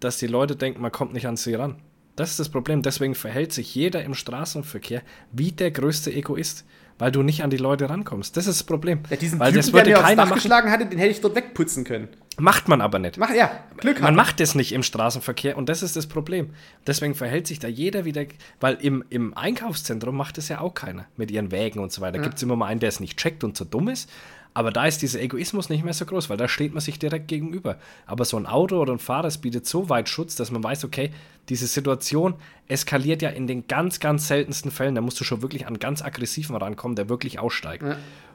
dass 0.07 0.19
die 0.19 0.27
Leute 0.29 0.57
denken, 0.57 0.81
man 0.81 0.93
kommt 0.93 1.13
nicht 1.13 1.27
an 1.27 1.37
sie 1.37 1.55
ran. 1.55 1.77
Das 2.15 2.31
ist 2.31 2.39
das 2.41 2.49
Problem. 2.49 2.81
Deswegen 2.81 3.15
verhält 3.15 3.53
sich 3.53 3.75
jeder 3.75 4.03
im 4.05 4.15
Straßenverkehr 4.15 5.03
wie 5.33 5.53
der 5.53 5.71
größte 5.71 6.11
Egoist, 6.13 6.65
weil 6.99 7.13
du 7.13 7.23
nicht 7.23 7.43
an 7.43 7.51
die 7.51 7.59
Leute 7.59 7.91
rankommst. 7.91 8.37
Das 8.39 8.47
ist 8.47 8.61
das 8.61 8.67
Problem. 8.67 9.01
Ja, 9.11 9.17
diesen 9.17 9.39
weil 9.39 9.49
Typen, 9.49 9.57
das 9.59 9.67
der 9.67 9.75
würde 9.75 9.91
mir 9.91 9.97
aufs 9.99 10.07
keiner 10.07 10.23
Dach 10.23 10.29
machen. 10.31 10.35
geschlagen 10.37 10.71
hatte, 10.71 10.87
den 10.87 10.99
hätte 10.99 11.11
ich 11.11 11.21
dort 11.21 11.35
wegputzen 11.35 11.85
können. 11.85 12.09
Macht 12.39 12.69
man 12.69 12.81
aber 12.81 12.99
nicht. 12.99 13.19
Mach, 13.19 13.31
ja, 13.35 13.51
Glück 13.79 13.97
Man 13.99 14.09
haben. 14.09 14.15
macht 14.15 14.41
es 14.41 14.55
nicht 14.55 14.73
im 14.73 14.83
Straßenverkehr 14.83 15.57
und 15.59 15.69
das 15.69 15.83
ist 15.83 15.97
das 15.97 16.07
Problem. 16.07 16.51
Deswegen 16.87 17.15
verhält 17.15 17.47
sich 17.47 17.59
da 17.59 17.69
jeder 17.69 18.05
wieder, 18.05 18.25
weil 18.61 18.75
im, 18.77 19.05
im 19.11 19.37
Einkaufszentrum 19.37 20.17
macht 20.17 20.39
es 20.39 20.49
ja 20.49 20.61
auch 20.61 20.75
keiner 20.75 21.07
mit 21.17 21.31
ihren 21.31 21.51
Wägen 21.51 21.81
und 21.81 21.93
so 21.93 22.01
weiter. 22.01 22.19
Gibt 22.19 22.37
es 22.37 22.43
immer 22.43 22.57
mal 22.57 22.67
einen, 22.67 22.81
der 22.81 22.91
es 22.91 23.01
nicht 23.01 23.19
checkt 23.19 23.43
und 23.45 23.57
zu 23.57 23.65
dumm 23.65 23.89
ist. 23.89 24.09
Aber 24.57 24.71
da 24.71 24.87
ist 24.87 25.03
dieser 25.03 25.21
Egoismus 25.21 25.69
nicht 25.69 25.85
mehr 25.85 25.93
so 25.93 26.07
groß, 26.07 26.31
weil 26.31 26.39
da 26.39 26.49
steht 26.49 26.73
man 26.73 26.81
sich 26.81 26.99
direkt 26.99 27.29
gegenüber. 27.29 27.77
Aber 28.07 28.25
so 28.25 28.39
ein 28.39 28.47
Auto 28.47 28.81
oder 28.81 28.95
ein 28.95 28.99
Fahrer, 28.99 29.27
es 29.27 29.37
bietet 29.37 29.67
so 29.67 29.91
weit 29.91 30.09
Schutz, 30.09 30.35
dass 30.35 30.51
man 30.51 30.65
weiß, 30.65 30.87
okay, 30.87 31.11
diese 31.51 31.67
Situation 31.67 32.37
eskaliert 32.67 33.21
ja 33.21 33.29
in 33.29 33.47
den 33.47 33.69
ganz, 33.69 34.01
ganz 34.01 34.29
seltensten 34.29 34.71
Fällen. 34.71 34.95
Da 34.95 35.03
musst 35.03 35.21
du 35.21 35.25
schon 35.25 35.43
wirklich 35.43 35.67
an 35.67 35.79
ganz 35.79 36.01
aggressiven 36.01 36.57
rankommen, 36.57 36.97
der 36.97 37.11
wirklich 37.11 37.39
aussteigt. 37.39 37.85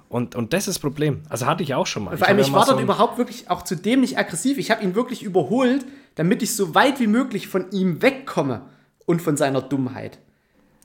Und, 0.10 0.36
und 0.36 0.54
das 0.54 0.68
ist 0.68 0.76
das 0.76 0.80
Problem. 0.80 1.22
Also 1.28 1.48
hatte 1.48 1.64
ich 1.64 1.74
auch 1.74 1.88
schon 1.88 2.04
mal. 2.04 2.16
Vor 2.16 2.28
allem, 2.28 2.38
ich 2.38 2.46
ja 2.46 2.52
mal 2.52 2.60
war 2.60 2.66
so 2.68 2.74
dort 2.74 2.84
überhaupt 2.84 3.18
wirklich 3.18 3.50
auch 3.50 3.64
zu 3.64 3.76
dem 3.76 4.02
nicht 4.02 4.20
aggressiv. 4.20 4.60
Ich 4.60 4.70
habe 4.70 4.84
ihn 4.84 4.94
wirklich 4.94 5.24
überholt, 5.24 5.88
damit 6.14 6.44
ich 6.44 6.56
so 6.56 6.76
weit 6.76 7.00
wie 7.00 7.08
möglich 7.08 7.48
von 7.48 7.72
ihm 7.72 8.04
wegkomme 8.04 8.62
und 9.08 9.24
von 9.24 9.38
seiner 9.38 9.64
Dummheit. 9.64 10.20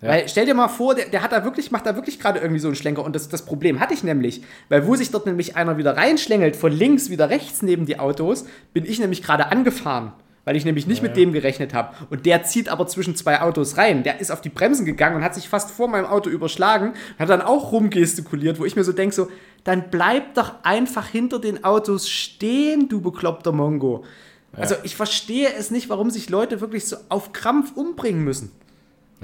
Weil 0.00 0.28
stell 0.28 0.44
dir 0.44 0.54
mal 0.54 0.68
vor, 0.68 0.94
der, 0.94 1.06
der 1.06 1.22
hat 1.22 1.32
da 1.32 1.44
wirklich, 1.44 1.70
macht 1.70 1.86
da 1.86 1.94
wirklich 1.94 2.20
gerade 2.20 2.38
irgendwie 2.38 2.60
so 2.60 2.68
einen 2.68 2.76
Schlenker. 2.76 3.02
Und 3.02 3.16
das, 3.16 3.28
das 3.28 3.46
Problem 3.46 3.80
hatte 3.80 3.94
ich 3.94 4.04
nämlich, 4.04 4.42
weil 4.68 4.86
wo 4.86 4.94
sich 4.94 5.10
dort 5.10 5.26
nämlich 5.26 5.56
einer 5.56 5.78
wieder 5.78 5.96
reinschlängelt, 5.96 6.54
von 6.54 6.70
links 6.70 7.08
wieder 7.08 7.30
rechts 7.30 7.62
neben 7.62 7.86
die 7.86 7.98
Autos, 7.98 8.44
bin 8.74 8.84
ich 8.84 8.98
nämlich 8.98 9.22
gerade 9.22 9.46
angefahren. 9.46 10.12
Weil 10.44 10.54
ich 10.54 10.64
nämlich 10.64 10.86
nicht 10.86 11.02
mit 11.02 11.16
dem 11.16 11.32
gerechnet 11.32 11.74
habe. 11.74 11.94
Und 12.08 12.24
der 12.24 12.44
zieht 12.44 12.68
aber 12.68 12.86
zwischen 12.86 13.16
zwei 13.16 13.40
Autos 13.40 13.78
rein. 13.78 14.04
Der 14.04 14.20
ist 14.20 14.30
auf 14.30 14.40
die 14.40 14.48
Bremsen 14.48 14.84
gegangen 14.84 15.16
und 15.16 15.24
hat 15.24 15.34
sich 15.34 15.48
fast 15.48 15.72
vor 15.72 15.88
meinem 15.88 16.06
Auto 16.06 16.30
überschlagen. 16.30 16.92
Hat 17.18 17.30
dann 17.30 17.42
auch 17.42 17.72
rumgestikuliert, 17.72 18.60
wo 18.60 18.64
ich 18.64 18.76
mir 18.76 18.84
so 18.84 18.92
denke, 18.92 19.12
so, 19.12 19.28
dann 19.64 19.90
bleib 19.90 20.34
doch 20.34 20.52
einfach 20.62 21.08
hinter 21.08 21.40
den 21.40 21.64
Autos 21.64 22.08
stehen, 22.08 22.88
du 22.88 23.00
bekloppter 23.00 23.50
Mongo. 23.50 24.04
Also 24.52 24.76
ich 24.84 24.94
verstehe 24.94 25.52
es 25.52 25.72
nicht, 25.72 25.88
warum 25.88 26.10
sich 26.10 26.30
Leute 26.30 26.60
wirklich 26.60 26.86
so 26.86 26.96
auf 27.08 27.32
Krampf 27.32 27.72
umbringen 27.74 28.22
müssen. 28.22 28.52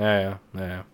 Ja, 0.03 0.21
ja, 0.21 0.41
ja, 0.55 0.67
ja. 0.67 0.85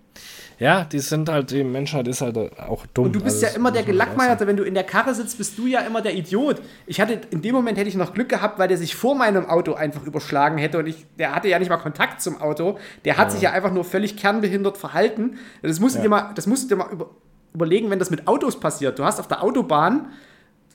Ja, 0.59 0.85
die 0.85 0.99
sind 0.99 1.29
halt, 1.29 1.53
die 1.53 1.63
Menschheit 1.63 2.09
ist 2.09 2.21
halt 2.21 2.37
auch 2.59 2.85
dumm. 2.87 3.07
Und 3.07 3.13
du 3.13 3.21
bist 3.21 3.37
Also, 3.37 3.47
ja 3.47 3.53
immer 3.53 3.71
der. 3.71 3.85
Gelackmeierte, 3.85 4.47
wenn 4.49 4.57
du 4.57 4.65
in 4.65 4.75
der 4.75 4.83
Karre 4.83 5.15
sitzt, 5.15 5.39
bist 5.39 5.57
du 5.57 5.67
ja 5.67 5.81
immer 5.83 6.03
der 6.03 6.15
Idiot. 6.17 6.61
Ich 6.87 7.01
hatte, 7.01 7.21
in 7.31 7.43
dem 7.43 7.55
Moment 7.55 7.79
hätte 7.79 7.89
ich 7.89 7.95
noch 7.95 8.13
Glück 8.13 8.29
gehabt, 8.29 8.59
weil 8.59 8.67
der 8.67 8.77
sich 8.77 8.97
vor 8.97 9.15
meinem 9.15 9.47
Auto 9.47 9.75
einfach 9.75 10.03
überschlagen 10.05 10.59
hätte 10.59 10.81
und 10.81 10.89
ich, 10.89 11.07
der 11.17 11.33
hatte 11.33 11.47
ja 11.47 11.61
nicht 11.61 11.69
mal 11.69 11.77
Kontakt 11.77 12.21
zum 12.21 12.41
Auto. 12.41 12.77
Der 13.05 13.17
hat 13.19 13.31
sich 13.31 13.41
ja 13.41 13.53
einfach 13.53 13.73
nur 13.73 13.85
völlig 13.85 14.17
kernbehindert 14.17 14.77
verhalten. 14.77 15.39
Das 15.63 15.79
musst 15.79 15.97
du 15.97 16.03
dir 16.03 16.09
mal, 16.09 16.33
das 16.35 16.49
musst 16.49 16.65
du 16.65 16.75
dir 16.75 16.83
mal 16.83 16.91
über, 16.91 17.11
überlegen, 17.55 17.89
wenn 17.91 18.01
das 18.01 18.11
mit 18.11 18.27
Autos 18.27 18.59
passiert. 18.59 18.99
Du 18.99 19.05
hast 19.05 19.21
auf 19.21 19.29
der 19.29 19.45
Autobahn 19.45 20.09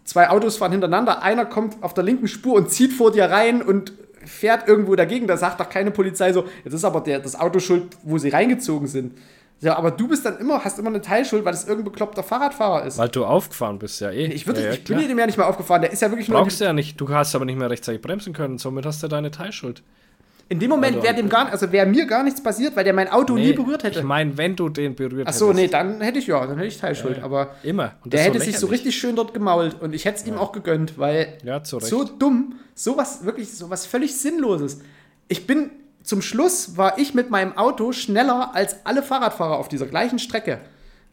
zwei 0.05 0.29
Autos 0.29 0.57
fahren 0.57 0.71
hintereinander, 0.71 1.23
einer 1.23 1.45
kommt 1.45 1.83
auf 1.83 1.93
der 1.93 2.05
linken 2.05 2.29
Spur 2.29 2.55
und 2.55 2.69
zieht 2.69 2.93
vor 2.93 3.11
dir 3.11 3.25
rein 3.25 3.61
und 3.61 3.91
fährt 4.25 4.67
irgendwo 4.67 4.95
dagegen. 4.95 5.27
Da 5.27 5.37
sagt 5.37 5.59
doch 5.59 5.69
keine 5.69 5.91
Polizei 5.91 6.33
so, 6.33 6.45
jetzt 6.63 6.73
ist 6.73 6.85
aber 6.85 7.01
der, 7.01 7.19
das 7.19 7.39
Auto 7.39 7.59
schuld, 7.59 7.97
wo 8.03 8.17
sie 8.17 8.29
reingezogen 8.29 8.87
sind. 8.87 9.17
Ja, 9.61 9.77
aber 9.77 9.91
du 9.91 10.09
bist 10.09 10.25
dann 10.25 10.37
immer, 10.39 10.63
hast 10.63 10.77
immer 10.77 10.89
eine 10.89 10.99
Teilschuld, 10.99 11.45
weil 11.45 11.53
es 11.53 11.63
irgendein 11.63 11.85
bekloppter 11.85 12.21
Fahrradfahrer 12.21 12.85
ist. 12.85 12.97
Weil 12.97 13.07
du 13.07 13.23
aufgefahren 13.23 13.79
bist, 13.79 14.01
ja 14.01 14.09
eh. 14.11 14.25
Ich, 14.25 14.45
würde, 14.45 14.59
ja, 14.59 14.67
ja, 14.67 14.73
ich 14.73 14.83
bin 14.83 15.07
dem 15.07 15.17
ja 15.17 15.25
nicht 15.25 15.37
mal 15.37 15.45
aufgefahren, 15.45 15.81
der 15.81 15.91
ist 15.91 16.01
ja 16.01 16.09
wirklich 16.11 16.27
nur. 16.27 16.41
Brauchst 16.41 16.59
du 16.59 16.65
ja 16.65 16.73
nicht. 16.73 16.99
Du 16.99 17.07
hast 17.07 17.33
aber 17.33 17.45
nicht 17.45 17.57
mehr 17.57 17.69
rechtzeitig 17.69 18.01
bremsen 18.01 18.33
können. 18.33 18.57
Somit 18.57 18.85
hast 18.85 19.01
du 19.03 19.07
deine 19.07 19.31
Teilschuld. 19.31 19.81
In 20.53 20.59
dem 20.59 20.69
Moment 20.69 20.97
Also- 20.97 21.03
wäre 21.07 21.15
dem 21.15 21.29
gar, 21.29 21.51
also 21.51 21.71
wäre 21.71 21.87
mir 21.87 22.05
gar 22.05 22.23
nichts 22.23 22.41
passiert, 22.43 22.75
weil 22.75 22.83
der 22.83 22.93
mein 22.93 23.09
Auto 23.09 23.33
nie 23.33 23.53
berührt 23.53 23.83
hätte. 23.83 23.99
Ich 23.99 24.05
meine, 24.05 24.37
wenn 24.37 24.55
du 24.55 24.69
den 24.69 24.93
berührt 24.93 25.27
Ach 25.27 25.33
so, 25.33 25.51
nee, 25.51 25.67
dann 25.67 25.99
hätte 25.99 26.19
ich 26.19 26.27
ja, 26.27 26.45
dann 26.45 26.57
hätte 26.57 26.67
ich 26.67 26.77
Teilschuld. 26.77 27.23
Aber 27.23 27.55
Immer. 27.63 27.95
Der 28.05 28.21
hätte 28.21 28.37
so 28.37 28.45
sich 28.45 28.59
so 28.59 28.67
richtig 28.67 28.95
schön 28.95 29.15
dort 29.15 29.33
gemault 29.33 29.81
und 29.81 29.95
ich 29.95 30.05
hätte 30.05 30.19
es 30.19 30.27
ihm 30.27 30.37
auch 30.37 30.51
gegönnt, 30.51 30.99
weil 30.99 31.39
Ja, 31.43 31.59
so 31.63 32.03
dumm, 32.03 32.53
sowas 32.75 33.25
wirklich, 33.25 33.51
sowas 33.51 33.87
völlig 33.87 34.15
Sinnloses. 34.15 34.81
Ich 35.27 35.47
bin 35.47 35.71
zum 36.03 36.21
Schluss 36.21 36.77
war 36.77 36.99
ich 36.99 37.15
mit 37.15 37.31
meinem 37.31 37.57
Auto 37.57 37.91
schneller 37.91 38.51
als 38.53 38.85
alle 38.85 39.01
Fahrradfahrer 39.01 39.57
auf 39.57 39.69
dieser 39.69 39.87
gleichen 39.87 40.19
Strecke. 40.19 40.59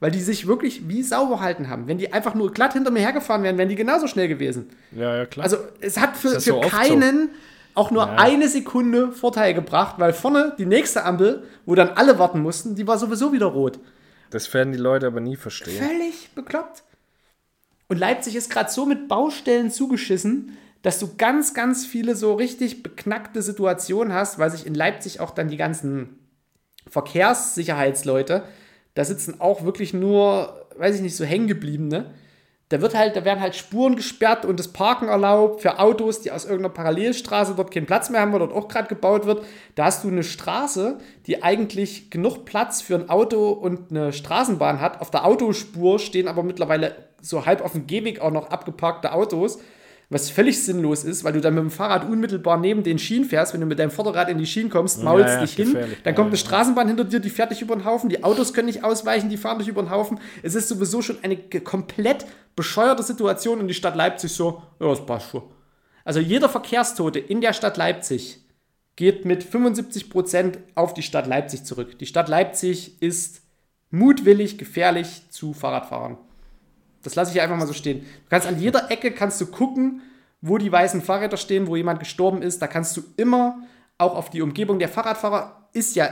Weil 0.01 0.11
die 0.11 0.20
sich 0.20 0.47
wirklich 0.47 0.86
wie 0.88 1.03
sauber 1.03 1.36
verhalten 1.38 1.68
haben. 1.68 1.86
Wenn 1.86 1.97
die 1.99 2.12
einfach 2.12 2.34
nur 2.34 2.53
glatt 2.53 2.72
hinter 2.74 2.91
mir 2.91 3.01
hergefahren 3.01 3.43
wären, 3.43 3.57
wären 3.57 3.68
die 3.70 3.74
genauso 3.74 4.07
schnell 4.07 4.28
gewesen. 4.28 4.68
Ja, 4.93 5.16
ja, 5.16 5.26
klar. 5.26 5.45
Also 5.45 5.59
es 5.80 5.99
hat 5.99 6.16
für, 6.16 6.30
für 6.30 6.41
so 6.41 6.61
keinen 6.61 7.30
auch 7.74 7.90
nur 7.90 8.06
Ja. 8.06 8.16
eine 8.16 8.48
Sekunde 8.48 9.12
Vorteil 9.12 9.54
gebracht, 9.54 9.96
weil 9.98 10.12
vorne 10.12 10.54
die 10.58 10.66
nächste 10.66 11.04
Ampel, 11.04 11.44
wo 11.66 11.74
dann 11.74 11.90
alle 11.90 12.18
warten 12.18 12.40
mussten, 12.40 12.74
die 12.74 12.86
war 12.86 12.98
sowieso 12.98 13.32
wieder 13.32 13.46
rot. 13.46 13.78
das 14.30 14.52
werden 14.54 14.72
die 14.72 14.78
Leute 14.78 15.06
aber 15.06 15.20
nie 15.20 15.36
verstehen. 15.36 15.82
Völlig 15.84 16.30
bekloppt. 16.34 16.84
Und 17.88 17.98
Leipzig 17.98 18.36
ist 18.36 18.48
gerade 18.50 18.70
so 18.70 18.86
mit 18.86 19.08
Baustellen 19.08 19.70
zugeschissen, 19.72 20.56
dass 20.82 20.98
du 21.00 21.16
ganz, 21.16 21.52
ganz 21.54 21.84
viele 21.84 22.14
so 22.14 22.34
richtig 22.34 22.82
beknackte 22.84 23.42
Situationen 23.42 24.12
hast, 24.14 24.38
weil 24.38 24.50
sich 24.50 24.66
in 24.66 24.74
Leipzig 24.74 25.18
auch 25.20 25.32
dann 25.32 25.48
die 25.48 25.56
ganzen 25.56 26.18
Verkehrssicherheitsleute, 26.88 28.44
da 28.94 29.04
sitzen 29.04 29.40
auch 29.40 29.64
wirklich 29.64 29.92
nur, 29.94 30.66
weiß 30.76 30.96
ich 30.96 31.02
nicht, 31.02 31.16
so 31.16 31.24
hängengebliebene. 31.24 32.06
Da 32.70 32.80
wird 32.80 32.94
halt, 32.94 33.16
da 33.16 33.24
werden 33.24 33.40
halt 33.40 33.56
Spuren 33.56 33.96
gesperrt 33.96 34.44
und 34.44 34.60
das 34.60 34.68
Parken 34.68 35.08
erlaubt 35.08 35.60
für 35.60 35.80
Autos, 35.80 36.20
die 36.20 36.30
aus 36.30 36.44
irgendeiner 36.44 36.72
Parallelstraße 36.72 37.54
dort 37.56 37.72
keinen 37.72 37.86
Platz 37.86 38.10
mehr 38.10 38.20
haben, 38.20 38.32
wo 38.32 38.38
dort 38.38 38.52
auch 38.52 38.68
gerade 38.68 38.86
gebaut 38.86 39.26
wird. 39.26 39.44
Da 39.74 39.86
hast 39.86 40.04
du 40.04 40.08
eine 40.08 40.22
Straße, 40.22 40.98
die 41.26 41.42
eigentlich 41.42 42.10
genug 42.10 42.44
Platz 42.44 42.80
für 42.80 42.94
ein 42.94 43.10
Auto 43.10 43.50
und 43.50 43.90
eine 43.90 44.12
Straßenbahn 44.12 44.80
hat. 44.80 45.00
Auf 45.00 45.10
der 45.10 45.26
Autospur 45.26 45.98
stehen 45.98 46.28
aber 46.28 46.44
mittlerweile 46.44 46.94
so 47.20 47.44
halb 47.44 47.60
auf 47.60 47.72
dem 47.72 47.88
Gehweg 47.88 48.20
auch 48.20 48.30
noch 48.30 48.50
abgeparkte 48.50 49.12
Autos, 49.14 49.58
was 50.11 50.28
völlig 50.28 50.62
sinnlos 50.62 51.04
ist, 51.04 51.22
weil 51.22 51.32
du 51.32 51.40
dann 51.40 51.54
mit 51.54 51.62
dem 51.62 51.70
Fahrrad 51.70 52.04
unmittelbar 52.08 52.58
neben 52.58 52.82
den 52.82 52.98
Schienen 52.98 53.24
fährst. 53.24 53.54
Wenn 53.54 53.61
du 53.61 53.66
mit 53.66 53.78
deinem 53.78 53.92
Vorderrad 53.92 54.28
in 54.28 54.38
die 54.38 54.46
Schienen 54.46 54.68
kommst, 54.68 55.02
maulst 55.04 55.28
Ja, 55.28 55.34
ja, 55.34 55.40
dich 55.40 55.54
hin. 55.54 55.78
Dann 56.02 56.16
kommt 56.16 56.28
eine. 56.28 56.36
Straßenbahn 56.36 56.88
hinter 56.88 57.04
dir, 57.04 57.20
die 57.20 57.30
fährt 57.30 57.52
dich 57.52 57.62
über 57.62 57.76
den 57.76 57.84
Haufen. 57.84 58.11
Die 58.11 58.24
Autos 58.24 58.52
können 58.52 58.66
nicht 58.66 58.82
ausweichen, 58.82 59.30
die 59.30 59.36
fahren 59.36 59.61
dich 59.61 59.68
über 59.68 59.82
den 59.82 59.90
Haufen. 59.90 60.18
Es 60.42 60.56
ist 60.56 60.68
sowieso 60.68 61.00
schon 61.00 61.18
eine 61.22 61.36
komplett 61.36 62.26
bescheuerte 62.56 63.04
Situation 63.04 63.61
und 63.61 63.68
die 63.68 63.74
Stadt 63.74 63.94
Leipzig 63.94 64.32
so, 64.32 64.62
ja, 64.80 64.88
das 64.88 65.06
passt 65.06 65.30
schon. 65.30 65.42
Also 66.04 66.18
jeder 66.18 66.48
Verkehrstote 66.48 67.20
in 67.20 67.40
der 67.40 67.52
Stadt 67.52 67.76
Leipzig 67.76 68.40
geht 68.96 69.24
mit 69.24 69.44
75% 69.44 70.58
auf 70.74 70.92
die 70.92 71.02
Stadt 71.02 71.28
Leipzig 71.28 71.62
zurück. 71.62 71.98
Die 72.00 72.06
Stadt 72.06 72.28
Leipzig 72.28 73.00
ist 73.00 73.42
mutwillig 73.90 74.58
gefährlich 74.58 75.22
zu 75.30 75.52
Fahrradfahrern. 75.52 76.18
Das 77.03 77.14
lasse 77.14 77.30
ich 77.30 77.34
hier 77.34 77.42
einfach 77.42 77.57
mal 77.57 77.66
so 77.66 77.72
stehen. 77.72 78.01
Du 78.01 78.28
kannst 78.30 78.46
an 78.46 78.59
jeder 78.59 78.90
Ecke 78.90 79.11
kannst 79.12 79.40
du 79.40 79.46
gucken, 79.46 80.03
wo 80.42 80.59
die 80.59 80.70
weißen 80.70 81.03
Fahrräder 81.03 81.36
stehen, 81.36 81.66
wo 81.66 81.76
jemand 81.76 81.98
gestorben 82.01 82.42
ist. 82.42 82.61
Da 82.62 82.66
kannst 82.66 82.96
du 82.96 83.03
immer 83.16 83.62
auch 83.98 84.14
auf 84.14 84.30
die 84.30 84.42
Umgebung. 84.42 84.78
Der 84.78 84.88
Fahrradfahrer 84.88 85.68
ist 85.72 85.96
ja 85.96 86.09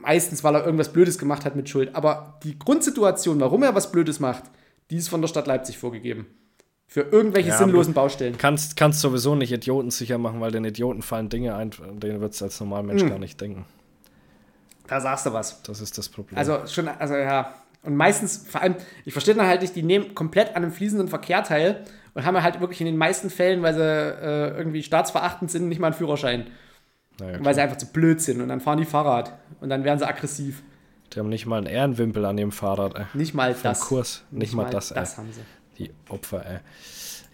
meistens, 0.00 0.42
weil 0.44 0.54
er 0.54 0.64
irgendwas 0.64 0.92
Blödes 0.92 1.18
gemacht 1.18 1.44
hat 1.44 1.56
mit 1.56 1.68
Schuld. 1.68 1.94
Aber 1.94 2.38
die 2.42 2.58
Grundsituation, 2.58 3.38
warum 3.40 3.62
er 3.62 3.74
was 3.74 3.92
Blödes 3.92 4.20
macht, 4.20 4.44
die 4.90 4.96
ist 4.96 5.08
von 5.08 5.20
der 5.20 5.28
Stadt 5.28 5.46
Leipzig 5.46 5.78
vorgegeben. 5.78 6.26
Für 6.88 7.00
irgendwelche 7.02 7.48
Ja, 7.50 7.58
sinnlosen 7.58 7.94
Baustellen. 7.94 8.38
Kannst, 8.38 8.76
kannst 8.76 9.00
sowieso 9.00 9.34
nicht 9.34 9.52
Idioten 9.52 9.90
sicher 9.90 10.18
machen, 10.18 10.40
weil 10.40 10.52
den 10.52 10.64
Idioten 10.64 11.02
fallen 11.02 11.28
Dinge 11.28 11.56
ein, 11.56 11.70
denen 11.94 12.20
wird 12.20 12.32
es 12.34 12.42
als 12.42 12.60
Normalmensch 12.60 13.02
Hm. 13.02 13.08
gar 13.10 13.18
nicht 13.18 13.40
denken. 13.40 13.64
Da 14.86 15.00
sagst 15.00 15.26
du 15.26 15.32
was. 15.32 15.62
Das 15.64 15.80
ist 15.80 15.98
das 15.98 16.08
Problem. 16.08 16.38
Also 16.38 16.64
schon, 16.68 16.86
also 16.86 17.14
ja. 17.16 17.52
Und 17.82 17.96
meistens, 17.96 18.46
vor 18.48 18.62
allem, 18.62 18.74
ich 19.04 19.12
verstehe 19.12 19.34
dann 19.34 19.46
halt 19.46 19.62
nicht, 19.62 19.76
die 19.76 19.82
nehmen 19.82 20.14
komplett 20.14 20.50
an 20.50 20.62
einem 20.64 20.72
fließenden 20.72 21.08
Verkehr 21.08 21.42
teil 21.44 21.84
und 22.14 22.24
haben 22.24 22.42
halt 22.42 22.60
wirklich 22.60 22.80
in 22.80 22.86
den 22.86 22.96
meisten 22.96 23.30
Fällen, 23.30 23.62
weil 23.62 23.74
sie 23.74 23.80
äh, 23.80 24.56
irgendwie 24.56 24.82
staatsverachtend 24.82 25.50
sind, 25.50 25.68
nicht 25.68 25.78
mal 25.78 25.88
einen 25.88 25.94
Führerschein. 25.96 26.46
naja, 27.20 27.38
Weil 27.42 27.54
sie 27.54 27.60
einfach 27.60 27.76
zu 27.78 27.86
blöd 27.92 28.20
sind 28.20 28.40
und 28.40 28.48
dann 28.48 28.60
fahren 28.60 28.78
die 28.78 28.84
Fahrrad 28.84 29.32
und 29.60 29.68
dann 29.68 29.84
werden 29.84 29.98
sie 29.98 30.06
aggressiv. 30.08 30.62
die 31.12 31.20
haben 31.20 31.28
nicht 31.28 31.46
mal 31.46 31.58
einen 31.58 31.66
Ehrenwimpel 31.68 32.24
an 32.24 32.36
ihrem 32.38 32.50
Fahrrad. 32.52 32.96
Ey. 32.96 33.04
Nicht 33.14 33.34
mal 33.34 33.54
Vom 33.54 33.62
das. 33.62 33.80
Kurs. 33.80 34.24
Nicht, 34.32 34.54
mal 34.54 34.68
das. 34.70 34.88
Das 34.88 35.12
ey. 35.12 35.16
haben 35.18 35.32
sie. 35.32 35.40
Die 35.78 35.90
Opfer, 36.08 36.44
ey. 36.44 36.58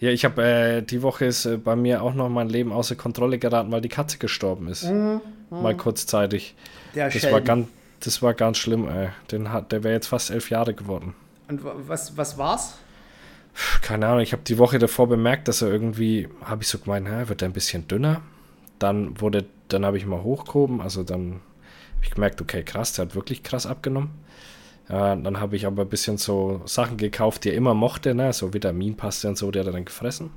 Ja, 0.01 0.11
ich 0.11 0.25
habe 0.25 0.43
äh, 0.43 0.83
die 0.83 1.01
Woche 1.03 1.25
ist 1.27 1.47
äh, 1.47 1.57
bei 1.57 1.77
mir 1.77 2.03
auch 2.03 2.13
noch 2.13 2.29
mein 2.29 2.49
Leben 2.49 2.73
außer 2.73 2.97
Kontrolle 2.97 3.39
geraten, 3.39 3.71
weil 3.71 3.81
die 3.81 3.89
Katze 3.89 4.19
gestorben 4.19 4.67
ist. 4.69 4.85
Mal 5.49 5.77
kurzzeitig. 5.77 6.57
Der 6.95 7.07
Das 7.07 7.15
war 7.15 7.21
Sheldon. 7.31 7.45
ganz, 7.45 7.69
das 8.05 8.23
war 8.23 8.35
ganz 8.35 8.59
schlimm, 8.59 8.89
ey. 8.89 9.09
Den 9.31 9.53
hat, 9.53 9.73
der 9.73 9.85
wäre 9.85 9.95
jetzt 9.95 10.07
fast 10.09 10.31
elf 10.31 10.51
Jahre 10.51 10.75
geworden. 10.75 11.15
Und 11.49 11.65
wa- 11.65 11.75
was, 11.87 12.17
was 12.17 12.39
war's? 12.39 12.75
Keine 13.83 14.07
Ahnung, 14.07 14.21
ich 14.21 14.33
habe 14.33 14.43
die 14.45 14.59
Woche 14.59 14.79
davor 14.79 15.09
bemerkt, 15.09 15.47
dass 15.49 15.61
er 15.63 15.69
irgendwie, 15.69 16.29
habe 16.45 16.63
ich 16.63 16.69
so 16.69 16.79
gemeint, 16.79 17.07
hä, 17.09 17.29
wird 17.29 17.43
er 17.43 17.49
ein 17.49 17.53
bisschen 17.53 17.87
dünner. 17.87 18.23
Dann 18.79 19.21
wurde, 19.21 19.45
dann 19.69 19.85
habe 19.85 19.99
ich 19.99 20.07
mal 20.07 20.23
hochgehoben, 20.23 20.81
also 20.81 21.03
dann 21.03 21.41
habe 21.97 22.05
ich 22.05 22.11
gemerkt, 22.13 22.41
okay, 22.41 22.63
krass, 22.63 22.95
der 22.95 23.07
hat 23.07 23.15
wirklich 23.15 23.43
krass 23.43 23.67
abgenommen. 23.67 24.11
Ja, 24.89 25.15
dann 25.15 25.39
habe 25.39 25.55
ich 25.57 25.67
aber 25.67 25.83
ein 25.83 25.89
bisschen 25.89 26.17
so 26.19 26.63
Sachen 26.65 26.97
gekauft, 26.97 27.45
die 27.45 27.51
er 27.51 27.55
immer 27.55 27.75
mochte, 27.75 28.15
ne? 28.15 28.33
so 28.33 28.53
Vitaminpaste 28.53 29.29
und 29.29 29.39
so, 29.39 29.51
die 29.51 29.61
hat 29.61 29.67
er 29.67 29.73
dann 29.73 29.85
gefressen. 29.85 30.31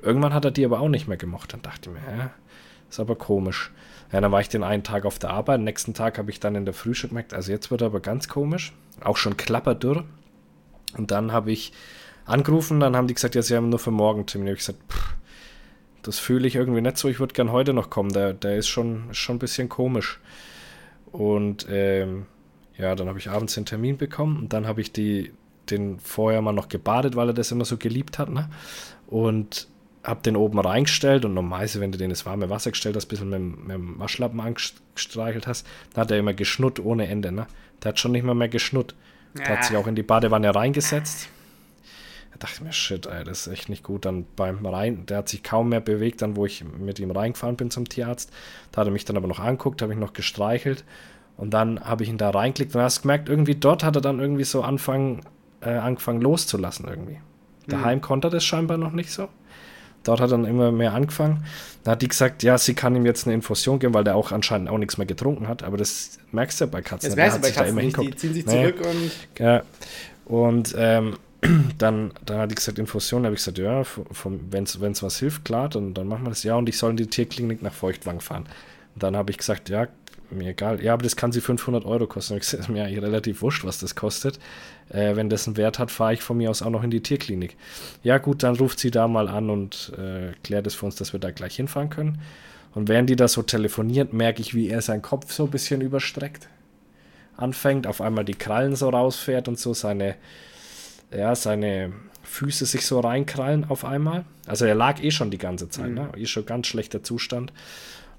Irgendwann 0.00 0.32
hat 0.32 0.44
er 0.44 0.50
die 0.50 0.64
aber 0.64 0.80
auch 0.80 0.88
nicht 0.88 1.06
mehr 1.08 1.16
gemocht. 1.18 1.52
Dann 1.52 1.62
dachte 1.62 1.90
ich 1.90 1.94
mir, 1.94 2.00
hä, 2.00 2.28
ist 2.88 3.00
aber 3.00 3.16
komisch. 3.16 3.72
Ja, 4.14 4.20
dann 4.20 4.30
war 4.30 4.40
ich 4.40 4.48
den 4.48 4.62
einen 4.62 4.84
Tag 4.84 5.06
auf 5.06 5.18
der 5.18 5.30
Arbeit, 5.30 5.58
den 5.58 5.64
nächsten 5.64 5.92
Tag 5.92 6.18
habe 6.18 6.30
ich 6.30 6.38
dann 6.38 6.54
in 6.54 6.64
der 6.64 6.72
Früh 6.72 6.94
schon 6.94 7.10
gemerkt, 7.10 7.34
also 7.34 7.50
jetzt 7.50 7.72
wird 7.72 7.80
er 7.80 7.88
aber 7.88 7.98
ganz 7.98 8.28
komisch, 8.28 8.72
auch 9.00 9.16
schon 9.16 9.36
klapperdürr. 9.36 10.04
Und 10.96 11.10
dann 11.10 11.32
habe 11.32 11.50
ich 11.50 11.72
angerufen, 12.24 12.78
dann 12.78 12.94
haben 12.94 13.08
die 13.08 13.14
gesagt, 13.14 13.34
ja, 13.34 13.42
sie 13.42 13.56
haben 13.56 13.70
nur 13.70 13.80
für 13.80 13.90
morgen 13.90 14.24
Termin. 14.24 14.52
Ich 14.52 14.58
gesagt, 14.60 14.78
pff, 14.88 15.16
das 16.02 16.20
fühle 16.20 16.46
ich 16.46 16.54
irgendwie 16.54 16.80
nicht 16.80 16.96
so, 16.96 17.08
ich 17.08 17.18
würde 17.18 17.34
gern 17.34 17.50
heute 17.50 17.72
noch 17.72 17.90
kommen, 17.90 18.12
der, 18.12 18.34
der 18.34 18.56
ist 18.56 18.68
schon, 18.68 19.08
schon 19.10 19.34
ein 19.34 19.40
bisschen 19.40 19.68
komisch. 19.68 20.20
Und 21.10 21.66
ähm, 21.68 22.26
ja, 22.78 22.94
dann 22.94 23.08
habe 23.08 23.18
ich 23.18 23.30
abends 23.30 23.54
den 23.54 23.66
Termin 23.66 23.96
bekommen 23.96 24.36
und 24.38 24.52
dann 24.52 24.68
habe 24.68 24.80
ich 24.80 24.92
die, 24.92 25.32
den 25.70 25.98
vorher 25.98 26.40
mal 26.40 26.52
noch 26.52 26.68
gebadet, 26.68 27.16
weil 27.16 27.30
er 27.30 27.34
das 27.34 27.50
immer 27.50 27.64
so 27.64 27.78
geliebt 27.78 28.20
hat, 28.20 28.28
ne? 28.28 28.48
Und 29.08 29.66
habe 30.04 30.22
den 30.22 30.36
oben 30.36 30.58
reingestellt 30.60 31.24
und 31.24 31.34
normalerweise, 31.34 31.80
wenn 31.80 31.90
du 31.90 31.98
den 31.98 32.10
ins 32.10 32.26
warme 32.26 32.50
Wasser 32.50 32.70
gestellt 32.70 32.94
hast, 32.96 33.06
ein 33.06 33.08
bisschen 33.08 33.30
mit, 33.30 33.38
dem- 33.38 33.60
mit 33.62 33.70
dem 33.70 33.98
Waschlappen 33.98 34.38
angestreichelt 34.40 35.46
hast, 35.46 35.66
dann 35.94 36.02
hat 36.02 36.10
er 36.10 36.18
immer 36.18 36.34
geschnutt 36.34 36.78
ohne 36.78 37.06
Ende, 37.08 37.32
ne? 37.32 37.46
Der 37.82 37.90
hat 37.90 37.98
schon 37.98 38.12
nicht 38.12 38.22
mehr 38.24 38.34
mehr 38.34 38.48
geschnutt. 38.48 38.94
Der 39.34 39.48
hat 39.48 39.64
sich 39.64 39.76
auch 39.76 39.86
in 39.86 39.94
die 39.96 40.02
Badewanne 40.02 40.54
reingesetzt. 40.54 41.28
Da 42.32 42.38
dachte 42.38 42.54
ich 42.56 42.60
mir, 42.62 42.72
shit, 42.72 43.06
ey, 43.06 43.24
das 43.24 43.46
ist 43.46 43.52
echt 43.52 43.68
nicht 43.68 43.82
gut. 43.82 44.04
Dann 44.04 44.26
beim 44.36 44.64
Rein, 44.66 45.06
der 45.06 45.18
hat 45.18 45.28
sich 45.28 45.42
kaum 45.42 45.68
mehr 45.70 45.80
bewegt, 45.80 46.20
dann 46.22 46.36
wo 46.36 46.46
ich 46.46 46.64
mit 46.64 46.98
ihm 46.98 47.10
reingefahren 47.10 47.56
bin 47.56 47.70
zum 47.70 47.88
Tierarzt. 47.88 48.30
Da 48.72 48.80
hat 48.80 48.88
er 48.88 48.92
mich 48.92 49.04
dann 49.04 49.16
aber 49.16 49.28
noch 49.28 49.38
anguckt, 49.40 49.82
habe 49.82 49.92
ich 49.92 49.98
noch 49.98 50.12
gestreichelt. 50.12 50.84
Und 51.36 51.50
dann 51.54 51.80
habe 51.80 52.02
ich 52.04 52.08
ihn 52.10 52.18
da 52.18 52.30
reinklickt 52.30 52.74
und 52.74 52.80
hast 52.82 53.02
gemerkt, 53.02 53.28
irgendwie 53.28 53.54
dort 53.54 53.82
hat 53.84 53.96
er 53.96 54.02
dann 54.02 54.20
irgendwie 54.20 54.44
so 54.44 54.62
anfangen, 54.62 55.20
äh, 55.60 55.70
angefangen 55.70 56.20
loszulassen 56.20 56.86
irgendwie. 56.88 57.18
Daheim 57.66 58.00
konnte 58.00 58.28
er 58.28 58.30
das 58.30 58.44
scheinbar 58.44 58.76
noch 58.78 58.92
nicht 58.92 59.10
so. 59.10 59.28
Dort 60.04 60.20
hat 60.20 60.30
er 60.30 60.36
dann 60.38 60.44
immer 60.44 60.70
mehr 60.72 60.92
angefangen. 60.94 61.44
Dann 61.82 61.92
hat 61.92 62.02
die 62.02 62.08
gesagt, 62.08 62.42
ja, 62.42 62.56
sie 62.56 62.74
kann 62.74 62.94
ihm 62.94 63.04
jetzt 63.04 63.26
eine 63.26 63.34
Infusion 63.34 63.78
geben, 63.78 63.94
weil 63.94 64.04
der 64.04 64.16
auch 64.16 64.32
anscheinend 64.32 64.68
auch 64.68 64.78
nichts 64.78 64.96
mehr 64.98 65.06
getrunken 65.06 65.48
hat. 65.48 65.62
Aber 65.62 65.76
das 65.76 66.18
merkst 66.32 66.60
du 66.60 66.64
ja 66.64 66.70
bei 66.70 66.82
Katzen. 66.82 67.10
Der 67.10 67.16
merkst 67.16 67.38
du 67.38 67.42
bei 67.42 67.48
da 67.50 67.54
Katzen 67.54 67.70
immer 67.78 67.82
nicht, 67.82 68.00
die 68.00 68.16
ziehen 68.16 68.34
sich 68.34 68.46
Naja. 68.46 68.70
zurück 68.70 68.86
und 68.86 69.38
Ja. 69.38 69.62
Und 70.26 70.74
ähm, 70.78 71.16
dann, 71.78 72.12
dann 72.24 72.38
hat 72.38 72.50
die 72.50 72.54
gesagt, 72.54 72.78
Infusion, 72.78 73.22
da 73.22 73.26
habe 73.26 73.34
ich 73.36 73.40
gesagt, 73.44 73.58
ja, 73.58 73.82
wenn 74.50 74.62
es 74.64 75.02
was 75.02 75.18
hilft, 75.18 75.44
klar, 75.44 75.68
dann, 75.68 75.94
dann 75.94 76.06
machen 76.08 76.24
wir 76.24 76.30
das. 76.30 76.42
Ja, 76.42 76.56
und 76.56 76.68
ich 76.68 76.78
soll 76.78 76.92
in 76.92 76.96
die 76.96 77.06
Tierklinik 77.06 77.62
nach 77.62 77.72
Feuchtwang 77.72 78.20
fahren. 78.20 78.44
Und 78.94 79.02
dann 79.02 79.16
habe 79.16 79.30
ich 79.30 79.38
gesagt, 79.38 79.68
ja, 79.68 79.88
mir 80.30 80.50
egal. 80.50 80.82
Ja, 80.82 80.94
aber 80.94 81.02
das 81.02 81.16
kann 81.16 81.32
sie 81.32 81.40
500 81.40 81.84
Euro 81.84 82.06
kosten. 82.06 82.34
Da 82.34 82.36
ich 82.38 82.50
gesagt, 82.50 82.68
mir 82.68 82.84
eigentlich 82.84 83.02
relativ 83.02 83.42
wurscht, 83.42 83.64
was 83.64 83.78
das 83.78 83.94
kostet. 83.94 84.38
Äh, 84.90 85.16
wenn 85.16 85.28
das 85.28 85.46
einen 85.46 85.56
Wert 85.56 85.78
hat, 85.78 85.90
fahre 85.90 86.14
ich 86.14 86.22
von 86.22 86.36
mir 86.36 86.50
aus 86.50 86.62
auch 86.62 86.70
noch 86.70 86.82
in 86.82 86.90
die 86.90 87.02
Tierklinik. 87.02 87.56
Ja, 88.02 88.18
gut, 88.18 88.42
dann 88.42 88.56
ruft 88.56 88.78
sie 88.78 88.90
da 88.90 89.08
mal 89.08 89.28
an 89.28 89.50
und 89.50 89.92
äh, 89.96 90.32
klärt 90.42 90.66
es 90.66 90.74
für 90.74 90.86
uns, 90.86 90.96
dass 90.96 91.12
wir 91.12 91.20
da 91.20 91.30
gleich 91.30 91.56
hinfahren 91.56 91.90
können. 91.90 92.20
Und 92.74 92.88
während 92.88 93.08
die 93.08 93.16
da 93.16 93.28
so 93.28 93.42
telefoniert, 93.42 94.12
merke 94.12 94.42
ich, 94.42 94.54
wie 94.54 94.68
er 94.68 94.82
seinen 94.82 95.02
Kopf 95.02 95.32
so 95.32 95.44
ein 95.44 95.50
bisschen 95.50 95.80
überstreckt 95.80 96.48
anfängt, 97.36 97.86
auf 97.86 98.00
einmal 98.00 98.24
die 98.24 98.34
Krallen 98.34 98.76
so 98.76 98.88
rausfährt 98.88 99.48
und 99.48 99.58
so 99.58 99.74
seine, 99.74 100.14
ja, 101.10 101.34
seine 101.34 101.92
Füße 102.22 102.64
sich 102.66 102.86
so 102.86 103.00
reinkrallen 103.00 103.64
auf 103.68 103.84
einmal. 103.84 104.24
Also 104.46 104.64
er 104.64 104.74
lag 104.74 105.02
eh 105.02 105.10
schon 105.10 105.30
die 105.30 105.38
ganze 105.38 105.68
Zeit, 105.68 105.90
ne? 105.90 106.10
Eh 106.16 106.26
schon 106.26 106.46
ganz 106.46 106.66
schlechter 106.66 107.02
Zustand. 107.02 107.52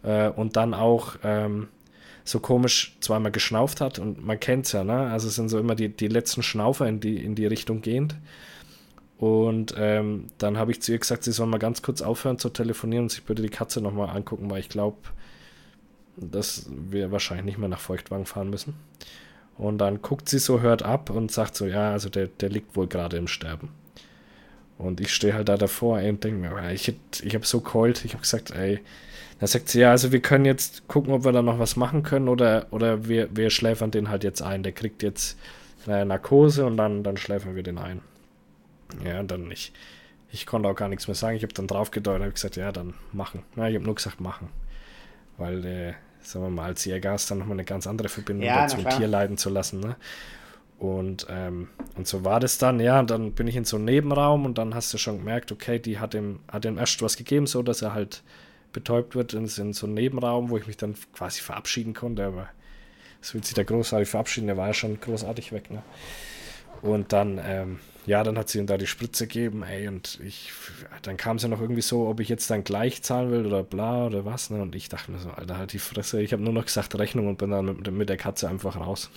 Äh, 0.04 0.30
und 0.30 0.56
dann 0.56 0.74
auch 0.74 1.16
ähm, 1.24 1.68
so 2.26 2.40
komisch 2.40 2.98
zweimal 3.00 3.32
geschnauft 3.32 3.80
hat 3.80 4.00
und 4.00 4.26
man 4.26 4.40
kennt 4.40 4.66
es 4.66 4.72
ja, 4.72 4.84
ne? 4.84 5.08
Also 5.12 5.28
es 5.28 5.36
sind 5.36 5.48
so 5.48 5.60
immer 5.60 5.76
die, 5.76 5.90
die 5.90 6.08
letzten 6.08 6.42
Schnaufer 6.42 6.88
in 6.88 7.00
die, 7.00 7.24
in 7.24 7.36
die 7.36 7.46
Richtung 7.46 7.82
gehend. 7.82 8.16
Und 9.18 9.76
ähm, 9.78 10.26
dann 10.40 10.58
habe 10.58 10.72
ich 10.72 10.82
zu 10.82 10.92
ihr 10.92 10.98
gesagt, 10.98 11.24
sie 11.24 11.32
soll 11.32 11.48
mal 11.48 11.60
ganz 11.60 11.82
kurz 11.84 12.02
aufhören 12.02 12.40
zu 12.40 12.50
telefonieren 12.50 13.06
und 13.06 13.10
sich 13.10 13.24
bitte 13.24 13.44
die 13.44 13.50
Katze 13.50 13.80
nochmal 13.80 14.10
angucken, 14.10 14.50
weil 14.50 14.60
ich 14.60 14.70
glaube, 14.70 14.98
dass 16.18 16.68
wir 16.70 17.12
wahrscheinlich 17.12 17.46
nicht 17.46 17.58
mehr 17.60 17.70
nach 17.70 17.80
Feuchtwang 17.80 18.26
fahren 18.26 18.50
müssen. 18.50 18.74
Und 19.58 19.78
dann 19.78 20.02
guckt 20.02 20.28
sie 20.28 20.40
so, 20.40 20.62
hört 20.62 20.84
ab 20.84 21.12
und 21.12 21.32
sagt 21.32 21.56
so, 21.56 21.66
ja, 21.66 21.92
also 21.92 22.10
der, 22.10 22.28
der 22.28 22.50
liegt 22.50 22.76
wohl 22.76 22.88
gerade 22.88 23.18
im 23.18 23.28
Sterben. 23.28 23.70
Und 24.78 25.00
ich 25.00 25.14
stehe 25.14 25.34
halt 25.34 25.48
da 25.48 25.56
davor 25.58 26.00
und 26.00 26.24
denke 26.24 26.50
mir, 26.50 26.74
ich, 26.74 26.94
ich 27.22 27.36
habe 27.36 27.46
so 27.46 27.62
geheult. 27.62 28.04
Ich 28.04 28.14
habe 28.14 28.22
gesagt, 28.22 28.52
ey, 28.52 28.82
da 29.40 29.48
sagt 29.48 29.70
sie, 29.70 29.82
ja, 29.82 29.92
also 29.92 30.12
wir 30.12 30.22
können 30.22 30.46
jetzt 30.46 30.88
gucken, 30.88 31.14
ob 31.14 31.26
wir 31.26 31.32
da 31.32 31.42
noch 31.42 31.60
was 31.60 31.76
machen 31.76 32.04
können 32.04 32.30
oder, 32.30 32.68
oder 32.72 33.08
wir, 33.08 33.36
wir 33.36 33.50
schläfern 33.50 33.92
den 33.92 34.10
halt 34.10 34.24
jetzt 34.24 34.42
ein. 34.42 34.64
Der 34.64 34.72
kriegt 34.72 35.04
jetzt 35.04 35.38
eine 35.86 36.06
Narkose 36.06 36.66
und 36.66 36.78
dann, 36.78 37.04
dann 37.04 37.18
schläfern 37.18 37.56
wir 37.56 37.64
den 37.64 37.78
ein. 37.78 38.02
Ja, 39.04 39.20
und 39.20 39.32
dann 39.32 39.52
ich, 39.52 39.74
ich 40.32 40.46
konnte 40.46 40.70
auch 40.70 40.76
gar 40.76 40.88
nichts 40.88 41.08
mehr 41.08 41.16
sagen. 41.16 41.36
Ich 41.36 41.44
habe 41.44 41.54
dann 41.54 41.68
drauf 41.68 41.92
gedeutet 41.92 42.20
und 42.20 42.26
habe 42.26 42.34
gesagt, 42.34 42.56
ja, 42.56 42.72
dann 42.72 42.94
machen. 43.12 43.44
Ja, 43.58 43.68
ich 43.68 43.76
habe 43.76 43.86
nur 43.86 43.96
gesagt, 43.96 44.22
machen. 44.22 44.50
Weil, 45.38 45.66
äh, 45.66 45.94
sagen 46.22 46.46
wir 46.46 46.50
mal, 46.50 46.66
als 46.66 46.86
Jäger 46.86 47.12
hast 47.12 47.30
dann 47.30 47.40
nochmal 47.40 47.56
eine 47.56 47.66
ganz 47.66 47.88
andere 47.88 48.08
Verbindung 48.08 48.46
Ja, 48.46 48.62
dazu, 48.62 48.78
na 48.82 48.90
ein. 48.90 48.98
Tier 48.98 49.08
leiden 49.08 49.38
zu 49.38 49.50
lassen. 49.50 49.82
Ne? 49.82 49.98
Und, 50.80 51.28
ähm, 51.30 51.68
und 51.96 52.08
so 52.08 52.24
war 52.24 52.40
das 52.40 52.58
dann, 52.58 52.80
ja, 52.80 53.02
und 53.02 53.10
dann 53.10 53.34
bin 53.34 53.48
ich 53.48 53.56
in 53.58 53.66
so 53.66 53.76
einem 53.76 53.86
Nebenraum 53.86 54.46
und 54.46 54.58
dann 54.58 54.76
hast 54.76 54.94
du 54.94 54.98
schon 54.98 55.18
gemerkt, 55.18 55.52
okay, 55.52 55.80
die 55.80 56.00
hat 56.00 56.14
ihm, 56.14 56.40
hat 56.50 56.64
ihm 56.64 56.78
erst 56.78 57.02
was 57.02 57.18
gegeben, 57.18 57.48
so 57.48 57.64
dass 57.64 57.82
er 57.82 57.94
halt 57.94 58.24
betäubt 58.76 59.16
wird 59.16 59.34
in, 59.34 59.48
so 59.48 59.86
einem 59.86 59.96
Nebenraum, 59.96 60.50
wo 60.50 60.58
ich 60.58 60.68
mich 60.68 60.76
dann 60.76 60.96
quasi 61.14 61.42
verabschieden 61.42 61.94
konnte, 61.94 62.26
aber 62.26 62.50
es 63.22 63.34
will 63.34 63.44
sich 63.44 63.54
der 63.54 63.64
großartig 63.64 64.10
verabschieden, 64.10 64.48
der 64.48 64.58
war 64.58 64.68
ja 64.68 64.74
schon 64.74 65.00
großartig 65.00 65.54
weg, 65.54 65.72
ne? 65.72 65.82
Und 66.82 67.14
dann, 67.14 67.40
ähm, 67.44 67.80
ja, 68.06 68.22
dann 68.22 68.38
hat 68.38 68.50
sie 68.50 68.60
ihm 68.60 68.68
da 68.68 68.78
die 68.78 68.86
Spritze 68.86 69.28
gegeben, 69.28 69.64
ey, 69.64 69.88
und 69.88 70.20
ich, 70.24 70.52
dann 71.04 71.16
kam 71.16 71.40
sie 71.40 71.48
noch 71.48 71.62
irgendwie 71.62 71.82
so, 71.82 72.08
ob 72.08 72.20
ich 72.20 72.28
jetzt 72.28 72.50
dann 72.50 72.66
gleich 72.66 73.02
zahlen 73.02 73.32
will 73.32 73.46
oder 73.46 73.64
bla 73.64 74.06
oder 74.06 74.26
was, 74.26 74.50
ne? 74.50 74.62
Und 74.62 74.76
ich 74.76 74.90
dachte 74.90 75.10
mir 75.10 75.20
so, 75.20 75.30
Alter, 75.30 75.58
halt 75.58 75.72
die 75.72 75.80
Fresse. 75.80 76.22
Ich 76.22 76.34
habe 76.34 76.44
nur 76.44 76.54
noch 76.54 76.66
gesagt 76.66 77.00
Rechnung 77.00 77.30
und 77.30 77.38
bin 77.38 77.52
dann 77.52 77.66
mit, 77.66 77.92
mit 77.92 78.10
der 78.10 78.18
Katze 78.18 78.50
einfach 78.50 78.76
raus. 78.76 79.10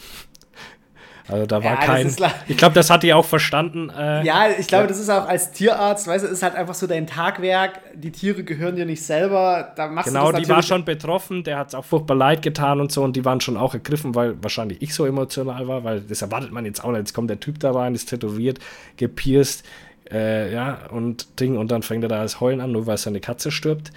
Also 1.29 1.45
da 1.47 1.63
war 1.63 1.73
Ja, 1.73 1.77
kein. 1.77 2.15
Ich 2.49 2.57
glaube, 2.57 2.75
das 2.75 2.89
hat 2.89 3.03
die 3.03 3.13
auch 3.13 3.25
verstanden. 3.25 3.91
Äh, 3.91 4.25
Ja, 4.25 4.47
ich 4.59 4.67
glaube, 4.67 4.85
Ja. 4.85 4.89
das 4.89 4.99
ist 4.99 5.11
auch 5.11 5.29
als 5.29 5.53
Tierarzt, 5.53 6.07
weißt 6.09 6.25
du, 6.25 6.29
ist 6.29 6.43
halt 6.43 6.55
einfach 6.55 6.75
so 6.75 6.87
dein 6.87 7.07
Tagwerk. 7.07 7.81
Die 7.95 8.11
Tiere 8.11 8.45
gehören 8.45 8.77
dir 8.77 8.87
nicht 8.87 9.03
selber. 9.03 9.73
Da 9.77 9.89
machst 9.89 10.09
Genau, 10.09 10.27
du 10.27 10.33
das 10.33 10.43
die 10.43 10.49
war 10.49 10.63
schon 10.63 10.85
betroffen, 10.87 11.45
der 11.45 11.59
hat 11.59 11.69
es 11.69 11.75
auch 11.75 11.85
furchtbar 11.85 12.15
leid 12.17 12.41
getan 12.43 12.81
und 12.81 12.91
so 12.91 13.03
und 13.03 13.15
die 13.15 13.25
waren 13.25 13.41
schon 13.43 13.57
auch 13.59 13.75
ergriffen, 13.75 14.15
weil 14.15 14.43
wahrscheinlich 14.43 14.81
ich 14.81 14.95
so 14.95 15.05
emotional 15.05 15.69
war, 15.69 15.85
weil 15.85 16.01
das 16.01 16.23
erwartet 16.23 16.51
man 16.51 16.65
jetzt 16.65 16.83
auch 16.83 16.91
nicht. 16.91 16.99
Jetzt 17.01 17.13
kommt 17.15 17.29
der 17.29 17.41
Typ 17.41 17.61
da 17.61 17.73
rein, 17.73 17.95
ist 17.95 18.07
tätowiert, 18.09 18.59
gepierst, 18.97 19.65
äh, 20.11 20.51
ja, 20.53 20.79
und 20.91 21.41
Ding 21.41 21.59
und 21.59 21.71
dann 21.71 21.83
fängt 21.83 22.03
er 22.05 22.09
da 22.09 22.23
das 22.23 22.41
Heulen 22.41 22.63
an, 22.63 22.73
nur 22.73 22.87
weil 22.87 22.97
seine 22.97 23.21
Katze 23.21 23.51
stirbt. 23.51 23.91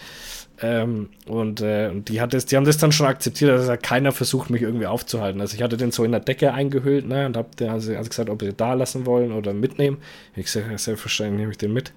Ähm, 0.63 1.09
und 1.25 1.61
äh, 1.61 1.89
und 1.91 2.07
die, 2.09 2.21
hat 2.21 2.33
das, 2.33 2.45
die 2.45 2.55
haben 2.55 2.65
das 2.65 2.77
dann 2.77 2.91
schon 2.91 3.07
akzeptiert, 3.07 3.49
also 3.49 3.71
hat 3.71 3.81
keiner 3.81 4.11
versucht, 4.11 4.51
mich 4.51 4.61
irgendwie 4.61 4.85
aufzuhalten. 4.85 5.41
Also 5.41 5.55
ich 5.55 5.63
hatte 5.63 5.75
den 5.75 5.91
so 5.91 6.03
in 6.03 6.11
der 6.11 6.19
Decke 6.19 6.53
eingehüllt 6.53 7.07
ne, 7.07 7.25
und 7.25 7.35
habe 7.35 7.49
also, 7.69 7.95
also 7.95 8.09
gesagt, 8.09 8.29
ob 8.29 8.41
sie 8.41 8.53
da 8.53 8.73
lassen 8.75 9.07
wollen 9.07 9.31
oder 9.31 9.53
mitnehmen. 9.53 9.97
Ich 10.35 10.45
gesagt, 10.45 10.67
ja, 10.69 10.77
selbstverständlich 10.77 11.39
nehme 11.39 11.51
ich 11.51 11.57
den 11.57 11.73
mit. 11.73 11.93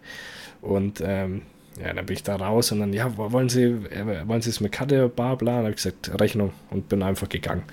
Und 0.62 1.02
ähm, 1.04 1.42
ja, 1.78 1.92
dann 1.92 2.06
bin 2.06 2.14
ich 2.14 2.22
da 2.22 2.36
raus 2.36 2.72
und 2.72 2.80
dann, 2.80 2.92
ja, 2.94 3.14
wo- 3.18 3.32
wollen 3.32 3.50
Sie, 3.50 3.64
äh, 3.64 4.26
wollen 4.26 4.40
Sie 4.40 4.48
es 4.50 4.60
mit 4.60 4.72
Karte, 4.72 5.08
bla 5.10 5.34
bla? 5.34 5.56
Dann 5.56 5.60
habe 5.64 5.70
ich 5.70 5.76
gesagt, 5.76 6.18
Rechnung 6.18 6.52
und 6.70 6.88
bin 6.88 7.02
einfach 7.02 7.28
gegangen. 7.28 7.64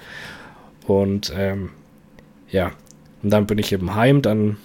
Und 0.87 1.31
ähm, 1.37 1.69
ja, 2.49 2.71
und 3.23 3.29
dann 3.29 3.45
bin 3.45 3.59
ich 3.59 3.71
eben 3.71 3.95
heim, 3.95 4.21
dann 4.21 4.57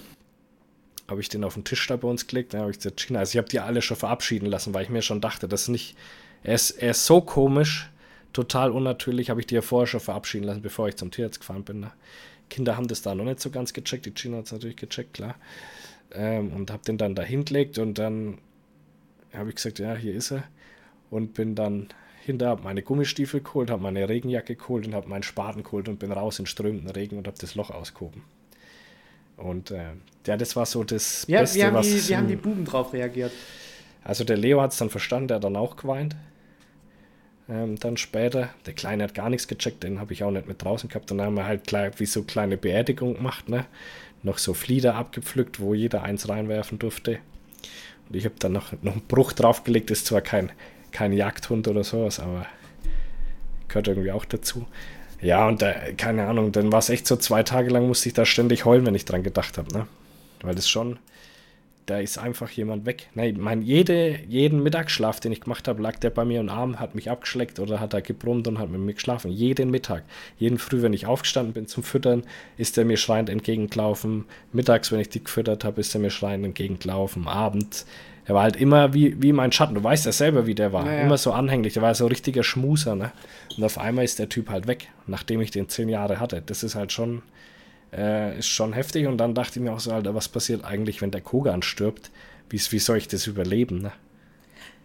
habe 1.07 1.21
ich 1.21 1.29
den 1.29 1.43
auf 1.43 1.53
den 1.53 1.63
Tisch 1.63 1.87
da 1.87 1.95
bei 1.95 2.07
uns 2.07 2.27
gelegt, 2.27 2.53
dann 2.53 2.61
habe 2.61 2.71
ich 2.71 2.77
gesagt, 2.77 2.99
China, 2.99 3.19
also 3.19 3.31
ich 3.31 3.37
habe 3.37 3.47
die 3.47 3.59
alle 3.59 3.81
schon 3.81 3.97
verabschieden 3.97 4.45
lassen, 4.45 4.73
weil 4.73 4.83
ich 4.83 4.89
mir 4.89 5.01
schon 5.01 5.21
dachte, 5.21 5.47
das 5.47 5.63
ist 5.63 5.67
nicht, 5.69 5.95
er 6.43 6.55
ist, 6.55 6.71
er 6.71 6.91
ist 6.91 7.05
so 7.05 7.21
komisch, 7.21 7.89
total 8.33 8.71
unnatürlich, 8.71 9.29
habe 9.29 9.39
ich 9.39 9.47
die 9.47 9.55
ja 9.55 9.61
vorher 9.61 9.87
schon 9.87 9.99
verabschieden 9.99 10.45
lassen, 10.45 10.61
bevor 10.61 10.87
ich 10.87 10.95
zum 10.97 11.11
Tierarzt 11.11 11.39
gefahren 11.39 11.63
bin. 11.63 11.79
Ne? 11.79 11.91
Kinder 12.49 12.77
haben 12.77 12.87
das 12.87 13.01
da 13.01 13.15
noch 13.15 13.25
nicht 13.25 13.39
so 13.39 13.49
ganz 13.49 13.73
gecheckt, 13.73 14.05
die 14.05 14.13
China 14.13 14.37
hat 14.37 14.45
es 14.45 14.51
natürlich 14.51 14.77
gecheckt, 14.77 15.13
klar. 15.13 15.35
Ähm, 16.11 16.53
und 16.53 16.71
habe 16.71 16.83
den 16.83 16.97
dann 16.97 17.15
da 17.15 17.23
hingelegt 17.23 17.79
und 17.79 17.97
dann 17.97 18.37
habe 19.33 19.49
ich 19.49 19.55
gesagt, 19.55 19.79
ja, 19.79 19.95
hier 19.95 20.13
ist 20.13 20.31
er. 20.31 20.43
Und 21.09 21.33
bin 21.33 21.55
dann 21.55 21.87
hinter, 22.23 22.49
habe 22.49 22.63
meine 22.63 22.81
Gummistiefel 22.81 23.41
geholt, 23.41 23.69
habe 23.69 23.81
meine 23.81 24.07
Regenjacke 24.07 24.55
geholt 24.55 24.85
und 24.85 24.93
habe 24.93 25.07
meinen 25.07 25.23
Spaten 25.23 25.63
geholt 25.63 25.87
und 25.87 25.99
bin 25.99 26.11
raus 26.11 26.39
in 26.39 26.45
strömenden 26.45 26.89
Regen 26.89 27.17
und 27.17 27.27
habe 27.27 27.37
das 27.39 27.55
Loch 27.55 27.71
ausgehoben. 27.71 28.23
Und 29.37 29.71
äh, 29.71 29.91
ja, 30.25 30.35
das 30.35 30.55
war 30.55 30.65
so 30.65 30.83
das 30.83 31.25
Ja, 31.27 31.41
Beste, 31.41 31.59
wie, 31.59 31.63
haben 31.63 31.75
was... 31.75 31.87
die, 31.87 32.09
wie 32.09 32.17
haben 32.17 32.27
die 32.27 32.35
Buben 32.35 32.65
drauf 32.65 32.93
reagiert? 32.93 33.31
also 34.03 34.23
der 34.23 34.37
Leo 34.37 34.61
hat 34.61 34.71
es 34.71 34.77
dann 34.77 34.89
verstanden, 34.89 35.27
der 35.27 35.35
hat 35.35 35.43
dann 35.43 35.57
auch 35.57 35.75
geweint. 35.75 36.15
Ähm, 37.49 37.77
dann 37.77 37.97
später, 37.97 38.49
der 38.65 38.73
Kleine 38.73 39.03
hat 39.03 39.13
gar 39.13 39.29
nichts 39.29 39.47
gecheckt, 39.47 39.83
den 39.83 39.99
habe 39.99 40.13
ich 40.13 40.23
auch 40.23 40.31
nicht 40.31 40.47
mit 40.47 40.63
draußen 40.63 40.89
gehabt. 40.89 41.11
Dann 41.11 41.21
haben 41.21 41.35
wir 41.35 41.45
halt 41.45 41.67
klar, 41.67 41.91
wie 41.97 42.05
so 42.05 42.23
kleine 42.23 42.57
Beerdigung 42.57 43.15
gemacht, 43.15 43.49
ne? 43.49 43.65
Noch 44.23 44.37
so 44.37 44.53
Flieder 44.53 44.95
abgepflückt, 44.95 45.59
wo 45.59 45.73
jeder 45.73 46.03
eins 46.03 46.27
reinwerfen 46.27 46.79
durfte. 46.79 47.19
Und 48.07 48.15
ich 48.15 48.25
habe 48.25 48.35
dann 48.39 48.53
noch, 48.53 48.71
noch 48.81 48.93
einen 48.93 49.07
Bruch 49.07 49.33
draufgelegt, 49.33 49.91
ist 49.91 50.07
zwar 50.07 50.21
kein, 50.21 50.51
kein 50.91 51.13
Jagdhund 51.13 51.67
oder 51.67 51.83
sowas, 51.83 52.19
aber 52.19 52.45
gehört 53.67 53.87
irgendwie 53.89 54.11
auch 54.11 54.25
dazu. 54.25 54.65
Ja, 55.21 55.47
und 55.47 55.61
da, 55.61 55.73
keine 55.97 56.27
Ahnung, 56.27 56.51
dann 56.51 56.71
war 56.71 56.79
es 56.79 56.89
echt 56.89 57.07
so 57.07 57.15
zwei 57.15 57.43
Tage 57.43 57.69
lang, 57.69 57.87
musste 57.87 58.09
ich 58.09 58.13
da 58.13 58.25
ständig 58.25 58.65
heulen, 58.65 58.85
wenn 58.85 58.95
ich 58.95 59.05
dran 59.05 59.23
gedacht 59.23 59.57
habe, 59.57 59.71
ne? 59.73 59.87
Weil 60.41 60.53
das 60.53 60.69
schon, 60.69 60.99
da 61.87 61.99
ist 61.99 62.17
einfach 62.17 62.51
jemand 62.51 62.85
weg. 62.85 63.07
Nein, 63.15 63.31
ich 63.31 63.37
mein, 63.37 63.61
jede, 63.61 64.19
jeden 64.27 64.61
Mittagsschlaf, 64.61 65.21
den 65.21 65.31
ich 65.31 65.41
gemacht 65.41 65.67
habe, 65.69 65.81
lag 65.81 65.97
der 65.97 66.09
bei 66.09 66.25
mir 66.25 66.41
im 66.41 66.49
Arm, 66.49 66.79
hat 66.79 66.95
mich 66.95 67.09
abgeschleckt 67.09 67.59
oder 67.59 67.79
hat 67.79 67.93
er 67.93 68.01
gebrummt 68.01 68.47
und 68.47 68.59
hat 68.59 68.69
mit 68.69 68.81
mir 68.81 68.93
geschlafen. 68.93 69.31
Jeden 69.31 69.71
Mittag. 69.71 70.03
Jeden 70.37 70.59
Früh, 70.59 70.81
wenn 70.81 70.91
ich 70.91 71.05
aufgestanden 71.05 71.53
bin 71.53 71.65
zum 71.65 71.83
Füttern, 71.83 72.23
ist 72.57 72.77
er 72.77 72.83
mir 72.83 72.97
schreiend 72.97 73.29
entgegengelaufen. 73.29 74.25
Mittags, 74.51 74.91
wenn 74.91 74.99
ich 74.99 75.09
die 75.09 75.23
gefüttert 75.23 75.63
habe, 75.63 75.79
ist 75.79 75.95
er 75.95 76.01
mir 76.01 76.11
schreiend 76.11 76.45
entgegengelaufen. 76.45 77.27
Abends. 77.27 77.85
Er 78.27 78.35
war 78.35 78.43
halt 78.43 78.57
immer 78.57 78.93
wie, 78.93 79.21
wie 79.21 79.31
mein 79.31 79.53
Schatten. 79.53 79.73
Du 79.73 79.83
weißt 79.83 80.05
ja 80.05 80.11
selber, 80.11 80.45
wie 80.45 80.53
der 80.53 80.73
war. 80.73 80.85
Ja, 80.85 80.93
ja. 80.93 81.01
Immer 81.03 81.17
so 81.17 81.31
anhänglich. 81.31 81.73
Der 81.73 81.81
war 81.81 81.95
so 81.95 82.05
ein 82.05 82.09
richtiger 82.09 82.43
Schmuser. 82.43 82.93
Ne? 82.93 83.13
Und 83.55 83.63
auf 83.63 83.77
einmal 83.77 84.03
ist 84.03 84.19
der 84.19 84.27
Typ 84.27 84.49
halt 84.49 84.67
weg, 84.67 84.89
nachdem 85.07 85.39
ich 85.39 85.49
den 85.49 85.69
zehn 85.69 85.87
Jahre 85.87 86.19
hatte. 86.19 86.43
Das 86.45 86.61
ist 86.61 86.75
halt 86.75 86.91
schon, 86.91 87.21
äh, 87.93 88.37
ist 88.37 88.47
schon 88.47 88.73
heftig. 88.73 89.07
Und 89.07 89.17
dann 89.17 89.33
dachte 89.33 89.59
ich 89.59 89.63
mir 89.63 89.71
auch 89.71 89.79
so, 89.79 89.93
Alter, 89.93 90.13
was 90.13 90.27
passiert 90.27 90.65
eigentlich, 90.65 91.01
wenn 91.01 91.11
der 91.11 91.21
Kogan 91.21 91.61
stirbt? 91.61 92.11
Wie, 92.49 92.59
wie 92.69 92.79
soll 92.79 92.97
ich 92.97 93.07
das 93.07 93.27
überleben? 93.27 93.81
Ne? 93.81 93.93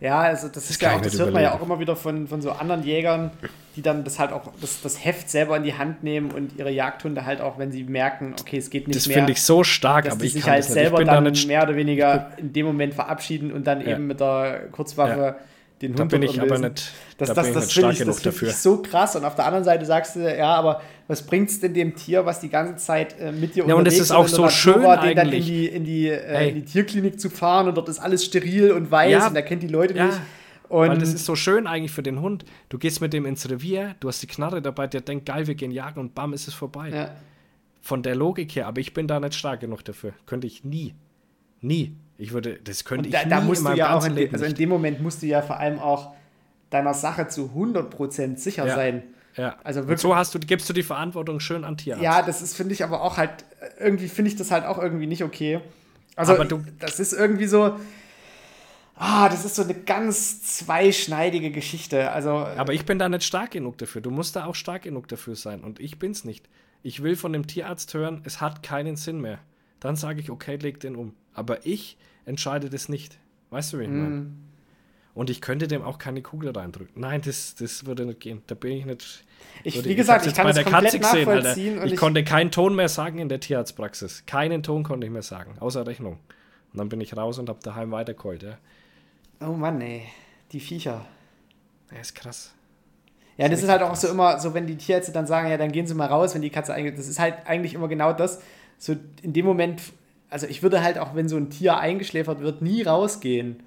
Ja, 0.02 0.18
also 0.20 0.48
das, 0.48 0.68
ist 0.68 0.80
kann 0.80 0.90
ja 0.90 0.96
auch, 0.98 1.00
das 1.00 1.16
hört 1.18 1.32
man 1.32 1.42
ja 1.42 1.50
auch 1.50 1.54
überleben. 1.56 1.70
immer 1.72 1.80
wieder 1.80 1.94
von, 1.96 2.26
von 2.26 2.42
so 2.42 2.50
anderen 2.50 2.82
Jägern, 2.82 3.30
die 3.76 3.82
dann 3.82 4.02
das 4.02 4.18
halt 4.18 4.32
auch, 4.32 4.42
das, 4.60 4.82
das 4.82 5.04
Heft 5.04 5.30
selber 5.30 5.56
in 5.56 5.62
die 5.62 5.74
Hand 5.78 6.02
nehmen 6.02 6.32
und 6.32 6.58
ihre 6.58 6.70
Jagdhunde 6.72 7.24
halt 7.24 7.40
auch, 7.40 7.56
wenn 7.58 7.70
sie 7.70 7.84
merken, 7.84 8.34
okay, 8.40 8.58
es 8.58 8.68
geht 8.68 8.88
nicht 8.88 8.96
Das 8.96 9.06
mehr, 9.06 9.18
finde 9.18 9.32
ich 9.32 9.42
so 9.42 9.62
stark, 9.62 10.04
dass 10.06 10.14
aber 10.14 10.22
die 10.22 10.26
ich 10.26 10.32
sich 10.32 10.42
kann 10.42 10.52
halt 10.54 10.64
das. 10.64 10.68
Ich 10.70 10.74
selber 10.74 10.96
bin 10.98 11.06
da 11.06 11.14
dann 11.14 11.24
nicht, 11.24 11.46
mehr 11.46 11.62
oder 11.62 11.76
weniger 11.76 12.32
in 12.36 12.52
dem 12.52 12.66
Moment 12.66 12.94
verabschieden 12.94 13.52
und 13.52 13.66
dann 13.66 13.80
Ja. 13.80 13.92
eben 13.92 14.08
mit 14.08 14.18
der 14.20 14.68
Kurzwaffe 14.72 15.36
den 15.80 15.90
Hund 15.92 16.00
da 16.00 16.04
bin 16.04 16.22
ich 16.22 16.40
aber 16.40 16.58
nicht, 16.58 16.92
Das, 17.18 17.28
da 17.28 17.34
das, 17.34 17.52
das 17.52 17.72
finde 17.72 17.72
stark 17.72 17.92
ich, 17.94 17.98
genug 18.00 18.14
das 18.14 18.22
find 18.22 18.34
dafür. 18.34 18.48
ich 18.48 18.56
so 18.56 18.82
krass. 18.82 19.16
Und 19.16 19.24
auf 19.24 19.34
der 19.34 19.46
anderen 19.46 19.64
Seite 19.64 19.84
sagst 19.84 20.16
du, 20.16 20.36
ja, 20.36 20.54
aber 20.54 20.80
was 21.12 21.24
bringt 21.26 21.50
es 21.50 21.60
denn 21.60 21.74
dem 21.74 21.94
Tier, 21.94 22.24
was 22.26 22.40
die 22.40 22.48
ganze 22.48 22.76
Zeit 22.76 23.18
äh, 23.20 23.30
mit 23.32 23.54
dir 23.54 23.66
Ja, 23.66 23.74
und 23.74 23.86
es 23.86 23.94
unterwegs 23.94 24.00
ist 24.00 24.10
auch 24.10 24.26
so 24.28 24.48
schön 24.48 24.82
war, 24.82 25.00
den 25.00 25.14
dann 25.14 25.30
in 25.32 25.42
die, 25.44 25.66
in, 25.66 25.84
die, 25.84 26.08
äh, 26.08 26.48
in 26.48 26.54
die 26.56 26.64
Tierklinik 26.64 27.20
zu 27.20 27.28
fahren 27.30 27.68
und 27.68 27.76
dort 27.76 27.88
ist 27.88 27.98
alles 28.00 28.24
steril 28.24 28.72
und 28.72 28.90
weiß 28.90 29.10
Ja. 29.12 29.26
und 29.28 29.36
er 29.36 29.42
kennt 29.42 29.62
die 29.62 29.68
Leute 29.68 29.94
Ja. 29.94 30.06
nicht. 30.06 30.20
Und 30.68 30.88
Weil 30.88 30.96
das 30.98 31.12
ist 31.12 31.26
so 31.26 31.36
schön 31.36 31.66
eigentlich 31.66 31.92
für 31.92 32.02
den 32.02 32.20
Hund. 32.22 32.46
Du 32.70 32.78
gehst 32.78 33.02
mit 33.02 33.12
dem 33.12 33.26
ins 33.26 33.48
Revier, 33.50 33.94
du 34.00 34.08
hast 34.08 34.22
die 34.22 34.26
Knarre 34.26 34.62
dabei, 34.62 34.86
der 34.86 35.02
denkt, 35.02 35.26
geil, 35.26 35.46
wir 35.46 35.54
gehen 35.54 35.70
jagen 35.70 36.00
und 36.00 36.14
bam, 36.14 36.32
ist 36.32 36.48
es 36.48 36.54
vorbei. 36.54 36.88
ja. 36.90 37.10
Von 37.82 38.02
der 38.02 38.14
Logik 38.14 38.54
her, 38.56 38.68
aber 38.68 38.80
ich 38.80 38.94
bin 38.94 39.06
da 39.08 39.18
nicht 39.20 39.34
stark 39.34 39.60
genug 39.60 39.84
dafür. 39.84 40.12
Könnte 40.24 40.46
ich 40.46 40.64
nie. 40.64 40.94
Nie. 41.60 41.94
Ich 42.16 42.32
würde, 42.32 42.58
das 42.64 42.84
könnte 42.84 43.08
Und 43.08 43.14
ich 43.14 43.20
da, 43.20 43.28
da 43.28 43.40
nie 43.40 43.46
musst 43.48 43.60
in 43.60 43.64
du 43.64 43.70
meinem 43.70 43.78
ja 43.78 43.94
auch, 43.96 44.06
in, 44.06 44.32
also 44.32 44.44
in 44.44 44.54
dem 44.54 44.68
Moment 44.68 45.02
musst 45.02 45.20
du 45.22 45.26
ja 45.26 45.42
vor 45.42 45.58
allem 45.58 45.78
auch 45.80 46.14
deiner 46.70 46.94
Sache 46.94 47.26
zu 47.28 47.50
100% 47.54 48.36
sicher 48.38 48.66
Ja. 48.66 48.74
sein. 48.76 49.02
Ja. 49.36 49.56
Also 49.64 49.80
und 49.80 49.88
wirklich- 49.88 50.00
so 50.02 50.14
hast 50.16 50.34
du, 50.34 50.38
gibst 50.38 50.68
du 50.68 50.72
die 50.72 50.82
Verantwortung 50.82 51.40
schön 51.40 51.64
an 51.64 51.76
Tierarzt. 51.76 52.02
Ja, 52.04 52.22
das 52.22 52.42
ist, 52.42 52.56
finde 52.56 52.74
ich, 52.74 52.84
aber 52.84 53.02
auch 53.02 53.16
halt, 53.16 53.44
irgendwie 53.80 54.08
finde 54.08 54.30
ich 54.30 54.36
das 54.36 54.50
halt 54.50 54.64
auch 54.64 54.78
irgendwie 54.78 55.06
nicht 55.06 55.22
okay. 55.24 55.60
Also, 56.16 56.34
Aber 56.34 56.44
du- 56.44 56.62
das 56.78 57.00
ist 57.00 57.12
irgendwie 57.14 57.46
so, 57.46 57.76
ah, 58.96 59.28
das 59.28 59.44
ist 59.44 59.54
so 59.56 59.62
eine 59.62 59.74
ganz 59.74 60.42
zweischneidige 60.42 61.50
Geschichte. 61.50 62.10
Also, 62.10 62.30
Aber 62.30 62.72
ich 62.74 62.84
bin 62.84 62.98
da 62.98 63.08
nicht 63.08 63.24
stark 63.24 63.52
genug 63.52 63.78
dafür. 63.78 64.00
Du 64.02 64.10
musst 64.10 64.36
da 64.36 64.44
auch 64.46 64.54
stark 64.54 64.82
genug 64.82 65.08
dafür 65.08 65.36
sein. 65.36 65.62
Und 65.62 65.80
ich 65.80 65.98
bin's 65.98 66.24
nicht. 66.24 66.48
Ich 66.82 67.02
will 67.02 67.16
von 67.16 67.32
dem 67.32 67.46
Tierarzt 67.46 67.94
hören, 67.94 68.22
es 68.24 68.40
hat 68.40 68.62
keinen 68.62 68.96
Sinn 68.96 69.20
mehr. 69.20 69.38
Dann 69.80 69.96
sage 69.96 70.20
ich, 70.20 70.30
okay, 70.30 70.56
leg 70.56 70.80
den 70.80 70.96
um. 70.96 71.14
Aber 71.32 71.64
ich 71.66 71.96
entscheide 72.26 72.68
das 72.70 72.88
nicht. 72.88 73.18
Weißt 73.50 73.72
du, 73.72 73.78
wie 73.78 73.84
ich 73.84 73.88
meine? 73.88 74.26
Und 75.14 75.28
ich 75.28 75.40
könnte 75.42 75.68
dem 75.68 75.82
auch 75.82 75.98
keine 75.98 76.22
Kugel 76.22 76.50
reindrücken. 76.50 77.00
Nein, 77.00 77.20
das, 77.24 77.54
das 77.54 77.84
würde 77.84 78.06
nicht 78.06 78.20
gehen. 78.20 78.42
Da 78.46 78.54
bin 78.54 78.72
ich 78.72 78.86
nicht. 78.86 79.24
ich, 79.62 79.84
wie 79.84 79.94
gesagt, 79.94 80.22
ich 80.22 80.28
jetzt 80.28 80.36
kann 80.36 80.44
bei 80.46 80.52
das 80.52 80.64
der 80.64 80.72
komplett 80.72 81.04
Alter. 81.04 81.18
nachvollziehen. 81.18 81.78
und 81.78 81.86
Ich, 81.86 81.96
konnte 81.96 82.24
keinen 82.24 82.50
Ton 82.50 82.74
mehr 82.74 82.88
sagen 82.88 83.18
in 83.18 83.28
der 83.28 83.40
Tierarztpraxis. 83.40 84.24
Keinen 84.26 84.62
Ton 84.62 84.82
konnte 84.84 85.06
ich 85.06 85.12
mehr 85.12 85.22
sagen, 85.22 85.56
außer 85.60 85.86
Rechnung. 85.86 86.18
Und 86.72 86.78
dann 86.78 86.88
bin 86.88 87.00
ich 87.02 87.14
raus 87.16 87.38
und 87.38 87.48
habe 87.50 87.58
daheim 87.62 87.90
weitergeheult. 87.90 88.42
Ja. 88.42 88.58
oh 89.40 89.52
Mann, 89.52 89.80
ey, 89.82 90.04
die 90.52 90.60
Viecher. 90.60 91.04
ja, 91.92 91.98
ist 92.00 92.14
krass. 92.14 92.54
Ja, 93.36 93.48
das 93.48 93.62
ist 93.62 93.68
halt 93.68 93.82
auch 93.82 93.96
so 93.96 94.08
immer, 94.08 94.38
so 94.38 94.54
wenn 94.54 94.66
die 94.66 94.76
Tierärzte 94.76 95.12
dann 95.12 95.26
sagen, 95.26 95.48
ja, 95.50 95.56
dann 95.56 95.72
gehen 95.72 95.86
sie 95.86 95.94
mal 95.94 96.06
raus, 96.06 96.34
wenn 96.34 96.42
die 96.42 96.50
Katze 96.50 96.74
eigentlich, 96.74 96.96
das 96.96 97.08
ist 97.08 97.18
halt 97.18 97.46
eigentlich 97.46 97.74
immer 97.74 97.88
genau 97.88 98.12
das, 98.12 98.40
so 98.78 98.94
in 99.22 99.32
dem 99.32 99.46
Moment, 99.46 99.82
also 100.28 100.46
ich 100.46 100.62
würde 100.62 100.82
halt 100.82 100.98
auch, 100.98 101.14
wenn 101.14 101.28
so 101.28 101.36
ein 101.36 101.50
Tier 101.50 101.76
eingeschläfert 101.78 102.40
wird, 102.40 102.62
nie 102.62 102.82
rausgehen. 102.82 103.62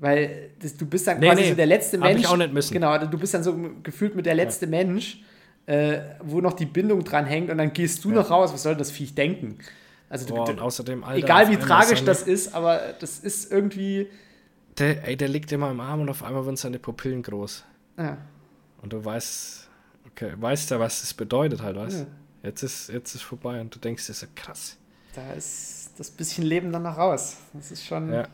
Weil 0.00 0.50
das, 0.60 0.76
du 0.76 0.86
bist 0.86 1.06
dann 1.06 1.20
Nee, 1.20 1.26
quasi 1.28 1.42
nee, 1.42 1.48
so 1.50 1.54
der 1.54 1.66
letzte 1.66 1.98
hab 1.98 2.04
Mensch. 2.04 2.20
ich 2.20 2.26
auch 2.26 2.36
nicht 2.36 2.52
müssen. 2.52 2.72
Genau, 2.72 2.96
du 2.98 3.18
bist 3.18 3.34
dann 3.34 3.44
so 3.44 3.54
gefühlt 3.82 4.16
mit 4.16 4.24
der 4.26 4.34
letzte 4.34 4.66
Mensch, 4.66 5.22
äh, 5.66 6.00
wo 6.22 6.40
noch 6.40 6.54
die 6.54 6.64
Bindung 6.66 7.04
dran 7.04 7.26
hängt 7.26 7.50
und 7.50 7.58
dann 7.58 7.72
gehst 7.72 8.02
du 8.04 8.10
noch 8.10 8.30
raus. 8.30 8.52
Was 8.52 8.62
soll 8.62 8.74
das 8.76 8.90
Viech 8.90 9.14
denken? 9.14 9.58
Also 10.08 10.26
du, 10.26 10.34
Boah, 10.34 10.46
du, 10.46 10.52
und 10.52 10.60
außerdem, 10.60 11.04
Alter, 11.04 11.24
egal 11.24 11.50
wie 11.50 11.56
tragisch 11.56 12.02
das 12.02 12.22
ist, 12.22 12.54
aber 12.54 12.80
das 12.98 13.18
ist 13.20 13.52
irgendwie. 13.52 14.08
Der, 14.78 15.06
ey, 15.06 15.16
der 15.16 15.28
liegt 15.28 15.52
immer 15.52 15.70
im 15.70 15.80
Arm 15.80 16.00
und 16.00 16.08
auf 16.08 16.22
einmal 16.24 16.44
werden 16.46 16.56
seine 16.56 16.78
Pupillen 16.78 17.22
groß. 17.22 17.64
Ja. 17.98 18.16
Und 18.80 18.92
du 18.94 19.04
weißt, 19.04 19.68
okay, 20.10 20.32
weißt 20.36 20.70
ja, 20.70 20.80
was 20.80 21.02
das 21.02 21.12
bedeutet 21.14 21.62
halt, 21.62 21.76
weißt 21.76 22.00
Ja. 22.00 22.06
Jetzt 22.42 22.62
ist 22.62 22.88
jetzt 22.88 23.14
ist 23.14 23.20
vorbei 23.22 23.60
und 23.60 23.74
du 23.74 23.78
denkst 23.78 24.06
dir 24.06 24.14
so 24.14 24.26
krass. 24.34 24.78
Da 25.14 25.32
ist 25.34 25.90
das 25.98 26.10
bisschen 26.10 26.44
Leben 26.44 26.72
dann 26.72 26.84
noch 26.84 26.96
raus. 26.96 27.36
Das 27.52 27.70
ist 27.70 27.84
schon, 27.84 28.10
Ja, 28.10 28.22
das 28.22 28.30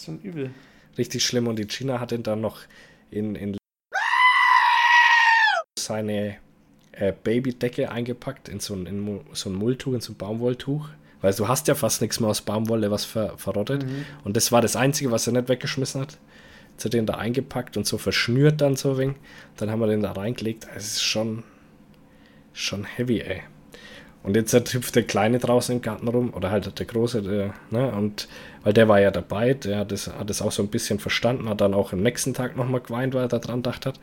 ist 0.00 0.06
schon 0.06 0.20
übel. 0.20 0.50
richtig 0.98 1.24
schlimm. 1.24 1.46
Und 1.46 1.56
die 1.58 1.66
China 1.66 2.00
hat 2.00 2.12
ihn 2.12 2.22
dann 2.22 2.40
noch 2.40 2.60
in, 3.10 3.34
in 3.34 3.56
seine 5.78 6.36
äh, 6.92 7.12
Babydecke 7.12 7.90
eingepackt, 7.90 8.48
in 8.48 8.60
so 8.60 8.74
ein, 8.74 8.86
in 8.86 9.20
so 9.32 9.50
ein 9.50 9.54
Mulltuch, 9.54 9.94
in 9.94 10.00
so 10.00 10.12
ein 10.12 10.16
Baumwolltuch. 10.16 10.88
Weil 11.20 11.34
du 11.34 11.48
hast 11.48 11.68
ja 11.68 11.74
fast 11.74 12.00
nichts 12.00 12.18
mehr 12.18 12.30
aus 12.30 12.40
Baumwolle, 12.40 12.90
was 12.90 13.04
ver, 13.04 13.36
verrottet. 13.36 13.84
Und 14.24 14.36
das 14.38 14.52
war 14.52 14.62
das 14.62 14.74
Einzige, 14.74 15.10
was 15.10 15.26
er 15.26 15.34
nicht 15.34 15.48
weggeschmissen 15.50 16.00
hat. 16.00 16.18
Jetzt 16.72 16.84
hat 16.86 16.94
er 16.94 17.00
den 17.00 17.06
da 17.06 17.14
eingepackt 17.14 17.76
und 17.76 17.86
so 17.86 17.98
verschnürt 17.98 18.62
dann 18.62 18.76
so 18.76 18.96
wenig. 18.96 19.16
Dann 19.58 19.70
haben 19.70 19.80
wir 19.80 19.86
den 19.86 20.00
da 20.00 20.12
reingelegt. 20.12 20.66
Es 20.74 20.94
ist 20.94 21.02
schon, 21.02 21.42
schon 22.54 22.84
heavy, 22.84 23.20
ey. 23.20 23.42
Und 24.22 24.34
jetzt 24.36 24.54
hat- 24.54 24.72
hüpft 24.72 24.96
der 24.96 25.02
Kleine 25.02 25.38
draußen 25.38 25.76
im 25.76 25.82
Garten 25.82 26.08
rum, 26.08 26.32
oder 26.32 26.50
halt 26.50 26.78
der 26.78 26.86
Große, 26.86 27.20
der, 27.22 27.54
ne, 27.70 27.90
und 27.92 28.28
weil 28.62 28.72
der 28.72 28.88
war 28.88 29.00
ja 29.00 29.10
dabei, 29.10 29.54
der 29.54 29.78
hat 29.78 29.92
es 29.92 30.08
hat 30.08 30.42
auch 30.42 30.52
so 30.52 30.62
ein 30.62 30.68
bisschen 30.68 30.98
verstanden, 30.98 31.48
hat 31.48 31.60
dann 31.60 31.74
auch 31.74 31.92
am 31.92 32.02
nächsten 32.02 32.34
Tag 32.34 32.56
nochmal 32.56 32.80
geweint, 32.80 33.14
weil 33.14 33.22
er 33.24 33.28
da 33.28 33.38
dran 33.38 33.62
gedacht 33.62 33.86
hat. 33.86 33.98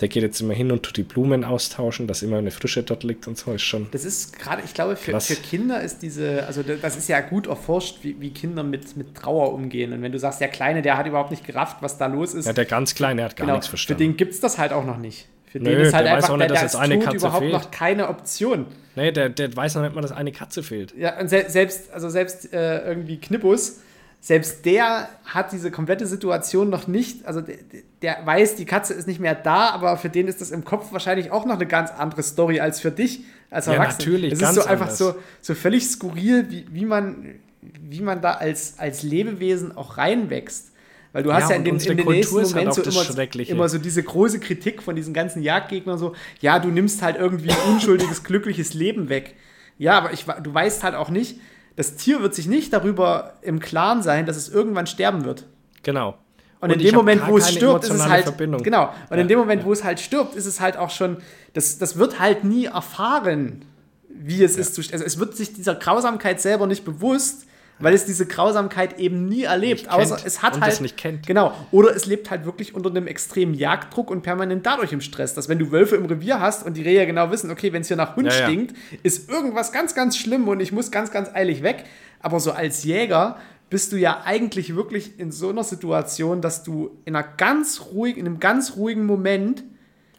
Der 0.00 0.08
geht 0.08 0.24
jetzt 0.24 0.40
immer 0.40 0.54
hin 0.54 0.72
und 0.72 0.82
tut 0.82 0.96
die 0.96 1.04
Blumen 1.04 1.44
austauschen, 1.44 2.08
dass 2.08 2.22
immer 2.22 2.38
eine 2.38 2.50
Frische 2.50 2.82
dort 2.82 3.04
liegt 3.04 3.28
und 3.28 3.38
so, 3.38 3.52
ist 3.52 3.62
schon. 3.62 3.86
Das 3.92 4.04
ist 4.04 4.36
gerade, 4.36 4.60
ich 4.64 4.74
glaube, 4.74 4.96
für, 4.96 5.20
für 5.20 5.36
Kinder 5.36 5.80
ist 5.80 6.02
diese, 6.02 6.44
also 6.48 6.64
da- 6.64 6.74
das 6.74 6.96
ist 6.96 7.08
ja 7.08 7.20
gut 7.20 7.46
erforscht, 7.46 7.98
wie, 8.02 8.20
wie 8.20 8.30
Kinder 8.30 8.64
mit, 8.64 8.96
mit 8.96 9.14
Trauer 9.14 9.52
umgehen. 9.54 9.92
Und 9.92 10.02
wenn 10.02 10.10
du 10.10 10.18
sagst, 10.18 10.40
der 10.40 10.48
Kleine, 10.48 10.82
der 10.82 10.96
hat 10.96 11.06
überhaupt 11.06 11.30
nicht 11.30 11.46
gerafft, 11.46 11.76
was 11.80 11.96
da 11.96 12.06
los 12.06 12.34
ist, 12.34 12.46
Ja, 12.46 12.52
der 12.52 12.64
ganz 12.64 12.96
Kleine 12.96 13.22
hat 13.22 13.36
gar 13.36 13.44
genau, 13.46 13.54
nichts 13.54 13.68
für 13.68 13.72
verstanden. 13.76 14.00
den 14.02 14.16
gibt 14.16 14.34
es 14.34 14.40
das 14.40 14.58
halt 14.58 14.72
auch 14.72 14.84
noch 14.84 14.98
nicht. 14.98 15.28
Für 15.46 15.60
Nö, 15.60 15.70
den 15.70 15.80
ist 15.82 15.94
halt 15.94 16.06
der 16.06 16.14
weiß 16.14 16.24
einfach 16.24 16.34
auch 16.34 16.38
nicht, 16.38 16.50
der, 16.50 16.60
dass 16.60 16.72
der 16.72 16.80
jetzt 16.80 16.90
eine 16.90 16.94
tot 16.96 17.04
Katze 17.04 17.16
überhaupt 17.18 17.38
fehlt. 17.44 17.52
noch 17.52 17.70
keine 17.70 18.08
Option. 18.08 18.66
Nee, 18.96 19.12
der, 19.12 19.28
der 19.28 19.54
weiß 19.56 19.76
noch 19.76 19.82
nicht 19.82 19.94
mal, 19.94 20.00
dass 20.00 20.10
eine 20.10 20.32
Katze 20.32 20.64
fehlt. 20.64 20.92
Ja, 20.98 21.20
und 21.20 21.28
se 21.28 21.44
selbst, 21.46 21.92
also 21.92 22.08
selbst 22.08 22.52
äh, 22.52 22.84
irgendwie 22.84 23.18
Knippus, 23.20 23.78
selbst 24.24 24.64
der 24.64 25.10
hat 25.26 25.52
diese 25.52 25.70
komplette 25.70 26.06
Situation 26.06 26.70
noch 26.70 26.86
nicht, 26.86 27.26
also 27.26 27.42
der, 27.42 27.56
der 28.00 28.24
weiß, 28.24 28.56
die 28.56 28.64
Katze 28.64 28.94
ist 28.94 29.06
nicht 29.06 29.20
mehr 29.20 29.34
da, 29.34 29.68
aber 29.68 29.98
für 29.98 30.08
den 30.08 30.28
ist 30.28 30.40
das 30.40 30.50
im 30.50 30.64
Kopf 30.64 30.92
wahrscheinlich 30.92 31.30
auch 31.30 31.44
noch 31.44 31.56
eine 31.56 31.66
ganz 31.66 31.90
andere 31.90 32.22
Story 32.22 32.58
als 32.58 32.80
für 32.80 32.90
dich 32.90 33.20
als 33.50 33.66
Ja, 33.66 33.74
Erwachsener. 33.74 33.98
natürlich, 34.12 34.32
Es 34.32 34.40
ist 34.40 34.54
so 34.54 34.62
einfach 34.62 34.86
anders. 34.86 34.96
so, 34.96 35.14
so 35.42 35.54
völlig 35.54 35.86
skurril, 35.86 36.46
wie, 36.48 36.64
wie, 36.70 36.86
man, 36.86 37.34
wie 37.60 38.00
man 38.00 38.22
da 38.22 38.30
als, 38.32 38.78
als 38.78 39.02
Lebewesen 39.02 39.76
auch 39.76 39.98
reinwächst. 39.98 40.72
Weil 41.12 41.22
du 41.22 41.34
hast 41.34 41.50
Ja, 41.50 41.56
ja, 41.56 41.62
in 41.62 41.70
unsere 41.72 41.92
in 41.92 41.98
den 41.98 42.08
nächsten 42.08 42.36
halt 42.36 42.48
Moment 42.48 42.74
so 42.74 42.82
immer, 42.82 43.46
immer 43.46 43.68
so 43.68 43.76
diese 43.76 44.02
große 44.02 44.40
Kritik 44.40 44.82
von 44.82 44.96
diesen 44.96 45.12
ganzen 45.12 45.42
Jagdgegnern 45.42 45.98
so, 45.98 46.14
ja, 46.40 46.58
du 46.60 46.68
nimmst 46.68 47.02
halt 47.02 47.16
irgendwie 47.18 47.50
ein 47.50 47.74
unschuldiges, 47.74 48.24
glückliches 48.24 48.72
Leben 48.72 49.10
weg. 49.10 49.34
Ja, 49.76 49.98
aber 49.98 50.14
ich, 50.14 50.24
du 50.24 50.54
weißt 50.54 50.82
halt 50.82 50.94
auch 50.94 51.10
nicht, 51.10 51.40
das 51.76 51.96
Tier 51.96 52.20
wird 52.22 52.34
sich 52.34 52.46
nicht 52.46 52.72
darüber 52.72 53.34
im 53.42 53.60
Klaren 53.60 54.02
sein, 54.02 54.26
dass 54.26 54.36
es 54.36 54.48
irgendwann 54.48 54.86
sterben 54.86 55.24
wird. 55.24 55.44
Genau. 55.82 56.16
Und, 56.60 56.70
in 56.72 56.80
ich 56.80 56.86
dem 56.86 56.94
Moment, 56.96 57.26
wo 57.26 57.36
es 57.36 57.50
stirbt, 57.50 57.84
ist 57.84 57.90
es 57.90 58.08
halt. 58.08 58.24
Verbindung. 58.24 58.62
Genau. 58.62 58.84
Und 59.10 59.16
Ja, 59.16 59.22
in 59.22 59.28
dem 59.28 59.38
Moment, 59.38 59.64
wo 59.64 59.72
es 59.72 59.84
halt 59.84 60.00
stirbt, 60.00 60.34
ist 60.34 60.46
es 60.46 60.60
halt 60.60 60.76
auch 60.78 60.88
schon. 60.90 61.18
Das, 61.52 61.76
das 61.78 61.98
wird 61.98 62.18
halt 62.20 62.42
nie 62.44 62.66
erfahren, 62.66 63.64
wie 64.08 64.42
es 64.42 64.56
ist. 64.56 64.74
zu- 64.74 64.82
Also 64.92 65.04
es 65.04 65.18
wird 65.18 65.36
sich 65.36 65.52
dieser 65.52 65.74
Grausamkeit 65.74 66.40
selber 66.40 66.66
nicht 66.66 66.84
bewusst, 66.86 67.44
weil 67.78 67.92
es 67.94 68.04
diese 68.04 68.26
Grausamkeit 68.26 68.98
eben 68.98 69.26
nie 69.26 69.42
erlebt. 69.42 69.90
Außer 69.90 70.18
es 70.24 70.42
hat 70.42 70.54
und 70.54 70.62
halt. 70.62 70.72
es 70.72 70.80
nicht 70.80 70.96
kennt. 70.96 71.26
Genau. 71.26 71.52
Oder 71.70 71.94
es 71.94 72.06
lebt 72.06 72.30
halt 72.30 72.44
wirklich 72.44 72.74
unter 72.74 72.88
einem 72.90 73.06
extremen 73.06 73.54
Jagddruck 73.54 74.10
und 74.10 74.22
permanent 74.22 74.64
dadurch 74.64 74.92
im 74.92 75.00
Stress. 75.00 75.34
Dass 75.34 75.48
wenn 75.48 75.58
du 75.58 75.72
Wölfe 75.72 75.96
im 75.96 76.06
Revier 76.06 76.40
hast 76.40 76.64
und 76.64 76.76
die 76.76 76.82
Rehe 76.82 77.06
genau 77.06 77.30
wissen, 77.30 77.50
okay, 77.50 77.72
wenn 77.72 77.82
es 77.82 77.88
hier 77.88 77.96
nach 77.96 78.16
Hund 78.16 78.26
Ja, 78.28 78.38
ja. 78.38 78.46
stinkt, 78.46 78.76
ist 79.02 79.28
irgendwas 79.28 79.72
ganz, 79.72 79.94
ganz 79.94 80.16
schlimm 80.16 80.46
und 80.48 80.60
ich 80.60 80.72
muss 80.72 80.90
ganz, 80.90 81.10
ganz 81.10 81.28
eilig 81.34 81.62
weg. 81.62 81.84
Aber 82.20 82.40
so 82.40 82.52
als 82.52 82.84
Jäger 82.84 83.38
bist 83.70 83.92
du 83.92 83.96
ja 83.96 84.22
eigentlich 84.24 84.76
wirklich 84.76 85.18
in 85.18 85.32
so 85.32 85.48
einer 85.48 85.64
Situation, 85.64 86.40
dass 86.40 86.62
du 86.62 86.96
in 87.04 87.16
einer 87.16 87.26
ganz 87.26 87.80
ruhig, 87.92 88.16
in 88.16 88.26
einem 88.26 88.38
ganz 88.38 88.76
ruhigen 88.76 89.04
Moment 89.04 89.64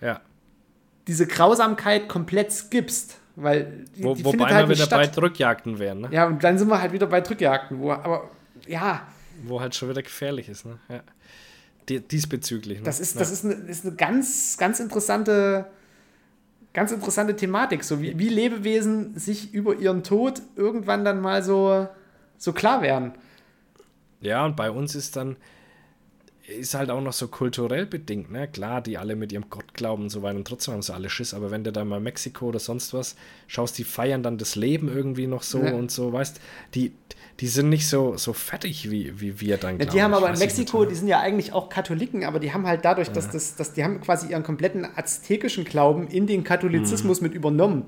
Ja. 0.01 0.19
diese 1.07 1.25
Grausamkeit 1.25 2.09
komplett 2.09 2.51
skippst. 2.51 3.17
Weil 3.35 3.85
die, 3.95 4.03
Wo, 4.03 4.15
die 4.15 4.23
wobei 4.23 4.37
wir 4.37 4.55
halt 4.55 4.67
nicht 4.69 4.79
wieder 4.79 4.97
bei 4.97 5.03
statt. 5.03 5.17
Drückjagden 5.17 5.79
wären, 5.79 6.01
ne? 6.01 6.09
Ja, 6.11 6.27
und 6.27 6.43
dann 6.43 6.57
sind 6.57 6.69
wir 6.69 6.81
halt 6.81 6.93
wieder 6.93 7.07
bei 7.07 7.21
Drückjagden, 7.21 7.79
wo, 7.79 7.91
aber 7.91 8.29
ja, 8.65 9.05
Wo 9.43 9.59
halt 9.59 9.75
schon 9.75 9.89
wieder 9.89 10.01
gefährlich 10.01 10.47
ist, 10.47 10.65
ne? 10.65 10.79
Ja. 10.89 11.01
Die, 11.89 11.99
diesbezüglich. 11.99 12.79
Ne? 12.79 12.85
Das 12.85 12.99
ist, 12.99 13.15
ja. 13.15 13.19
das 13.19 13.31
ist 13.31 13.45
eine, 13.45 13.53
ist 13.53 13.85
eine 13.85 13.95
ganz, 13.95 14.57
ganz 14.57 14.79
interessante, 14.79 15.65
ganz 16.73 16.91
interessante 16.91 17.35
Thematik, 17.35 17.83
so 17.83 18.01
wie, 18.01 18.17
wie 18.17 18.29
Lebewesen 18.29 19.17
sich 19.19 19.53
über 19.53 19.75
ihren 19.75 20.03
Tod 20.03 20.41
irgendwann 20.55 21.05
dann 21.05 21.21
mal 21.21 21.43
so, 21.43 21.87
so 22.37 22.53
klar 22.53 22.81
werden. 22.81 23.13
Ja, 24.21 24.45
und 24.45 24.55
bei 24.55 24.71
uns 24.71 24.95
ist 24.95 25.15
dann, 25.15 25.35
ist 26.47 26.75
halt 26.75 26.91
auch 26.91 27.01
noch 27.01 27.13
so 27.13 27.27
kulturell 27.27 27.85
bedingt, 27.87 28.31
ne? 28.31 28.47
Klar, 28.47 28.81
die 28.81 28.97
alle 28.97 29.15
mit 29.15 29.31
ihrem 29.31 29.49
Gott 29.49 29.73
glauben 29.73 30.03
und 30.03 30.09
so 30.09 30.21
weiter 30.21 30.37
und 30.37 30.47
trotzdem 30.47 30.75
haben 30.75 30.81
sie 30.83 30.93
alle 30.93 31.09
Schiss, 31.09 31.33
aber 31.33 31.49
wenn 31.49 31.63
du 31.63 31.71
da 31.71 31.83
mal 31.83 31.99
Mexiko 31.99 32.47
oder 32.47 32.59
sonst 32.59 32.93
was 32.93 33.15
schaust, 33.47 33.77
die 33.79 33.83
feiern 33.83 34.21
dann 34.21 34.37
das 34.37 34.55
Leben 34.55 34.87
irgendwie 34.87 35.25
noch 35.27 35.41
so 35.41 35.59
Ja. 35.63 35.73
und 35.73 35.89
so, 35.91 36.13
weißt 36.13 36.39
die, 36.75 36.93
die 37.39 37.47
sind 37.47 37.69
nicht 37.69 37.89
so, 37.89 38.15
so 38.15 38.31
fertig 38.33 38.89
wie, 38.91 39.19
wie 39.19 39.41
wir 39.41 39.57
dann. 39.57 39.79
Ja, 39.79 39.85
die 39.85 40.01
haben 40.03 40.11
ich. 40.11 40.17
aber 40.17 40.27
in 40.27 40.31
nicht, 40.33 40.41
Mexiko, 40.41 40.83
ne? 40.83 40.87
die 40.89 40.95
sind 40.95 41.07
ja 41.07 41.19
eigentlich 41.19 41.51
auch 41.51 41.67
Katholiken, 41.69 42.23
aber 42.23 42.39
die 42.39 42.53
haben 42.53 42.65
halt 42.67 42.85
dadurch, 42.85 43.09
dass 43.09 43.29
das, 43.31 43.55
dass 43.55 43.73
die 43.73 43.83
haben 43.83 43.99
quasi 43.99 44.27
ihren 44.31 44.43
kompletten 44.43 44.85
aztekischen 44.95 45.65
Glauben 45.65 46.07
in 46.07 46.27
den 46.27 46.43
Katholizismus 46.43 47.21
Mhm. 47.21 47.27
mit 47.27 47.33
übernommen. 47.35 47.85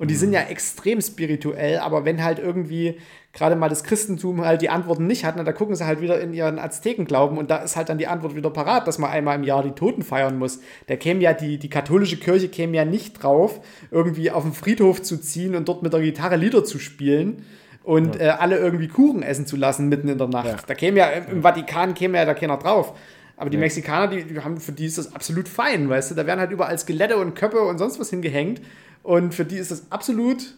Und 0.00 0.10
die 0.10 0.14
sind 0.14 0.32
ja 0.32 0.40
extrem 0.40 1.02
spirituell, 1.02 1.78
aber 1.78 2.06
wenn 2.06 2.24
halt 2.24 2.38
irgendwie 2.38 2.96
gerade 3.34 3.54
mal 3.54 3.68
das 3.68 3.84
Christentum 3.84 4.42
halt 4.42 4.62
die 4.62 4.70
Antworten 4.70 5.06
nicht 5.06 5.26
hat, 5.26 5.34
na, 5.36 5.44
da 5.44 5.52
gucken 5.52 5.74
sie 5.74 5.84
halt 5.84 6.00
wieder 6.00 6.18
in 6.22 6.32
ihren 6.32 6.58
Aztekenglauben 6.58 7.36
und 7.36 7.50
da 7.50 7.58
ist 7.58 7.76
halt 7.76 7.90
dann 7.90 7.98
die 7.98 8.06
Antwort 8.06 8.34
wieder 8.34 8.48
parat, 8.48 8.88
dass 8.88 8.96
man 8.96 9.10
einmal 9.10 9.36
im 9.36 9.44
Jahr 9.44 9.62
die 9.62 9.72
Toten 9.72 10.00
feiern 10.00 10.38
muss. 10.38 10.60
Da 10.86 10.96
käme 10.96 11.20
ja 11.20 11.34
die, 11.34 11.58
die 11.58 11.68
katholische 11.68 12.16
Kirche 12.16 12.48
käme 12.48 12.78
ja 12.78 12.86
nicht 12.86 13.22
drauf, 13.22 13.60
irgendwie 13.90 14.30
auf 14.30 14.42
den 14.42 14.54
Friedhof 14.54 15.02
zu 15.02 15.18
ziehen 15.18 15.54
und 15.54 15.68
dort 15.68 15.82
mit 15.82 15.92
der 15.92 16.00
Gitarre 16.00 16.36
Lieder 16.36 16.64
zu 16.64 16.78
spielen 16.78 17.44
und 17.84 18.18
äh, 18.18 18.28
alle 18.28 18.56
irgendwie 18.56 18.88
Kuchen 18.88 19.22
essen 19.22 19.44
zu 19.44 19.56
lassen 19.56 19.90
mitten 19.90 20.08
in 20.08 20.16
der 20.16 20.28
Nacht. 20.28 20.46
Ja. 20.46 20.56
Da 20.66 20.74
käme 20.74 20.98
ja 20.98 21.10
im, 21.10 21.30
im 21.30 21.42
Vatikan 21.42 21.92
käme 21.92 22.16
ja 22.16 22.24
da 22.24 22.32
keiner 22.32 22.56
drauf. 22.56 22.94
Aber 23.36 23.50
die 23.50 23.58
Mexikaner, 23.58 24.08
die, 24.08 24.24
die 24.24 24.40
haben, 24.40 24.58
für 24.58 24.72
die 24.72 24.86
ist 24.86 24.96
das 24.96 25.14
absolut 25.14 25.46
fein, 25.48 25.90
weißt 25.90 26.10
du? 26.10 26.14
Da 26.14 26.26
werden 26.26 26.40
halt 26.40 26.50
überall 26.50 26.78
Skelette 26.78 27.18
und 27.18 27.34
Köpfe 27.34 27.60
und 27.60 27.78
sonst 27.78 28.00
was 28.00 28.10
hingehängt. 28.10 28.62
Und 29.02 29.34
für 29.34 29.44
die 29.44 29.56
ist 29.56 29.70
das 29.70 29.90
absolut 29.90 30.54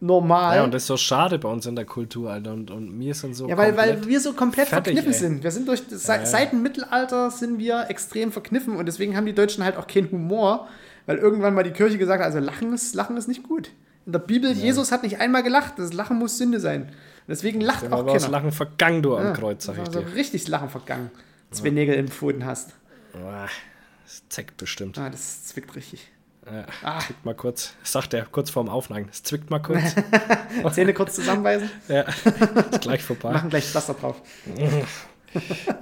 normal. 0.00 0.56
Ja, 0.56 0.64
und 0.64 0.72
das 0.72 0.82
ist 0.82 0.86
so 0.88 0.96
schade 0.96 1.38
bei 1.38 1.48
uns 1.48 1.66
in 1.66 1.76
der 1.76 1.84
Kultur, 1.84 2.30
Alter. 2.30 2.52
Und, 2.52 2.70
und 2.70 2.96
mir 2.96 3.14
sind 3.14 3.34
so. 3.34 3.48
Ja, 3.48 3.56
weil, 3.56 3.76
weil 3.76 4.06
wir 4.06 4.20
so 4.20 4.32
komplett 4.32 4.68
fertig, 4.68 4.94
verkniffen 4.94 5.12
ey. 5.12 5.18
sind. 5.18 5.42
Wir 5.42 5.50
sind 5.50 5.68
durch 5.68 5.82
seit, 5.88 6.26
seit 6.26 6.52
dem 6.52 6.62
Mittelalter 6.62 7.30
sind 7.30 7.58
wir 7.58 7.86
extrem 7.88 8.32
verkniffen 8.32 8.76
und 8.76 8.86
deswegen 8.86 9.16
haben 9.16 9.26
die 9.26 9.34
Deutschen 9.34 9.64
halt 9.64 9.76
auch 9.76 9.86
keinen 9.86 10.10
Humor, 10.10 10.68
weil 11.06 11.18
irgendwann 11.18 11.54
mal 11.54 11.64
die 11.64 11.72
Kirche 11.72 11.98
gesagt 11.98 12.20
hat, 12.20 12.26
also 12.26 12.38
Lachen 12.38 12.72
ist, 12.72 12.94
Lachen 12.94 13.16
ist 13.16 13.28
nicht 13.28 13.42
gut. 13.42 13.70
In 14.06 14.12
der 14.12 14.20
Bibel, 14.20 14.50
Jesus 14.52 14.92
hat 14.92 15.02
nicht 15.02 15.20
einmal 15.20 15.42
gelacht, 15.42 15.74
das 15.78 15.92
Lachen 15.92 16.18
muss 16.18 16.38
Sünde 16.38 16.58
sein. 16.58 16.90
Deswegen 17.28 17.60
lacht 17.60 17.84
auch 17.86 17.90
war 18.06 18.14
das 18.14 18.22
keiner. 18.22 18.32
Lachen 18.32 18.52
vergangen, 18.52 19.02
du 19.02 19.16
am 19.16 19.24
Ja, 19.24 19.32
Kreuz, 19.32 19.64
sag 19.64 19.74
ich 19.74 19.80
also 19.80 20.00
dir. 20.00 20.14
richtig 20.14 20.48
Lachen 20.48 20.70
vergangen. 20.70 21.10
Zwei 21.50 21.70
Nägel 21.70 21.94
im 21.96 22.08
Pfoten 22.08 22.44
hast. 22.46 22.74
Das 23.12 24.28
zeckt 24.28 24.56
bestimmt. 24.56 24.98
Ah, 24.98 25.10
das 25.10 25.44
zwickt 25.44 25.76
richtig. 25.76 26.10
Ja, 26.46 26.64
Ah. 26.82 27.00
Zwickt 27.00 27.24
mal 27.24 27.34
kurz. 27.34 27.74
Sagt 27.82 28.14
er 28.14 28.24
kurz 28.24 28.50
vorm 28.50 28.68
Aufneigen. 28.68 29.08
Es 29.12 29.22
zwickt 29.22 29.50
mal 29.50 29.60
kurz. 29.60 29.94
Zähne 30.72 30.94
kurz 30.94 31.14
zusammenbeißen, 31.14 31.70
ja, 31.88 32.02
ist 32.02 32.80
gleich 32.80 33.02
vorbei. 33.02 33.32
machen 33.32 33.50
gleich 33.50 33.64
Pflaster 33.66 33.94
drauf. 33.94 34.20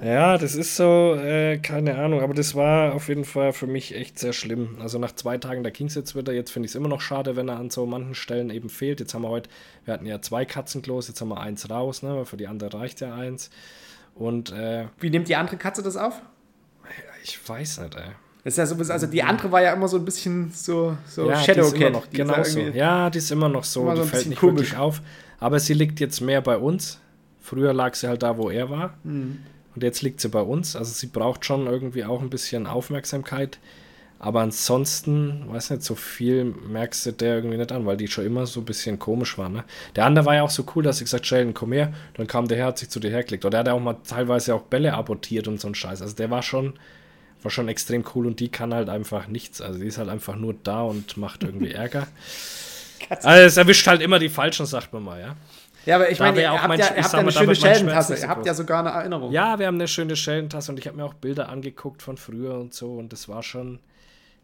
Ja, 0.03 0.37
das 0.37 0.53
ist 0.53 0.75
so, 0.75 1.15
äh, 1.15 1.57
keine 1.57 1.97
Ahnung, 1.97 2.21
aber 2.21 2.35
das 2.35 2.53
war 2.53 2.93
auf 2.93 3.07
jeden 3.07 3.25
Fall 3.25 3.51
für 3.51 3.65
mich 3.65 3.95
echt 3.95 4.19
sehr 4.19 4.31
schlimm. 4.31 4.77
Also 4.79 4.99
nach 4.99 5.13
zwei 5.13 5.39
Tagen, 5.39 5.63
da 5.63 5.71
ging 5.71 5.87
es 5.87 5.95
jetzt 5.95 6.15
wieder. 6.15 6.31
Jetzt 6.33 6.51
finde 6.51 6.67
ich 6.67 6.73
es 6.73 6.75
immer 6.75 6.87
noch 6.87 7.01
schade, 7.01 7.35
wenn 7.35 7.49
er 7.49 7.57
an 7.57 7.71
so 7.71 7.87
manchen 7.87 8.13
Stellen 8.13 8.51
eben 8.51 8.69
fehlt. 8.69 8.99
Jetzt 8.99 9.15
haben 9.15 9.23
wir 9.23 9.29
heute, 9.29 9.49
wir 9.85 9.95
hatten 9.95 10.05
ja 10.05 10.21
zwei 10.21 10.45
Katzenklos, 10.45 11.07
jetzt 11.07 11.19
haben 11.21 11.29
wir 11.29 11.39
eins 11.39 11.67
raus, 11.67 12.03
ne? 12.03 12.25
Für 12.25 12.37
die 12.37 12.45
andere 12.47 12.79
reicht 12.79 13.01
ja 13.01 13.15
eins. 13.15 13.49
Und 14.13 14.51
äh, 14.51 14.85
Wie 14.99 15.09
nimmt 15.09 15.27
die 15.27 15.35
andere 15.35 15.57
Katze 15.57 15.81
das 15.81 15.97
auf? 15.97 16.21
ich 17.23 17.49
weiß 17.49 17.79
nicht, 17.79 17.95
ey. 17.95 18.11
Das 18.43 18.53
ist 18.53 18.57
ja 18.57 18.65
so, 18.65 18.93
also 18.93 19.07
die 19.07 19.21
andere 19.21 19.51
war 19.51 19.61
ja 19.61 19.73
immer 19.73 19.87
so 19.87 19.97
ein 19.97 20.05
bisschen 20.05 20.51
so, 20.53 20.95
so 21.05 21.29
ja, 21.29 21.37
die 21.37 21.45
Shadow 21.45 21.61
ist 21.61 21.73
immer 21.73 21.85
Cat. 21.85 21.93
noch 21.93 22.07
Die 22.07 22.11
ist 22.13 22.17
ja 22.19 22.33
genau 22.35 22.43
so. 22.43 22.59
Ja, 22.59 23.09
die 23.09 23.17
ist 23.17 23.31
immer 23.31 23.49
noch 23.49 23.63
so. 23.63 23.81
Immer 23.81 23.97
so 23.97 24.03
die 24.03 24.07
ein 24.07 24.11
fällt 24.11 24.25
nicht 24.27 24.39
komisch. 24.39 24.59
wirklich 24.59 24.77
auf. 24.77 25.01
Aber 25.39 25.59
sie 25.59 25.73
liegt 25.73 25.99
jetzt 25.99 26.21
mehr 26.21 26.41
bei 26.41 26.57
uns. 26.57 26.99
Früher 27.41 27.73
lag 27.73 27.95
sie 27.95 28.07
halt 28.07 28.23
da, 28.23 28.37
wo 28.37 28.49
er 28.49 28.69
war. 28.69 28.93
Mhm. 29.03 29.39
Und 29.75 29.83
jetzt 29.83 30.01
liegt 30.01 30.21
sie 30.21 30.29
bei 30.29 30.41
uns. 30.41 30.75
Also 30.75 30.93
sie 30.93 31.07
braucht 31.07 31.45
schon 31.45 31.67
irgendwie 31.67 32.05
auch 32.05 32.21
ein 32.21 32.29
bisschen 32.29 32.65
Aufmerksamkeit. 32.65 33.59
Aber 34.21 34.41
ansonsten, 34.41 35.45
weiß 35.47 35.69
nicht, 35.69 35.83
so 35.83 35.95
viel 35.95 36.43
merkst 36.43 37.05
du 37.05 37.11
der 37.13 37.35
irgendwie 37.35 37.55
nicht 37.55 37.71
an, 37.71 37.85
weil 37.85 37.95
die 37.95 38.09
schon 38.09 38.25
immer 38.25 38.45
so 38.45 38.59
ein 38.59 38.65
bisschen 38.65 38.99
komisch 38.99 39.37
war. 39.37 39.47
Ne? 39.47 39.63
Der 39.95 40.05
andere 40.05 40.25
war 40.25 40.35
ja 40.35 40.43
auch 40.43 40.49
so 40.49 40.65
cool, 40.75 40.83
dass 40.83 40.97
ich 40.97 41.05
gesagt 41.05 41.25
Sheldon, 41.25 41.53
komm 41.53 41.71
her. 41.71 41.93
Dann 42.15 42.27
kam 42.27 42.47
der 42.47 42.57
her, 42.57 42.65
hat 42.67 42.79
sich 42.79 42.89
zu 42.89 42.99
dir 42.99 43.11
hergelegt. 43.11 43.45
Oder 43.45 43.63
der 43.63 43.73
hat 43.73 43.79
auch 43.79 43.83
mal 43.83 43.95
teilweise 44.05 44.55
auch 44.55 44.63
Bälle 44.63 44.93
abortiert 44.93 45.47
und 45.47 45.61
so 45.61 45.69
ein 45.69 45.75
Scheiß. 45.75 46.01
Also 46.01 46.15
der 46.15 46.29
war 46.29 46.43
schon, 46.43 46.73
war 47.41 47.51
schon 47.51 47.67
extrem 47.69 48.03
cool 48.15 48.27
und 48.27 48.39
die 48.39 48.49
kann 48.49 48.73
halt 48.73 48.89
einfach 48.89 49.27
nichts. 49.27 49.61
Also 49.61 49.79
die 49.79 49.85
ist 49.87 49.97
halt 49.97 50.09
einfach 50.09 50.35
nur 50.35 50.55
da 50.63 50.81
und 50.81 51.17
macht 51.17 51.43
irgendwie 51.43 51.71
Ärger. 51.73 52.07
Also 53.09 53.29
es 53.29 53.57
erwischt 53.57 53.87
halt 53.87 54.01
immer 54.01 54.19
die 54.19 54.29
Falschen, 54.29 54.65
sagt 54.65 54.93
man 54.93 55.03
mal, 55.03 55.19
ja. 55.19 55.35
Ja, 55.85 55.95
aber 55.95 56.11
ich 56.11 56.17
Da 56.17 56.25
meine, 56.25 56.41
ihr 56.41 56.51
auch 56.51 56.57
habt 56.59 56.67
mein- 56.67 56.79
ja, 56.79 56.93
ihr 56.95 57.03
habt 57.03 57.13
ja 57.13 57.19
eine 57.19 57.31
schöne 57.31 57.55
so 57.55 58.13
Ihr 58.13 58.27
habt 58.29 58.45
ja 58.45 58.53
sogar 58.53 58.79
eine 58.81 58.89
Erinnerung. 58.89 59.31
Ja, 59.31 59.57
wir 59.57 59.67
haben 59.67 59.75
eine 59.75 59.87
schöne 59.87 60.15
Schellentasse 60.15 60.71
und 60.71 60.77
ich 60.77 60.85
habe 60.87 60.97
mir 60.97 61.05
auch 61.05 61.13
Bilder 61.13 61.49
angeguckt 61.49 62.01
von 62.01 62.17
früher 62.17 62.55
und 62.59 62.73
so 62.73 62.95
und 62.97 63.13
das 63.13 63.29
war 63.29 63.41
schon, 63.41 63.79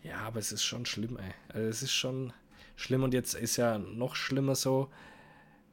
ja, 0.02 0.16
aber 0.26 0.40
es 0.40 0.52
ist 0.54 0.64
schon 0.64 0.86
schlimm, 0.86 1.18
ey. 1.18 1.34
Also 1.54 1.68
es 1.68 1.84
ist 1.84 1.92
schon 1.94 2.32
schlimm 2.78 3.04
und 3.04 3.14
jetzt 3.14 3.34
ist 3.36 3.58
ja 3.58 3.78
noch 3.78 4.16
schlimmer 4.16 4.56
so, 4.56 4.90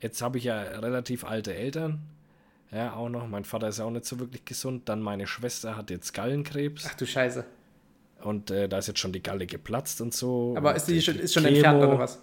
jetzt 0.01 0.21
habe 0.21 0.39
ich 0.39 0.45
ja 0.45 0.61
relativ 0.61 1.25
alte 1.25 1.55
Eltern, 1.55 2.01
ja, 2.73 2.95
auch 2.95 3.09
noch, 3.09 3.27
mein 3.29 3.45
Vater 3.45 3.69
ist 3.69 3.81
auch 3.81 3.91
nicht 3.91 4.05
so 4.05 4.19
wirklich 4.19 4.45
gesund, 4.45 4.89
dann 4.89 5.01
meine 5.01 5.27
Schwester 5.27 5.77
hat 5.77 5.91
jetzt 5.91 6.13
Gallenkrebs 6.15 6.87
Ach 6.89 6.95
du 6.95 7.07
Scheiße. 7.07 7.45
und 8.23 8.51
äh, 8.51 8.69
da 8.69 8.79
ist 8.79 8.89
jetzt 8.89 8.99
schon 9.01 9.13
die 9.13 9.23
Galle 9.23 9.47
geplatzt 9.47 10.01
und 10.01 10.15
so. 10.15 10.55
Aber 10.57 10.71
und 10.71 10.77
ist 10.77 10.89
die 10.89 11.01
schon, 11.03 11.17
ist 11.19 11.35
schon 11.35 11.45
Chemo- 11.45 11.55
entfernt 11.57 11.83
oder 11.83 11.99
was? 11.99 12.23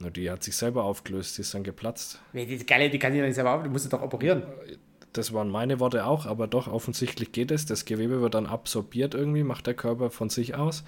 Na, 0.00 0.10
die 0.10 0.30
hat 0.30 0.42
sich 0.42 0.56
selber 0.56 0.84
aufgelöst, 0.84 1.36
die 1.38 1.42
ist 1.42 1.54
dann 1.54 1.62
geplatzt. 1.62 2.20
Nee, 2.32 2.46
die 2.46 2.58
Galle, 2.66 2.90
die 2.90 2.98
kann 2.98 3.12
die 3.12 3.18
doch 3.20 3.26
nicht 3.26 3.36
selber 3.36 3.52
auf, 3.54 3.62
die 3.62 3.68
musst 3.68 3.84
du 3.84 3.90
doch 3.90 4.02
operieren. 4.02 4.42
Das 5.12 5.32
waren 5.32 5.48
meine 5.48 5.78
Worte 5.78 6.04
auch, 6.06 6.26
aber 6.26 6.48
doch, 6.48 6.66
offensichtlich 6.66 7.30
geht 7.30 7.52
es. 7.52 7.66
Das 7.66 7.84
Gewebe 7.84 8.20
wird 8.20 8.34
dann 8.34 8.46
absorbiert 8.46 9.14
irgendwie, 9.14 9.44
macht 9.44 9.66
der 9.68 9.74
Körper 9.74 10.10
von 10.10 10.28
sich 10.30 10.56
aus 10.56 10.82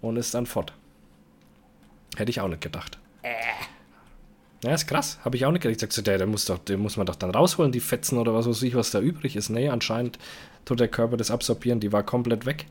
und 0.00 0.16
ist 0.16 0.34
dann 0.34 0.46
fort. 0.46 0.72
Hätte 2.16 2.30
ich 2.30 2.40
auch 2.40 2.48
nicht 2.48 2.62
gedacht. 2.62 2.98
Ja, 4.62 4.74
ist 4.74 4.86
krass. 4.86 5.18
Habe 5.24 5.36
ich 5.36 5.46
auch 5.46 5.52
nicht 5.52 5.62
gedacht. 5.62 5.82
Ich 5.82 5.92
so, 5.92 6.02
der, 6.02 6.18
der 6.18 6.26
muss 6.26 6.44
doch, 6.44 6.58
den 6.58 6.80
muss 6.80 6.96
man 6.96 7.06
doch 7.06 7.16
dann 7.16 7.30
rausholen, 7.30 7.72
die 7.72 7.80
Fetzen 7.80 8.18
oder 8.18 8.34
was 8.34 8.46
weiß 8.46 8.62
ich, 8.62 8.74
was 8.74 8.90
da 8.90 9.00
übrig 9.00 9.36
ist. 9.36 9.48
Nee, 9.48 9.68
anscheinend 9.70 10.18
tut 10.66 10.80
der 10.80 10.88
Körper 10.88 11.16
das 11.16 11.30
absorbieren. 11.30 11.80
Die 11.80 11.92
war 11.92 12.02
komplett 12.02 12.44
weg. 12.44 12.66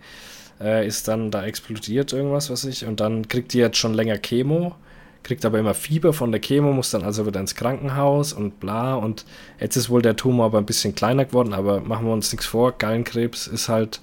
Äh, 0.61 0.85
ist 0.85 1.07
dann 1.07 1.31
da 1.31 1.43
explodiert 1.45 2.13
irgendwas, 2.13 2.49
was 2.49 2.63
ich. 2.65 2.85
Und 2.85 2.99
dann 2.99 3.27
kriegt 3.27 3.53
die 3.53 3.57
jetzt 3.57 3.77
schon 3.77 3.93
länger 3.95 4.17
Chemo. 4.17 4.75
Kriegt 5.23 5.43
aber 5.45 5.59
immer 5.59 5.73
Fieber 5.73 6.13
von 6.13 6.31
der 6.31 6.39
Chemo, 6.39 6.71
muss 6.71 6.91
dann 6.91 7.03
also 7.03 7.25
wieder 7.25 7.39
ins 7.39 7.55
Krankenhaus 7.55 8.33
und 8.33 8.59
bla. 8.59 8.93
Und 8.95 9.25
jetzt 9.59 9.75
ist 9.75 9.89
wohl 9.89 10.01
der 10.01 10.15
Tumor 10.15 10.45
aber 10.45 10.59
ein 10.59 10.65
bisschen 10.65 10.93
kleiner 10.95 11.25
geworden. 11.25 11.53
Aber 11.53 11.81
machen 11.81 12.05
wir 12.05 12.13
uns 12.13 12.31
nichts 12.31 12.45
vor. 12.45 12.73
Gallenkrebs 12.73 13.47
ist 13.47 13.67
halt 13.67 13.99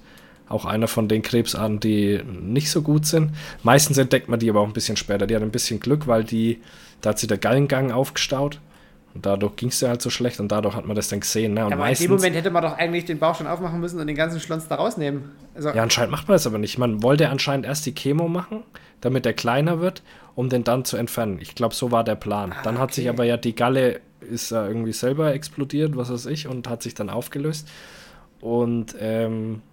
auch 0.49 0.65
einer 0.65 0.87
von 0.87 1.07
den 1.07 1.21
Krebsarten, 1.21 1.79
die 1.79 2.21
nicht 2.23 2.69
so 2.69 2.81
gut 2.81 3.05
sind. 3.05 3.31
Meistens 3.63 3.97
entdeckt 3.97 4.29
man 4.29 4.39
die 4.39 4.49
aber 4.49 4.61
auch 4.61 4.67
ein 4.67 4.73
bisschen 4.73 4.97
später. 4.97 5.27
Die 5.27 5.35
hat 5.35 5.41
ein 5.41 5.51
bisschen 5.51 5.79
Glück, 5.79 6.07
weil 6.07 6.23
die, 6.23 6.61
da 7.01 7.11
hat 7.11 7.19
sie 7.19 7.27
der 7.27 7.37
Gallengang 7.37 7.91
aufgestaut. 7.91 8.59
Und 9.13 9.25
dadurch 9.25 9.55
ging 9.55 9.69
es 9.69 9.79
dir 9.79 9.89
halt 9.89 10.01
so 10.01 10.11
schlecht 10.11 10.39
und 10.39 10.51
dadurch 10.51 10.75
hat 10.75 10.85
man 10.85 10.95
das 10.95 11.07
dann 11.07 11.21
gesehen. 11.21 11.55
Ne? 11.55 11.65
Und 11.65 11.73
Aber 11.73 11.81
in 11.83 11.89
meistens, 11.89 12.05
dem 12.05 12.15
Moment 12.15 12.35
hätte 12.35 12.51
man 12.51 12.61
doch 12.61 12.77
eigentlich 12.77 13.05
den 13.05 13.17
Bauch 13.17 13.33
schon 13.33 13.47
aufmachen 13.47 13.79
müssen 13.79 13.99
und 13.99 14.05
den 14.05 14.15
ganzen 14.15 14.39
Schlons 14.39 14.67
da 14.67 14.75
rausnehmen. 14.75 15.31
Also, 15.55 15.69
ja, 15.69 15.81
anscheinend 15.81 16.11
macht 16.11 16.27
man 16.27 16.35
das 16.35 16.45
aber 16.45 16.59
nicht. 16.59 16.77
Man 16.77 17.01
wollte 17.01 17.29
anscheinend 17.29 17.65
erst 17.65 17.87
die 17.87 17.95
Chemo 17.95 18.27
machen, 18.27 18.63
damit 19.01 19.25
er 19.25 19.33
kleiner 19.33 19.79
wird, 19.79 20.03
um 20.35 20.49
den 20.49 20.63
dann 20.63 20.85
zu 20.85 20.97
entfernen. 20.97 21.39
Ich 21.41 21.55
glaube, 21.55 21.73
so 21.73 21.91
war 21.91 22.03
der 22.03 22.13
Plan. 22.13 22.53
dann 22.63 22.77
hat 22.77 22.93
sich 22.93 23.05
okay. 23.05 23.15
aber 23.15 23.23
ja 23.23 23.37
die 23.37 23.55
Galle 23.55 24.01
ist 24.21 24.51
ja 24.51 24.67
irgendwie 24.67 24.93
selber 24.93 25.33
explodiert, 25.33 25.95
was 25.97 26.11
weiß 26.11 26.27
ich, 26.27 26.47
und 26.47 26.69
hat 26.69 26.83
sich 26.83 26.93
dann 26.93 27.09
aufgelöst. 27.09 27.67
Und 28.39 28.95
ähm, 28.99 29.63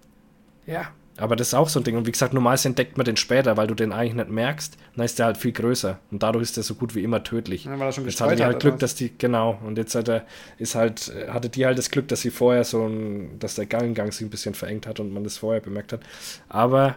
ja, 0.66 0.86
aber 1.16 1.36
das 1.36 1.48
ist 1.48 1.54
auch 1.54 1.68
so 1.68 1.78
ein 1.78 1.84
Ding. 1.84 1.96
Und 1.96 2.06
wie 2.06 2.12
gesagt, 2.12 2.34
normalerweise 2.34 2.68
entdeckt 2.68 2.96
man 2.96 3.04
den 3.04 3.16
später, 3.16 3.56
weil 3.56 3.68
du 3.68 3.74
den 3.74 3.92
eigentlich 3.92 4.14
nicht 4.14 4.30
merkst. 4.30 4.76
Dann 4.96 5.04
ist 5.04 5.18
der 5.18 5.26
halt 5.26 5.36
viel 5.36 5.52
größer. 5.52 6.00
Und 6.10 6.22
dadurch 6.22 6.42
ist 6.42 6.56
der 6.56 6.64
so 6.64 6.74
gut 6.74 6.94
wie 6.96 7.04
immer 7.04 7.22
tödlich. 7.22 7.66
Ja, 7.66 7.78
weil 7.78 7.88
er 7.88 7.92
schon 7.92 8.04
jetzt 8.04 8.20
hatte 8.20 8.34
die 8.34 8.44
halt 8.44 8.58
Glück, 8.60 8.74
was? 8.74 8.80
dass 8.80 8.94
die, 8.96 9.16
genau. 9.16 9.58
Und 9.64 9.78
jetzt 9.78 9.94
hat 9.94 10.08
er, 10.08 10.26
ist 10.58 10.74
halt, 10.74 11.12
hatte 11.28 11.48
die 11.48 11.66
halt 11.66 11.78
das 11.78 11.90
Glück, 11.90 12.08
dass 12.08 12.22
sie 12.22 12.30
vorher 12.30 12.64
so 12.64 12.86
ein, 12.86 13.38
dass 13.38 13.54
der 13.54 13.66
Gallengang 13.66 14.10
sich 14.10 14.26
ein 14.26 14.30
bisschen 14.30 14.54
verengt 14.54 14.88
hat 14.88 14.98
und 14.98 15.12
man 15.12 15.22
das 15.22 15.38
vorher 15.38 15.60
bemerkt 15.60 15.92
hat. 15.92 16.00
Aber 16.48 16.96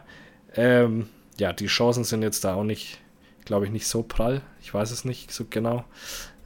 ähm, 0.56 1.10
ja, 1.38 1.53
die 1.53 1.68
Chancen 1.68 2.03
sind 2.03 2.23
jetzt 2.23 2.44
da 2.44 2.56
auch 2.56 2.64
nicht, 2.64 2.99
glaube 3.45 3.65
ich, 3.65 3.72
nicht 3.72 3.88
so 3.88 4.02
prall. 4.02 4.41
Ich 4.61 4.73
weiß 4.73 4.89
es 4.89 5.06
nicht 5.06 5.31
so 5.31 5.45
genau. 5.48 5.85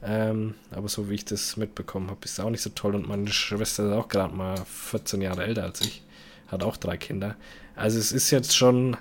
Ähm, 0.04 0.56
aber 0.70 0.88
so 0.88 1.08
wie 1.08 1.14
ich 1.14 1.24
das 1.24 1.56
mitbekommen 1.56 2.10
habe, 2.10 2.20
ist 2.24 2.32
es 2.32 2.40
auch 2.40 2.50
nicht 2.50 2.62
so 2.62 2.70
toll. 2.70 2.94
Und 2.94 3.08
meine 3.08 3.28
Schwester 3.28 3.86
ist 3.86 3.92
auch 3.92 4.08
gerade 4.08 4.34
mal 4.34 4.56
14 4.66 5.22
Jahre 5.22 5.44
älter 5.44 5.62
als 5.62 5.80
ich. 5.80 6.02
Hat 6.48 6.64
auch 6.64 6.76
drei 6.76 6.98
Kinder. 6.98 7.36
Also 7.82 7.98
es 7.98 8.12
ist 8.12 8.30
jetzt 8.30 8.56
schon, 8.56 8.96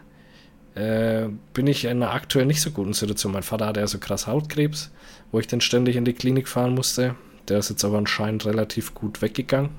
äh, 0.75 1.27
bin 1.53 1.67
ich 1.67 1.85
in 1.85 1.91
einer 2.03 2.11
aktuell 2.13 2.45
nicht 2.45 2.61
so 2.61 2.71
guten 2.71 2.93
Situation. 2.93 3.31
Mein 3.31 3.43
Vater 3.43 3.67
hatte 3.67 3.79
ja 3.79 3.87
so 3.87 3.99
krass 3.99 4.25
Hautkrebs, 4.27 4.91
wo 5.31 5.39
ich 5.39 5.47
dann 5.47 5.61
ständig 5.61 5.95
in 5.95 6.05
die 6.05 6.13
Klinik 6.13 6.47
fahren 6.47 6.73
musste. 6.73 7.15
Der 7.47 7.59
ist 7.59 7.69
jetzt 7.69 7.83
aber 7.85 7.97
anscheinend 7.97 8.45
relativ 8.45 8.93
gut 8.93 9.21
weggegangen. 9.21 9.69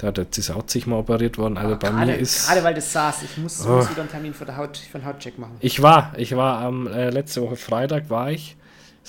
Der 0.00 0.08
hat 0.08 0.18
jetzt 0.18 0.38
ist 0.38 0.50
auch 0.50 0.64
zigmal 0.66 1.00
operiert 1.00 1.38
worden. 1.38 1.58
Also 1.58 1.76
bei 1.76 1.88
gerade, 1.90 2.06
mir 2.12 2.16
ist. 2.18 2.46
gerade 2.46 2.64
weil 2.64 2.74
das 2.74 2.92
saß, 2.92 3.22
ich 3.24 3.36
muss, 3.36 3.66
Oh. 3.66 3.76
muss 3.76 3.90
wieder 3.90 4.00
einen 4.02 4.10
Termin 4.10 4.32
für, 4.32 4.44
der 4.44 4.56
Haut, 4.56 4.76
für 4.78 4.98
einen 4.98 5.06
Hautcheck 5.06 5.38
machen. 5.38 5.56
Ich 5.60 5.82
war, 5.82 6.12
ich 6.16 6.34
war 6.36 6.60
am 6.60 6.86
äh, 6.86 7.10
letzte 7.10 7.42
Woche 7.42 7.56
Freitag 7.56 8.08
war 8.10 8.30
ich. 8.30 8.56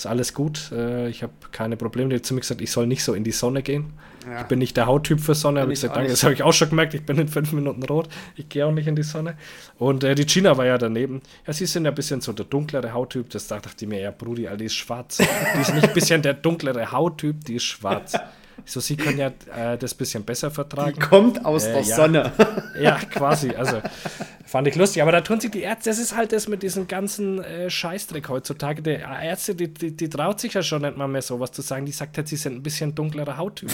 Ist 0.02 0.08
alles 0.08 0.34
gut. 0.34 0.72
Äh, 0.72 1.10
ich 1.10 1.22
habe 1.22 1.32
keine 1.52 1.78
Probleme. 1.78 2.10
Die 2.10 2.16
hat 2.16 2.26
zu 2.26 2.34
mir 2.34 2.40
gesagt, 2.40 2.60
ich 2.60 2.72
soll 2.72 2.88
nicht 2.88 3.04
so 3.04 3.14
in 3.14 3.24
die 3.24 3.32
Sonne 3.32 3.62
gehen. 3.62 3.94
Ja. 4.26 4.42
Ich 4.42 4.48
bin 4.48 4.58
nicht 4.58 4.76
der 4.76 4.88
Hauttyp 4.88 5.20
für 5.20 5.36
Sonne. 5.36 5.62
Habe 5.62 5.74
ich 5.74 5.80
gesagt, 5.80 5.96
danke. 5.96 6.10
Das 6.10 6.24
habe 6.24 6.34
ich 6.34 6.42
auch 6.42 6.54
schon 6.54 6.70
gemerkt. 6.72 6.96
Ich 6.96 7.06
bin 7.06 7.20
in 7.20 7.28
fünf 7.28 7.52
Minuten 7.54 7.84
rot. 7.84 8.10
Ich 8.36 8.50
gehe 8.50 8.66
auch 8.66 8.72
nicht 8.72 8.88
in 8.88 8.96
die 8.96 9.04
Sonne. 9.04 9.38
Und 9.78 10.04
äh, 10.04 10.16
die 10.16 10.26
Gina 10.26 10.58
war 10.58 10.66
ja 10.66 10.80
daneben. 10.80 11.22
Ja, 11.46 11.54
sie 11.54 11.68
sind 11.68 11.86
ja 11.86 11.92
ein 11.92 11.96
bisschen 11.96 12.20
so 12.20 12.34
der 12.34 12.46
dunklere 12.46 12.94
Hauttyp. 12.94 13.30
Das 13.30 13.46
dachte 13.46 13.70
ich 13.80 13.88
mir, 13.88 14.00
ja, 14.00 14.10
Brudi, 14.10 14.48
Alter, 14.48 14.58
die 14.58 14.66
ist 14.66 14.74
schwarz. 14.74 15.18
Die 15.18 15.62
ist 15.62 15.76
nicht 15.76 15.88
ein 15.88 15.94
bisschen 15.94 16.24
der 16.24 16.34
dunklere 16.34 16.92
Hauttyp, 16.92 17.46
die 17.46 17.58
ist 17.58 17.66
schwarz. 17.66 18.14
So, 18.66 18.80
sie 18.80 18.96
können 18.96 19.18
ja 19.18 19.28
äh, 19.56 19.78
das 19.78 19.94
bisschen 19.94 20.24
besser 20.24 20.50
Die 20.50 20.56
vertragen. 20.56 21.00
kommt 21.00 21.46
aus 21.46 21.66
Äh, 21.66 21.74
der 21.74 21.82
ja. 21.82 21.96
Sonne. 21.96 22.32
Ja, 22.80 22.96
quasi. 23.12 23.52
Also 23.52 23.82
fand 24.46 24.68
ich 24.68 24.76
lustig. 24.76 25.02
Aber 25.02 25.12
da 25.12 25.22
tun 25.22 25.40
sich 25.40 25.52
die 25.52 25.62
Ärzte, 25.62 25.90
das 25.90 26.00
ist 26.00 26.16
halt 26.16 26.32
das 26.32 26.48
mit 26.48 26.64
diesem 26.64 26.88
ganzen 26.88 27.44
äh, 27.44 27.70
Scheißdreck 27.70 28.30
heutzutage. 28.30 28.82
Der 28.82 29.00
Ärzte, 29.22 29.56
die, 29.56 29.74
die, 29.74 29.96
die 29.96 30.10
traut 30.10 30.40
sich 30.40 30.54
ja 30.54 30.64
schon 30.64 30.82
nicht 30.84 30.96
mal 30.98 31.08
mehr 31.08 31.22
sowas 31.22 31.52
zu 31.52 31.62
sagen. 31.62 31.86
Die 31.86 31.92
sagt 31.92 32.18
halt, 32.18 32.28
sie 32.28 32.38
sind 32.38 32.56
ein 32.56 32.64
bisschen 32.64 32.96
dunklerer 32.96 33.38
Hauttyp. 33.38 33.70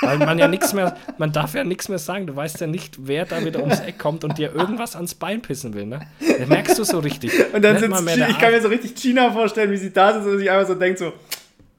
Weil 0.00 0.18
man 0.18 0.38
ja 0.38 0.48
nichts 0.48 0.72
mehr, 0.72 0.96
man 1.18 1.32
darf 1.32 1.54
ja 1.54 1.64
nichts 1.64 1.88
mehr 1.88 1.98
sagen. 1.98 2.26
Du 2.26 2.34
weißt 2.36 2.60
ja 2.60 2.66
nicht, 2.66 2.96
wer 3.06 3.24
da 3.24 3.44
wieder 3.44 3.60
ums 3.60 3.80
Eck 3.80 3.98
kommt 3.98 4.24
und 4.24 4.36
dir 4.38 4.54
irgendwas 4.54 4.96
ans 4.96 5.14
Bein 5.14 5.42
pissen 5.42 5.74
will. 5.74 5.86
Ne? 5.86 6.00
Das 6.38 6.48
merkst 6.48 6.78
du 6.78 6.84
so 6.84 6.98
richtig. 6.98 7.32
Und 7.52 7.62
dann 7.62 7.78
der 7.80 8.28
ich 8.28 8.38
kann 8.38 8.52
mir 8.52 8.60
so 8.60 8.68
richtig 8.68 8.94
Gina 8.94 9.30
vorstellen, 9.32 9.70
wie 9.70 9.76
sie 9.76 9.92
da 9.92 10.12
sitzt 10.12 10.26
und 10.26 10.38
sich 10.38 10.50
einfach 10.50 10.66
so 10.66 10.74
denkt 10.74 10.98
so, 10.98 11.12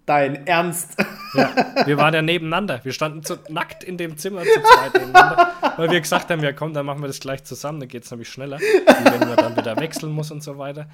dein 0.06 0.48
Ernst. 0.48 0.98
Ja, 1.34 1.50
wir 1.86 1.98
waren 1.98 2.14
ja 2.14 2.22
nebeneinander. 2.22 2.82
Wir 2.84 2.92
standen 2.92 3.24
so 3.24 3.38
nackt 3.48 3.84
in 3.84 3.98
dem 3.98 4.18
Zimmer 4.18 4.44
zu 4.44 4.62
zweit 4.62 4.94
nebeneinander, 4.94 5.54
weil 5.78 5.90
wir 5.92 6.02
gesagt 6.02 6.30
haben, 6.30 6.44
ja 6.44 6.52
komm, 6.52 6.74
dann 6.74 6.86
machen 6.86 7.02
wir 7.02 7.08
das 7.08 7.20
gleich 7.20 7.44
zusammen, 7.44 7.80
dann 7.80 7.90
geht 7.90 8.04
es 8.04 8.12
nämlich 8.12 8.30
schneller, 8.30 8.60
wenn 8.60 9.20
man 9.20 9.36
dann 9.38 9.56
wieder 9.56 9.78
wechseln 9.78 10.12
muss 10.12 10.32
und 10.32 10.44
so 10.44 10.58
weiter. 10.58 10.88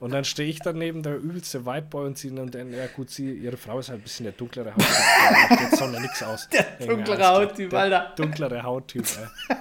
Und 0.00 0.12
dann 0.12 0.24
stehe 0.24 0.48
ich 0.48 0.60
daneben, 0.60 1.02
der 1.02 1.16
übelste 1.16 1.64
Whiteboy 1.66 2.06
und 2.06 2.18
sie 2.18 2.30
und 2.30 2.54
dann, 2.54 2.72
ja 2.72 2.86
gut, 2.94 3.10
sie, 3.10 3.32
ihre 3.32 3.56
Frau 3.56 3.78
ist 3.78 3.88
halt 3.90 4.00
ein 4.00 4.02
bisschen 4.02 4.24
der 4.24 4.32
dunklere 4.32 4.72
Hauttyp, 4.72 4.86
da 4.88 5.30
macht 5.30 5.60
jetzt 5.60 5.76
Sonne 5.78 6.00
nichts 6.00 6.22
aus. 6.22 6.48
Der 6.48 6.86
dunklere 6.86 7.26
Hauttyp, 7.28 7.72
Alter. 7.72 8.12
Dunklere 8.16 8.62
Hauttyp, 8.62 9.04
ey. 9.04 9.56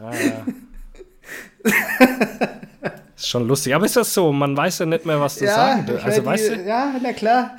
Ah, 0.00 0.12
ja. 0.14 0.44
Ist 3.16 3.28
schon 3.28 3.48
lustig, 3.48 3.74
aber 3.74 3.86
ist 3.86 3.96
das 3.96 4.12
so? 4.12 4.30
Man 4.30 4.54
weiß 4.54 4.80
ja 4.80 4.86
nicht 4.86 5.06
mehr, 5.06 5.18
was 5.18 5.36
zu 5.36 5.46
sagen. 5.46 5.86
ich 5.90 6.04
Also 6.04 6.22
weißt 6.24 6.50
du, 6.50 6.62
Ja, 6.62 6.94
na 7.02 7.14
klar. 7.14 7.56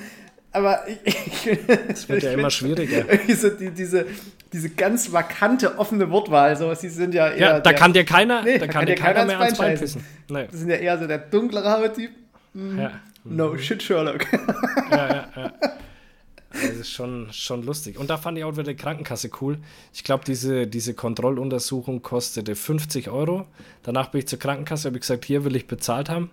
Aber 0.58 0.88
ich, 0.88 0.98
ich, 1.46 1.60
es 1.88 2.10
wird 2.10 2.24
ja 2.24 2.32
immer 2.32 2.50
schwieriger. 2.50 3.06
so 3.36 3.50
die, 3.50 3.70
diese, 3.70 4.08
diese 4.52 4.72
ganz 4.72 5.12
vakante, 5.12 5.78
offene 5.78 6.10
Wortwahl, 6.10 6.56
so, 6.56 6.74
sie 6.74 6.90
sind 6.90 7.14
ja 7.14 7.30
eher. 7.30 7.38
Ja, 7.38 7.54
da 7.54 7.60
der, 7.60 7.74
kann 7.76 7.94
dir 7.94 8.06
keiner, 8.06 8.42
Nee, 8.42 8.58
da 8.58 8.66
kann 8.66 8.88
dir 8.88 8.96
keiner 8.96 9.26
mehr 9.26 9.40
ans 9.40 9.58
Bein 9.58 9.78
pissen. 9.78 10.04
Nee. 10.30 10.48
Das 10.50 10.60
sind 10.60 10.70
ja 10.70 10.78
eher 10.78 10.98
so 10.98 11.06
der 11.06 11.20
dunklere 11.20 11.72
Hauttyp. 11.72 12.10
Ja. 12.56 12.92
No 13.24 13.56
shit, 13.58 13.84
Sherlock. 13.84 14.26
ja, 14.90 15.08
ja, 15.08 15.28
ja. 15.36 15.54
Das 16.50 16.64
ist 16.64 16.90
schon, 16.90 17.28
schon 17.32 17.62
lustig. 17.62 18.00
Und 18.00 18.10
da 18.10 18.18
fand 18.18 18.38
ich 18.40 18.44
auch 18.44 18.54
wieder 18.54 18.64
die 18.64 18.76
Krankenkasse 18.76 19.30
cool. 19.42 19.60
Ich 19.94 20.04
glaube, 20.04 20.24
diese, 20.26 20.66
diese 20.66 20.96
Kontrolluntersuchung 20.96 22.02
kostete 22.02 22.56
50 22.56 23.12
Euro. 23.12 23.46
Danach 23.84 24.08
bin 24.08 24.20
ich 24.20 24.28
zur 24.28 24.40
Krankenkasse, 24.40 24.88
habe 24.88 24.98
ich 24.98 25.02
gesagt, 25.02 25.26
hier 25.26 25.46
will 25.46 25.56
ich 25.56 25.68
bezahlt 25.68 26.10
haben. 26.10 26.32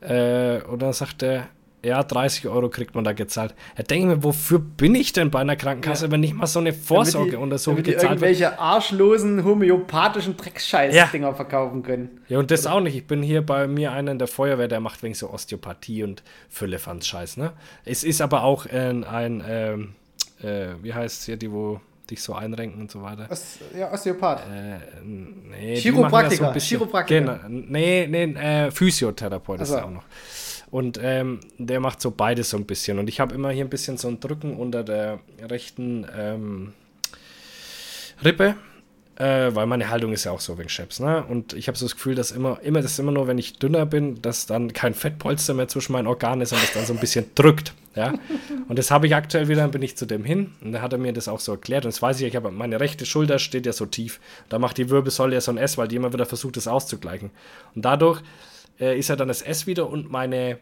Äh, 0.00 0.60
und 0.64 0.82
dann 0.82 0.92
sagt 0.92 1.22
er, 1.22 1.48
ja, 1.84 2.02
30 2.02 2.48
Euro 2.48 2.68
kriegt 2.68 2.94
man 2.94 3.04
da 3.04 3.12
gezahlt. 3.12 3.54
Da 3.76 3.82
denke 3.82 4.08
ich 4.08 4.16
mir, 4.16 4.24
wofür 4.24 4.58
bin 4.58 4.94
ich 4.94 5.12
denn 5.12 5.30
bei 5.30 5.40
einer 5.40 5.56
Krankenkasse, 5.56 6.06
ja. 6.06 6.10
wenn 6.10 6.20
nicht 6.20 6.34
mal 6.34 6.46
so 6.46 6.58
eine 6.58 6.72
Vorsorgeuntersuchung 6.72 7.82
gezahlt 7.82 8.02
wird? 8.02 8.10
irgendwelche 8.10 8.58
arschlosen 8.58 9.44
homöopathischen 9.44 10.36
Dreckscheiß-Dinger 10.36 11.28
ja. 11.28 11.34
verkaufen 11.34 11.82
können. 11.82 12.20
Ja, 12.28 12.38
und 12.38 12.50
das 12.50 12.66
Oder? 12.66 12.74
auch 12.74 12.80
nicht. 12.80 12.96
Ich 12.96 13.06
bin 13.06 13.22
hier 13.22 13.44
bei 13.44 13.66
mir 13.66 13.92
einer 13.92 14.12
in 14.12 14.18
der 14.18 14.28
Feuerwehr, 14.28 14.68
der 14.68 14.80
macht 14.80 15.02
wegen 15.02 15.14
so 15.14 15.30
Osteopathie 15.30 16.02
und 16.02 16.22
Füllefanz-Scheiß, 16.48 17.36
ne? 17.36 17.52
Es 17.84 18.04
ist 18.04 18.20
aber 18.20 18.44
auch 18.44 18.66
ein, 18.66 19.04
ein 19.04 19.44
ähm, 19.46 19.94
äh, 20.42 20.74
wie 20.82 20.94
heißt 20.94 21.20
es 21.20 21.26
hier, 21.26 21.36
die, 21.36 21.50
wo 21.50 21.80
dich 22.10 22.22
so 22.22 22.34
einrenken 22.34 22.80
und 22.82 22.90
so 22.90 23.02
weiter. 23.02 23.26
Os 23.30 23.58
ja, 23.76 23.92
Osteopath. 23.92 24.42
Äh, 24.46 24.78
nee, 25.02 25.76
Chiropraktiker. 25.76 26.52
So 26.52 26.60
Chiropraktiker. 26.60 27.20
Genau, 27.20 27.38
nee, 27.48 28.06
nee, 28.08 28.24
äh, 28.34 28.70
Physiotherapeut 28.70 29.60
also. 29.60 29.74
ist 29.74 29.80
er 29.80 29.86
auch 29.86 29.90
noch. 29.90 30.04
Und 30.74 30.98
ähm, 31.00 31.38
der 31.56 31.78
macht 31.78 32.00
so 32.00 32.10
beides 32.10 32.50
so 32.50 32.56
ein 32.56 32.64
bisschen. 32.64 32.98
Und 32.98 33.08
ich 33.08 33.20
habe 33.20 33.32
immer 33.32 33.50
hier 33.50 33.64
ein 33.64 33.70
bisschen 33.70 33.96
so 33.96 34.08
ein 34.08 34.18
Drücken 34.18 34.56
unter 34.56 34.82
der 34.82 35.20
rechten 35.48 36.04
ähm, 36.12 36.72
Rippe. 38.24 38.56
Äh, 39.14 39.54
weil 39.54 39.66
meine 39.66 39.88
Haltung 39.88 40.12
ist 40.12 40.24
ja 40.24 40.32
auch 40.32 40.40
so 40.40 40.58
wegen 40.58 40.68
Chefs, 40.68 40.98
ne? 40.98 41.22
Und 41.22 41.52
ich 41.52 41.68
habe 41.68 41.78
so 41.78 41.84
das 41.84 41.94
Gefühl, 41.94 42.16
dass 42.16 42.32
immer, 42.32 42.58
immer, 42.62 42.82
das 42.82 42.98
immer 42.98 43.12
nur, 43.12 43.28
wenn 43.28 43.38
ich 43.38 43.60
dünner 43.60 43.86
bin, 43.86 44.20
dass 44.20 44.46
dann 44.46 44.72
kein 44.72 44.94
Fettpolster 44.94 45.54
mehr 45.54 45.68
zwischen 45.68 45.92
meinen 45.92 46.08
Organen 46.08 46.40
ist 46.40 46.52
und 46.52 46.60
das 46.60 46.72
dann 46.72 46.84
so 46.84 46.92
ein 46.92 46.98
bisschen 46.98 47.26
drückt, 47.36 47.72
ja? 47.94 48.12
Und 48.66 48.76
das 48.76 48.90
habe 48.90 49.06
ich 49.06 49.14
aktuell 49.14 49.46
wieder, 49.46 49.60
dann 49.60 49.70
bin 49.70 49.82
ich 49.82 49.96
zu 49.96 50.06
dem 50.06 50.24
hin 50.24 50.50
und 50.60 50.72
da 50.72 50.82
hat 50.82 50.92
er 50.92 50.98
mir 50.98 51.12
das 51.12 51.28
auch 51.28 51.38
so 51.38 51.52
erklärt 51.52 51.84
und 51.84 51.94
das 51.94 52.02
weiß 52.02 52.20
ich, 52.20 52.26
ich 52.26 52.34
habe 52.34 52.50
meine 52.50 52.80
rechte 52.80 53.06
Schulter 53.06 53.38
steht 53.38 53.66
ja 53.66 53.72
so 53.72 53.86
tief, 53.86 54.18
da 54.48 54.58
macht 54.58 54.78
die 54.78 54.90
Wirbelsäule 54.90 55.34
ja 55.34 55.40
so 55.40 55.52
ein 55.52 55.58
S, 55.58 55.78
weil 55.78 55.86
die 55.86 55.94
immer 55.94 56.12
wieder 56.12 56.26
versucht, 56.26 56.56
das 56.56 56.66
auszugleichen. 56.66 57.30
Und 57.76 57.84
dadurch 57.84 58.20
äh, 58.80 58.98
ist 58.98 59.08
ja 59.08 59.16
dann 59.16 59.28
das 59.28 59.42
S 59.42 59.66
wieder 59.66 59.88
und 59.88 60.10
meine, 60.10 60.58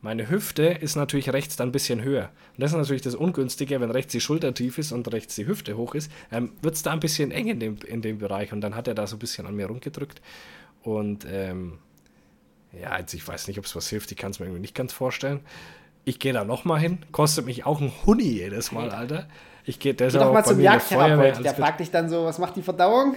meine 0.00 0.28
Hüfte 0.28 0.64
ist 0.64 0.96
natürlich 0.96 1.32
rechts 1.32 1.56
dann 1.56 1.68
ein 1.68 1.72
bisschen 1.72 2.02
höher. 2.02 2.30
Und 2.56 2.62
das 2.62 2.72
ist 2.72 2.76
natürlich 2.76 3.02
das 3.02 3.14
Ungünstige, 3.14 3.80
wenn 3.80 3.90
rechts 3.90 4.12
die 4.12 4.20
Schulter 4.20 4.54
tief 4.54 4.78
ist 4.78 4.92
und 4.92 5.10
rechts 5.12 5.34
die 5.34 5.46
Hüfte 5.46 5.76
hoch 5.76 5.94
ist, 5.94 6.10
ähm, 6.30 6.52
wird 6.62 6.74
es 6.74 6.82
da 6.82 6.92
ein 6.92 7.00
bisschen 7.00 7.30
eng 7.30 7.48
in 7.48 7.60
dem, 7.60 7.76
in 7.86 8.02
dem 8.02 8.18
Bereich. 8.18 8.52
Und 8.52 8.60
dann 8.60 8.74
hat 8.74 8.88
er 8.88 8.94
da 8.94 9.06
so 9.06 9.16
ein 9.16 9.18
bisschen 9.18 9.46
an 9.46 9.56
mir 9.56 9.66
rumgedrückt. 9.66 10.20
Und 10.82 11.26
ähm, 11.30 11.78
ja, 12.72 12.98
jetzt 12.98 13.14
ich 13.14 13.26
weiß 13.26 13.48
nicht, 13.48 13.58
ob 13.58 13.64
es 13.64 13.74
was 13.74 13.88
hilft, 13.88 14.10
ich 14.10 14.16
kann 14.16 14.30
es 14.30 14.38
mir 14.38 14.46
irgendwie 14.46 14.60
nicht 14.60 14.74
ganz 14.74 14.92
vorstellen. 14.92 15.40
Ich 16.04 16.20
gehe 16.20 16.32
da 16.32 16.44
nochmal 16.44 16.78
hin, 16.78 16.98
kostet 17.10 17.46
mich 17.46 17.66
auch 17.66 17.80
ein 17.80 17.90
Huni 18.04 18.24
jedes 18.24 18.70
Mal, 18.70 18.90
Alter. 18.90 19.28
Ich 19.64 19.80
gehe 19.80 19.94
deshalb 19.94 20.22
geh 20.22 20.26
doch 20.28 20.32
mal 20.32 20.44
zum 20.44 20.60
Jagdtherapeut, 20.60 21.44
der 21.44 21.54
fragt 21.54 21.80
dich 21.80 21.90
dann 21.90 22.08
so, 22.08 22.24
was 22.24 22.38
macht 22.38 22.54
die 22.54 22.62
Verdauung? 22.62 23.16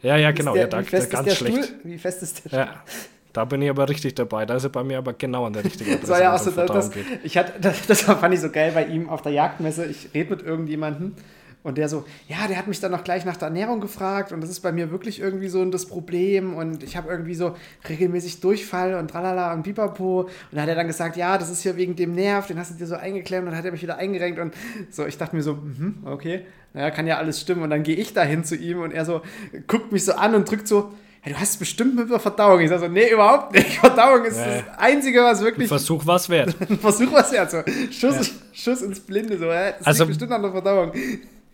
Ja, 0.00 0.16
ja, 0.16 0.30
genau, 0.32 0.54
der, 0.54 0.62
ja, 0.62 0.68
da, 0.68 0.80
wie 0.80 0.84
fest 0.84 1.10
ganz 1.10 1.28
ist 1.28 1.40
der 1.40 1.46
schlecht. 1.46 1.64
Stuhl? 1.68 1.80
Wie 1.84 1.98
fest 1.98 2.22
ist 2.22 2.44
der 2.44 2.48
Stuhl? 2.48 2.58
Ja. 2.58 2.84
Da 3.32 3.44
bin 3.44 3.62
ich 3.62 3.70
aber 3.70 3.88
richtig 3.88 4.14
dabei. 4.14 4.46
Da 4.46 4.56
ist 4.56 4.64
er 4.64 4.70
bei 4.70 4.84
mir 4.84 4.98
aber 4.98 5.14
genau 5.14 5.46
an 5.46 5.52
der 5.52 5.64
richtigen 5.64 5.90
Adresse. 5.94 6.10
das 6.10 6.20
ja 6.20 6.34
auch 6.34 6.38
so, 6.38 6.50
das, 6.50 6.90
ich 7.22 7.38
hatte, 7.38 7.52
das, 7.60 7.86
das 7.86 8.02
fand 8.02 8.34
ich 8.34 8.40
so 8.40 8.50
geil 8.50 8.72
bei 8.74 8.84
ihm 8.84 9.08
auf 9.08 9.22
der 9.22 9.32
Jagdmesse. 9.32 9.86
Ich 9.86 10.10
rede 10.14 10.30
mit 10.30 10.42
irgendjemandem 10.42 11.14
und 11.62 11.78
der 11.78 11.88
so, 11.88 12.04
ja, 12.28 12.48
der 12.48 12.56
hat 12.56 12.66
mich 12.66 12.80
dann 12.80 12.90
noch 12.90 13.04
gleich 13.04 13.24
nach 13.24 13.36
der 13.36 13.48
Ernährung 13.48 13.80
gefragt 13.80 14.32
und 14.32 14.40
das 14.40 14.50
ist 14.50 14.60
bei 14.60 14.72
mir 14.72 14.90
wirklich 14.90 15.20
irgendwie 15.20 15.48
so 15.48 15.64
das 15.64 15.86
Problem 15.86 16.54
und 16.54 16.82
ich 16.82 16.96
habe 16.96 17.08
irgendwie 17.08 17.34
so 17.34 17.54
regelmäßig 17.88 18.40
Durchfall 18.40 18.94
und 18.94 19.08
tralala 19.08 19.52
und 19.52 19.62
pipapo. 19.62 20.22
Und 20.22 20.30
da 20.50 20.62
hat 20.62 20.68
er 20.68 20.74
dann 20.74 20.88
gesagt, 20.88 21.16
ja, 21.16 21.38
das 21.38 21.50
ist 21.50 21.62
hier 21.62 21.76
wegen 21.76 21.94
dem 21.94 22.14
Nerv, 22.14 22.48
den 22.48 22.58
hast 22.58 22.72
du 22.72 22.74
dir 22.74 22.86
so 22.86 22.96
eingeklemmt 22.96 23.44
und 23.46 23.52
dann 23.52 23.58
hat 23.58 23.64
er 23.64 23.72
mich 23.72 23.82
wieder 23.82 23.96
eingerenkt 23.96 24.40
und 24.40 24.54
so, 24.90 25.06
ich 25.06 25.16
dachte 25.18 25.36
mir 25.36 25.42
so, 25.42 25.54
mm 25.54 26.02
okay, 26.04 26.46
naja, 26.74 26.90
kann 26.90 27.06
ja 27.06 27.18
alles 27.18 27.40
stimmen. 27.40 27.62
Und 27.62 27.70
dann 27.70 27.82
gehe 27.82 27.96
ich 27.96 28.12
da 28.12 28.22
hin 28.22 28.44
zu 28.44 28.56
ihm 28.56 28.80
und 28.80 28.92
er 28.92 29.04
so 29.04 29.22
guckt 29.66 29.92
mich 29.92 30.04
so 30.04 30.14
an 30.14 30.34
und 30.34 30.50
drückt 30.50 30.66
so, 30.66 30.92
hey, 31.22 31.32
du 31.32 31.38
hast 31.38 31.56
bestimmt 31.58 31.94
mit 31.94 32.10
der 32.10 32.18
Verdauung. 32.18 32.60
Ich 32.60 32.68
sage 32.68 32.82
so, 32.82 32.88
nee, 32.88 33.10
überhaupt 33.10 33.52
nicht. 33.54 33.78
Verdauung 33.78 34.24
ist 34.24 34.38
nee. 34.38 34.64
das 34.66 34.78
Einzige, 34.78 35.22
was 35.22 35.40
wirklich. 35.40 35.66
Ein 35.66 35.68
Versuch 35.68 36.04
was 36.04 36.28
wert. 36.28 36.54
Versuch 36.80 37.12
was 37.12 37.32
wert. 37.32 37.50
So. 37.50 37.62
Schuss, 37.90 38.28
ja. 38.28 38.34
Schuss 38.52 38.82
ins 38.82 39.00
Blinde. 39.00 39.38
So. 39.38 39.46
Das 39.46 39.86
also, 39.86 40.06
bestimmt 40.06 40.32
an 40.32 40.42
der 40.42 40.50
Verdauung. 40.50 40.92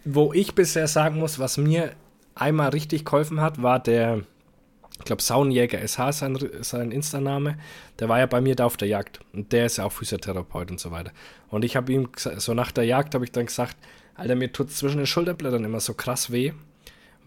Wo 0.04 0.32
ich 0.32 0.54
bisher 0.54 0.88
sagen 0.88 1.18
muss, 1.18 1.38
was 1.38 1.58
mir 1.58 1.92
einmal 2.34 2.70
richtig 2.70 3.04
geholfen 3.04 3.42
hat, 3.42 3.62
war 3.62 3.78
der, 3.78 4.22
ich 4.98 5.04
glaube, 5.04 5.20
Saunjäger 5.20 5.86
SH 5.86 6.12
sein, 6.12 6.38
sein 6.62 6.90
Insta-Name. 6.90 7.58
Der 7.98 8.08
war 8.08 8.18
ja 8.20 8.26
bei 8.26 8.40
mir 8.40 8.56
da 8.56 8.64
auf 8.64 8.78
der 8.78 8.88
Jagd. 8.88 9.20
Und 9.34 9.52
der 9.52 9.66
ist 9.66 9.76
ja 9.76 9.84
auch 9.84 9.92
Physiotherapeut 9.92 10.70
und 10.70 10.80
so 10.80 10.92
weiter. 10.92 11.12
Und 11.50 11.66
ich 11.66 11.76
habe 11.76 11.92
ihm, 11.92 12.08
so 12.16 12.54
nach 12.54 12.72
der 12.72 12.84
Jagd, 12.84 13.14
habe 13.14 13.26
ich 13.26 13.32
dann 13.32 13.44
gesagt, 13.44 13.76
Alter, 14.14 14.34
mir 14.34 14.50
tut 14.50 14.70
es 14.70 14.78
zwischen 14.78 14.96
den 14.96 15.06
Schulterblättern 15.06 15.62
immer 15.62 15.80
so 15.80 15.92
krass 15.92 16.32
weh, 16.32 16.52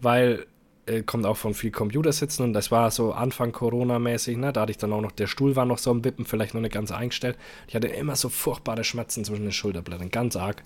weil 0.00 0.44
äh, 0.86 1.02
kommt 1.02 1.26
auch 1.26 1.36
von 1.36 1.54
viel 1.54 1.70
Computersitzen 1.70 2.44
und 2.44 2.52
das 2.52 2.70
war 2.70 2.90
so 2.90 3.12
Anfang 3.12 3.52
Corona-mäßig, 3.52 4.36
ne? 4.36 4.52
Da 4.52 4.62
hatte 4.62 4.72
ich 4.72 4.78
dann 4.78 4.92
auch 4.92 5.00
noch, 5.00 5.12
der 5.12 5.26
Stuhl 5.26 5.54
war 5.54 5.64
noch 5.64 5.78
so 5.78 5.90
am 5.90 6.04
Wippen, 6.04 6.24
vielleicht 6.24 6.54
noch 6.54 6.60
nicht 6.60 6.74
ganz 6.74 6.90
eingestellt. 6.90 7.36
Ich 7.68 7.74
hatte 7.74 7.86
immer 7.88 8.16
so 8.16 8.28
furchtbare 8.28 8.82
Schmerzen 8.82 9.24
zwischen 9.24 9.44
den 9.44 9.52
Schulterblättern, 9.52 10.10
ganz 10.10 10.36
arg. 10.36 10.62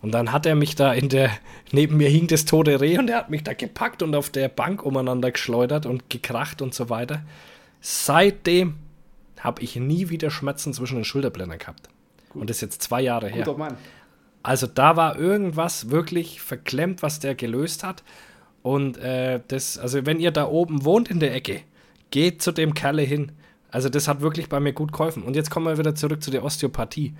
Und 0.00 0.12
dann 0.12 0.32
hat 0.32 0.44
er 0.44 0.54
mich 0.54 0.76
da 0.76 0.92
in 0.92 1.08
der, 1.08 1.30
neben 1.72 1.96
mir 1.96 2.08
hing 2.08 2.26
das 2.26 2.44
tote 2.44 2.80
Reh 2.80 2.98
und 2.98 3.10
er 3.10 3.18
hat 3.18 3.30
mich 3.30 3.42
da 3.42 3.54
gepackt 3.54 4.02
und 4.02 4.14
auf 4.14 4.30
der 4.30 4.48
Bank 4.48 4.82
umeinander 4.82 5.30
geschleudert 5.30 5.86
und 5.86 6.10
gekracht 6.10 6.62
und 6.62 6.74
so 6.74 6.88
weiter. 6.88 7.22
Seitdem 7.80 8.76
habe 9.40 9.62
ich 9.62 9.76
nie 9.76 10.08
wieder 10.08 10.30
Schmerzen 10.30 10.72
zwischen 10.72 10.96
den 10.96 11.04
Schulterblättern 11.04 11.58
gehabt. 11.58 11.88
Gut. 12.30 12.40
Und 12.40 12.50
das 12.50 12.56
ist 12.58 12.62
jetzt 12.62 12.82
zwei 12.82 13.02
Jahre 13.02 13.28
her. 13.28 13.46
Mann. 13.56 13.76
Also 14.42 14.66
da 14.66 14.96
war 14.96 15.18
irgendwas 15.18 15.90
wirklich 15.90 16.40
verklemmt, 16.40 17.02
was 17.02 17.20
der 17.20 17.34
gelöst 17.34 17.84
hat. 17.84 18.02
Und 18.64 18.96
äh, 18.96 19.40
das, 19.46 19.76
also 19.76 20.06
wenn 20.06 20.20
ihr 20.20 20.30
da 20.30 20.48
oben 20.48 20.86
wohnt 20.86 21.10
in 21.10 21.20
der 21.20 21.34
Ecke, 21.34 21.60
geht 22.10 22.40
zu 22.40 22.50
dem 22.50 22.72
Kerle 22.72 23.02
hin. 23.02 23.32
Also 23.70 23.90
das 23.90 24.08
hat 24.08 24.22
wirklich 24.22 24.48
bei 24.48 24.58
mir 24.58 24.72
gut 24.72 24.90
geholfen. 24.90 25.22
Und 25.22 25.36
jetzt 25.36 25.50
kommen 25.50 25.66
wir 25.66 25.76
wieder 25.76 25.94
zurück 25.94 26.22
zu 26.22 26.30
der 26.30 26.42
Osteopathie. 26.42 27.12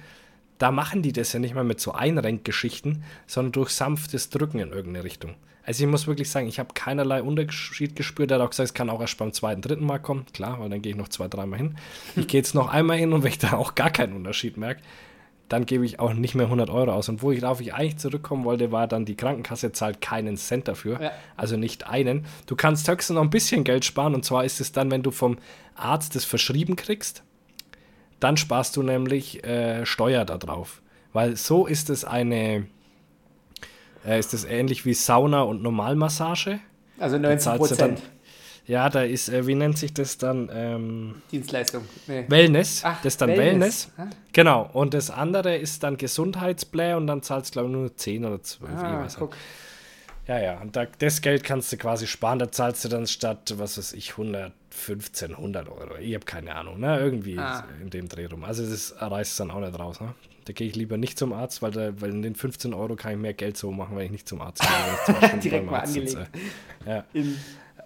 Da 0.56 0.70
machen 0.70 1.02
die 1.02 1.12
das 1.12 1.34
ja 1.34 1.40
nicht 1.40 1.54
mal 1.54 1.62
mit 1.62 1.80
so 1.80 1.92
Einrenkgeschichten, 1.92 3.04
sondern 3.26 3.52
durch 3.52 3.70
sanftes 3.70 4.30
Drücken 4.30 4.58
in 4.58 4.70
irgendeine 4.70 5.04
Richtung. 5.04 5.34
Also 5.66 5.84
ich 5.84 5.90
muss 5.90 6.06
wirklich 6.06 6.30
sagen, 6.30 6.46
ich 6.46 6.58
habe 6.58 6.72
keinerlei 6.72 7.22
Unterschied 7.22 7.94
gespürt. 7.94 8.30
Er 8.30 8.38
hat 8.38 8.46
auch 8.46 8.50
gesagt, 8.50 8.68
es 8.70 8.74
kann 8.74 8.88
auch 8.88 9.02
erst 9.02 9.18
beim 9.18 9.34
zweiten, 9.34 9.60
dritten 9.60 9.84
Mal 9.84 9.98
kommen. 9.98 10.24
Klar, 10.32 10.60
weil 10.60 10.70
dann 10.70 10.80
gehe 10.80 10.92
ich 10.92 10.98
noch 10.98 11.08
zwei, 11.08 11.28
dreimal 11.28 11.58
hin. 11.58 11.76
Ich 12.16 12.26
gehe 12.26 12.40
jetzt 12.40 12.54
noch 12.54 12.68
einmal 12.68 12.96
hin 12.96 13.12
und 13.12 13.22
wenn 13.22 13.30
ich 13.30 13.38
da 13.38 13.52
auch 13.52 13.74
gar 13.74 13.90
keinen 13.90 14.14
Unterschied 14.14 14.56
merke, 14.56 14.80
dann 15.48 15.66
gebe 15.66 15.84
ich 15.84 16.00
auch 16.00 16.14
nicht 16.14 16.34
mehr 16.34 16.46
100 16.46 16.70
Euro 16.70 16.92
aus. 16.92 17.08
Und 17.08 17.22
wo 17.22 17.30
ich 17.30 17.40
darauf 17.40 17.60
ich 17.60 17.74
eigentlich 17.74 17.98
zurückkommen 17.98 18.44
wollte, 18.44 18.72
war 18.72 18.88
dann, 18.88 19.04
die 19.04 19.14
Krankenkasse 19.14 19.72
zahlt 19.72 20.00
keinen 20.00 20.36
Cent 20.36 20.68
dafür. 20.68 21.00
Ja. 21.00 21.12
Also 21.36 21.56
nicht 21.56 21.86
einen. 21.86 22.24
Du 22.46 22.56
kannst 22.56 22.88
höchstens 22.88 23.14
noch 23.14 23.22
ein 23.22 23.30
bisschen 23.30 23.64
Geld 23.64 23.84
sparen. 23.84 24.14
Und 24.14 24.24
zwar 24.24 24.44
ist 24.44 24.60
es 24.60 24.72
dann, 24.72 24.90
wenn 24.90 25.02
du 25.02 25.10
vom 25.10 25.38
Arzt 25.76 26.14
das 26.16 26.24
verschrieben 26.24 26.76
kriegst, 26.76 27.22
dann 28.20 28.36
sparst 28.36 28.76
du 28.76 28.82
nämlich 28.82 29.44
äh, 29.44 29.84
Steuer 29.84 30.24
darauf. 30.24 30.80
Weil 31.12 31.36
so 31.36 31.66
ist 31.66 31.90
es 31.90 32.04
eine, 32.04 32.66
äh, 34.06 34.18
ist 34.18 34.32
es 34.32 34.44
ähnlich 34.44 34.86
wie 34.86 34.94
Sauna 34.94 35.42
und 35.42 35.62
Normalmassage. 35.62 36.58
Also 36.98 37.18
90 37.18 37.54
Prozent. 37.56 38.02
Ja, 38.66 38.88
da 38.88 39.02
ist, 39.02 39.28
äh, 39.28 39.46
wie 39.46 39.54
nennt 39.54 39.76
sich 39.76 39.92
das 39.92 40.16
dann? 40.16 40.50
Ähm, 40.52 41.22
Dienstleistung. 41.30 41.84
Nee. 42.06 42.24
Wellness. 42.28 42.82
Ach, 42.84 42.96
das 43.02 43.14
ist 43.14 43.20
dann 43.20 43.30
Wellness. 43.30 43.90
Wellness. 43.96 44.16
Genau. 44.32 44.70
Und 44.72 44.94
das 44.94 45.10
andere 45.10 45.56
ist 45.56 45.82
dann 45.82 45.98
Gesundheitsplay 45.98 46.94
und 46.94 47.06
dann 47.06 47.22
zahlst 47.22 47.50
du, 47.50 47.60
glaube 47.60 47.68
ich, 47.68 47.74
nur 47.74 47.96
10 47.96 48.24
oder 48.24 48.42
12. 48.42 48.72
Ah, 48.74 49.06
guck. 49.18 49.36
Ja, 50.26 50.38
ja. 50.38 50.60
Und 50.60 50.74
da, 50.76 50.86
das 50.98 51.20
Geld 51.20 51.44
kannst 51.44 51.72
du 51.72 51.76
quasi 51.76 52.06
sparen. 52.06 52.38
Da 52.38 52.50
zahlst 52.50 52.84
du 52.86 52.88
dann 52.88 53.06
statt, 53.06 53.52
was 53.58 53.76
weiß 53.76 53.92
ich, 53.92 54.12
115, 54.12 55.32
100 55.32 55.68
Euro. 55.68 55.98
Ich 55.98 56.14
habe 56.14 56.24
keine 56.24 56.54
Ahnung. 56.54 56.80
Ne? 56.80 56.98
Irgendwie 56.98 57.38
ah. 57.38 57.64
in 57.82 57.90
dem 57.90 58.08
Dreh 58.08 58.26
rum. 58.26 58.44
Also 58.44 58.66
das 58.66 58.94
reißt 58.98 59.40
dann 59.40 59.50
auch 59.50 59.60
nicht 59.60 59.78
raus. 59.78 60.00
Ne? 60.00 60.14
Da 60.46 60.54
gehe 60.54 60.68
ich 60.68 60.74
lieber 60.74 60.96
nicht 60.96 61.18
zum 61.18 61.34
Arzt, 61.34 61.60
weil, 61.60 61.70
da, 61.70 62.00
weil 62.00 62.10
in 62.10 62.22
den 62.22 62.34
15 62.34 62.72
Euro 62.72 62.96
kann 62.96 63.12
ich 63.12 63.18
mehr 63.18 63.34
Geld 63.34 63.58
so 63.58 63.70
machen, 63.70 63.96
wenn 63.96 64.06
ich 64.06 64.10
nicht 64.10 64.28
zum 64.28 64.40
Arzt 64.40 64.62
gehe. 64.62 65.38
Direkt 65.42 65.66
mal 65.66 65.80
angelegt. 65.80 66.16
Ja. 66.86 67.04
In 67.12 67.38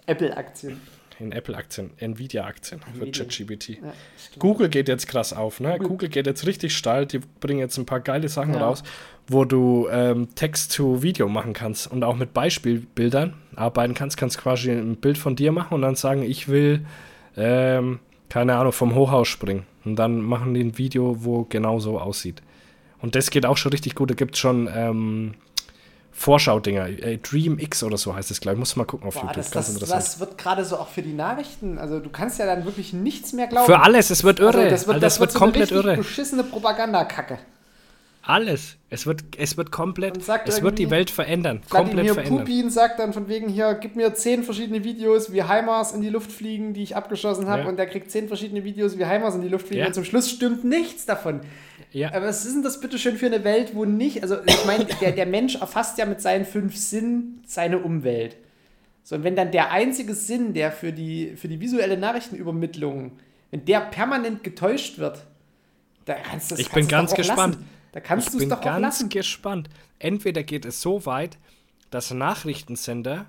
Apple-Aktien. 0.09 0.81
In 1.19 1.33
Apple-Aktien, 1.33 1.91
Nvidia-Aktien 1.97 2.79
für 2.97 3.11
ChatGPT. 3.11 3.69
Ja, 3.69 3.93
Google 4.39 4.69
geht 4.69 4.87
jetzt 4.87 5.05
krass 5.07 5.33
auf, 5.33 5.59
ne? 5.59 5.77
Google 5.77 6.07
geht 6.07 6.25
jetzt 6.25 6.45
richtig 6.47 6.75
steil. 6.75 7.05
Die 7.05 7.19
bringen 7.19 7.59
jetzt 7.59 7.77
ein 7.77 7.85
paar 7.85 7.99
geile 7.99 8.29
Sachen 8.29 8.53
ja. 8.53 8.61
raus, 8.61 8.83
wo 9.27 9.43
du 9.43 9.89
ähm, 9.91 10.29
Text 10.35 10.71
zu 10.71 11.03
Video 11.03 11.27
machen 11.27 11.51
kannst 11.51 11.91
und 11.91 12.05
auch 12.05 12.15
mit 12.15 12.33
Beispielbildern 12.33 13.33
arbeiten 13.55 13.95
kannst. 13.95 14.15
Kannst 14.15 14.37
quasi 14.37 14.71
ein 14.71 14.95
Bild 14.95 15.17
von 15.17 15.35
dir 15.35 15.51
machen 15.51 15.73
und 15.73 15.81
dann 15.81 15.95
sagen, 15.95 16.23
ich 16.23 16.47
will, 16.47 16.85
ähm, 17.35 17.99
keine 18.29 18.55
Ahnung, 18.55 18.71
vom 18.71 18.95
Hochhaus 18.95 19.27
springen. 19.27 19.65
Und 19.83 19.97
dann 19.97 20.21
machen 20.21 20.53
die 20.53 20.63
ein 20.63 20.77
Video, 20.77 21.25
wo 21.25 21.43
genau 21.43 21.79
so 21.79 21.99
aussieht. 21.99 22.41
Und 23.01 23.15
das 23.15 23.29
geht 23.29 23.45
auch 23.45 23.57
schon 23.57 23.73
richtig 23.73 23.95
gut. 23.95 24.09
Da 24.09 24.15
gibt 24.15 24.35
es 24.35 24.39
schon 24.39 24.69
ähm, 24.73 25.33
Vorschau-Dinger. 26.11 26.87
Äh, 26.87 27.17
Dream 27.17 27.59
X 27.59 27.83
oder 27.83 27.97
so 27.97 28.15
heißt 28.15 28.31
es, 28.31 28.41
glaube 28.41 28.55
ich. 28.55 28.59
Muss 28.59 28.75
mal 28.75 28.85
gucken 28.85 29.07
auf 29.07 29.15
Boah, 29.15 29.21
YouTube. 29.21 29.35
Das, 29.35 29.51
Ganz 29.51 29.79
das, 29.79 29.89
das 29.89 30.19
wird 30.19 30.37
gerade 30.37 30.65
so 30.65 30.77
auch 30.77 30.89
für 30.89 31.01
die 31.01 31.13
Nachrichten. 31.13 31.77
Also, 31.77 31.99
du 31.99 32.09
kannst 32.09 32.39
ja 32.39 32.45
dann 32.45 32.65
wirklich 32.65 32.93
nichts 32.93 33.33
mehr 33.33 33.47
glauben. 33.47 33.65
Für 33.65 33.79
alles. 33.81 34.09
Es 34.09 34.23
wird 34.23 34.39
irre. 34.39 34.57
Also, 34.57 34.69
das 34.69 34.87
wird, 34.87 34.97
das, 34.97 35.01
das 35.01 35.19
wird, 35.19 35.29
wird 35.29 35.31
so 35.31 35.39
komplett 35.39 35.71
irre. 35.71 35.97
beschissene 35.97 36.43
Propagandakacke. 36.43 37.39
Alles. 38.21 38.75
Es 38.91 39.07
wird, 39.07 39.23
es 39.37 39.57
wird 39.57 39.71
komplett, 39.71 40.19
es 40.45 40.61
wird 40.61 40.77
die 40.77 40.91
Welt 40.91 41.09
verändern. 41.09 41.61
Komplett 41.69 42.11
verändern. 42.11 42.45
Putin 42.45 42.69
sagt 42.69 42.99
dann 42.99 43.13
von 43.13 43.27
wegen 43.27 43.49
hier, 43.49 43.73
gib 43.73 43.95
mir 43.95 44.13
zehn 44.13 44.43
verschiedene 44.43 44.83
Videos, 44.83 45.31
wie 45.31 45.43
Heimars 45.43 45.93
in 45.93 46.01
die 46.01 46.09
Luft 46.09 46.31
fliegen, 46.31 46.73
die 46.73 46.83
ich 46.83 46.95
abgeschossen 46.95 47.47
habe. 47.47 47.63
Ja. 47.63 47.69
Und 47.69 47.77
der 47.77 47.87
kriegt 47.87 48.11
zehn 48.11 48.27
verschiedene 48.27 48.63
Videos, 48.63 48.97
wie 48.99 49.05
Heimars 49.05 49.35
in 49.35 49.41
die 49.41 49.47
Luft 49.47 49.67
fliegen. 49.67 49.81
Ja. 49.81 49.87
Und 49.87 49.93
zum 49.93 50.03
Schluss 50.03 50.29
stimmt 50.29 50.63
nichts 50.63 51.05
davon. 51.05 51.41
Ja. 51.91 52.13
Aber 52.13 52.27
was 52.27 52.45
ist 52.45 52.53
denn 52.53 52.63
das 52.63 52.79
bitte 52.79 52.99
schön 52.99 53.17
für 53.17 53.25
eine 53.25 53.43
Welt, 53.43 53.73
wo 53.73 53.85
nicht, 53.85 54.21
also 54.21 54.37
ich 54.45 54.65
meine, 54.65 54.85
der, 54.85 55.11
der 55.11 55.25
Mensch 55.25 55.55
erfasst 55.55 55.97
ja 55.97 56.05
mit 56.05 56.21
seinen 56.21 56.45
fünf 56.45 56.77
Sinnen 56.77 57.41
seine 57.45 57.79
Umwelt. 57.79 58.37
So, 59.03 59.15
und 59.15 59.23
wenn 59.23 59.35
dann 59.35 59.51
der 59.51 59.71
einzige 59.71 60.13
Sinn, 60.13 60.53
der 60.53 60.71
für 60.71 60.93
die, 60.93 61.35
für 61.35 61.47
die 61.47 61.59
visuelle 61.59 61.97
Nachrichtenübermittlung, 61.97 63.13
wenn 63.49 63.65
der 63.65 63.81
permanent 63.81 64.43
getäuscht 64.43 64.99
wird, 64.99 65.25
da 66.05 66.13
kannst 66.15 66.51
du 66.51 66.55
das 66.55 66.65
Ich 66.65 66.71
bin 66.71 66.87
ganz 66.87 67.15
gespannt. 67.15 67.55
Lassen. 67.55 67.69
Da 67.91 67.99
kannst 67.99 68.27
ich 68.27 68.31
du 68.33 68.37
es 68.37 68.41
bin 68.43 68.49
doch 68.49 68.59
auch 68.59 68.65
ganz 68.65 68.81
lassen. 68.81 69.09
gespannt. 69.09 69.69
Entweder 69.97 70.43
geht 70.43 70.65
es 70.65 70.81
so 70.81 71.07
weit, 71.07 71.39
dass 71.89 72.11
Nachrichtensender 72.11 73.25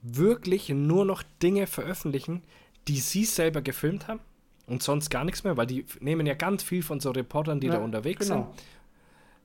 wirklich 0.00 0.70
nur 0.70 1.04
noch 1.04 1.22
Dinge 1.42 1.66
veröffentlichen, 1.66 2.42
die 2.86 3.00
sie 3.00 3.26
selber 3.26 3.60
gefilmt 3.60 4.08
haben 4.08 4.20
und 4.68 4.82
sonst 4.82 5.10
gar 5.10 5.24
nichts 5.24 5.44
mehr, 5.44 5.56
weil 5.56 5.66
die 5.66 5.84
nehmen 6.00 6.26
ja 6.26 6.34
ganz 6.34 6.62
viel 6.62 6.82
von 6.82 7.00
so 7.00 7.10
Reportern, 7.10 7.60
die 7.60 7.66
Ja, 7.68 7.74
da 7.74 7.78
unterwegs 7.80 8.28
genau. 8.28 8.42
sind. 8.52 8.62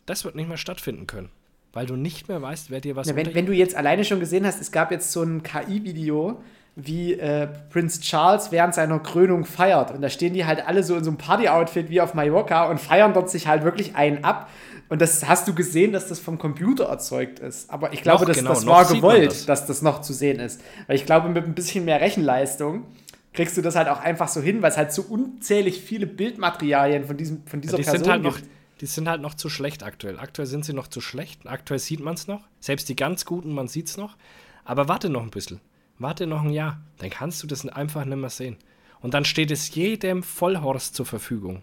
Das 0.05 0.25
wird 0.25 0.35
nicht 0.35 0.47
mehr 0.49 0.57
stattfinden 0.57 1.07
können, 1.07 1.29
weil 1.71 1.85
du 1.85 1.95
nicht 1.95 2.27
mehr 2.27 2.41
weißt, 2.41 2.69
wer 2.69 2.81
dir 2.81 2.95
was 2.95 3.07
Na, 3.07 3.15
wenn, 3.15 3.33
wenn 3.33 3.45
du 3.45 3.53
jetzt 3.53 3.75
alleine 3.75 4.03
schon 4.03 4.19
gesehen 4.19 4.45
hast, 4.45 4.59
es 4.61 4.71
gab 4.71 4.91
jetzt 4.91 5.11
so 5.11 5.23
ein 5.23 5.41
KI-Video, 5.43 6.41
wie 6.75 7.13
äh, 7.13 7.47
Prinz 7.69 8.01
Charles 8.01 8.51
während 8.51 8.73
seiner 8.73 8.99
Krönung 8.99 9.45
feiert. 9.45 9.91
Und 9.91 10.01
da 10.01 10.09
stehen 10.09 10.33
die 10.33 10.45
halt 10.45 10.65
alle 10.67 10.83
so 10.83 10.97
in 10.97 11.03
so 11.03 11.11
einem 11.11 11.17
Party-Outfit 11.19 11.89
wie 11.89 12.01
auf 12.01 12.15
Mallorca 12.15 12.65
und 12.69 12.79
feiern 12.79 13.13
dort 13.13 13.29
sich 13.29 13.47
halt 13.47 13.63
wirklich 13.63 13.95
einen 13.95 14.23
ab. 14.23 14.49
Und 14.89 14.99
das 15.01 15.27
hast 15.27 15.47
du 15.47 15.53
gesehen, 15.55 15.93
dass 15.93 16.07
das 16.07 16.19
vom 16.19 16.37
Computer 16.37 16.85
erzeugt 16.85 17.39
ist. 17.39 17.69
Aber 17.69 17.93
ich 17.93 18.01
glaube, 18.01 18.21
Noch, 18.21 18.27
das, 18.27 18.37
genau, 18.37 18.49
das 18.49 18.65
war 18.65 18.85
gewollt, 18.85 19.27
das. 19.31 19.45
dass 19.45 19.65
das 19.67 19.81
noch 19.81 20.01
zu 20.01 20.13
sehen 20.13 20.39
ist. 20.39 20.61
Weil 20.87 20.95
ich 20.95 21.05
glaube, 21.05 21.29
mit 21.29 21.45
ein 21.45 21.53
bisschen 21.55 21.85
mehr 21.85 22.01
Rechenleistung 22.01 22.85
kriegst 23.33 23.57
du 23.57 23.61
das 23.61 23.75
halt 23.75 23.87
auch 23.87 23.99
einfach 23.99 24.27
so 24.27 24.41
hin, 24.41 24.61
weil 24.61 24.71
es 24.71 24.77
halt 24.77 24.93
so 24.93 25.01
unzählig 25.01 25.81
viele 25.81 26.05
Bildmaterialien 26.05 27.05
von, 27.05 27.17
diesem, 27.17 27.45
von 27.45 27.61
dieser 27.61 27.77
die 27.77 27.83
Person 27.83 27.99
sind 28.03 28.11
halt 28.11 28.23
noch, 28.23 28.37
gibt. 28.37 28.49
die 28.81 28.85
sind 28.85 29.07
halt 29.07 29.21
noch 29.21 29.33
zu 29.33 29.49
schlecht 29.49 29.83
aktuell. 29.83 30.19
Aktuell 30.19 30.45
sind 30.47 30.65
sie 30.65 30.73
noch 30.73 30.87
zu 30.87 31.01
schlecht. 31.01 31.47
Aktuell 31.47 31.79
sieht 31.79 31.99
man 31.99 32.13
es 32.13 32.27
noch. 32.27 32.41
Selbst 32.59 32.89
die 32.89 32.95
ganz 32.95 33.25
guten, 33.25 33.53
man 33.53 33.67
sieht 33.67 33.87
es 33.87 33.97
noch. 33.97 34.15
Aber 34.63 34.87
warte 34.87 35.09
noch 35.09 35.23
ein 35.23 35.31
bisschen. 35.31 35.59
Warte 35.99 36.27
noch 36.27 36.43
ein 36.43 36.51
Jahr. 36.51 36.81
Dann 36.99 37.09
kannst 37.09 37.41
du 37.43 37.47
das 37.47 37.67
einfach 37.67 38.05
nicht 38.05 38.17
mehr 38.17 38.29
sehen. 38.29 38.57
Und 39.01 39.13
dann 39.13 39.25
steht 39.25 39.51
es 39.51 39.73
jedem 39.75 40.23
Vollhorst 40.23 40.95
zur 40.95 41.05
Verfügung. 41.05 41.61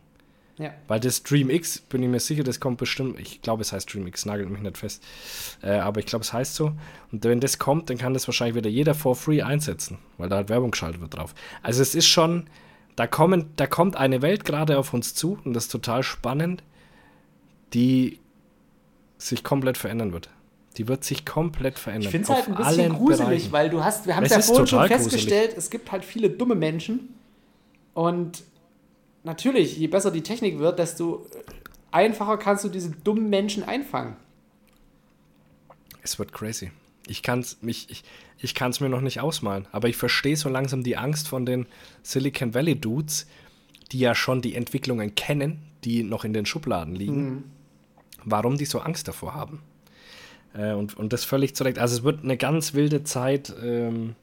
Ja. 0.61 0.74
Weil 0.89 1.01
das 1.01 1.23
Dream 1.23 1.49
X, 1.49 1.81
bin 1.81 2.03
ich 2.03 2.09
mir 2.09 2.20
sicher, 2.20 2.45
das 2.45 2.61
kommt 2.61 2.77
bestimmt, 2.77 3.19
ich 3.19 3.41
glaube, 3.41 3.62
es 3.62 3.73
heißt 3.73 3.93
Dream 3.93 4.07
X, 4.07 4.27
nagelt 4.27 4.51
mich 4.51 4.61
nicht 4.61 4.77
fest. 4.77 5.03
Äh, 5.62 5.78
aber 5.78 6.01
ich 6.01 6.07
glaube, 6.07 6.23
es 6.23 6.32
heißt 6.32 6.55
so. 6.55 6.73
Und 7.11 7.24
wenn 7.24 7.41
das 7.41 7.59
kommt, 7.59 7.89
dann 7.89 7.97
kann 7.97 8.12
das 8.12 8.28
wahrscheinlich 8.28 8.57
wieder 8.57 8.69
jeder 8.69 8.95
for 8.95 9.16
free 9.16 9.41
einsetzen, 9.41 9.99
weil 10.19 10.28
da 10.28 10.37
halt 10.37 10.51
Werbung 10.51 10.70
geschaltet 10.70 11.01
wird 11.01 11.16
drauf. 11.16 11.35
Also 11.62 11.81
es 11.81 11.95
ist 11.95 12.07
schon, 12.07 12.49
da, 12.97 13.07
kommen, 13.07 13.47
da 13.57 13.66
kommt 13.66 13.97
eine 13.97 14.20
Welt 14.20 14.45
gerade 14.45 14.78
auf 14.78 14.93
uns 14.93 15.15
zu 15.15 15.39
und 15.45 15.55
das 15.55 15.65
ist 15.65 15.73
total 15.73 16.03
spannend, 16.03 16.62
die 17.73 18.19
sich 19.16 19.43
komplett 19.43 19.78
verändern 19.78 20.12
wird. 20.12 20.28
Die 20.77 20.89
wird 20.89 21.05
sich 21.05 21.24
komplett 21.24 21.78
verändern. 21.78 22.05
Ich 22.05 22.11
finde 22.11 22.24
es 22.24 22.31
halt 22.31 22.49
ein 22.49 22.57
bisschen 22.57 22.93
gruselig, 22.93 23.19
Bereichen. 23.19 23.53
weil 23.53 23.70
du 23.70 23.82
hast, 23.82 24.07
wir 24.07 24.16
haben 24.16 24.24
es 24.24 24.31
ja 24.31 24.41
vorhin 24.41 24.66
schon 24.66 24.87
festgestellt, 24.87 25.55
es 25.57 25.70
gibt 25.70 25.91
halt 25.91 26.05
viele 26.05 26.28
dumme 26.28 26.55
Menschen. 26.55 27.15
Und 27.93 28.45
natürlich, 29.24 29.76
je 29.76 29.86
besser 29.88 30.10
die 30.10 30.22
Technik 30.22 30.59
wird, 30.59 30.78
desto 30.78 31.26
einfacher 31.90 32.38
kannst 32.38 32.64
du 32.64 32.68
diese 32.68 32.90
dummen 32.90 33.28
Menschen 33.28 33.62
einfangen. 33.62 34.16
Es 36.02 36.18
wird 36.18 36.32
crazy. 36.32 36.70
Ich 37.06 37.22
kann 37.22 37.40
es 37.40 37.59
ich, 37.62 38.05
ich 38.38 38.55
kann's 38.55 38.80
mir 38.80 38.88
noch 38.88 39.01
nicht 39.01 39.20
ausmalen, 39.20 39.66
aber 39.72 39.88
ich 39.88 39.97
verstehe 39.97 40.36
so 40.36 40.48
langsam 40.48 40.82
die 40.82 40.97
Angst 40.97 41.28
von 41.28 41.44
den 41.44 41.66
Silicon 42.02 42.55
Valley 42.55 42.76
Dudes, 42.76 43.26
die 43.92 43.98
ja 43.98 44.14
schon 44.14 44.42
die 44.42 44.55
Entwicklungen 44.55 45.14
kennen, 45.14 45.62
die 45.84 46.02
noch 46.02 46.24
in 46.24 46.32
den 46.32 46.47
Schubladen 46.47 46.94
liegen, 46.94 47.51
warum 48.24 48.56
die 48.59 48.64
so 48.64 48.80
Angst 48.80 49.09
davor 49.09 49.34
haben. 49.34 49.62
Äh, 50.55 50.72
und, 50.72 50.97
und 50.97 51.12
das 51.12 51.24
völlig 51.24 51.55
zurecht. 51.55 51.78
Also 51.78 51.97
es 51.97 52.02
wird 52.02 52.22
eine 52.22 52.36
ganz 52.36 52.74
wilde 52.74 53.05
Zeit 53.05 53.52
ähm, 53.62 54.14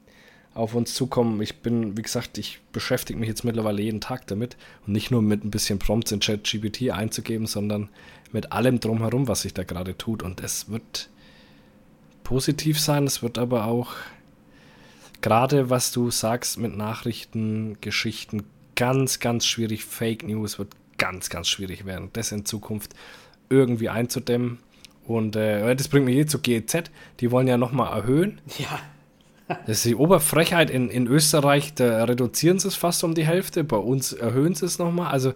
auf 0.58 0.74
uns 0.74 0.94
zukommen. 0.94 1.40
Ich 1.40 1.60
bin, 1.60 1.96
wie 1.96 2.02
gesagt, 2.02 2.36
ich 2.36 2.60
beschäftige 2.72 3.18
mich 3.18 3.28
jetzt 3.28 3.44
mittlerweile 3.44 3.80
jeden 3.80 4.00
Tag 4.00 4.26
damit 4.26 4.56
und 4.86 4.92
nicht 4.92 5.10
nur 5.10 5.22
mit 5.22 5.44
ein 5.44 5.50
bisschen 5.50 5.78
Prompts 5.78 6.12
in 6.12 6.20
ChatGPT 6.20 6.90
einzugeben, 6.90 7.46
sondern 7.46 7.88
mit 8.32 8.52
allem 8.52 8.80
drumherum, 8.80 9.28
was 9.28 9.42
sich 9.42 9.54
da 9.54 9.62
gerade 9.62 9.96
tut. 9.96 10.22
Und 10.22 10.42
es 10.42 10.68
wird 10.68 11.08
positiv 12.24 12.80
sein, 12.80 13.04
es 13.04 13.22
wird 13.22 13.38
aber 13.38 13.66
auch 13.66 13.94
gerade, 15.20 15.70
was 15.70 15.92
du 15.92 16.10
sagst 16.10 16.58
mit 16.58 16.76
Nachrichten, 16.76 17.78
Geschichten, 17.80 18.42
ganz, 18.74 19.20
ganz 19.20 19.46
schwierig. 19.46 19.84
Fake 19.84 20.26
News 20.26 20.58
wird 20.58 20.74
ganz, 20.98 21.30
ganz 21.30 21.48
schwierig 21.48 21.86
werden, 21.86 22.10
das 22.12 22.32
in 22.32 22.44
Zukunft 22.44 22.94
irgendwie 23.48 23.88
einzudämmen. 23.88 24.58
Und 25.06 25.36
äh, 25.36 25.74
das 25.74 25.88
bringt 25.88 26.04
mich 26.04 26.16
hier 26.16 26.26
zu 26.26 26.40
GEZ. 26.40 26.90
Die 27.20 27.30
wollen 27.30 27.46
ja 27.46 27.56
nochmal 27.56 27.96
erhöhen. 27.96 28.40
Ja. 28.58 28.80
Das 29.48 29.78
ist 29.78 29.84
die 29.86 29.94
Oberfrechheit. 29.94 30.68
In, 30.70 30.90
in 30.90 31.06
Österreich, 31.06 31.72
da 31.74 32.04
reduzieren 32.04 32.58
sie 32.58 32.68
es 32.68 32.74
fast 32.76 33.02
um 33.04 33.14
die 33.14 33.24
Hälfte. 33.26 33.64
Bei 33.64 33.76
uns 33.78 34.12
erhöhen 34.12 34.54
sie 34.54 34.66
es 34.66 34.78
nochmal. 34.78 35.10
Also, 35.10 35.32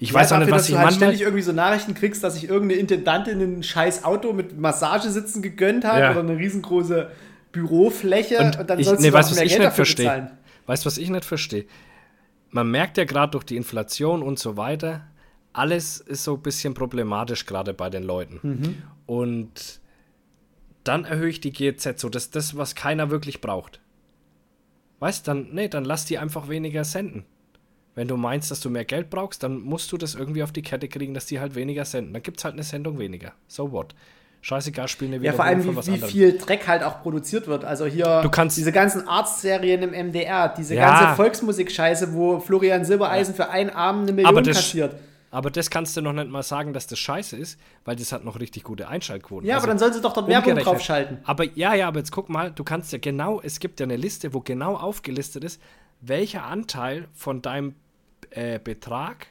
ich 0.00 0.12
weiß 0.12 0.32
auch 0.32 0.38
nicht, 0.38 0.50
was 0.50 0.62
dass 0.62 0.68
ich 0.68 0.72
du 0.74 0.78
halt 0.78 0.86
manchmal. 0.86 1.08
ständig 1.10 1.20
irgendwie 1.22 1.42
so 1.42 1.52
Nachrichten 1.52 1.94
kriegst, 1.94 2.24
dass 2.24 2.34
sich 2.34 2.48
irgendeine 2.48 2.80
Intendantin 2.80 3.40
ein 3.40 3.62
scheiß 3.62 4.02
Auto 4.04 4.32
mit 4.32 4.58
Massagesitzen 4.58 5.40
gegönnt 5.40 5.84
hat 5.84 6.00
Ja. 6.00 6.10
oder 6.10 6.20
eine 6.20 6.36
riesengroße 6.36 7.10
Bürofläche 7.52 8.38
und, 8.38 8.58
Und 8.58 8.68
dann 8.70 8.78
ich- 8.80 8.86
sollst 8.86 9.02
nee, 9.02 9.08
du 9.10 9.14
weißt 9.14 9.30
was 9.30 9.36
mehr 9.36 9.44
ich 9.44 9.50
Geld 9.52 9.60
nicht 9.60 9.66
dafür 9.68 9.84
verstehe? 9.84 10.06
bezahlen. 10.06 10.30
Weißt 10.66 10.84
du, 10.84 10.86
was 10.86 10.98
ich 10.98 11.10
nicht 11.10 11.24
verstehe? 11.24 11.64
Man 12.50 12.70
merkt 12.70 12.98
ja 12.98 13.04
gerade 13.04 13.30
durch 13.32 13.44
die 13.44 13.56
Inflation 13.56 14.22
und 14.22 14.38
so 14.38 14.56
weiter, 14.56 15.02
alles 15.52 15.98
ist 16.00 16.24
so 16.24 16.34
ein 16.34 16.42
bisschen 16.42 16.74
problematisch 16.74 17.46
gerade 17.46 17.72
bei 17.74 17.90
den 17.90 18.02
Leuten. 18.02 18.40
Mhm. 18.42 18.74
Und 19.06 19.80
dann 20.84 21.04
erhöhe 21.04 21.28
ich 21.28 21.40
die 21.40 21.52
GEZ 21.52 21.98
so, 22.00 22.08
das 22.08 22.30
das, 22.30 22.56
was 22.56 22.74
keiner 22.74 23.10
wirklich 23.10 23.40
braucht. 23.40 23.80
Weißt 25.00 25.26
dann, 25.28 25.48
nee, 25.52 25.68
dann 25.68 25.84
lass 25.84 26.04
die 26.04 26.18
einfach 26.18 26.48
weniger 26.48 26.84
senden. 26.84 27.24
Wenn 27.94 28.08
du 28.08 28.16
meinst, 28.16 28.50
dass 28.50 28.60
du 28.60 28.70
mehr 28.70 28.84
Geld 28.84 29.10
brauchst, 29.10 29.42
dann 29.42 29.60
musst 29.60 29.92
du 29.92 29.96
das 29.98 30.14
irgendwie 30.14 30.42
auf 30.42 30.52
die 30.52 30.62
Kette 30.62 30.88
kriegen, 30.88 31.14
dass 31.14 31.26
die 31.26 31.40
halt 31.40 31.54
weniger 31.54 31.84
senden. 31.84 32.12
Dann 32.12 32.22
gibt 32.22 32.38
es 32.38 32.44
halt 32.44 32.54
eine 32.54 32.62
Sendung 32.64 32.98
weniger. 32.98 33.32
So 33.46 33.70
what? 33.70 33.94
Scheißegal, 34.40 34.88
spielen 34.88 35.14
eine 35.14 35.24
Ja, 35.24 35.32
vor 35.32 35.44
allem, 35.44 35.64
wie, 35.64 35.74
was 35.74 35.86
wie 35.86 35.98
viel 35.98 36.36
Dreck 36.36 36.66
halt 36.68 36.82
auch 36.82 37.02
produziert 37.02 37.46
wird. 37.46 37.64
Also 37.64 37.86
hier 37.86 38.20
Du 38.22 38.28
kannst- 38.30 38.56
diese 38.58 38.72
ganzen 38.72 39.08
Arztserien 39.08 39.82
im 39.82 39.92
MDR, 39.94 40.48
diese 40.54 40.74
Ja. 40.74 41.00
ganze 41.00 41.16
Volksmusik-Scheiße, 41.16 42.12
wo 42.12 42.40
Florian 42.40 42.84
Silbereisen 42.84 43.34
für 43.34 43.48
einen 43.48 43.70
Abend 43.70 44.02
eine 44.02 44.12
Million 44.12 44.28
Aber 44.34 44.42
das- 44.42 44.56
kassiert. 44.58 44.96
Aber 45.34 45.50
das 45.50 45.68
kannst 45.68 45.96
du 45.96 46.00
noch 46.00 46.12
nicht 46.12 46.30
mal 46.30 46.44
sagen, 46.44 46.72
dass 46.72 46.86
das 46.86 47.00
scheiße 47.00 47.36
ist, 47.36 47.58
weil 47.84 47.96
das 47.96 48.12
hat 48.12 48.24
noch 48.24 48.38
richtig 48.38 48.62
gute 48.62 48.86
Einschaltquoten. 48.86 49.48
Ja, 49.48 49.56
Also 49.56 49.64
aber 49.64 49.72
dann 49.72 49.78
sollen 49.80 49.92
sie 49.92 50.00
doch 50.00 50.12
dort 50.12 50.28
Werbung 50.28 50.54
draufschalten. 50.54 51.18
Aber 51.24 51.44
ja, 51.56 51.74
ja, 51.74 51.88
aber 51.88 51.98
jetzt 51.98 52.12
guck 52.12 52.28
mal, 52.28 52.52
du 52.52 52.62
kannst 52.62 52.92
ja 52.92 52.98
genau, 52.98 53.40
es 53.42 53.58
gibt 53.58 53.80
ja 53.80 53.84
eine 53.84 53.96
Liste, 53.96 54.32
wo 54.32 54.40
genau 54.40 54.76
aufgelistet 54.76 55.42
ist, 55.42 55.60
welcher 56.00 56.44
Anteil 56.44 57.08
von 57.14 57.42
deinem 57.42 57.74
äh, 58.30 58.60
Betrag 58.60 59.26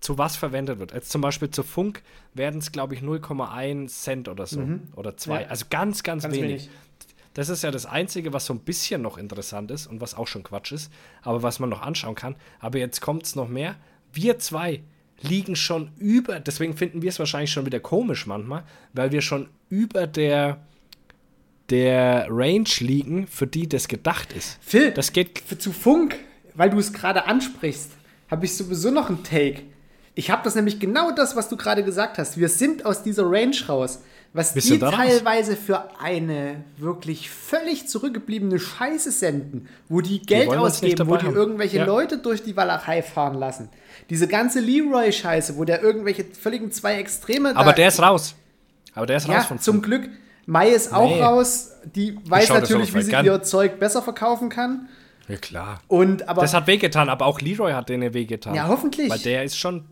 zu 0.00 0.18
was 0.18 0.34
verwendet 0.34 0.80
wird. 0.80 0.92
Jetzt 0.92 1.10
zum 1.10 1.20
Beispiel 1.20 1.48
zu 1.48 1.62
Funk 1.62 2.02
werden 2.34 2.58
es, 2.58 2.72
glaube 2.72 2.94
ich, 2.94 3.00
0,1 3.00 3.86
Cent 3.86 4.28
oder 4.28 4.46
so. 4.46 4.66
Oder 4.96 5.16
zwei. 5.16 5.36
Mhm. 5.36 5.42
Ja. 5.42 5.48
Also 5.48 5.66
ganz, 5.70 6.02
ganz, 6.02 6.24
Ganz 6.24 6.34
wenig. 6.34 6.48
wenig. 6.48 6.70
Das 7.34 7.48
ist 7.48 7.62
ja 7.62 7.70
das 7.70 7.86
Einzige, 7.86 8.32
was 8.32 8.46
so 8.46 8.52
ein 8.52 8.60
bisschen 8.60 9.00
noch 9.00 9.16
interessant 9.16 9.70
ist 9.70 9.86
und 9.86 10.00
was 10.00 10.16
auch 10.16 10.26
schon 10.26 10.42
Quatsch 10.42 10.72
ist, 10.72 10.92
aber 11.22 11.44
was 11.44 11.60
man 11.60 11.70
noch 11.70 11.82
anschauen 11.82 12.16
kann. 12.16 12.34
Aber 12.58 12.78
jetzt 12.78 13.00
kommt 13.00 13.22
es 13.22 13.36
noch 13.36 13.48
mehr. 13.48 13.76
Wir 14.12 14.40
zwei 14.40 14.82
liegen 15.28 15.56
schon 15.56 15.90
über, 15.98 16.40
deswegen 16.40 16.76
finden 16.76 17.02
wir 17.02 17.08
es 17.08 17.18
wahrscheinlich 17.18 17.50
schon 17.50 17.66
wieder 17.66 17.80
komisch 17.80 18.26
manchmal, 18.26 18.62
weil 18.92 19.12
wir 19.12 19.20
schon 19.22 19.48
über 19.68 20.06
der, 20.06 20.58
der 21.70 22.26
Range 22.30 22.68
liegen, 22.80 23.26
für 23.26 23.46
die 23.46 23.68
das 23.68 23.88
gedacht 23.88 24.32
ist. 24.32 24.58
Phil, 24.60 24.90
Das 24.92 25.12
geht. 25.12 25.40
für, 25.40 25.58
zu 25.58 25.72
Funk, 25.72 26.16
weil 26.54 26.70
du 26.70 26.78
es 26.78 26.92
gerade 26.92 27.26
ansprichst, 27.26 27.90
habe 28.30 28.44
ich 28.44 28.56
sowieso 28.56 28.90
noch 28.90 29.08
einen 29.08 29.22
Take. 29.22 29.62
Ich 30.14 30.30
habe 30.30 30.42
das 30.44 30.54
nämlich 30.54 30.78
genau 30.78 31.10
das, 31.10 31.34
was 31.34 31.48
du 31.48 31.56
gerade 31.56 31.82
gesagt 31.82 32.18
hast. 32.18 32.38
Wir 32.38 32.48
sind 32.48 32.86
aus 32.86 33.02
dieser 33.02 33.24
Range 33.28 33.56
raus. 33.68 34.00
Was 34.32 34.54
Wir 34.56 34.62
die 34.62 34.78
teilweise 34.80 35.56
für 35.56 36.00
eine 36.00 36.64
wirklich 36.76 37.30
völlig 37.30 37.86
zurückgebliebene 37.86 38.58
Scheiße 38.58 39.12
senden, 39.12 39.68
wo 39.88 40.00
die 40.00 40.20
Geld 40.20 40.48
ausgeben, 40.50 41.06
wo 41.06 41.16
die 41.16 41.26
irgendwelche 41.26 41.78
Ja. 41.78 41.84
Leute 41.84 42.18
durch 42.18 42.42
die 42.42 42.56
Walachei 42.56 43.02
fahren 43.02 43.34
lassen. 43.34 43.68
Diese 44.10 44.28
ganze 44.28 44.60
Leroy-Scheiße, 44.60 45.56
wo 45.56 45.64
der 45.64 45.82
irgendwelche 45.82 46.24
völligen 46.24 46.70
zwei 46.72 46.96
Extreme 46.96 47.56
Aber 47.56 47.72
der 47.72 47.88
ist 47.88 48.00
raus. 48.02 48.34
Aber 48.94 49.06
der 49.06 49.16
ist 49.16 49.28
raus 49.28 49.34
ja, 49.34 49.42
von 49.42 49.58
zum. 49.58 49.82
Glück. 49.82 50.08
Mai 50.46 50.68
ist 50.68 50.92
auch 50.92 51.08
Nee. 51.08 51.22
raus. 51.22 51.72
Die 51.94 52.18
weiß 52.28 52.50
natürlich, 52.50 52.94
wie 52.94 53.02
sie 53.02 53.10
gern. 53.10 53.24
ihr 53.24 53.42
Zeug 53.42 53.78
besser 53.78 54.02
verkaufen 54.02 54.50
kann. 54.50 54.88
Ja, 55.28 55.36
klar. 55.36 55.80
Und 55.88 56.28
aber 56.28 56.42
Das 56.42 56.52
hat 56.52 56.66
wehgetan, 56.66 57.08
aber 57.08 57.24
auch 57.24 57.40
Leroy 57.40 57.72
hat 57.72 57.88
denen 57.88 58.12
wehgetan. 58.12 58.54
Ja, 58.54 58.68
hoffentlich. 58.68 59.10
Weil 59.10 59.18
der 59.20 59.44
ist 59.44 59.58
schon. 59.58 59.84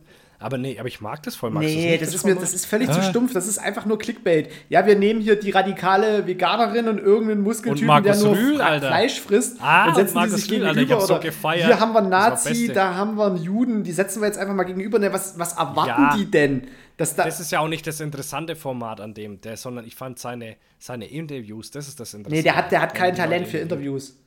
Aber 0.42 0.58
nee, 0.58 0.78
aber 0.78 0.88
ich 0.88 1.00
mag 1.00 1.22
das 1.22 1.36
voll. 1.36 1.50
Magst 1.50 1.68
nee, 1.68 1.96
das, 1.96 2.08
das 2.08 2.16
ist 2.16 2.24
mir, 2.24 2.34
das 2.34 2.52
ist 2.52 2.66
völlig 2.66 2.88
ah. 2.88 2.92
zu 2.92 3.02
stumpf. 3.02 3.32
Das 3.32 3.46
ist 3.46 3.58
einfach 3.58 3.86
nur 3.86 3.98
Clickbait. 3.98 4.50
Ja, 4.68 4.84
wir 4.86 4.96
nehmen 4.96 5.20
hier 5.20 5.36
die 5.36 5.50
radikale 5.50 6.26
Veganerin 6.26 6.88
und 6.88 6.98
irgendeinen 6.98 7.42
Muskeltypen, 7.42 8.02
der 8.02 8.16
nur 8.16 8.36
Rühl, 8.36 8.56
Fleisch 8.56 9.20
frisst 9.20 9.58
ah, 9.60 9.88
und 9.88 9.94
setzen 9.94 10.18
und 10.18 10.24
die 10.24 10.30
sich 10.30 10.50
Rühl, 10.50 10.58
gegenüber. 10.60 10.94
Alter, 10.94 11.06
so 11.06 11.20
gefeiert. 11.20 11.66
Hier 11.66 11.80
haben 11.80 11.92
wir 11.92 12.00
einen 12.00 12.10
Nazi, 12.10 12.70
da 12.72 12.94
haben 12.94 13.16
wir 13.16 13.26
einen 13.26 13.42
Juden. 13.42 13.84
Die 13.84 13.92
setzen 13.92 14.20
wir 14.20 14.26
jetzt 14.26 14.38
einfach 14.38 14.54
mal 14.54 14.64
gegenüber. 14.64 14.98
Ne, 14.98 15.12
was, 15.12 15.38
was 15.38 15.54
erwarten 15.54 16.02
ja. 16.02 16.16
die 16.16 16.30
denn? 16.30 16.66
Dass 16.96 17.14
da 17.14 17.24
das 17.24 17.40
ist 17.40 17.50
ja 17.52 17.60
auch 17.60 17.68
nicht 17.68 17.86
das 17.86 18.00
interessante 18.00 18.54
Format 18.54 19.00
an 19.00 19.14
dem, 19.14 19.40
der, 19.40 19.56
sondern 19.56 19.86
ich 19.86 19.94
fand 19.94 20.18
seine, 20.18 20.56
seine 20.78 21.06
Interviews, 21.06 21.70
das 21.70 21.88
ist 21.88 21.98
das 21.98 22.14
Interessante. 22.14 22.36
Nee, 22.36 22.42
der 22.42 22.56
hat, 22.56 22.70
der 22.70 22.82
hat 22.82 22.94
kein 22.94 23.14
Talent 23.14 23.48
für 23.48 23.58
Interviews. 23.58 24.18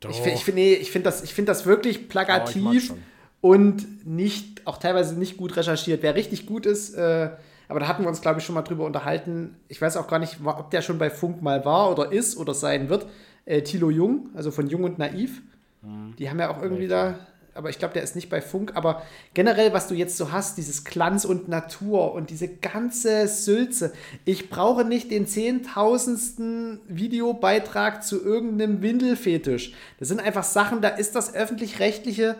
Doch. 0.00 0.10
Ich, 0.10 0.24
ich 0.26 0.44
finde 0.44 0.60
nee, 0.60 0.76
find 0.84 1.06
das, 1.06 1.28
find 1.30 1.48
das 1.48 1.66
wirklich 1.66 2.08
plakativ 2.08 2.92
oh, 2.92 2.98
und 3.42 4.06
nicht, 4.06 4.66
auch 4.66 4.78
teilweise 4.78 5.18
nicht 5.18 5.36
gut 5.36 5.56
recherchiert. 5.56 6.02
Wer 6.02 6.14
richtig 6.14 6.46
gut 6.46 6.64
ist, 6.64 6.94
äh, 6.94 7.30
aber 7.68 7.80
da 7.80 7.88
hatten 7.88 8.02
wir 8.02 8.08
uns, 8.08 8.22
glaube 8.22 8.38
ich, 8.38 8.46
schon 8.46 8.54
mal 8.54 8.62
drüber 8.62 8.86
unterhalten. 8.86 9.56
Ich 9.68 9.82
weiß 9.82 9.96
auch 9.96 10.06
gar 10.06 10.18
nicht, 10.18 10.38
ob 10.44 10.70
der 10.70 10.80
schon 10.80 10.98
bei 10.98 11.10
Funk 11.10 11.42
mal 11.42 11.64
war 11.64 11.90
oder 11.90 12.12
ist 12.12 12.36
oder 12.36 12.54
sein 12.54 12.88
wird. 12.88 13.06
Äh, 13.44 13.62
Thilo 13.62 13.90
Jung, 13.90 14.30
also 14.34 14.50
von 14.50 14.68
Jung 14.68 14.84
und 14.84 14.98
Naiv. 14.98 15.42
Mhm. 15.82 16.14
Die 16.18 16.30
haben 16.30 16.38
ja 16.38 16.50
auch 16.50 16.62
irgendwie 16.62 16.86
da 16.86 17.18
aber 17.54 17.68
ich 17.68 17.78
glaube, 17.78 17.94
der 17.94 18.02
ist 18.02 18.16
nicht 18.16 18.30
bei 18.30 18.40
Funk. 18.40 18.72
Aber 18.74 19.02
generell, 19.34 19.72
was 19.72 19.88
du 19.88 19.94
jetzt 19.94 20.16
so 20.16 20.32
hast, 20.32 20.56
dieses 20.56 20.84
Glanz 20.84 21.24
und 21.24 21.48
Natur 21.48 22.14
und 22.14 22.30
diese 22.30 22.48
ganze 22.48 23.28
Sülze. 23.28 23.92
Ich 24.24 24.48
brauche 24.48 24.84
nicht 24.84 25.10
den 25.10 25.26
zehntausendsten 25.26 26.80
Videobeitrag 26.88 28.04
zu 28.04 28.22
irgendeinem 28.24 28.80
Windelfetisch. 28.80 29.74
Das 29.98 30.08
sind 30.08 30.20
einfach 30.20 30.44
Sachen, 30.44 30.80
da 30.80 30.88
ist 30.88 31.14
das 31.14 31.34
öffentlich-rechtliche 31.34 32.36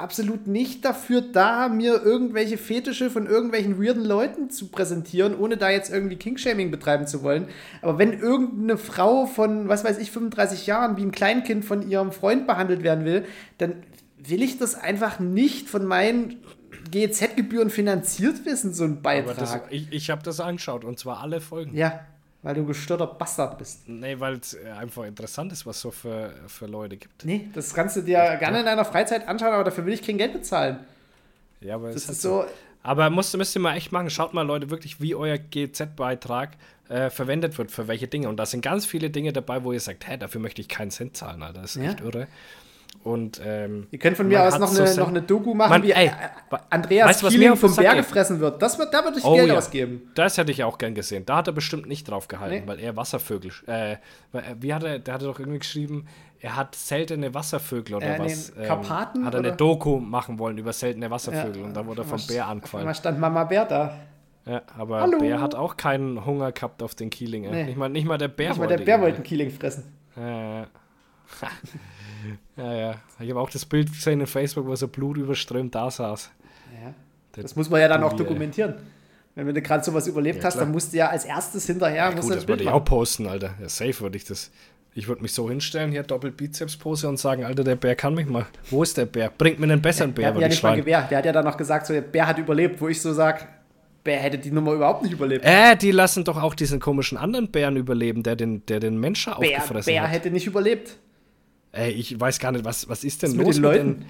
absolut 0.00 0.46
nicht 0.46 0.84
dafür 0.84 1.20
da, 1.20 1.68
mir 1.68 2.02
irgendwelche 2.02 2.58
Fetische 2.58 3.10
von 3.10 3.26
irgendwelchen 3.26 3.82
weirden 3.82 4.04
Leuten 4.04 4.50
zu 4.50 4.68
präsentieren, 4.68 5.38
ohne 5.38 5.56
da 5.56 5.70
jetzt 5.70 5.92
irgendwie 5.92 6.16
Kingshaming 6.16 6.70
betreiben 6.70 7.06
zu 7.06 7.22
wollen. 7.22 7.48
Aber 7.82 7.98
wenn 7.98 8.12
irgendeine 8.12 8.78
Frau 8.78 9.26
von, 9.26 9.68
was 9.68 9.84
weiß 9.84 9.98
ich, 9.98 10.10
35 10.10 10.66
Jahren 10.66 10.96
wie 10.96 11.02
ein 11.02 11.12
Kleinkind 11.12 11.64
von 11.64 11.88
ihrem 11.88 12.12
Freund 12.12 12.46
behandelt 12.46 12.82
werden 12.82 13.04
will, 13.04 13.24
dann 13.58 13.82
will 14.18 14.42
ich 14.42 14.58
das 14.58 14.74
einfach 14.74 15.18
nicht 15.18 15.68
von 15.68 15.84
meinen 15.84 16.36
GEZ-Gebühren 16.90 17.70
finanziert 17.70 18.44
wissen, 18.44 18.74
so 18.74 18.84
ein 18.84 19.02
Beitrag. 19.02 19.38
Das, 19.38 19.58
ich 19.70 19.92
ich 19.92 20.10
habe 20.10 20.22
das 20.22 20.40
angeschaut 20.40 20.84
und 20.84 20.98
zwar 20.98 21.20
alle 21.20 21.40
Folgen. 21.40 21.76
Ja, 21.76 22.00
weil 22.42 22.54
du 22.54 22.64
gestörter 22.64 23.06
Bastard 23.06 23.58
bist. 23.58 23.88
Nee, 23.88 24.18
weil 24.18 24.34
es 24.34 24.54
äh, 24.54 24.70
einfach 24.70 25.04
interessant 25.04 25.52
ist, 25.52 25.66
was 25.66 25.76
es 25.76 25.82
so 25.82 25.90
für, 25.90 26.34
für 26.46 26.66
Leute 26.66 26.96
gibt. 26.96 27.24
Nee, 27.24 27.48
das 27.54 27.74
kannst 27.74 27.96
du 27.96 28.02
dir 28.02 28.24
ja. 28.24 28.34
gerne 28.36 28.60
in 28.60 28.66
deiner 28.66 28.84
Freizeit 28.84 29.28
anschauen, 29.28 29.52
aber 29.52 29.64
dafür 29.64 29.84
will 29.84 29.92
ich 29.92 30.02
kein 30.02 30.18
Geld 30.18 30.32
bezahlen. 30.32 30.80
Ja, 31.60 31.74
aber 31.74 31.88
das 31.88 32.04
ist, 32.04 32.10
ist 32.10 32.22
so. 32.22 32.44
Aber 32.82 33.10
musst, 33.10 33.36
müsst 33.36 33.54
ihr 33.54 33.60
mal 33.60 33.76
echt 33.76 33.92
machen. 33.92 34.08
Schaut 34.08 34.32
mal, 34.32 34.42
Leute, 34.42 34.70
wirklich, 34.70 35.00
wie 35.02 35.14
euer 35.14 35.36
GZ-Beitrag 35.36 36.56
äh, 36.88 37.10
verwendet 37.10 37.58
wird, 37.58 37.70
für 37.70 37.88
welche 37.88 38.08
Dinge. 38.08 38.28
Und 38.28 38.38
da 38.38 38.46
sind 38.46 38.62
ganz 38.62 38.86
viele 38.86 39.10
Dinge 39.10 39.34
dabei, 39.34 39.62
wo 39.64 39.72
ihr 39.72 39.80
sagt, 39.80 40.08
hä, 40.08 40.16
dafür 40.16 40.40
möchte 40.40 40.62
ich 40.62 40.68
keinen 40.68 40.90
Cent 40.90 41.16
zahlen, 41.16 41.42
Alter. 41.42 41.60
Das 41.60 41.76
ist 41.76 41.82
ja. 41.82 41.90
echt 41.90 42.00
irre. 42.00 42.26
Und, 43.02 43.40
ähm, 43.44 43.86
Ihr 43.90 43.98
könnt 43.98 44.16
von 44.16 44.28
mir 44.28 44.42
aus 44.42 44.58
noch, 44.58 44.68
so 44.68 44.82
eine, 44.82 44.94
noch 44.94 45.08
eine 45.08 45.22
Doku 45.22 45.54
machen, 45.54 45.70
man, 45.70 45.82
wie 45.82 45.92
ey, 45.92 46.10
Andreas 46.68 47.08
weißt, 47.08 47.22
was 47.24 47.32
Keeling 47.32 47.56
vom 47.56 47.74
Berg 47.74 47.96
gefressen 47.96 48.40
wird. 48.40 48.60
Das 48.60 48.78
wird. 48.78 48.92
Da 48.92 49.04
würde 49.04 49.18
ich 49.18 49.24
oh, 49.24 49.34
Geld 49.34 49.48
ja. 49.48 49.56
ausgeben. 49.56 50.10
Das 50.14 50.36
hätte 50.36 50.52
ich 50.52 50.64
auch 50.64 50.76
gern 50.76 50.94
gesehen. 50.94 51.24
Da 51.24 51.36
hat 51.36 51.46
er 51.46 51.54
bestimmt 51.54 51.86
nicht 51.86 52.10
drauf 52.10 52.28
gehalten, 52.28 52.66
nee. 52.66 52.68
weil 52.70 52.78
er 52.78 52.96
Wasservögel. 52.96 53.52
Äh, 53.66 53.96
wie 54.60 54.74
hat 54.74 54.82
er, 54.82 54.98
der 54.98 55.14
hatte 55.14 55.24
doch 55.24 55.38
irgendwie 55.38 55.60
geschrieben, 55.60 56.06
er 56.40 56.56
hat 56.56 56.74
seltene 56.74 57.32
Wasservögel 57.32 57.96
oder 57.96 58.16
äh, 58.16 58.18
was. 58.18 58.50
Ähm, 58.50 58.66
Karpaten? 58.66 59.24
Hat 59.24 59.34
er 59.34 59.40
eine 59.40 59.52
Doku 59.52 59.98
machen 59.98 60.38
wollen 60.38 60.58
über 60.58 60.74
seltene 60.74 61.10
Wasservögel 61.10 61.62
ja, 61.62 61.66
und 61.66 61.74
da 61.74 61.86
wurde 61.86 62.02
er 62.02 62.06
vom 62.06 62.20
Bär 62.26 62.48
angefallen. 62.48 62.86
Da 62.86 62.94
stand 62.94 63.18
Mama 63.18 63.44
Bär 63.44 63.64
da. 63.64 63.96
Ja, 64.44 64.62
aber 64.76 65.00
Hallo. 65.00 65.18
Bär 65.18 65.40
hat 65.40 65.54
auch 65.54 65.76
keinen 65.76 66.24
Hunger 66.24 66.52
gehabt 66.52 66.82
auf 66.82 66.94
den 66.94 67.08
Kieling. 67.08 67.50
Nee. 67.50 67.64
Nicht, 67.64 67.76
mal, 67.76 67.88
nicht 67.88 68.06
mal 68.06 68.18
der 68.18 68.28
Bär 68.28 68.50
nicht 68.50 68.58
wollte. 68.58 68.74
Nicht 68.74 68.80
mal 68.80 68.84
der 68.84 68.92
Bär 68.92 69.00
wollte 69.02 69.16
einen 69.16 69.24
Kieling 69.24 69.50
fressen. 69.50 69.84
Ja, 70.16 70.66
ja. 72.56 72.74
Ja. 72.74 72.94
Ich 73.18 73.30
habe 73.30 73.40
auch 73.40 73.50
das 73.50 73.64
Bild 73.64 73.92
gesehen 73.92 74.20
in 74.20 74.26
Facebook, 74.26 74.66
wo 74.66 74.74
so 74.76 74.88
blutüberströmt 74.88 75.74
da 75.74 75.90
saß. 75.90 76.30
Ja. 76.82 76.94
Das 77.32 77.56
muss 77.56 77.70
man 77.70 77.80
ja 77.80 77.88
dann 77.88 78.02
auch 78.02 78.12
dokumentieren. 78.14 78.74
Wenn 79.34 79.54
du 79.54 79.62
gerade 79.62 79.84
sowas 79.84 80.06
überlebt 80.06 80.38
ja, 80.38 80.44
hast, 80.44 80.56
dann 80.56 80.72
musst 80.72 80.92
du 80.92 80.98
ja 80.98 81.08
als 81.08 81.24
erstes 81.24 81.66
hinterher. 81.66 82.10
Ja, 82.10 82.10
gut, 82.10 82.30
das 82.30 82.46
würde 82.48 82.64
ich 82.64 82.68
auch 82.68 82.84
posten, 82.84 83.26
Alter. 83.26 83.54
Ja, 83.60 83.68
safe 83.68 84.00
würde 84.00 84.16
ich 84.16 84.24
das. 84.24 84.50
Ich 84.92 85.06
würde 85.06 85.22
mich 85.22 85.32
so 85.32 85.48
hinstellen, 85.48 85.92
hier 85.92 86.02
Doppel-Bizeps-Pose 86.02 87.08
und 87.08 87.16
sagen, 87.16 87.44
Alter, 87.44 87.62
der 87.62 87.76
Bär 87.76 87.94
kann 87.94 88.14
mich 88.14 88.26
mal. 88.26 88.46
Wo 88.70 88.82
ist 88.82 88.96
der 88.96 89.06
Bär? 89.06 89.30
Bringt 89.30 89.60
mir 89.60 89.66
einen 89.66 89.80
besseren 89.80 90.12
Bär. 90.12 90.32
Der 90.32 90.34
hat 90.34 90.40
ja 90.42 90.48
nicht 90.48 90.62
mal 90.64 90.76
Gewehr. 90.76 91.06
Der 91.08 91.18
hat 91.18 91.24
ja 91.24 91.32
dann 91.32 91.44
noch 91.44 91.56
gesagt, 91.56 91.86
so, 91.86 91.92
der 91.92 92.00
Bär 92.00 92.26
hat 92.26 92.38
überlebt, 92.38 92.80
wo 92.80 92.88
ich 92.88 93.00
so 93.00 93.12
sage, 93.12 93.46
Bär 94.02 94.18
hätte 94.18 94.38
die 94.38 94.50
Nummer 94.50 94.72
überhaupt 94.72 95.04
nicht 95.04 95.12
überlebt. 95.12 95.44
Äh, 95.44 95.76
die 95.76 95.92
lassen 95.92 96.24
doch 96.24 96.42
auch 96.42 96.56
diesen 96.56 96.80
komischen 96.80 97.16
anderen 97.16 97.52
Bären 97.52 97.76
überleben, 97.76 98.24
der 98.24 98.34
den, 98.34 98.66
der 98.66 98.80
den 98.80 98.98
Menschen 98.98 99.32
Bär, 99.38 99.58
aufgefressen 99.58 99.92
Bär 99.92 100.02
hat. 100.02 100.08
Bär 100.08 100.18
hätte 100.18 100.30
nicht 100.32 100.46
überlebt. 100.48 100.98
Ey, 101.72 101.92
ich 101.92 102.18
weiß 102.18 102.38
gar 102.38 102.52
nicht, 102.52 102.64
was, 102.64 102.88
was 102.88 103.04
ist 103.04 103.22
denn 103.22 103.30
was 103.30 103.36
los 103.38 103.46
mit 103.46 103.56
den 103.56 103.62
Leuten? 103.62 103.88
Mit 103.88 104.00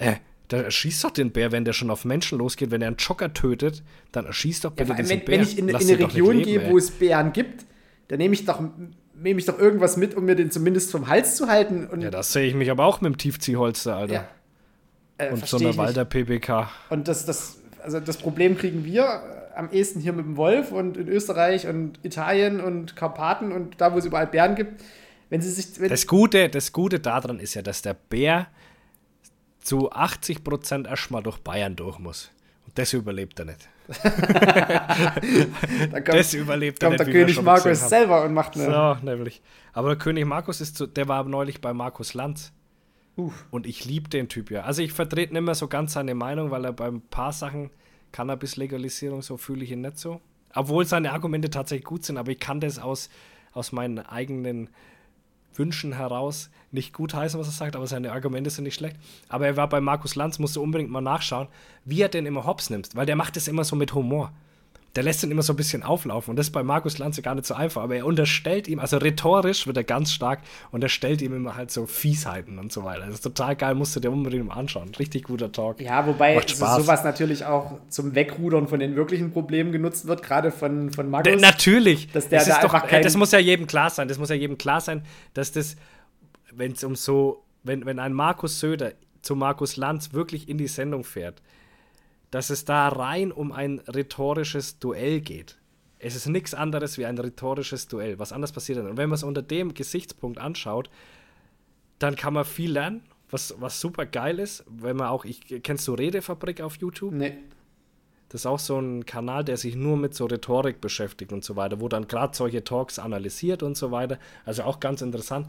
den, 0.00 0.06
äh, 0.08 0.16
da 0.48 0.56
erschießt 0.62 1.04
doch 1.04 1.10
den 1.10 1.30
Bär, 1.30 1.52
wenn 1.52 1.64
der 1.64 1.74
schon 1.74 1.90
auf 1.90 2.04
Menschen 2.04 2.38
losgeht. 2.38 2.70
Wenn 2.70 2.80
er 2.80 2.88
einen 2.88 2.96
Jogger 2.96 3.34
tötet, 3.34 3.82
dann 4.12 4.24
erschießt 4.24 4.64
doch 4.64 4.72
bitte 4.72 4.90
ja, 4.90 4.96
diesen 4.96 5.10
wenn, 5.10 5.24
Bär. 5.24 5.38
Wenn 5.38 5.42
ich 5.42 5.58
in, 5.58 5.68
in 5.68 5.76
eine 5.76 5.98
Region 5.98 6.42
gehe, 6.42 6.62
ey. 6.62 6.70
wo 6.70 6.78
es 6.78 6.90
Bären 6.90 7.32
gibt, 7.32 7.66
dann 8.08 8.18
nehme 8.18 8.34
ich 8.34 8.46
doch 8.46 8.62
nehme 9.20 9.40
ich 9.40 9.46
doch 9.46 9.58
irgendwas 9.58 9.96
mit, 9.96 10.14
um 10.14 10.24
mir 10.24 10.36
den 10.36 10.50
zumindest 10.50 10.90
vom 10.92 11.08
Hals 11.08 11.36
zu 11.36 11.48
halten. 11.48 11.88
Ja, 12.00 12.10
das 12.10 12.32
sehe 12.32 12.46
ich 12.46 12.54
mich 12.54 12.70
aber 12.70 12.84
auch 12.84 13.00
mit 13.00 13.12
dem 13.12 13.18
Tiefziehholster, 13.18 13.96
Alter. 13.96 14.14
Ja. 14.14 14.28
Äh, 15.18 15.32
und 15.32 15.46
so 15.46 15.58
einer 15.58 15.76
Walder 15.76 16.04
PPK. 16.04 16.70
Und 16.90 17.08
das, 17.08 17.26
das, 17.26 17.58
also 17.82 18.00
das 18.00 18.16
Problem 18.16 18.56
kriegen 18.56 18.84
wir 18.84 19.02
äh, 19.02 19.58
am 19.58 19.70
ehesten 19.72 20.00
hier 20.00 20.12
mit 20.12 20.24
dem 20.24 20.36
Wolf 20.36 20.70
und 20.70 20.96
in 20.96 21.08
Österreich 21.08 21.66
und 21.66 21.98
Italien 22.04 22.60
und 22.60 22.94
Karpaten 22.94 23.52
und 23.52 23.80
da, 23.80 23.92
wo 23.92 23.98
es 23.98 24.04
überall 24.04 24.28
Bären 24.28 24.54
gibt. 24.54 24.80
Wenn 25.30 25.40
sie 25.40 25.50
sich, 25.50 25.80
wenn 25.80 25.88
das, 25.88 26.06
Gute, 26.06 26.48
das 26.48 26.72
Gute 26.72 27.00
daran 27.00 27.38
ist 27.40 27.54
ja, 27.54 27.62
dass 27.62 27.82
der 27.82 27.94
Bär 27.94 28.48
zu 29.60 29.92
80 29.92 30.42
Prozent 30.44 30.86
erstmal 30.86 31.22
durch 31.22 31.38
Bayern 31.38 31.76
durch 31.76 31.98
muss. 31.98 32.30
Und 32.66 32.78
das 32.78 32.92
überlebt 32.92 33.38
er 33.38 33.44
nicht. 33.46 33.68
da 34.02 36.00
kommt, 36.00 36.08
das 36.08 36.34
überlebt 36.34 36.80
kommt 36.80 37.00
er 37.00 37.04
nicht, 37.04 37.14
der 37.14 37.24
König 37.24 37.42
Markus 37.42 37.88
selber 37.88 38.24
und 38.24 38.34
macht 38.34 38.56
eine. 38.56 38.64
So, 38.66 38.96
nämlich. 39.04 39.42
Aber 39.72 39.88
der 39.88 39.98
König 39.98 40.24
Markus 40.26 40.60
ist, 40.60 40.76
zu, 40.76 40.86
der 40.86 41.08
war 41.08 41.24
neulich 41.24 41.60
bei 41.60 41.72
Markus 41.72 42.14
Lanz. 42.14 42.52
Uff. 43.16 43.46
Und 43.50 43.66
ich 43.66 43.84
liebe 43.84 44.08
den 44.08 44.28
Typ 44.28 44.50
ja. 44.50 44.62
Also 44.62 44.80
ich 44.82 44.92
vertrete 44.92 45.32
nicht 45.32 45.42
mehr 45.42 45.54
so 45.54 45.68
ganz 45.68 45.94
seine 45.94 46.14
Meinung, 46.14 46.50
weil 46.50 46.64
er 46.64 46.72
bei 46.72 46.86
ein 46.86 47.00
paar 47.00 47.32
Sachen 47.32 47.70
Cannabis-Legalisierung, 48.12 49.22
so 49.22 49.36
fühle 49.36 49.64
ich 49.64 49.72
ihn 49.72 49.80
nicht 49.80 49.98
so. 49.98 50.20
Obwohl 50.54 50.86
seine 50.86 51.12
Argumente 51.12 51.50
tatsächlich 51.50 51.84
gut 51.84 52.04
sind, 52.04 52.16
aber 52.16 52.30
ich 52.30 52.38
kann 52.38 52.60
das 52.60 52.78
aus, 52.78 53.10
aus 53.52 53.72
meinen 53.72 53.98
eigenen 53.98 54.70
Wünschen 55.58 55.92
heraus 55.92 56.50
nicht 56.70 56.92
gut 56.92 57.14
heißen, 57.14 57.38
was 57.38 57.48
er 57.48 57.52
sagt, 57.52 57.76
aber 57.76 57.86
seine 57.86 58.12
Argumente 58.12 58.50
sind 58.50 58.64
nicht 58.64 58.74
schlecht. 58.74 58.96
Aber 59.28 59.46
er 59.46 59.56
war 59.56 59.68
bei 59.68 59.80
Markus 59.80 60.14
Lanz, 60.14 60.38
musst 60.38 60.56
du 60.56 60.62
unbedingt 60.62 60.90
mal 60.90 61.00
nachschauen, 61.00 61.48
wie 61.84 62.02
er 62.02 62.08
den 62.08 62.26
immer 62.26 62.46
hops 62.46 62.70
nimmt, 62.70 62.94
weil 62.94 63.06
der 63.06 63.16
macht 63.16 63.36
es 63.36 63.48
immer 63.48 63.64
so 63.64 63.76
mit 63.76 63.94
Humor 63.94 64.32
der 64.98 65.04
lässt 65.04 65.22
ihn 65.22 65.30
immer 65.30 65.42
so 65.42 65.52
ein 65.52 65.56
bisschen 65.56 65.84
auflaufen. 65.84 66.30
Und 66.30 66.36
das 66.38 66.48
ist 66.48 66.52
bei 66.52 66.64
Markus 66.64 66.98
Lanze 66.98 67.22
gar 67.22 67.36
nicht 67.36 67.46
so 67.46 67.54
einfach. 67.54 67.84
Aber 67.84 67.94
er 67.94 68.04
unterstellt 68.04 68.66
ihm, 68.66 68.80
also 68.80 68.96
rhetorisch 68.96 69.64
wird 69.68 69.76
er 69.76 69.84
ganz 69.84 70.12
stark, 70.12 70.40
unterstellt 70.72 71.22
ihm 71.22 71.32
immer 71.36 71.54
halt 71.54 71.70
so 71.70 71.86
Fiesheiten 71.86 72.58
und 72.58 72.72
so 72.72 72.82
weiter. 72.82 73.06
Das 73.06 73.14
ist 73.14 73.20
total 73.20 73.54
geil, 73.54 73.76
musst 73.76 73.94
du 73.94 74.00
dir 74.00 74.10
unbedingt 74.10 74.46
mal 74.46 74.54
anschauen. 74.54 74.92
Richtig 74.98 75.22
guter 75.22 75.52
Talk. 75.52 75.80
Ja, 75.80 76.04
wobei 76.04 76.42
sowas 76.48 77.04
natürlich 77.04 77.44
auch 77.44 77.78
zum 77.88 78.16
Wegrudern 78.16 78.66
von 78.66 78.80
den 78.80 78.96
wirklichen 78.96 79.30
Problemen 79.30 79.70
genutzt 79.70 80.08
wird, 80.08 80.24
gerade 80.24 80.50
von, 80.50 80.90
von 80.90 81.08
Markus. 81.08 81.32
D 81.32 81.38
natürlich. 81.38 82.10
Dass 82.10 82.28
der 82.28 82.44
das, 82.44 82.60
da 82.60 82.66
doch, 82.66 82.88
das 82.88 83.16
muss 83.16 83.30
ja 83.30 83.38
jedem 83.38 83.68
klar 83.68 83.90
sein. 83.90 84.08
Das 84.08 84.18
muss 84.18 84.30
ja 84.30 84.34
jedem 84.34 84.58
klar 84.58 84.80
sein, 84.80 85.04
dass 85.32 85.52
das, 85.52 85.76
wenn 86.50 86.72
es 86.72 86.82
um 86.82 86.96
so, 86.96 87.44
wenn, 87.62 87.86
wenn 87.86 88.00
ein 88.00 88.12
Markus 88.12 88.58
Söder 88.58 88.94
zu 89.22 89.36
Markus 89.36 89.76
Lanz 89.76 90.12
wirklich 90.12 90.48
in 90.48 90.58
die 90.58 90.66
Sendung 90.66 91.04
fährt, 91.04 91.40
dass 92.30 92.50
es 92.50 92.64
da 92.64 92.88
rein 92.88 93.32
um 93.32 93.52
ein 93.52 93.80
rhetorisches 93.80 94.78
Duell 94.78 95.20
geht. 95.20 95.58
Es 95.98 96.14
ist 96.14 96.26
nichts 96.26 96.54
anderes 96.54 96.98
wie 96.98 97.06
ein 97.06 97.18
rhetorisches 97.18 97.88
Duell. 97.88 98.18
Was 98.18 98.32
anders 98.32 98.52
passiert 98.52 98.78
dann? 98.78 98.86
Und 98.86 98.96
wenn 98.96 99.08
man 99.08 99.16
es 99.16 99.22
unter 99.22 99.42
dem 99.42 99.74
Gesichtspunkt 99.74 100.38
anschaut, 100.38 100.90
dann 101.98 102.14
kann 102.14 102.34
man 102.34 102.44
viel 102.44 102.72
lernen, 102.72 103.02
was, 103.30 103.54
was 103.58 103.80
super 103.80 104.06
geil 104.06 104.38
ist. 104.38 104.64
Wenn 104.68 104.96
man 104.96 105.08
auch, 105.08 105.24
ich, 105.24 105.40
kennst 105.62 105.88
du 105.88 105.94
Redefabrik 105.94 106.60
auf 106.60 106.76
YouTube? 106.76 107.12
Nee. 107.12 107.38
Das 108.28 108.42
ist 108.42 108.46
auch 108.46 108.58
so 108.58 108.78
ein 108.78 109.06
Kanal, 109.06 109.42
der 109.42 109.56
sich 109.56 109.74
nur 109.74 109.96
mit 109.96 110.14
so 110.14 110.26
Rhetorik 110.26 110.82
beschäftigt 110.82 111.32
und 111.32 111.44
so 111.44 111.56
weiter, 111.56 111.80
wo 111.80 111.88
dann 111.88 112.06
gerade 112.06 112.36
solche 112.36 112.62
Talks 112.62 112.98
analysiert 112.98 113.62
und 113.62 113.76
so 113.76 113.90
weiter. 113.90 114.18
Also 114.44 114.64
auch 114.64 114.80
ganz 114.80 115.00
interessant. 115.00 115.46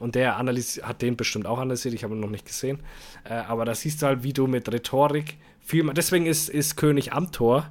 Und 0.00 0.14
der 0.14 0.38
hat 0.38 1.02
den 1.02 1.16
bestimmt 1.16 1.46
auch 1.46 1.58
analysiert, 1.58 1.94
ich 1.94 2.04
habe 2.04 2.14
ihn 2.14 2.20
noch 2.20 2.30
nicht 2.30 2.46
gesehen. 2.46 2.80
Äh, 3.24 3.34
aber 3.34 3.66
da 3.66 3.74
siehst 3.74 4.00
du 4.00 4.06
halt, 4.06 4.22
wie 4.22 4.32
du 4.32 4.46
mit 4.46 4.72
Rhetorik 4.72 5.36
viel. 5.64 5.84
Deswegen 5.94 6.26
ist, 6.26 6.48
ist 6.48 6.76
König 6.76 7.12
Amtor 7.12 7.68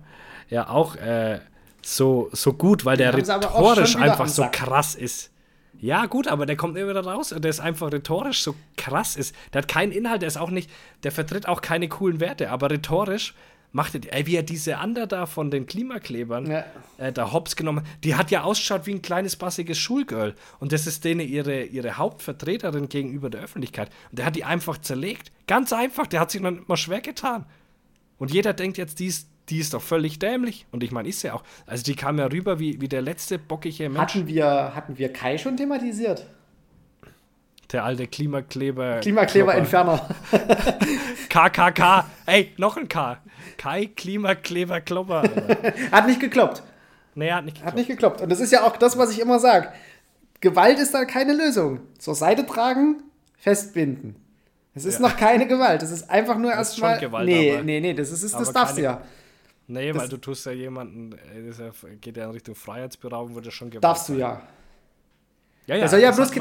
ja 0.50 0.70
auch 0.70 0.96
äh, 0.96 1.40
so, 1.82 2.30
so 2.32 2.54
gut, 2.54 2.86
weil 2.86 2.98
der 2.98 3.14
rhetorisch 3.16 3.96
einfach 3.96 4.28
so 4.28 4.48
krass 4.52 4.96
ist. 4.96 5.32
Ja, 5.80 6.06
gut, 6.06 6.28
aber 6.28 6.46
der 6.46 6.56
kommt 6.56 6.78
immer 6.78 6.92
wieder 6.92 7.04
raus 7.04 7.32
und 7.32 7.44
der 7.44 7.50
ist 7.50 7.60
einfach 7.60 7.92
rhetorisch 7.92 8.44
so 8.44 8.54
krass 8.78 9.16
ist. 9.16 9.36
Der 9.52 9.64
hat 9.64 9.68
keinen 9.68 9.92
Inhalt, 9.92 10.22
der 10.22 10.28
ist 10.28 10.38
auch 10.38 10.52
nicht, 10.52 10.70
der 11.02 11.12
vertritt 11.12 11.48
auch 11.48 11.62
keine 11.62 11.90
coolen 11.90 12.20
Werte, 12.20 12.52
aber 12.52 12.70
rhetorisch 12.70 13.34
macht 13.72 13.96
er, 13.96 14.14
ey, 14.14 14.28
wie 14.28 14.36
er 14.36 14.44
diese 14.44 14.78
Ander 14.78 15.08
da 15.08 15.26
von 15.26 15.50
den 15.50 15.66
Klimaklebern 15.66 16.52
Ja. 16.52 16.66
äh, 16.98 17.12
da 17.12 17.32
hops 17.32 17.56
genommen 17.56 17.84
die 18.04 18.14
hat 18.16 18.30
ja 18.30 18.44
ausgeschaut 18.44 18.86
wie 18.86 18.92
ein 18.94 19.02
kleines 19.02 19.38
bassiges 19.38 19.80
Schulgirl. 19.80 20.36
Und 20.60 20.72
das 20.72 20.86
ist 20.86 21.04
denen 21.04 21.22
ihre, 21.22 21.64
ihre 21.64 21.98
Hauptvertreterin 21.98 22.90
gegenüber 22.90 23.30
der 23.32 23.42
Öffentlichkeit. 23.42 23.90
Und 24.12 24.20
der 24.20 24.26
hat 24.26 24.36
die 24.36 24.44
einfach 24.44 24.78
zerlegt. 24.78 25.32
Ganz 25.48 25.74
einfach, 25.74 26.06
der 26.06 26.20
hat 26.20 26.30
sich 26.32 26.42
noch 26.42 26.52
nicht 26.52 26.70
mal 26.70 26.78
schwer 26.78 27.02
getan. 27.02 27.46
Und 28.22 28.32
jeder 28.32 28.54
denkt 28.54 28.78
jetzt, 28.78 29.00
die 29.00 29.08
ist, 29.08 29.28
die 29.50 29.58
ist 29.58 29.74
doch 29.74 29.82
völlig 29.82 30.20
dämlich. 30.20 30.68
Und 30.72 30.84
ich 30.84 30.92
meine, 30.92 31.10
ist 31.10 31.22
sie 31.22 31.32
auch. 31.32 31.42
Also 31.66 31.82
die 31.82 31.96
kam 31.96 32.20
ja 32.20 32.28
rüber 32.28 32.60
wie, 32.60 32.80
wie 32.80 32.88
der 32.88 33.02
letzte 33.02 33.40
bockige 33.40 33.90
Mensch. 33.90 34.00
Hatten 34.00 34.28
wir, 34.28 34.76
hatten 34.76 35.00
wir 35.00 35.12
Kai 35.12 35.40
schon 35.40 35.58
thematisiert? 35.58 36.28
Der 37.72 37.84
alte 37.84 38.06
Klimakleber. 38.06 39.00
Klimakleber-Entferner. 39.00 40.08
KKK. 41.30 42.06
Ey, 42.28 42.54
noch 42.58 42.78
ein 42.78 42.88
K. 42.88 43.18
Kai 43.58 43.88
Klimakleber 43.88 44.82
Klopper. 44.82 45.24
Hat 45.92 46.06
nicht 46.06 46.20
gekloppt. 46.20 46.62
nee, 47.16 47.32
hat 47.32 47.44
nicht 47.44 47.56
Hat 47.58 47.62
geklappt. 47.62 47.78
nicht 47.78 47.88
gekloppt. 47.88 48.22
Und 48.22 48.32
das 48.32 48.40
ist 48.40 48.52
ja 48.52 48.62
auch 48.68 48.78
das, 48.78 49.00
was 49.00 49.10
ich 49.12 49.20
immer 49.20 49.40
sage. 49.40 49.70
Gewalt 50.42 50.78
ist 50.78 50.94
da 50.94 51.06
keine 51.06 51.34
Lösung. 51.34 51.80
Zur 51.98 52.14
Seite 52.14 52.46
tragen, 52.46 53.02
festbinden. 53.36 54.16
Es 54.74 54.86
ist 54.86 54.96
Ja. 55.00 55.08
noch 55.08 55.18
keine 55.18 55.48
Gewalt. 55.48 55.82
Das 55.82 55.92
ist 55.92 56.10
einfach 56.10 56.38
nur 56.38 56.52
erstmal. 56.52 57.00
Gewalt, 57.00 57.26
Nee, 57.28 57.54
aber- 57.56 57.64
nee, 57.64 57.80
nee, 57.82 57.94
das 57.94 58.12
ist, 58.12 58.24
ist 58.24 58.36
das 58.36 58.52
darfst 58.54 58.78
du 58.78 58.82
ja. 58.82 59.02
Nee, 59.68 59.92
Das- 59.92 60.02
weil 60.04 60.10
du 60.10 60.18
tust 60.18 60.46
ja 60.46 60.52
jemanden, 60.52 61.14
äh, 61.14 61.48
das 61.48 61.58
ja, 61.60 61.70
geht 62.00 62.18
ja 62.18 62.26
in 62.26 62.32
Richtung 62.32 62.56
Freiheitsberaubung, 62.56 63.36
würde 63.36 63.52
schon 63.52 63.70
Gewalt 63.70 63.84
Darfst 63.84 64.10
du 64.10 64.14
ja. 64.14 64.42
Ja, 65.68 65.76
ja. 65.76 65.84
Also 65.84 65.96
ja, 65.98 66.12
bloß, 66.12 66.32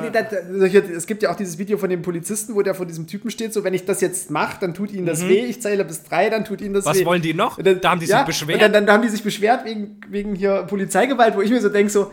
es 0.96 1.06
gibt 1.06 1.22
ja 1.22 1.30
auch 1.30 1.36
dieses 1.36 1.58
Video 1.58 1.76
von 1.76 1.90
dem 1.90 2.02
Polizisten, 2.02 2.54
wo 2.54 2.62
der 2.62 2.74
vor 2.74 2.86
diesem 2.86 3.06
Typen 3.06 3.30
steht, 3.30 3.52
so 3.52 3.62
wenn 3.62 3.74
ich 3.74 3.84
das 3.84 4.00
jetzt 4.00 4.30
mache, 4.30 4.56
dann 4.60 4.74
tut 4.74 4.90
ihnen 4.92 5.06
das 5.06 5.28
weh, 5.28 5.44
ich 5.44 5.60
zähle 5.60 5.84
bis 5.84 6.02
drei, 6.04 6.30
dann 6.30 6.44
tut 6.44 6.60
ihnen 6.62 6.72
das 6.74 6.84
Mhm. 6.84 6.88
Was 6.90 6.98
weh. 7.00 7.04
wollen 7.04 7.22
die 7.22 7.34
noch? 7.34 7.60
Dann- 7.62 7.80
Da 7.80 7.90
haben 7.90 8.00
die 8.00 8.06
sich 8.06 8.14
ja, 8.14 8.22
beschwert? 8.24 8.54
Und 8.56 8.60
dann, 8.72 8.72
dann, 8.86 8.90
haben 8.94 9.02
die 9.02 9.08
sich 9.08 9.22
beschwert 9.22 9.64
wegen, 9.66 10.00
wegen 10.08 10.34
hier 10.34 10.62
Polizeigewalt, 10.64 11.36
wo 11.36 11.42
ich 11.42 11.50
mir 11.50 11.60
so 11.60 11.68
denke, 11.68 11.90
so, 11.92 12.10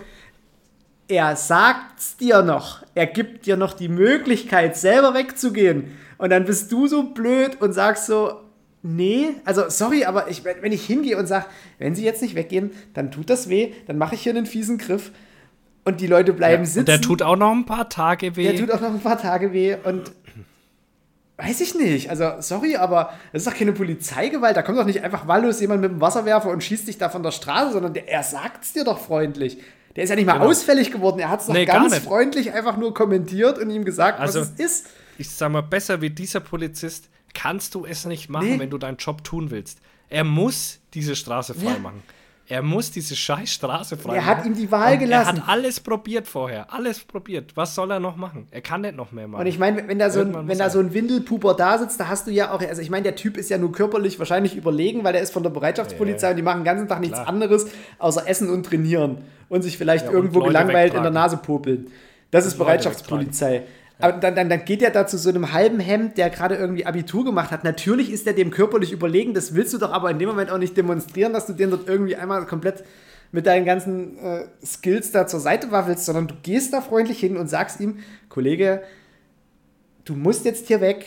er 1.07 1.35
sagt's 1.38 2.18
dir 2.18 2.41
noch, 2.44 2.84
er 2.94 3.07
gibt 3.07 3.45
dir 3.45 3.56
noch 3.56 3.73
die 3.73 3.88
Möglichkeit, 3.88 4.76
selber 4.76 5.14
wegzugehen. 5.14 5.98
Und 6.18 6.30
dann 6.31 6.45
bist 6.45 6.72
du 6.72 6.88
so 6.88 7.03
blöd 7.03 7.61
und 7.61 7.73
sagst 7.73 8.07
so, 8.07 8.31
nee, 8.84 9.30
also 9.45 9.69
sorry, 9.69 10.06
aber 10.06 10.30
ich, 10.30 10.44
wenn 10.45 10.72
ich 10.72 10.85
hingehe 10.85 11.18
und 11.18 11.27
sage, 11.27 11.45
wenn 11.80 11.94
sie 11.95 12.03
jetzt 12.03 12.22
nicht 12.22 12.35
weggehen, 12.35 12.72
dann 12.94 13.11
tut 13.11 13.30
das 13.30 13.49
weh, 13.49 13.73
dann 13.88 13.98
mache 13.98 14.15
ich 14.15 14.22
hier 14.22 14.34
einen 14.35 14.45
fiesen 14.45 14.77
Griff 14.77 15.11
und 15.85 16.02
die 16.02 16.07
Leute 16.07 16.34
bleiben 16.34 16.65
sitzen. 16.65 16.80
Und 16.80 16.88
der 16.88 17.02
tut 17.02 17.22
auch 17.22 17.35
noch 17.35 17.52
ein 17.52 17.65
paar 17.65 17.89
Tage 17.89 18.35
weh. 18.35 18.44
Der 18.52 18.56
tut 18.60 18.72
auch 18.72 18.81
noch 18.81 18.89
ein 18.94 18.99
paar 18.99 19.19
Tage 19.22 19.53
weh 19.53 19.76
und 19.84 20.11
weiß 21.38 21.61
ich 21.61 21.76
nicht. 21.76 22.10
Also, 22.10 22.31
sorry, 22.39 22.77
aber 22.77 23.11
das 23.31 23.44
ist 23.45 23.48
doch 23.52 23.57
keine 23.57 23.73
Polizeigewalt. 23.73 24.57
Da 24.57 24.64
kommt 24.64 24.77
doch 24.80 24.85
nicht 24.85 25.03
einfach 25.03 25.27
wahllos 25.27 25.61
jemand 25.61 25.81
mit 25.81 25.91
dem 25.91 26.02
Wasserwerfer 26.02 26.49
und 26.49 26.64
schießt 26.64 26.88
dich 26.88 26.98
da 26.98 27.10
von 27.10 27.22
der 27.23 27.31
Straße, 27.31 27.73
sondern 27.73 27.94
der, 27.94 28.10
er 28.10 28.23
sagt 28.23 28.64
es 28.64 28.73
dir 28.73 28.84
doch 28.84 28.98
freundlich. 28.99 29.60
Der 29.95 30.03
ist 30.03 30.10
ja 30.10 30.15
nicht 30.15 30.26
mal 30.26 30.34
Genau. 30.34 30.45
ausfällig 30.48 30.91
geworden. 30.91 31.19
Er 31.19 31.30
hat 31.30 31.41
es 31.41 31.48
doch 31.48 31.53
Nee, 31.53 31.65
ganz 31.65 31.95
freundlich 31.99 32.53
einfach 32.53 32.77
nur 32.77 32.94
kommentiert 32.94 33.57
und 33.60 33.69
ihm 33.69 33.85
gesagt, 33.85 34.19
Also- 34.19 34.41
was 34.41 34.52
es 34.57 34.60
ist. 34.60 34.88
Ich 35.18 35.30
sag 35.30 35.52
mal, 35.52 35.61
besser 35.61 36.02
wie 36.02 36.10
dieser 36.10 36.39
Polizist 36.39 37.10
kannst 37.34 37.76
du 37.76 37.85
es 37.85 38.06
nicht 38.06 38.30
machen, 38.30 38.49
Nee. 38.53 38.60
wenn 38.60 38.69
du 38.69 38.77
deinen 38.77 38.98
Job 38.98 39.23
tun 39.23 39.52
willst. 39.52 39.80
Er 40.10 40.23
muss 40.23 40.80
diese 40.94 41.15
Straße 41.15 41.53
frei 41.53 41.73
Ja. 41.73 41.80
machen. 41.80 42.02
Er 42.49 42.61
muss 42.61 42.89
diese 42.91 43.14
scheiß 43.14 43.52
Straße 43.52 43.98
frei 43.98 44.15
Er 44.15 44.22
machen. 44.22 44.38
hat 44.38 44.45
ihm 44.45 44.56
die 44.56 44.72
Wahl 44.72 44.94
Und 44.94 44.99
gelassen. 44.99 45.35
Er 45.35 45.41
hat 45.44 45.49
alles 45.49 45.81
probiert 45.81 46.30
vorher. 46.30 46.72
Alles 46.73 46.99
probiert. 47.02 47.52
Was 47.57 47.76
soll 47.76 47.91
er 47.91 47.99
noch 47.99 48.15
machen? 48.15 48.48
Er 48.52 48.61
kann 48.61 48.80
nicht 48.81 48.95
noch 48.95 49.11
mehr 49.11 49.27
machen. 49.27 49.41
Und 49.41 49.48
ich 49.48 49.60
meine, 49.60 49.85
wenn 49.89 49.99
da 49.99 50.10
so 50.10 50.19
Irgendwann 50.19 50.45
ein, 50.45 50.48
wenn 50.48 50.57
da 50.57 50.64
er. 50.64 50.69
so 50.69 50.80
ein 50.80 50.94
Windelpuper 50.94 51.53
da 51.56 51.77
sitzt, 51.77 51.99
da 51.99 52.07
hast 52.07 52.26
du 52.26 52.31
ja 52.31 52.53
auch, 52.53 52.61
also 52.61 52.81
ich 52.81 52.89
meine, 52.89 53.03
der 53.03 53.18
Typ 53.18 53.35
ist 53.35 53.49
ja 53.49 53.57
nur 53.57 53.73
körperlich 53.73 54.18
wahrscheinlich 54.18 54.56
überlegen, 54.56 55.03
weil 55.03 55.14
er 55.15 55.22
ist 55.22 55.34
von 55.34 55.44
der 55.44 55.49
Bereitschaftspolizei 55.49 56.27
ja. 56.27 56.31
und 56.31 56.38
die 56.38 56.41
machen 56.44 56.60
den 56.60 56.65
ganzen 56.65 56.88
Tag 56.88 57.02
nichts 57.02 57.15
Klar. 57.18 57.27
anderes, 57.27 57.68
außer 57.99 58.26
essen 58.30 58.49
und 58.49 58.65
trainieren 58.65 59.18
und 59.49 59.61
sich 59.64 59.77
vielleicht 59.77 60.06
Ja, 60.06 60.11
irgendwo 60.14 60.39
gelangweilt 60.39 60.94
in 60.94 61.03
der 61.03 61.11
wegtragen. 61.11 61.14
Nase 61.14 61.38
popeln. 61.38 61.88
Das 62.31 62.45
ist 62.45 62.57
Bereitschaftspolizei. 62.57 63.64
Aber 63.99 64.13
dann, 64.13 64.35
dann, 64.35 64.49
dann 64.49 64.63
geht 64.63 64.81
er 64.81 64.91
da 64.91 65.07
zu 65.07 65.17
so 65.17 65.29
einem 65.29 65.53
halben 65.53 65.79
Hemd, 65.79 66.17
der 66.17 66.29
gerade 66.29 66.55
irgendwie 66.55 66.85
Abitur 66.85 67.25
gemacht 67.25 67.49
hat. 67.49 67.63
Natürlich 67.63 68.11
ist 68.11 68.27
er 68.27 68.33
dem 68.33 68.51
körperlich 68.51 68.91
überlegen, 68.91 69.33
das 69.33 69.55
willst 69.55 69.73
du 69.73 69.79
doch 69.79 69.91
aber 69.91 70.11
in 70.11 70.19
dem 70.19 70.29
Moment 70.29 70.51
auch 70.51 70.59
nicht 70.59 70.77
demonstrieren, 70.77 71.33
dass 71.33 71.47
du 71.47 71.53
den 71.53 71.71
dort 71.71 71.87
irgendwie 71.87 72.15
einmal 72.15 72.45
komplett 72.45 72.83
mit 73.31 73.45
deinen 73.45 73.65
ganzen 73.65 74.17
äh, 74.19 74.45
Skills 74.63 75.11
da 75.11 75.27
zur 75.27 75.39
Seite 75.39 75.71
waffelst, 75.71 76.05
sondern 76.05 76.27
du 76.27 76.35
gehst 76.43 76.73
da 76.73 76.81
freundlich 76.81 77.19
hin 77.19 77.37
und 77.37 77.47
sagst 77.47 77.79
ihm, 77.79 77.99
Kollege, 78.29 78.83
du 80.05 80.15
musst 80.15 80.45
jetzt 80.45 80.67
hier 80.67 80.79
weg. 80.79 81.05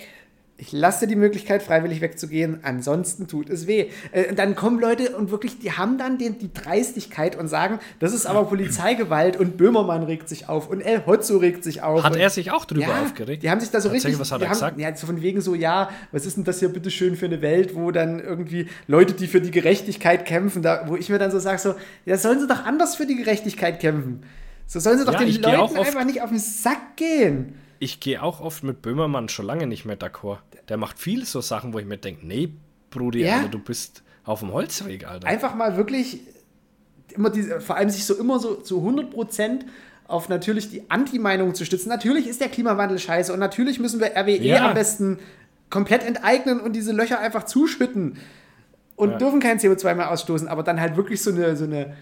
Ich 0.60 0.72
lasse 0.72 1.06
die 1.06 1.16
Möglichkeit, 1.16 1.62
freiwillig 1.62 2.02
wegzugehen, 2.02 2.58
ansonsten 2.62 3.26
tut 3.26 3.48
es 3.48 3.66
weh. 3.66 3.86
Äh, 4.12 4.34
dann 4.34 4.54
kommen 4.54 4.78
Leute 4.78 5.16
und 5.16 5.30
wirklich, 5.30 5.58
die 5.58 5.72
haben 5.72 5.96
dann 5.96 6.18
den, 6.18 6.38
die 6.38 6.52
Dreistigkeit 6.52 7.34
und 7.34 7.48
sagen, 7.48 7.78
das 7.98 8.12
ist 8.12 8.26
aber 8.26 8.44
Polizeigewalt 8.44 9.38
und 9.38 9.56
Böhmermann 9.56 10.02
regt 10.02 10.28
sich 10.28 10.50
auf 10.50 10.68
und 10.68 10.82
El 10.82 11.06
Hotzo 11.06 11.38
regt 11.38 11.64
sich 11.64 11.82
auf. 11.82 12.04
hat 12.04 12.12
und, 12.12 12.18
er 12.18 12.28
sich 12.28 12.50
auch 12.50 12.66
drüber 12.66 12.82
ja, 12.82 13.02
aufgeregt? 13.02 13.42
Die 13.42 13.48
haben 13.48 13.60
sich 13.60 13.70
da 13.70 13.80
so 13.80 13.88
Tatsächlich, 13.88 14.18
richtig. 14.18 14.20
was 14.20 14.32
hat 14.32 14.42
er 14.42 14.48
haben, 14.48 14.54
gesagt? 14.54 14.78
Ja, 14.78 14.94
so 14.94 15.06
von 15.06 15.22
wegen 15.22 15.40
so, 15.40 15.54
ja, 15.54 15.88
was 16.12 16.26
ist 16.26 16.36
denn 16.36 16.44
das 16.44 16.58
hier 16.58 16.68
bitte 16.68 16.90
schön 16.90 17.16
für 17.16 17.24
eine 17.24 17.40
Welt, 17.40 17.74
wo 17.74 17.90
dann 17.90 18.20
irgendwie 18.20 18.66
Leute, 18.86 19.14
die 19.14 19.28
für 19.28 19.40
die 19.40 19.50
Gerechtigkeit 19.50 20.26
kämpfen, 20.26 20.60
da, 20.60 20.84
wo 20.88 20.96
ich 20.96 21.08
mir 21.08 21.18
dann 21.18 21.30
so 21.30 21.38
sage, 21.38 21.58
so, 21.58 21.74
ja, 22.04 22.18
sollen 22.18 22.38
sie 22.38 22.46
doch 22.46 22.66
anders 22.66 22.96
für 22.96 23.06
die 23.06 23.16
Gerechtigkeit 23.16 23.80
kämpfen. 23.80 24.24
So 24.66 24.78
sollen 24.78 24.98
sie 24.98 25.06
doch 25.06 25.14
Ja, 25.14 25.20
den 25.20 25.40
Leuten 25.40 25.78
einfach 25.78 26.04
nicht 26.04 26.20
auf 26.20 26.28
den 26.28 26.38
Sack 26.38 26.96
gehen. 26.96 27.54
Ich 27.82 27.98
gehe 27.98 28.22
auch 28.22 28.42
oft 28.42 28.62
mit 28.62 28.82
Böhmermann 28.82 29.30
schon 29.30 29.46
lange 29.46 29.66
nicht 29.66 29.86
mehr 29.86 29.98
d'accord. 29.98 30.40
Der 30.70 30.76
macht 30.78 30.98
viele 30.98 31.26
so 31.26 31.40
Sachen, 31.42 31.74
wo 31.74 31.78
ich 31.78 31.84
mir 31.86 31.98
denke, 31.98 32.26
nee, 32.26 32.48
Brudi, 32.90 33.22
Ja. 33.22 33.36
Alter, 33.36 33.48
du 33.50 33.58
bist 33.58 34.02
auf 34.24 34.40
dem 34.40 34.52
Holzweg, 34.52 35.06
Alter. 35.06 35.26
Einfach 35.28 35.54
mal 35.54 35.76
wirklich 35.76 36.20
immer 37.12 37.28
diese, 37.28 37.60
vor 37.60 37.76
allem 37.76 37.90
sich 37.90 38.04
so 38.06 38.14
immer 38.14 38.38
so 38.38 38.54
zu 38.54 38.78
100 38.78 39.10
Prozent 39.10 39.66
auf 40.06 40.28
natürlich 40.28 40.70
die 40.70 40.88
Anti-Meinung 40.90 41.54
zu 41.54 41.64
stützen. 41.64 41.88
Natürlich 41.88 42.26
ist 42.26 42.40
der 42.40 42.48
Klimawandel 42.48 42.98
scheiße 42.98 43.32
und 43.32 43.38
natürlich 43.40 43.78
müssen 43.78 44.00
wir 44.00 44.16
RWE 44.16 44.36
Ja. 44.38 44.68
am 44.68 44.74
besten 44.74 45.18
komplett 45.70 46.04
enteignen 46.04 46.60
und 46.60 46.74
diese 46.74 46.92
Löcher 46.92 47.20
einfach 47.20 47.44
zuschütten 47.44 48.16
und 48.96 49.10
Ja. 49.10 49.18
dürfen 49.18 49.40
kein 49.40 49.58
CO2 49.58 49.94
mehr 49.94 50.10
ausstoßen, 50.10 50.48
aber 50.48 50.62
dann 50.62 50.80
halt 50.80 50.96
wirklich 50.96 51.22
so 51.22 51.30
eine, 51.30 51.56
so 51.56 51.64
eine 51.64 51.96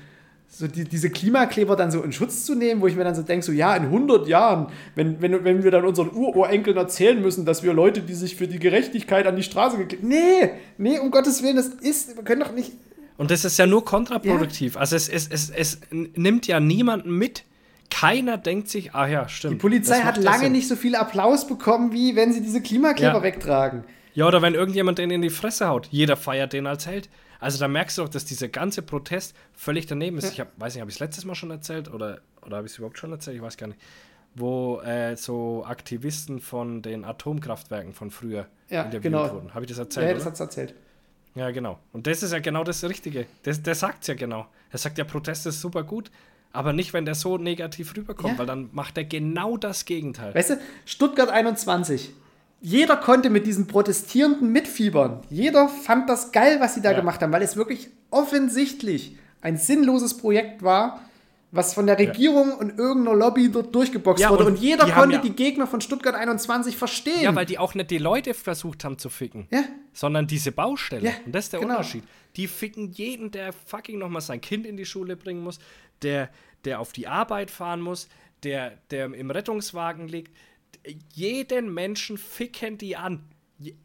so 0.50 0.66
die, 0.66 0.84
diese 0.84 1.10
Klimakleber 1.10 1.76
dann 1.76 1.90
so 1.90 2.02
in 2.02 2.12
Schutz 2.12 2.44
zu 2.44 2.54
nehmen, 2.54 2.80
wo 2.80 2.86
ich 2.86 2.96
mir 2.96 3.04
dann 3.04 3.14
so 3.14 3.22
denke, 3.22 3.44
so 3.44 3.52
ja, 3.52 3.76
in 3.76 3.84
100 3.84 4.26
Jahren, 4.26 4.68
wenn, 4.94 5.20
wenn, 5.20 5.44
wenn 5.44 5.62
wir 5.62 5.70
dann 5.70 5.84
unseren 5.84 6.10
Ururenkeln 6.12 6.76
erzählen 6.76 7.20
müssen, 7.20 7.44
dass 7.44 7.62
wir 7.62 7.72
Leute, 7.74 8.00
die 8.00 8.14
sich 8.14 8.34
für 8.36 8.48
die 8.48 8.58
Gerechtigkeit 8.58 9.26
an 9.26 9.36
die 9.36 9.42
Straße 9.42 9.76
geklebt 9.76 10.02
Nee, 10.02 10.50
nee, 10.78 10.98
um 10.98 11.10
Gottes 11.10 11.42
Willen, 11.42 11.56
das 11.56 11.68
ist, 11.68 12.16
wir 12.16 12.24
können 12.24 12.40
doch 12.40 12.52
nicht, 12.52 12.72
Und 13.18 13.30
das 13.30 13.44
ist 13.44 13.58
ja 13.58 13.66
nur 13.66 13.84
kontraproduktiv. 13.84 14.76
Also 14.76 14.96
es, 14.96 15.08
es, 15.08 15.28
es, 15.28 15.50
es 15.50 15.80
nimmt 15.90 16.46
ja 16.46 16.60
niemanden 16.60 17.12
mit. 17.16 17.44
Keiner 17.90 18.36
denkt 18.36 18.68
sich, 18.68 18.94
ah 18.94 19.06
ja, 19.06 19.28
stimmt. 19.28 19.54
Die 19.54 19.58
Polizei 19.58 20.00
hat 20.00 20.16
ja 20.18 20.22
lange 20.22 20.44
Sinn. 20.44 20.52
nicht 20.52 20.68
so 20.68 20.76
viel 20.76 20.94
Applaus 20.94 21.46
bekommen, 21.46 21.92
wie 21.92 22.16
wenn 22.16 22.32
sie 22.32 22.40
diese 22.42 22.60
Klimakleber 22.60 23.14
Ja. 23.18 23.22
wegtragen. 23.22 23.84
Ja, 24.14 24.26
oder 24.26 24.42
wenn 24.42 24.54
irgendjemand 24.54 24.98
den 24.98 25.10
in 25.10 25.22
die 25.22 25.30
Fresse 25.30 25.68
haut. 25.68 25.88
Jeder 25.90 26.16
feiert 26.16 26.52
den 26.52 26.66
als 26.66 26.86
Held. 26.86 27.08
Also 27.40 27.58
da 27.58 27.68
merkst 27.68 27.98
du 27.98 28.02
doch, 28.02 28.08
dass 28.08 28.24
dieser 28.24 28.48
ganze 28.48 28.82
Protest 28.82 29.34
völlig 29.52 29.86
daneben 29.86 30.18
ist. 30.18 30.32
Ich 30.32 30.40
hab, 30.40 30.48
weiß 30.60 30.74
nicht, 30.74 30.80
habe 30.80 30.90
ich 30.90 30.96
es 30.96 31.00
letztes 31.00 31.24
Mal 31.24 31.34
schon 31.34 31.50
erzählt 31.50 31.88
oder, 31.92 32.20
oder 32.44 32.56
habe 32.58 32.66
ich 32.66 32.72
es 32.72 32.78
überhaupt 32.78 32.98
schon 32.98 33.12
erzählt? 33.12 33.36
Ich 33.36 33.42
weiß 33.42 33.56
gar 33.56 33.68
nicht. 33.68 33.80
Wo 34.34 34.80
äh, 34.80 35.16
so 35.16 35.64
Aktivisten 35.64 36.40
von 36.40 36.82
den 36.82 37.04
Atomkraftwerken 37.04 37.92
von 37.92 38.10
früher 38.10 38.46
Ja, 38.68 38.82
interviewt 38.82 39.02
genau. 39.04 39.32
wurden. 39.32 39.54
Habe 39.54 39.64
ich 39.64 39.68
das 39.70 39.78
Ja, 39.78 39.84
erzählt? 39.84 40.10
das 40.16 40.22
oder? 40.22 40.30
hat's 40.30 40.40
erzählt. 40.40 40.74
Ja, 41.34 41.50
genau. 41.50 41.78
Und 41.92 42.06
das 42.06 42.22
ist 42.22 42.32
ja 42.32 42.38
genau 42.40 42.64
das 42.64 42.82
Richtige. 42.84 43.26
Das, 43.44 43.62
der 43.62 43.74
sagt 43.74 44.02
es 44.02 44.08
ja 44.08 44.14
genau. 44.14 44.46
Er 44.70 44.78
sagt, 44.78 44.98
der 44.98 45.04
Protest 45.04 45.46
ist 45.46 45.60
super 45.60 45.84
gut, 45.84 46.10
aber 46.52 46.72
nicht, 46.72 46.92
wenn 46.92 47.04
der 47.04 47.14
so 47.14 47.38
negativ 47.38 47.96
rüberkommt, 47.96 48.34
Ja. 48.34 48.38
weil 48.40 48.46
dann 48.46 48.68
macht 48.72 48.98
er 48.98 49.04
genau 49.04 49.56
das 49.56 49.84
Gegenteil. 49.84 50.34
Weißt 50.34 50.50
du, 50.50 50.60
Stuttgart 50.84 51.28
21. 51.30 52.10
Jeder 52.60 52.96
konnte 52.96 53.30
mit 53.30 53.46
diesen 53.46 53.66
Protestierenden 53.68 54.50
mitfiebern. 54.50 55.20
Jeder 55.30 55.68
fand 55.68 56.08
das 56.08 56.32
geil, 56.32 56.58
was 56.60 56.74
sie 56.74 56.82
da 56.82 56.90
Ja. 56.92 56.98
gemacht 56.98 57.22
haben, 57.22 57.32
weil 57.32 57.42
es 57.42 57.56
wirklich 57.56 57.88
offensichtlich 58.10 59.16
ein 59.40 59.56
sinnloses 59.56 60.16
Projekt 60.16 60.62
war, 60.62 61.02
was 61.50 61.72
von 61.72 61.86
der 61.86 61.98
Regierung 61.98 62.52
und 62.52 62.78
irgendeiner 62.78 63.16
Lobby 63.16 63.50
dort 63.50 63.74
durchgeboxt 63.74 64.22
Ja, 64.22 64.30
wurde. 64.30 64.44
und 64.44 64.52
Und 64.54 64.60
jeder 64.60 64.84
die 64.84 64.92
konnte 64.92 65.16
ja- 65.16 65.22
die 65.22 65.30
Gegner 65.30 65.66
von 65.66 65.80
Stuttgart 65.80 66.14
21 66.14 66.76
verstehen. 66.76 67.22
Ja, 67.22 67.34
weil 67.34 67.46
die 67.46 67.58
auch 67.58 67.74
nicht 67.74 67.90
die 67.90 67.96
Leute 67.98 68.34
versucht 68.34 68.84
haben 68.84 68.98
zu 68.98 69.08
ficken, 69.08 69.46
Ja. 69.50 69.62
sondern 69.94 70.26
diese 70.26 70.52
Baustelle. 70.52 71.06
Ja, 71.06 71.12
Und 71.24 71.34
das 71.34 71.44
ist 71.44 71.52
der 71.54 71.60
genau. 71.60 71.76
Unterschied. 71.76 72.02
Die 72.36 72.48
ficken 72.48 72.90
jeden, 72.92 73.30
der 73.30 73.52
fucking 73.52 73.98
nochmal 73.98 74.20
sein 74.20 74.40
Kind 74.42 74.66
in 74.66 74.76
die 74.76 74.84
Schule 74.84 75.16
bringen 75.16 75.42
muss, 75.42 75.58
der, 76.02 76.28
der 76.66 76.80
auf 76.80 76.92
die 76.92 77.06
Arbeit 77.08 77.50
fahren 77.50 77.80
muss, 77.80 78.08
der, 78.42 78.72
der 78.90 79.06
im 79.14 79.30
Rettungswagen 79.30 80.06
liegt. 80.06 80.36
Jeden 81.14 81.74
Menschen 81.74 82.18
ficken 82.18 82.78
die 82.78 82.96
an. 82.96 83.24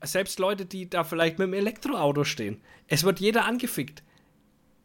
Selbst 0.03 0.39
Leute, 0.39 0.65
die 0.65 0.89
da 0.89 1.03
vielleicht 1.03 1.39
mit 1.39 1.47
dem 1.47 1.53
Elektroauto 1.53 2.23
stehen. 2.23 2.61
Es 2.87 3.03
wird 3.03 3.19
jeder 3.19 3.45
angefickt. 3.45 4.03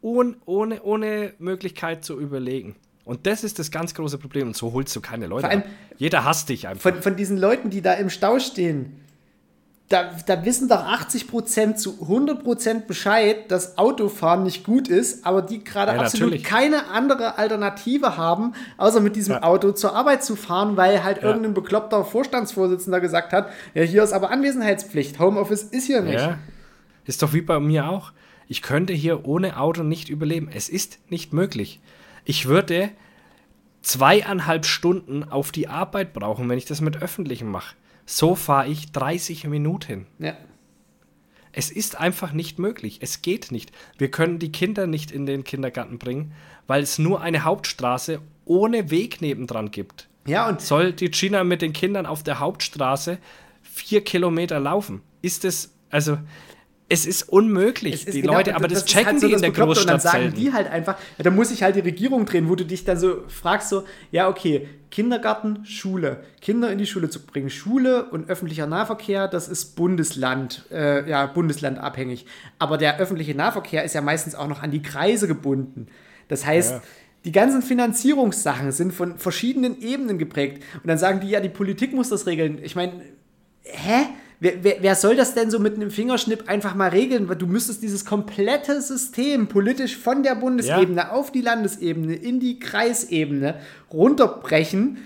ohne, 0.01 0.37
ohne, 0.47 0.83
ohne 0.83 1.35
Möglichkeit 1.39 2.05
zu 2.05 2.19
überlegen. 2.21 2.77
Und 3.05 3.27
das 3.27 3.43
ist 3.43 3.59
das 3.59 3.71
ganz 3.71 3.95
große 3.95 4.19
Problem. 4.19 4.49
Und 4.49 4.57
so 4.57 4.73
holst 4.73 4.95
du 4.95 5.01
keine 5.01 5.27
Leute 5.27 5.43
Vor 5.43 5.51
allem-. 5.51 5.63
Jeder 5.97 6.25
hasst 6.25 6.49
dich 6.51 6.69
einfach. 6.69 6.93
von, 6.93 7.03
von 7.03 7.17
diesen 7.17 7.39
Leuten, 7.39 7.71
die 7.71 7.81
da 7.81 7.95
im 7.95 8.11
Stau 8.11 8.39
stehen, 8.39 9.01
da, 9.89 10.11
da 10.27 10.45
wissen 10.45 10.69
doch 10.69 10.85
80% 10.85 11.77
zu 11.77 11.93
100% 12.07 12.87
Bescheid, 12.87 13.51
dass 13.51 13.79
Autofahren 13.79 14.43
nicht 14.43 14.65
gut 14.65 14.89
ist, 14.89 15.25
aber 15.25 15.41
die 15.41 15.65
gerade 15.65 15.93
Ja, 15.93 16.01
absolut 16.01 16.33
natürlich. 16.33 16.45
keine 16.45 16.89
andere 16.91 17.39
Alternative 17.39 18.19
haben, 18.19 18.53
außer 18.77 19.01
mit 19.01 19.17
diesem 19.17 19.37
Ja. 19.37 19.43
Auto 19.45 19.73
zur 19.73 19.95
Arbeit 19.97 20.23
zu 20.23 20.37
fahren, 20.37 20.77
weil 20.77 21.03
halt 21.05 21.19
Ja. 21.23 21.29
irgendein 21.29 21.55
bekloppter 21.55 22.05
Vorstandsvorsitzender 22.05 23.01
gesagt 23.01 23.33
hat, 23.33 23.49
ja, 23.73 23.83
hier 23.83 24.03
ist 24.03 24.13
aber 24.13 24.31
Anwesenheitspflicht, 24.31 25.19
Homeoffice 25.19 25.63
ist 25.63 25.87
hier 25.87 26.03
nicht. 26.03 26.21
Ja. 26.21 26.39
Ist 27.07 27.23
doch 27.23 27.33
wie 27.33 27.41
bei 27.41 27.59
mir 27.59 27.89
auch. 27.89 28.13
Ich 28.47 28.61
könnte 28.61 28.93
hier 28.93 29.27
ohne 29.27 29.59
Auto 29.59 29.83
nicht 29.83 30.11
überleben. 30.11 30.51
Es 30.53 30.69
ist 30.69 30.99
nicht 31.11 31.33
möglich. 31.33 31.81
Ich 32.27 32.45
würde 32.47 32.91
zweieinhalb 33.83 34.67
Stunden 34.67 35.25
auf 35.25 35.51
die 35.53 35.69
Arbeit 35.69 36.13
brauchen, 36.13 36.49
wenn 36.49 36.59
ich 36.59 36.67
das 36.67 36.81
mit 36.83 37.01
Öffentlichem 37.01 37.51
mache. 37.51 37.75
So 38.11 38.35
fahre 38.35 38.69
ich 38.69 38.91
30 38.93 39.45
Minuten. 39.49 40.07
Ja. 40.19 40.35
Es 41.53 41.71
ist 41.71 42.01
einfach 42.01 42.33
nicht 42.33 42.59
möglich. 42.59 43.01
Es 43.03 43.21
geht 43.21 43.53
nicht. 43.53 43.71
Wir 43.99 44.11
können 44.11 44.39
die 44.39 44.51
Kinder 44.51 44.87
nicht 44.87 45.11
in 45.11 45.27
den 45.27 45.45
Kindergarten 45.45 45.99
bringen, 45.99 46.33
weil 46.67 46.83
es 46.83 46.99
nur 46.99 47.21
eine 47.21 47.45
Hauptstraße 47.45 48.23
ohne 48.47 48.91
Weg 48.91 49.21
nebendran 49.21 49.71
gibt. 49.71 50.09
Ja, 50.27 50.49
und 50.49 50.63
Soll 50.63 50.95
die 50.95 51.11
Gina 51.11 51.45
mit 51.45 51.61
den 51.61 51.75
Kindern 51.75 52.07
auf 52.07 52.23
der 52.23 52.41
Hauptstraße 52.41 53.19
vier 53.61 54.03
Kilometer 54.03 54.59
laufen? 54.59 55.03
Ist 55.21 55.45
es, 55.45 55.75
also, 55.91 56.17
es 56.91 57.05
ist 57.05 57.29
unmöglich. 57.29 57.95
Es 57.95 58.05
ist 58.05 58.15
die 58.15 58.23
genau- 58.23 58.35
Leute, 58.35 58.55
aber 58.57 58.67
das, 58.67 58.79
ist 58.79 58.87
checken 58.89 59.07
halt 59.09 59.21
so 59.21 59.27
die 59.27 59.35
in 59.35 59.41
das 59.43 59.53
der. 59.53 59.65
Großstadt 59.65 59.85
Und 59.85 59.91
dann 59.91 60.01
sagen 60.01 60.23
selten. 60.25 60.37
die 60.41 60.53
halt 60.55 60.71
einfach, 60.71 60.97
ja, 61.19 61.25
da 61.25 61.31
muss 61.31 61.51
sich 61.51 61.63
halt 61.63 61.77
die 61.77 61.81
Regierung 61.81 62.25
drehen, 62.25 62.49
wo 62.49 62.55
du 62.55 62.65
dich 62.65 62.85
dann 62.85 62.99
so 62.99 63.25
fragst, 63.29 63.69
so, 63.69 63.85
ja, 64.11 64.29
okay, 64.29 64.67
Kindergarten, 64.91 65.67
Schule, 65.67 66.25
Kinder 66.41 66.73
in 66.73 66.79
die 66.79 66.87
Schule 66.87 67.11
zu 67.11 67.21
bringen. 67.21 67.51
Schule 67.51 68.05
und 68.07 68.31
öffentlicher 68.31 68.67
Nahverkehr, 68.67 69.29
das 69.29 69.49
ist 69.49 69.77
Bundesland, 69.77 70.65
äh, 70.71 71.09
ja, 71.09 71.27
Bundeslandabhängig. 71.27 72.25
Aber 72.59 72.79
der 72.79 72.99
öffentliche 72.99 73.35
Nahverkehr 73.35 73.85
ist 73.85 73.95
ja 73.95 74.01
meistens 74.01 74.35
auch 74.35 74.49
noch 74.49 74.63
an 74.63 74.71
die 74.71 74.81
Kreise 74.81 75.29
gebunden. 75.29 75.89
Das 76.29 76.47
heißt, 76.47 76.71
Ja. 76.73 76.83
die 77.27 77.33
ganzen 77.33 77.61
Finanzierungssachen 77.63 78.73
sind 78.73 78.95
von 78.95 79.19
verschiedenen 79.19 79.79
Ebenen 79.83 80.17
geprägt. 80.19 80.63
Und 80.77 80.87
dann 80.89 80.97
sagen 80.97 81.21
die, 81.21 81.29
ja, 81.29 81.41
die 81.41 81.49
Politik 81.51 81.93
muss 81.93 82.09
das 82.09 82.27
regeln. 82.27 82.59
Ich 82.63 82.75
meine, 82.77 82.93
hä? 83.65 84.07
Wer, 84.41 84.63
wer, 84.63 84.77
wer 84.81 84.95
soll 84.95 85.17
das 85.17 85.35
denn 85.35 85.51
so 85.51 85.59
mit 85.59 85.75
einem 85.75 85.91
Fingerschnipp 85.91 86.49
einfach 86.49 86.75
mal 86.75 86.91
regeln? 86.91 87.29
Weil 87.29 87.37
du 87.37 87.47
müsstest 87.47 87.83
dieses 87.83 88.05
komplette 88.05 88.81
System 88.81 89.49
politisch 89.49 89.97
von 89.97 90.23
der 90.23 90.37
Bundesebene 90.37 91.11
auf 91.11 91.33
die 91.33 91.41
Landesebene 91.41 92.15
in 92.15 92.39
die 92.39 92.61
Kreisebene 92.61 93.57
runterbrechen, 93.93 94.99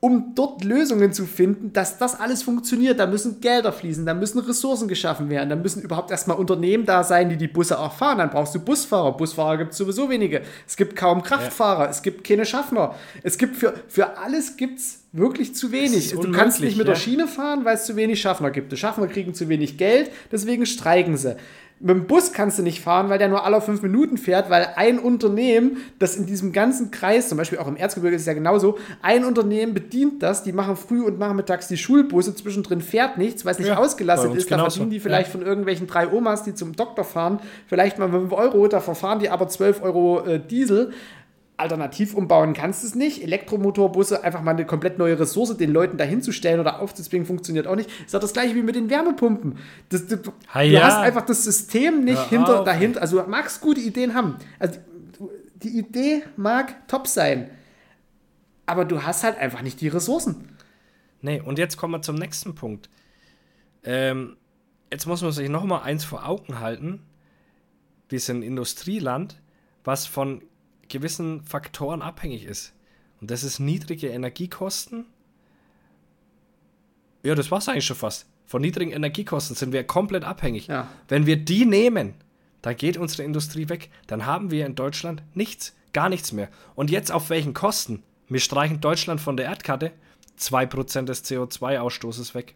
um 0.00 0.34
dort 0.34 0.64
Lösungen 0.64 1.12
zu 1.12 1.26
finden, 1.26 1.74
dass 1.74 1.98
das 1.98 2.18
alles 2.18 2.42
funktioniert. 2.42 2.98
Da 2.98 3.06
müssen 3.06 3.40
Gelder 3.42 3.70
fließen, 3.70 4.06
da 4.06 4.14
müssen 4.14 4.38
Ressourcen 4.38 4.88
geschaffen 4.88 5.28
werden, 5.28 5.50
da 5.50 5.56
müssen 5.56 5.82
überhaupt 5.82 6.10
erstmal 6.10 6.38
Unternehmen 6.38 6.86
da 6.86 7.04
sein, 7.04 7.28
die 7.28 7.36
die 7.36 7.48
Busse 7.48 7.78
auch 7.78 7.92
fahren. 7.92 8.18
Dann 8.18 8.30
brauchst 8.30 8.54
du 8.54 8.60
Busfahrer. 8.60 9.14
Busfahrer 9.16 9.58
gibt 9.58 9.72
es 9.72 9.78
sowieso 9.78 10.08
wenige. 10.08 10.40
Es 10.66 10.76
gibt 10.76 10.96
kaum 10.96 11.22
Kraftfahrer, 11.22 11.90
es 11.90 12.00
gibt 12.00 12.24
keine 12.24 12.46
Schaffner. 12.46 12.94
Es 13.22 13.36
gibt 13.36 13.56
für, 13.56 13.74
für 13.88 14.16
alles 14.16 14.56
gibt's 14.56 15.02
wirklich 15.12 15.54
zu 15.54 15.70
wenig. 15.70 16.12
Du 16.12 16.32
kannst 16.32 16.60
nicht 16.60 16.78
mit 16.78 16.86
ja. 16.86 16.94
der 16.94 16.98
Schiene 16.98 17.26
fahren, 17.26 17.66
weil 17.66 17.74
es 17.74 17.84
zu 17.84 17.94
wenig 17.96 18.20
Schaffner 18.20 18.50
gibt. 18.50 18.72
Die 18.72 18.78
Schaffner 18.78 19.06
kriegen 19.06 19.34
zu 19.34 19.50
wenig 19.50 19.76
Geld, 19.76 20.10
deswegen 20.32 20.64
streiken 20.64 21.18
sie. 21.18 21.36
Mit 21.82 21.96
dem 21.96 22.06
Bus 22.06 22.34
kannst 22.34 22.58
du 22.58 22.62
nicht 22.62 22.82
fahren, 22.82 23.08
weil 23.08 23.18
der 23.18 23.28
nur 23.28 23.42
alle 23.46 23.58
fünf 23.62 23.80
Minuten 23.80 24.18
fährt, 24.18 24.50
weil 24.50 24.68
ein 24.76 24.98
Unternehmen, 24.98 25.78
das 25.98 26.14
in 26.14 26.26
diesem 26.26 26.52
ganzen 26.52 26.90
Kreis, 26.90 27.30
zum 27.30 27.38
Beispiel 27.38 27.58
auch 27.58 27.68
im 27.68 27.76
Erzgebirge 27.76 28.16
ist 28.16 28.22
es 28.22 28.26
ja 28.26 28.34
genauso, 28.34 28.76
ein 29.00 29.24
Unternehmen 29.24 29.72
bedient 29.72 30.22
das, 30.22 30.42
die 30.42 30.52
machen 30.52 30.76
früh 30.76 31.00
und 31.02 31.18
nachmittags 31.18 31.68
die 31.68 31.78
Schulbusse, 31.78 32.34
zwischendrin 32.34 32.82
fährt 32.82 33.16
nichts, 33.16 33.46
weil 33.46 33.52
es 33.52 33.58
nicht 33.58 33.68
Ja, 33.68 33.78
ausgelastet 33.78 34.34
ist. 34.34 34.50
Da 34.50 34.56
genauso. 34.56 34.72
verdienen 34.76 34.90
die 34.90 35.00
vielleicht 35.00 35.28
Ja. 35.28 35.38
von 35.38 35.42
irgendwelchen 35.46 35.86
drei 35.86 36.06
Omas, 36.12 36.42
die 36.42 36.52
zum 36.54 36.76
Doktor 36.76 37.04
fahren, 37.04 37.40
vielleicht 37.66 37.98
mal 37.98 38.10
5 38.10 38.30
Euro, 38.32 38.68
da 38.68 38.80
verfahren 38.80 39.18
die 39.18 39.30
aber 39.30 39.48
12 39.48 39.82
Euro 39.82 40.20
äh, 40.26 40.38
Diesel. 40.38 40.92
Alternativ 41.60 42.14
umbauen 42.14 42.52
kannst 42.54 42.82
du 42.82 42.86
es 42.88 42.94
nicht. 42.94 43.22
Elektromotorbusse, 43.22 44.24
einfach 44.24 44.42
mal 44.42 44.52
eine 44.52 44.66
komplett 44.66 44.98
neue 44.98 45.18
Ressource 45.18 45.56
den 45.56 45.70
Leuten 45.72 45.96
dahinzustellen 45.96 46.58
oder 46.60 46.80
aufzuzwingen, 46.80 47.26
funktioniert 47.26 47.66
auch 47.66 47.76
nicht. 47.76 47.88
Ist 48.04 48.12
doch 48.14 48.20
das 48.20 48.32
gleiche 48.32 48.54
wie 48.54 48.62
mit 48.62 48.74
den 48.74 48.90
Wärmepumpen. 48.90 49.58
Das, 49.90 50.06
du 50.06 50.16
du 50.16 50.32
Ha, 50.52 50.62
ja. 50.62 50.82
hast 50.82 50.96
einfach 50.98 51.24
das 51.26 51.44
System 51.44 52.04
nicht 52.04 52.16
Hör 52.18 52.28
hinter, 52.28 52.58
auf, 52.60 52.64
dahinter. 52.64 53.00
Also 53.00 53.20
du 53.22 53.28
magst 53.28 53.60
gute 53.60 53.80
Ideen 53.80 54.14
haben. 54.14 54.36
Also 54.58 54.80
du- 55.18 55.30
die 55.62 55.78
Idee 55.78 56.22
mag 56.36 56.88
top 56.88 57.06
sein. 57.06 57.50
Aber 58.66 58.84
du 58.84 59.02
hast 59.02 59.24
halt 59.24 59.36
einfach 59.38 59.62
nicht 59.62 59.80
die 59.80 59.88
Ressourcen. 59.88 60.48
Nee, 61.22 61.40
und 61.40 61.58
jetzt 61.58 61.76
kommen 61.76 61.92
wir 61.94 62.02
zum 62.02 62.16
nächsten 62.16 62.54
Punkt. 62.54 62.88
Ähm, 63.84 64.36
jetzt 64.92 65.06
muss 65.06 65.22
man 65.22 65.32
sich 65.32 65.48
noch 65.48 65.64
mal 65.64 65.82
eins 65.82 66.04
vor 66.04 66.26
Augen 66.26 66.60
halten. 66.60 67.02
Wir 68.08 68.20
sind 68.20 68.42
Industrieland, 68.42 69.40
was 69.84 70.06
von 70.06 70.42
gewissen 70.90 71.42
Faktoren 71.44 72.02
abhängig 72.02 72.44
ist. 72.44 72.74
Und 73.20 73.30
das 73.30 73.44
ist 73.44 73.58
niedrige 73.58 74.08
Energiekosten. 74.08 75.06
Ja, 77.22 77.34
das 77.34 77.50
war 77.50 77.58
es 77.58 77.68
eigentlich 77.68 77.86
schon 77.86 77.96
fast. 77.96 78.26
Von 78.46 78.62
niedrigen 78.62 78.92
Energiekosten 78.92 79.56
sind 79.56 79.72
wir 79.72 79.84
komplett 79.84 80.24
abhängig. 80.24 80.66
Ja. 80.66 80.88
Wenn 81.08 81.26
wir 81.26 81.36
die 81.36 81.64
nehmen, 81.64 82.14
dann 82.62 82.76
geht 82.76 82.96
unsere 82.96 83.22
Industrie 83.22 83.68
weg. 83.68 83.90
Dann 84.06 84.26
haben 84.26 84.50
wir 84.50 84.66
in 84.66 84.74
Deutschland 84.74 85.22
nichts, 85.34 85.76
gar 85.92 86.08
nichts 86.08 86.32
mehr. 86.32 86.48
Und 86.74 86.90
jetzt 86.90 87.12
auf 87.12 87.30
welchen 87.30 87.54
Kosten? 87.54 88.02
Wir 88.28 88.40
streichen 88.40 88.80
Deutschland 88.80 89.20
von 89.20 89.36
der 89.36 89.46
Erdkarte 89.46 89.92
2% 90.38 91.04
des 91.04 91.24
CO2-Ausstoßes 91.24 92.34
weg. 92.34 92.54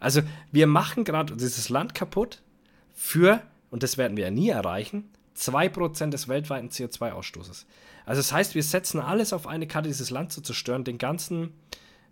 Also 0.00 0.22
wir 0.52 0.66
machen 0.66 1.04
gerade 1.04 1.36
dieses 1.36 1.68
Land 1.68 1.94
kaputt 1.94 2.42
für, 2.94 3.42
und 3.70 3.82
das 3.82 3.96
werden 3.96 4.16
wir 4.16 4.24
ja 4.24 4.30
nie 4.30 4.50
erreichen, 4.50 5.08
2% 5.36 6.10
des 6.10 6.28
weltweiten 6.28 6.68
CO2-Ausstoßes. 6.68 7.66
Also 8.04 8.20
das 8.20 8.32
heißt, 8.32 8.54
wir 8.54 8.62
setzen 8.62 9.00
alles 9.00 9.32
auf 9.32 9.46
eine 9.46 9.66
Karte, 9.66 9.88
dieses 9.88 10.10
Land 10.10 10.32
zu 10.32 10.40
zerstören, 10.40 10.84
den 10.84 10.98
ganzen 10.98 11.52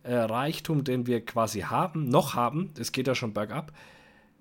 äh, 0.02 0.14
Reichtum, 0.14 0.84
den 0.84 1.06
wir 1.06 1.24
quasi 1.24 1.60
haben, 1.60 2.08
noch 2.08 2.34
haben, 2.34 2.70
das 2.74 2.92
geht 2.92 3.06
ja 3.06 3.14
schon 3.14 3.32
bergab, 3.32 3.72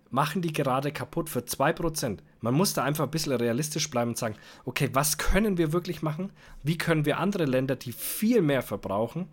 machen 0.10 0.44
die 0.44 0.54
gerade 0.54 0.92
kaputt 0.92 1.30
für 1.30 1.40
2%. 1.40 2.20
Man 2.42 2.54
muss 2.54 2.74
da 2.74 2.84
einfach 2.84 3.06
ein 3.06 3.12
bisschen 3.12 3.34
realistisch 3.34 3.90
bleiben 3.90 4.12
und 4.12 4.18
sagen, 4.18 4.36
okay, 4.64 4.90
was 4.94 5.18
können 5.18 5.58
wir 5.58 5.74
wirklich 5.74 6.04
machen? 6.04 6.32
Wie 6.62 6.78
können 6.78 7.06
wir 7.06 7.18
andere 7.18 7.46
Länder, 7.46 7.76
die 7.76 7.94
viel 7.94 8.42
mehr 8.42 8.62
verbrauchen 8.62 9.28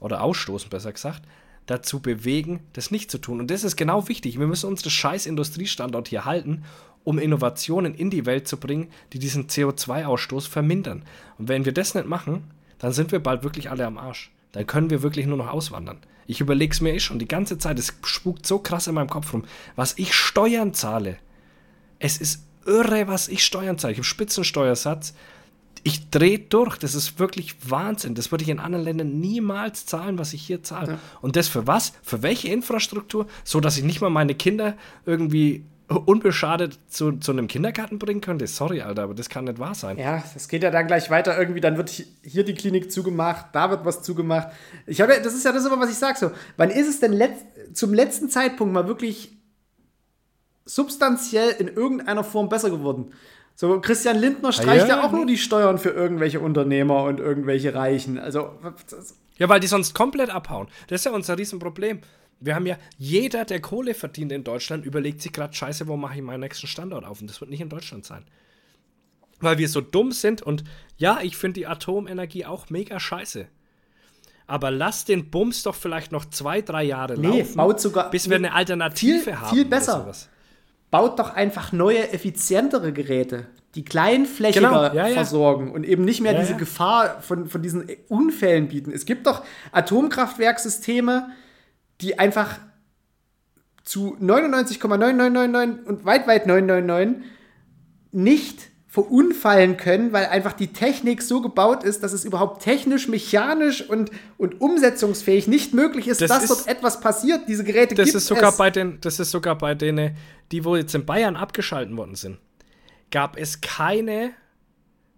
oder 0.00 0.22
ausstoßen, 0.22 0.70
besser 0.70 0.92
gesagt, 0.92 1.22
dazu 1.66 2.00
bewegen, 2.00 2.64
das 2.72 2.90
nicht 2.90 3.12
zu 3.12 3.18
tun? 3.18 3.38
Und 3.38 3.50
das 3.50 3.62
ist 3.62 3.76
genau 3.76 4.08
wichtig. 4.08 4.40
Wir 4.40 4.48
müssen 4.48 4.68
unsere 4.68 4.90
scheiß 4.90 5.26
Industriestandort 5.26 6.08
hier 6.08 6.24
halten, 6.24 6.64
um 7.04 7.18
Innovationen 7.18 7.94
in 7.94 8.10
die 8.10 8.26
Welt 8.26 8.48
zu 8.48 8.58
bringen, 8.58 8.88
die 9.12 9.18
diesen 9.18 9.46
CO2-Ausstoß 9.46 10.48
vermindern. 10.48 11.04
Und 11.38 11.48
wenn 11.48 11.64
wir 11.64 11.72
das 11.72 11.94
nicht 11.94 12.06
machen, 12.06 12.44
dann 12.78 12.92
sind 12.92 13.12
wir 13.12 13.20
bald 13.20 13.44
wirklich 13.44 13.70
alle 13.70 13.86
am 13.86 13.98
Arsch. 13.98 14.32
Dann 14.52 14.66
können 14.66 14.90
wir 14.90 15.02
wirklich 15.02 15.26
nur 15.26 15.36
noch 15.36 15.48
auswandern. 15.48 15.98
Ich 16.26 16.40
überlege 16.40 16.72
es 16.72 16.80
mir 16.80 16.94
eh 16.94 17.00
schon 17.00 17.18
die 17.18 17.28
ganze 17.28 17.58
Zeit. 17.58 17.78
Es 17.78 17.92
spukt 18.04 18.46
so 18.46 18.58
krass 18.58 18.86
in 18.86 18.94
meinem 18.94 19.10
Kopf 19.10 19.32
rum, 19.32 19.44
was 19.76 19.98
ich 19.98 20.14
Steuern 20.14 20.72
zahle. 20.72 21.18
Es 21.98 22.18
ist 22.18 22.46
irre, 22.66 23.08
was 23.08 23.28
ich 23.28 23.44
Steuern 23.44 23.78
zahle. 23.78 23.92
Ich 23.92 23.98
habe 23.98 24.04
Spitzensteuersatz. 24.04 25.14
Ich 25.82 26.08
drehe 26.08 26.38
durch. 26.38 26.78
Das 26.78 26.94
ist 26.94 27.18
wirklich 27.18 27.56
Wahnsinn. 27.68 28.14
Das 28.14 28.30
würde 28.30 28.44
ich 28.44 28.50
in 28.50 28.58
anderen 28.58 28.84
Ländern 28.84 29.20
niemals 29.20 29.84
zahlen, 29.84 30.18
was 30.18 30.32
ich 30.32 30.42
hier 30.42 30.62
zahle. 30.62 30.98
Und 31.20 31.36
das 31.36 31.48
für 31.48 31.66
was? 31.66 31.92
Für 32.02 32.22
welche 32.22 32.48
Infrastruktur? 32.48 33.26
So, 33.44 33.60
dass 33.60 33.76
ich 33.76 33.84
nicht 33.84 34.00
mal 34.00 34.08
meine 34.08 34.34
Kinder 34.34 34.76
irgendwie 35.04 35.64
unbeschadet 35.88 36.78
zu, 36.88 37.12
zu 37.18 37.32
einem 37.32 37.46
Kindergarten 37.46 37.98
bringen 37.98 38.20
könnte? 38.20 38.46
Sorry, 38.46 38.80
Alter, 38.80 39.02
aber 39.02 39.14
das 39.14 39.28
kann 39.28 39.44
nicht 39.44 39.58
wahr 39.58 39.74
sein. 39.74 39.98
Ja, 39.98 40.22
das 40.32 40.48
geht 40.48 40.62
ja 40.62 40.70
dann 40.70 40.86
gleich 40.86 41.10
weiter 41.10 41.38
irgendwie. 41.38 41.60
Dann 41.60 41.76
wird 41.76 41.90
hi- 41.90 42.06
hier 42.22 42.44
die 42.44 42.54
Klinik 42.54 42.90
zugemacht, 42.90 43.46
da 43.52 43.70
wird 43.70 43.84
was 43.84 44.02
zugemacht. 44.02 44.48
Ich 44.86 45.00
habe, 45.00 45.14
ja- 45.14 45.20
das 45.20 45.34
ist 45.34 45.44
ja 45.44 45.52
das 45.52 45.64
immer, 45.66 45.78
was 45.78 45.90
ich 45.90 45.96
sage. 45.96 46.18
So, 46.18 46.30
wann 46.56 46.70
ist 46.70 46.88
es 46.88 47.00
denn 47.00 47.12
letzt, 47.12 47.44
zum 47.74 47.92
letzten 47.92 48.30
Zeitpunkt 48.30 48.72
mal 48.72 48.88
wirklich 48.88 49.32
substanziell 50.64 51.50
in 51.58 51.68
irgendeiner 51.68 52.24
Form 52.24 52.48
besser 52.48 52.70
geworden? 52.70 53.12
So, 53.56 53.80
Christian 53.80 54.16
Lindner 54.18 54.52
streicht 54.52 54.88
ja, 54.88 54.96
ja, 54.96 55.04
auch 55.04 55.12
nur 55.12 55.26
die 55.26 55.36
Steuern 55.38 55.78
für 55.78 55.90
irgendwelche 55.90 56.40
Unternehmer 56.40 57.04
und 57.04 57.20
irgendwelche 57.20 57.74
Reichen. 57.74 58.18
Also, 58.18 58.50
Ja, 59.38 59.48
weil 59.48 59.60
die 59.60 59.66
sonst 59.68 59.94
komplett 59.94 60.30
abhauen. 60.30 60.66
Das 60.88 61.00
ist 61.00 61.04
ja 61.04 61.12
unser 61.12 61.38
Riesenproblem. 61.38 62.00
Wir 62.44 62.54
haben 62.54 62.66
ja, 62.66 62.76
jeder, 62.98 63.44
der 63.44 63.60
Kohle 63.60 63.94
verdient 63.94 64.30
in 64.32 64.44
Deutschland, 64.44 64.84
überlegt 64.84 65.22
sich 65.22 65.32
gerade, 65.32 65.54
scheiße, 65.54 65.86
wo 65.88 65.96
mache 65.96 66.16
ich 66.16 66.22
meinen 66.22 66.40
nächsten 66.40 66.66
Standort 66.66 67.04
auf? 67.04 67.20
Und 67.20 67.30
das 67.30 67.40
wird 67.40 67.50
nicht 67.50 67.60
in 67.62 67.68
Deutschland 67.70 68.04
sein. 68.04 68.24
Weil 69.40 69.58
wir 69.58 69.68
so 69.68 69.80
dumm 69.80 70.12
sind 70.12 70.42
und 70.42 70.62
ja, 70.96 71.20
ich 71.22 71.36
finde 71.36 71.60
die 71.60 71.66
Atomenergie 71.66 72.44
auch 72.44 72.70
mega 72.70 73.00
scheiße. 73.00 73.46
Aber 74.46 74.70
lass 74.70 75.06
den 75.06 75.30
Bums 75.30 75.62
doch 75.62 75.74
vielleicht 75.74 76.12
noch 76.12 76.26
zwei, 76.26 76.60
drei 76.60 76.84
Jahre 76.84 77.18
Nee, 77.18 77.38
laufen, 77.40 77.56
baut 77.56 77.80
sogar- 77.80 78.10
bis 78.10 78.28
wir 78.28 78.36
eine 78.36 78.52
Alternative 78.52 79.20
viel- 79.20 79.40
haben. 79.40 79.54
viel 79.56 79.64
besser. 79.64 80.12
baut 80.90 81.18
doch 81.18 81.30
einfach 81.34 81.72
neue, 81.72 82.10
effizientere 82.12 82.92
Geräte, 82.92 83.46
die 83.74 83.84
kleinflächiger 83.84 84.68
Genau, 84.68 84.82
ja, 84.94 85.08
ja. 85.08 85.14
versorgen 85.14 85.72
und 85.72 85.82
eben 85.84 86.04
nicht 86.04 86.20
mehr 86.20 86.34
Ja, 86.34 86.40
diese. 86.40 86.56
Gefahr 86.56 87.20
von, 87.22 87.48
von 87.48 87.62
diesen 87.62 87.88
Unfällen 88.08 88.68
bieten. 88.68 88.92
Es 88.92 89.04
gibt 89.06 89.26
doch 89.26 89.42
Atomkraftwerksysteme, 89.72 91.30
die 92.04 92.18
einfach 92.18 92.58
zu 93.82 94.16
99,9999 94.20 95.84
und 95.84 96.04
weit, 96.04 96.26
weit 96.26 96.46
999 96.46 97.24
nicht 98.12 98.58
verunfallen 98.86 99.76
können, 99.76 100.12
weil 100.12 100.26
einfach 100.26 100.52
die 100.52 100.68
Technik 100.68 101.20
so 101.22 101.40
gebaut 101.40 101.82
ist, 101.82 102.02
dass 102.04 102.12
es 102.12 102.24
überhaupt 102.24 102.62
technisch, 102.62 103.08
mechanisch 103.08 103.82
und, 103.88 104.10
und 104.38 104.60
umsetzungsfähig 104.60 105.48
nicht 105.48 105.74
möglich 105.74 106.06
ist, 106.06 106.20
Das 106.20 106.28
dass 106.28 106.44
ist- 106.44 106.50
dort 106.50 106.68
etwas 106.68 107.00
passiert. 107.00 107.48
Diese 107.48 107.64
Geräte 107.64 107.94
Das 107.96 108.04
gibt 108.06 108.16
ist 108.16 108.26
sogar 108.26 108.50
es. 108.50 108.56
bei 108.56 108.70
den, 108.70 109.00
das 109.00 109.18
ist 109.18 109.30
sogar 109.32 109.58
bei 109.58 109.74
denen, 109.74 110.16
die 110.52 110.64
wo 110.64 110.76
jetzt 110.76 110.94
in 110.94 111.04
Bayern 111.04 111.34
abgeschalten 111.36 111.96
worden 111.96 112.14
sind, 112.14 112.38
gab 113.10 113.36
es 113.36 113.60
keine 113.60 114.30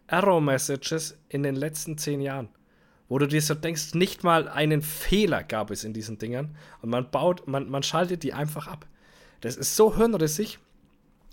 Error-Messages 0.07 1.19
in 1.29 1.43
den 1.43 1.57
letzten 1.57 1.99
zehn 1.99 2.21
Jahren. 2.21 2.49
Wo 3.09 3.19
du 3.19 3.29
dir 3.29 3.41
so 3.41 3.55
denkst, 3.55 3.95
nicht 3.95 4.25
mal 4.25 4.49
einen 4.49 4.83
Fehler 4.83 5.45
gab 5.45 5.71
es 5.71 5.85
in 5.85 5.93
diesen 5.93 6.19
Dingern. 6.19 6.57
Und 6.83 6.91
man 6.91 7.11
baut, 7.11 7.47
man, 7.47 7.71
man 7.71 7.83
schaltet 7.83 8.23
die 8.23 8.33
einfach 8.33 8.67
ab. 8.67 8.87
Das 9.41 9.57
ist 9.57 9.77
so 9.77 9.97
hirnrissig. 9.97 10.59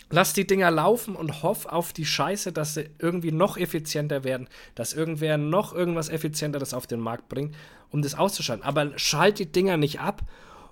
Lass 0.10 0.34
die 0.34 0.46
Dinger 0.46 0.70
laufen 0.70 1.16
und 1.16 1.42
hoff 1.42 1.66
auf 1.66 1.92
die 1.94 2.06
Scheiße, 2.06 2.52
dass 2.52 2.76
sie 2.76 2.90
irgendwie 3.00 3.32
noch 3.32 3.58
effizienter 3.58 4.24
werden, 4.24 4.48
dass 4.76 4.94
irgendwer 4.94 5.40
noch 5.40 5.74
irgendwas 5.74 6.10
Effizienteres 6.10 6.76
auf 6.76 6.86
den 6.86 7.00
Markt 7.00 7.30
bringt, 7.30 7.56
um 7.90 8.04
das 8.04 8.14
auszuschalten. 8.14 8.64
Aber 8.64 8.98
schalt 9.00 9.40
die 9.40 9.52
Dinger 9.52 9.78
nicht 9.78 10.00
ab 10.00 10.22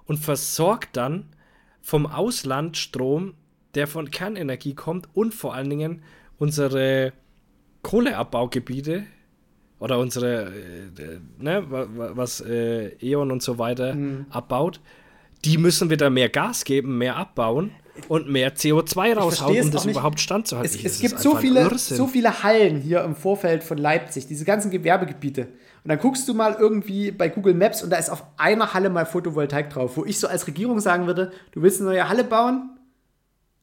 und 0.05 0.17
versorgt 0.17 0.95
dann 0.95 1.29
vom 1.81 2.05
Ausland 2.05 2.77
Strom, 2.77 3.33
der 3.73 3.87
von 3.87 4.11
Kernenergie 4.11 4.75
kommt 4.75 5.09
und 5.13 5.33
vor 5.33 5.55
allen 5.55 5.69
Dingen 5.69 6.03
unsere 6.37 7.13
Kohleabbaugebiete 7.81 9.05
oder 9.81 9.99
unsere, 9.99 10.45
äh, 10.45 11.19
ne, 11.37 11.63
wa- 11.69 11.87
wa- 11.93 12.11
was 12.13 12.39
äh, 12.39 12.95
E.ON 13.01 13.29
und 13.31 13.43
so 13.43 13.57
weiter 13.57 13.97
abbaut, 14.29 14.79
die 15.43 15.57
müssen 15.57 15.89
wieder 15.89 16.09
mehr 16.09 16.29
Gas 16.29 16.63
geben, 16.63 16.97
mehr 16.97 17.17
abbauen 17.17 17.71
und 18.07 18.29
mehr 18.29 18.55
CO2 18.55 19.15
raushauen, 19.17 19.59
um 19.59 19.71
das 19.71 19.85
nicht. 19.85 19.95
überhaupt 19.95 20.19
standzuhalten. 20.21 20.79
Es, 20.85 20.85
es 20.85 20.99
gibt 21.01 21.19
so 21.19 21.35
viele, 21.35 21.61
Irrsinn. 21.61 21.97
so 21.97 22.07
viele 22.07 22.43
Hallen 22.43 22.79
hier 22.79 23.03
im 23.03 23.15
Vorfeld 23.15 23.63
von 23.63 23.77
Leipzig, 23.77 24.27
diese 24.27 24.45
ganzen 24.45 24.71
Gewerbegebiete. 24.71 25.41
Und 25.83 25.89
dann 25.89 25.97
guckst 25.99 26.27
du 26.29 26.33
mal 26.35 26.55
irgendwie 26.59 27.11
bei 27.11 27.27
Google 27.27 27.55
Maps 27.55 27.81
und 27.83 27.89
da 27.89 27.97
ist 27.97 28.09
auf 28.11 28.23
einer 28.37 28.73
Halle 28.75 28.89
mal 28.91 29.05
Photovoltaik 29.07 29.71
drauf, 29.71 29.97
wo 29.97 30.05
ich 30.05 30.19
so 30.19 30.27
als 30.27 30.45
Regierung 30.45 30.79
sagen 30.79 31.07
würde, 31.07 31.31
du 31.53 31.61
willst 31.63 31.81
eine 31.81 31.89
neue 31.89 32.07
Halle 32.07 32.23
bauen, 32.23 32.77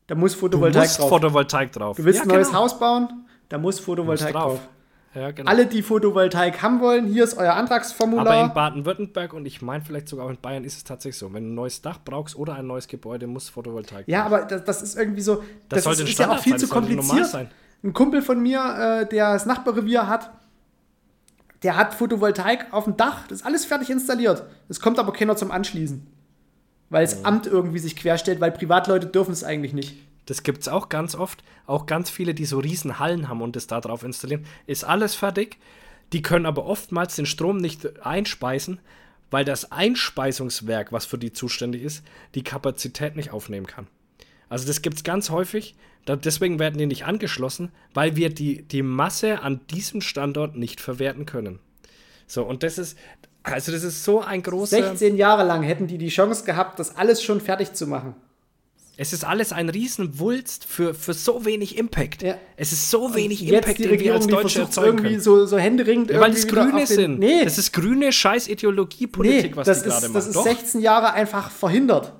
da 0.08 0.14
muss 0.16 0.32
du 0.32 0.40
Photovoltaik 0.40 0.82
musst 0.82 0.98
drauf. 0.98 1.08
Photovoltaik 1.10 1.72
drauf. 1.72 1.96
du 1.96 2.04
willst 2.04 2.18
Ja, 2.18 2.22
ein 2.24 2.28
neues 2.28 2.48
genau. 2.48 2.60
Haus 2.60 2.78
bauen, 2.78 3.08
da 3.48 3.56
muss 3.58 3.78
Photovoltaik 3.78 4.34
Muss 4.34 4.42
drauf. 4.42 4.60
Ja, 5.18 5.30
genau. 5.32 5.50
Alle, 5.50 5.66
die 5.66 5.82
Photovoltaik 5.82 6.62
haben 6.62 6.80
wollen, 6.80 7.06
hier 7.06 7.24
ist 7.24 7.36
euer 7.36 7.54
Antragsformular. 7.54 8.26
Aber 8.26 8.40
in 8.44 8.54
Baden-Württemberg 8.54 9.32
und 9.32 9.46
ich 9.46 9.60
meine 9.62 9.84
vielleicht 9.84 10.08
sogar 10.08 10.26
auch 10.26 10.30
in 10.30 10.38
Bayern 10.40 10.64
ist 10.64 10.76
es 10.76 10.84
tatsächlich 10.84 11.18
so. 11.18 11.32
Wenn 11.32 11.44
du 11.44 11.50
ein 11.50 11.54
neues 11.54 11.82
Dach 11.82 11.98
brauchst 12.04 12.36
oder 12.36 12.54
ein 12.54 12.66
neues 12.66 12.86
Gebäude, 12.88 13.26
muss 13.26 13.48
Photovoltaik 13.48 14.06
Ja, 14.06 14.22
drauf. 14.22 14.32
aber 14.32 14.44
das, 14.46 14.64
das 14.64 14.82
ist 14.82 14.96
irgendwie 14.96 15.20
so. 15.22 15.42
Das, 15.68 15.84
sollte 15.84 16.02
ist, 16.04 16.10
ist 16.10 16.18
ja 16.18 16.30
auch 16.30 16.38
viel 16.38 16.52
sein, 16.52 16.60
zu 16.60 16.66
das 16.66 16.74
kompliziert. 16.74 17.26
sein. 17.26 17.50
Ein 17.82 17.92
Kumpel 17.92 18.22
von 18.22 18.40
mir, 18.40 19.02
äh, 19.02 19.08
der 19.08 19.32
das 19.32 19.46
Nachbarrevier 19.46 20.08
hat, 20.08 20.30
der 21.62 21.76
hat 21.76 21.94
Photovoltaik 21.94 22.72
auf 22.72 22.84
dem 22.84 22.96
Dach. 22.96 23.26
Das 23.28 23.40
ist 23.40 23.46
alles 23.46 23.64
fertig 23.64 23.90
installiert. 23.90 24.44
Es 24.68 24.80
kommt 24.80 24.98
aber 24.98 25.12
keiner 25.12 25.36
zum 25.36 25.50
Anschließen. 25.50 26.06
Weil 26.90 27.04
das 27.04 27.24
Amt 27.24 27.46
irgendwie 27.46 27.78
sich 27.80 27.96
querstellt, 27.96 28.40
weil 28.40 28.50
Privatleute 28.50 29.06
dürfen 29.08 29.32
es 29.32 29.44
eigentlich 29.44 29.74
nicht. 29.74 29.96
Das 30.28 30.42
gibt 30.42 30.60
es 30.60 30.68
auch 30.68 30.90
ganz 30.90 31.14
oft. 31.14 31.42
Auch 31.66 31.86
ganz 31.86 32.10
viele, 32.10 32.34
die 32.34 32.44
so 32.44 32.58
riesen 32.58 32.98
Hallen 32.98 33.28
haben 33.28 33.40
und 33.40 33.56
das 33.56 33.66
da 33.66 33.80
drauf 33.80 34.02
installieren. 34.02 34.44
Ist 34.66 34.84
alles 34.84 35.14
fertig. 35.14 35.56
Die 36.12 36.20
können 36.20 36.44
aber 36.44 36.66
oftmals 36.66 37.16
den 37.16 37.24
Strom 37.24 37.56
nicht 37.56 37.98
einspeisen, 38.04 38.78
weil 39.30 39.46
das 39.46 39.72
Einspeisungswerk, 39.72 40.92
was 40.92 41.06
für 41.06 41.16
die 41.16 41.32
zuständig 41.32 41.82
ist, 41.82 42.04
die 42.34 42.44
Kapazität 42.44 43.16
nicht 43.16 43.30
aufnehmen 43.30 43.66
kann. 43.66 43.86
Also 44.50 44.66
das 44.66 44.82
gibt 44.82 44.98
es 44.98 45.02
ganz 45.02 45.30
häufig. 45.30 45.76
Deswegen 46.06 46.58
werden 46.58 46.76
die 46.76 46.86
nicht 46.86 47.06
angeschlossen, 47.06 47.72
weil 47.94 48.14
wir 48.16 48.28
die, 48.28 48.62
die 48.62 48.82
Masse 48.82 49.40
an 49.40 49.60
diesem 49.70 50.02
Standort 50.02 50.56
nicht 50.56 50.80
verwerten 50.82 51.24
können. 51.24 51.58
So, 52.26 52.44
und 52.44 52.62
das 52.62 52.76
ist, 52.76 52.98
also 53.42 53.72
das 53.72 53.82
ist 53.82 54.04
so 54.04 54.20
ein 54.20 54.42
großer... 54.42 54.76
16 54.76 55.16
Jahre 55.16 55.44
lang 55.44 55.62
hätten 55.62 55.86
die 55.86 55.96
die 55.96 56.08
Chance 56.08 56.44
gehabt, 56.44 56.78
das 56.78 56.96
alles 56.96 57.22
schon 57.22 57.40
fertig 57.40 57.72
zu 57.72 57.86
machen. 57.86 58.14
Es 59.00 59.12
ist 59.12 59.24
alles 59.24 59.52
ein 59.52 59.68
Riesenwulst 59.68 60.64
für, 60.64 60.92
für 60.92 61.14
so 61.14 61.44
wenig 61.44 61.78
Impact. 61.78 62.20
Ja. 62.22 62.34
Es 62.56 62.72
ist 62.72 62.90
so 62.90 63.14
wenig 63.14 63.40
Jetzt 63.40 63.52
Impact, 63.54 63.78
den 63.78 64.00
wir 64.00 64.12
als 64.14 64.26
Deutsche 64.26 64.62
erzeugen 64.62 64.88
irgendwie 64.88 65.10
können. 65.10 65.20
so, 65.20 65.46
so 65.46 65.56
händeringend 65.56 66.10
Ja, 66.10 66.18
weil 66.20 66.34
wieder 66.34 66.40
Grüne 66.48 66.84
sind. 66.84 67.20
Nee, 67.20 67.44
Das 67.44 67.58
ist 67.58 67.72
grüne 67.72 68.10
scheiß 68.10 68.48
Ideologiepolitik, 68.48 69.52
nee 69.52 69.56
was 69.56 69.68
das 69.68 69.84
die 69.84 69.88
gerade 69.88 70.02
machen. 70.08 70.14
das 70.14 70.26
ist 70.26 70.34
Doch. 70.34 70.42
16 70.42 70.80
Jahre 70.80 71.12
einfach 71.12 71.52
verhindert. 71.52 72.12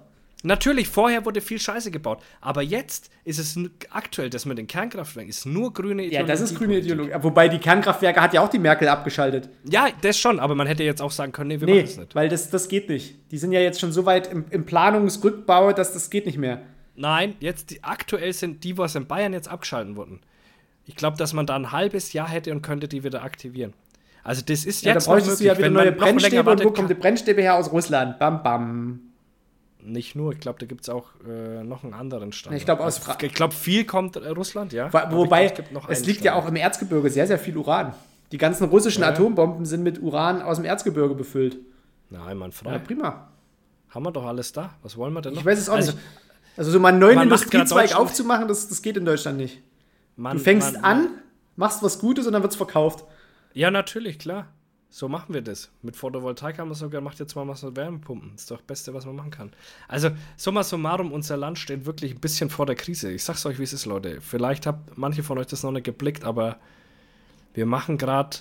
Natürlich, 0.45 0.89
vorher 0.89 1.25
wurde 1.25 1.41
viel 1.41 1.59
Scheiße 1.59 1.91
gebaut. 1.91 2.23
Aber 2.41 2.63
jetzt 2.63 3.11
ist 3.25 3.39
es 3.41 3.59
aktuell, 3.91 4.31
das 4.31 4.47
mit 4.47 4.57
den 4.57 4.69
Kernkraftwerken 4.69 5.29
ist 5.29 5.47
nur 5.47 5.73
grüne 5.73 6.03
Ja, 6.03 6.09
Ideologie. 6.09 6.29
das 6.31 6.41
ist 6.41 6.57
grüne 6.57 6.79
Ideologie. 6.79 7.13
Wobei 7.23 7.49
die 7.49 7.59
Kernkraftwerke 7.59 8.21
hat 8.21 8.35
ja 8.35 8.41
auch 8.43 8.49
die 8.49 8.61
Merkel 8.61 8.87
abgeschaltet. 8.89 9.49
Ja, 9.69 9.89
das 10.01 10.17
schon, 10.19 10.39
aber 10.39 10.55
man 10.55 10.69
hätte 10.69 10.85
jetzt 10.85 11.03
auch 11.03 11.11
sagen 11.11 11.33
können, 11.33 11.49
nee, 11.49 11.61
wir 11.61 11.67
Nee, 11.67 11.75
machen 11.81 11.85
es 11.91 11.97
nicht. 11.99 12.15
weil 12.15 12.29
das, 12.29 12.51
das 12.51 12.69
geht 12.69 12.89
nicht. 12.89 13.17
Die 13.33 13.39
sind 13.39 13.51
ja 13.51 13.59
jetzt 13.61 13.81
schon 13.81 13.91
so 13.93 14.07
weit 14.07 14.31
im, 14.31 14.45
im 14.51 14.65
Planungsrückbau, 14.65 15.73
dass 15.73 15.93
das 15.93 16.09
geht 16.09 16.25
nicht 16.27 16.39
mehr. 16.39 16.63
Nein, 16.95 17.35
jetzt 17.41 17.71
die, 17.71 17.83
aktuell 17.83 18.33
sind 18.33 18.63
die, 18.65 18.79
was 18.79 18.95
in 18.95 19.07
Bayern 19.07 19.33
jetzt 19.33 19.49
abgeschalten 19.49 19.97
wurden. 19.97 20.21
Ich 20.85 20.95
glaube, 20.97 21.17
dass 21.17 21.33
man 21.33 21.47
da 21.47 21.57
ein 21.57 21.73
halbes 21.73 22.13
Jahr 22.13 22.29
hätte 22.29 22.53
und 22.53 22.63
könnte 22.63 22.87
die 22.89 23.03
wieder 23.05 23.23
aktivieren. 23.25 23.73
Also 24.23 24.43
das 24.45 24.65
ist 24.65 24.85
Ja, 24.85 24.93
da 24.93 24.99
jetzt 24.99 25.07
noch 25.07 25.15
bräuchtest 25.15 25.41
du 25.41 25.45
ja 25.45 25.59
wieder 25.59 25.69
neue 25.71 25.91
man 25.91 25.99
Brennstäbe. 25.99 26.51
Und 26.51 26.65
wo 26.65 26.71
kommt 26.71 26.91
die 26.91 26.95
Brennstäbe 26.95 27.41
her? 27.43 27.57
Aus 27.57 27.73
Russland. 27.73 28.19
Bam, 28.19 28.43
bam. 28.43 29.01
Nicht 29.91 30.15
nur, 30.15 30.33
ich 30.33 30.41
glaube, 30.41 30.59
da 30.59 30.67
gibt 30.67 30.83
es 30.83 30.89
auch 30.89 31.07
äh, 31.27 31.63
noch 31.65 31.83
einen 31.83 31.95
anderen 31.95 32.33
Standort. 32.33 32.59
Ich 32.61 32.65
glaube, 32.67 32.85
aus 32.85 33.07
Also, 33.09 33.19
ich 33.27 33.33
glaube, 33.35 33.55
viel 33.55 33.85
kommt 33.85 34.17
äh, 34.17 34.29
Russland, 34.29 34.73
ja. 34.73 34.93
Wo- 34.93 35.17
Wobei, 35.17 35.49
glaub, 35.49 35.89
es 35.89 36.05
liegt 36.05 36.21
ja 36.25 36.33
Standort. 36.33 36.45
auch 36.45 36.49
im 36.51 36.57
Erzgebirge 36.57 37.11
sehr, 37.11 37.27
sehr 37.27 37.39
viel 37.39 37.57
Uran. 37.57 37.95
Die 38.33 38.39
ganzen 38.39 38.65
russischen 38.69 39.03
Ja. 39.03 39.09
Atombomben 39.09 39.65
sind 39.65 39.83
mit 39.83 40.03
Uran 40.03 40.43
aus 40.43 40.57
dem 40.57 40.67
Erzgebirge 40.67 41.15
befüllt. 41.15 41.57
Nein, 42.11 42.37
man 42.37 42.51
Ja, 42.51 42.57
frei. 42.57 42.79
prima. 42.79 43.29
Haben 43.91 44.05
wir 44.05 44.13
doch 44.13 44.27
alles 44.27 44.53
da. 44.53 44.75
Was 44.83 44.97
wollen 44.99 45.15
wir 45.15 45.23
denn 45.23 45.33
noch? 45.33 45.41
Ich 45.41 45.47
weiß 45.47 45.59
es 45.59 45.69
auch 45.71 45.77
also, 45.77 45.93
nicht. 45.93 46.03
Also 46.59 46.71
so 46.71 46.81
mal 46.81 46.89
einen 46.89 46.99
neuen 46.99 47.23
Industriezweig 47.23 47.95
aufzumachen, 47.97 48.49
das, 48.49 48.69
das 48.69 48.83
geht 48.83 48.97
in 48.99 49.05
Deutschland 49.07 49.39
nicht. 49.39 49.63
Man, 50.17 50.37
Du 50.37 50.43
fängst 50.43 50.75
man, 50.75 50.85
an, 50.85 51.09
machst 51.57 51.83
was 51.83 51.99
Gutes 51.99 52.27
und 52.27 52.33
dann 52.35 52.43
wird 52.43 52.53
es 52.53 52.57
verkauft. 52.57 53.05
Ja, 53.55 53.71
natürlich, 53.71 54.19
klar. 54.19 54.49
So 54.91 55.09
machen 55.09 55.35
wir 55.35 55.43
das. 55.43 55.71
Mit 55.83 55.97
Photovoltaik 55.97 56.59
haben 56.59 56.71
wir 56.71 56.75
sogar 56.75 57.01
gemacht, 57.01 57.19
jetzt 57.19 57.35
mal 57.37 57.47
was 57.47 57.63
mit 57.63 57.77
Wärmepumpen. 57.77 58.31
Das 58.33 58.43
ist 58.43 58.51
doch 58.51 58.57
das 58.57 58.67
Beste, 58.67 58.95
was 58.95 59.05
man 59.05 59.17
machen 59.17 59.31
kann. 59.31 59.53
Also, 59.87 60.11
summa 60.37 60.63
summarum, 60.63 61.13
unser 61.13 61.37
Land 61.37 61.59
steht 61.59 61.85
wirklich 61.85 62.15
ein 62.15 62.21
bisschen 62.21 62.49
vor 62.49 62.65
der 62.65 62.75
Krise. 62.75 63.13
Ich 63.13 63.23
sag's 63.23 63.45
euch, 63.45 63.59
wie 63.59 63.65
es 63.65 63.75
ist, 63.75 63.85
Leute. 63.85 64.21
Vielleicht 64.23 64.67
habt 64.67 64.97
manche 64.97 65.23
von 65.23 65.37
euch 65.37 65.47
das 65.47 65.63
noch 65.63 65.73
nicht 65.73 65.85
geblickt, 65.85 66.25
aber 66.25 66.57
wir 67.53 67.67
machen 67.67 67.99
gerade 67.99 68.39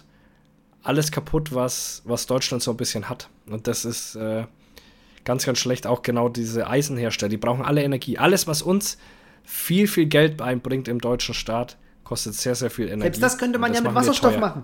alles 0.84 1.12
kaputt, 1.12 1.54
was, 1.54 2.02
was 2.06 2.28
Deutschland 2.28 2.64
so 2.64 2.72
ein 2.72 2.78
bisschen 2.78 3.10
hat. 3.10 3.30
Und 3.48 3.68
das 3.68 3.84
ist 3.84 4.16
äh, 4.16 4.46
ganz, 5.26 5.46
ganz 5.46 5.60
schlecht. 5.60 5.86
Auch 5.86 6.02
genau 6.02 6.30
diese 6.30 6.70
Eisenhersteller, 6.70 7.30
die 7.30 7.38
brauchen 7.38 7.66
alle 7.66 7.84
Energie. 7.84 8.18
Alles, 8.18 8.48
was 8.48 8.62
uns 8.62 8.98
viel, 9.44 9.88
viel 9.88 10.06
Geld 10.06 10.42
einbringt 10.42 10.88
im 10.88 11.02
deutschen 11.02 11.34
Staat, 11.36 11.78
kostet 12.06 12.36
sehr, 12.36 12.56
sehr 12.56 12.70
viel 12.70 12.86
Energie. 12.86 13.02
Selbst 13.02 13.24
das 13.24 13.38
könnte 13.38 13.60
man 13.60 13.72
Und 13.72 13.76
ja 13.76 13.82
mit 13.82 13.94
Wasserstoff 13.94 14.38
machen. 14.38 14.64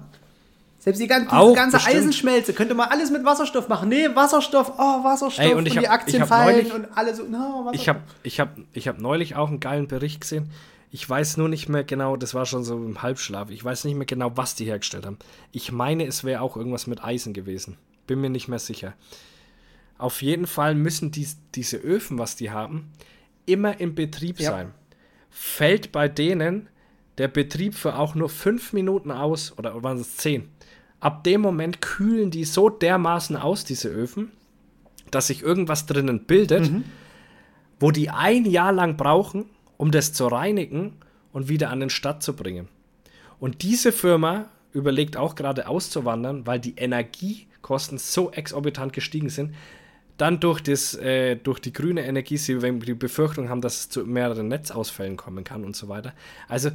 Selbst 0.84 1.02
die 1.02 1.08
ganze, 1.08 1.30
diese 1.34 1.54
ganze 1.54 1.78
bestimmt. 1.78 1.96
Eisenschmelze 1.96 2.54
könnte 2.54 2.76
man 2.76 2.90
alles 2.90 3.10
mit 3.10 3.24
Wasserstoff 3.24 3.70
machen. 3.70 3.88
Nee, 3.88 4.10
Wasserstoff, 4.14 4.74
oh, 4.78 5.04
Wasserstoff 5.06 5.46
Ey, 5.46 5.54
und 5.54 5.66
ich 5.66 5.74
die 5.74 5.80
hab- 5.80 5.92
Aktien 5.94 6.16
ich 6.18 6.22
hab 6.24 6.28
fallen 6.28 6.56
neulich- 6.58 6.74
und 6.74 6.88
alle 6.98 7.16
so, 7.16 7.24
no. 7.24 7.70
Ich 7.72 7.88
habe 7.88 8.02
ich 8.24 8.40
hab, 8.42 8.58
ich 8.74 8.90
hab 8.90 9.00
neulich 9.00 9.36
auch 9.38 9.48
einen 9.48 9.62
geilen 9.62 9.88
Bericht 9.88 10.20
gesehen. 10.20 10.50
Ich 10.92 11.10
weiß 11.10 11.38
nur 11.38 11.48
nicht 11.48 11.70
mehr 11.70 11.86
genau, 11.86 12.18
das 12.18 12.34
war 12.34 12.46
schon 12.46 12.66
so 12.66 12.76
im 12.76 13.02
Halbschlaf. 13.02 13.50
Ich 13.50 13.64
weiß 13.64 13.86
nicht 13.86 13.96
mehr 13.96 14.06
genau, 14.06 14.34
was 14.36 14.56
die 14.56 14.66
hergestellt 14.66 15.06
haben. 15.06 15.18
Ich 15.54 15.72
meine, 15.72 16.06
es 16.06 16.26
wäre 16.26 16.42
auch 16.42 16.58
irgendwas 16.58 16.86
mit 16.86 17.02
Eisen 17.02 17.32
gewesen. 17.34 17.78
Bin 18.06 18.20
mir 18.20 18.30
nicht 18.30 18.50
mehr 18.50 18.60
sicher. 18.60 18.94
Auf 19.98 20.22
jeden 20.22 20.48
Fall 20.48 20.76
müssen 20.76 21.12
dies, 21.12 21.38
diese 21.56 21.78
Öfen, 21.78 22.20
was 22.20 22.36
die 22.36 22.52
haben, 22.52 22.92
immer 23.46 23.80
in 23.80 23.96
Betrieb 23.96 24.40
Ja. 24.40 24.52
sein. 24.52 24.72
Fällt 25.30 25.92
bei 25.94 26.08
denen 26.10 26.68
der 27.18 27.28
Betrieb 27.30 27.76
für 27.76 27.96
auch 27.98 28.16
nur 28.16 28.28
fünf 28.30 28.74
Minuten 28.74 29.12
aus, 29.12 29.58
oder 29.58 29.82
waren 29.82 29.98
es 29.98 30.18
zehn? 30.18 30.50
Ab 31.04 31.26
dem 31.26 31.42
Moment 31.42 31.82
kühlen 31.82 32.32
die 32.32 32.46
so 32.46 32.70
dermaßen 32.70 33.36
aus, 33.36 33.66
diese 33.66 33.90
Öfen, 33.90 34.32
dass 35.12 35.28
sich 35.28 35.42
irgendwas 35.42 35.86
drinnen 35.86 36.24
bildet, 36.24 36.72
wo 37.78 37.92
die 37.92 38.10
ein 38.10 38.46
Jahr 38.46 38.72
lang 38.72 38.96
brauchen, 38.96 39.44
um 39.76 39.92
das 39.92 40.14
zu 40.14 40.28
reinigen 40.28 40.94
und 41.34 41.50
wieder 41.50 41.72
an 41.72 41.82
den 41.82 41.90
Start 41.90 42.24
zu 42.24 42.38
bringen. 42.38 42.70
Und 43.42 43.64
diese 43.64 43.92
Firma 43.92 44.46
überlegt 44.72 45.18
auch 45.18 45.36
gerade 45.36 45.68
auszuwandern, 45.68 46.48
weil 46.48 46.62
die 46.62 46.76
Energiekosten 46.78 47.98
so 47.98 48.32
exorbitant 48.32 48.94
gestiegen 48.94 49.28
sind. 49.28 49.54
Dann 50.16 50.40
durch, 50.40 50.62
das, 50.62 50.96
äh, 50.96 51.36
durch 51.36 51.60
die 51.60 51.74
grüne 51.74 52.06
Energie, 52.06 52.38
sie 52.38 52.60
die 52.60 52.94
Befürchtung 52.94 53.50
haben, 53.50 53.60
dass 53.60 53.82
es 53.82 53.90
zu 53.90 54.06
mehreren 54.06 54.48
Netzausfällen 54.48 55.18
kommen 55.18 55.44
kann 55.44 55.66
und 55.66 55.76
so 55.76 55.90
weiter. 55.90 56.14
Also 56.48 56.70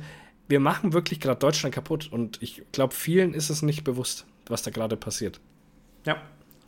wir 0.48 0.60
machen 0.60 0.92
wirklich 0.92 1.20
gerade 1.20 1.38
Deutschland 1.38 1.74
kaputt 1.74 2.08
und 2.10 2.42
ich 2.42 2.62
glaube, 2.72 2.94
vielen 2.94 3.34
ist 3.34 3.50
es 3.50 3.62
nicht 3.62 3.84
bewusst, 3.84 4.24
was 4.46 4.62
da 4.62 4.70
gerade 4.70 4.96
passiert. 4.96 5.40
ja. 6.04 6.16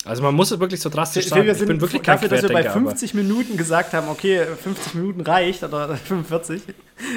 Also 0.07 0.23
man 0.23 0.35
muss 0.35 0.51
es 0.51 0.59
wirklich 0.59 0.81
so 0.81 0.89
drastisch 0.89 1.27
sagen. 1.27 1.45
wir 1.45 1.53
Ich 1.53 1.59
sind 1.59 1.69
bin 1.69 1.79
wirklich 1.83 2.01
dafür, 2.01 2.31
dass 2.31 2.41
wir 2.41 2.49
bei 2.49 2.63
Querdenker, 2.63 2.71
aber- 2.81 2.89
50 2.93 3.13
Minuten 3.13 3.59
gesagt 3.59 3.93
haben, 3.93 4.09
okay, 4.09 4.47
50 4.47 4.95
Minuten 4.95 5.21
reicht 5.21 5.63
oder 5.63 5.95
45. 5.95 6.63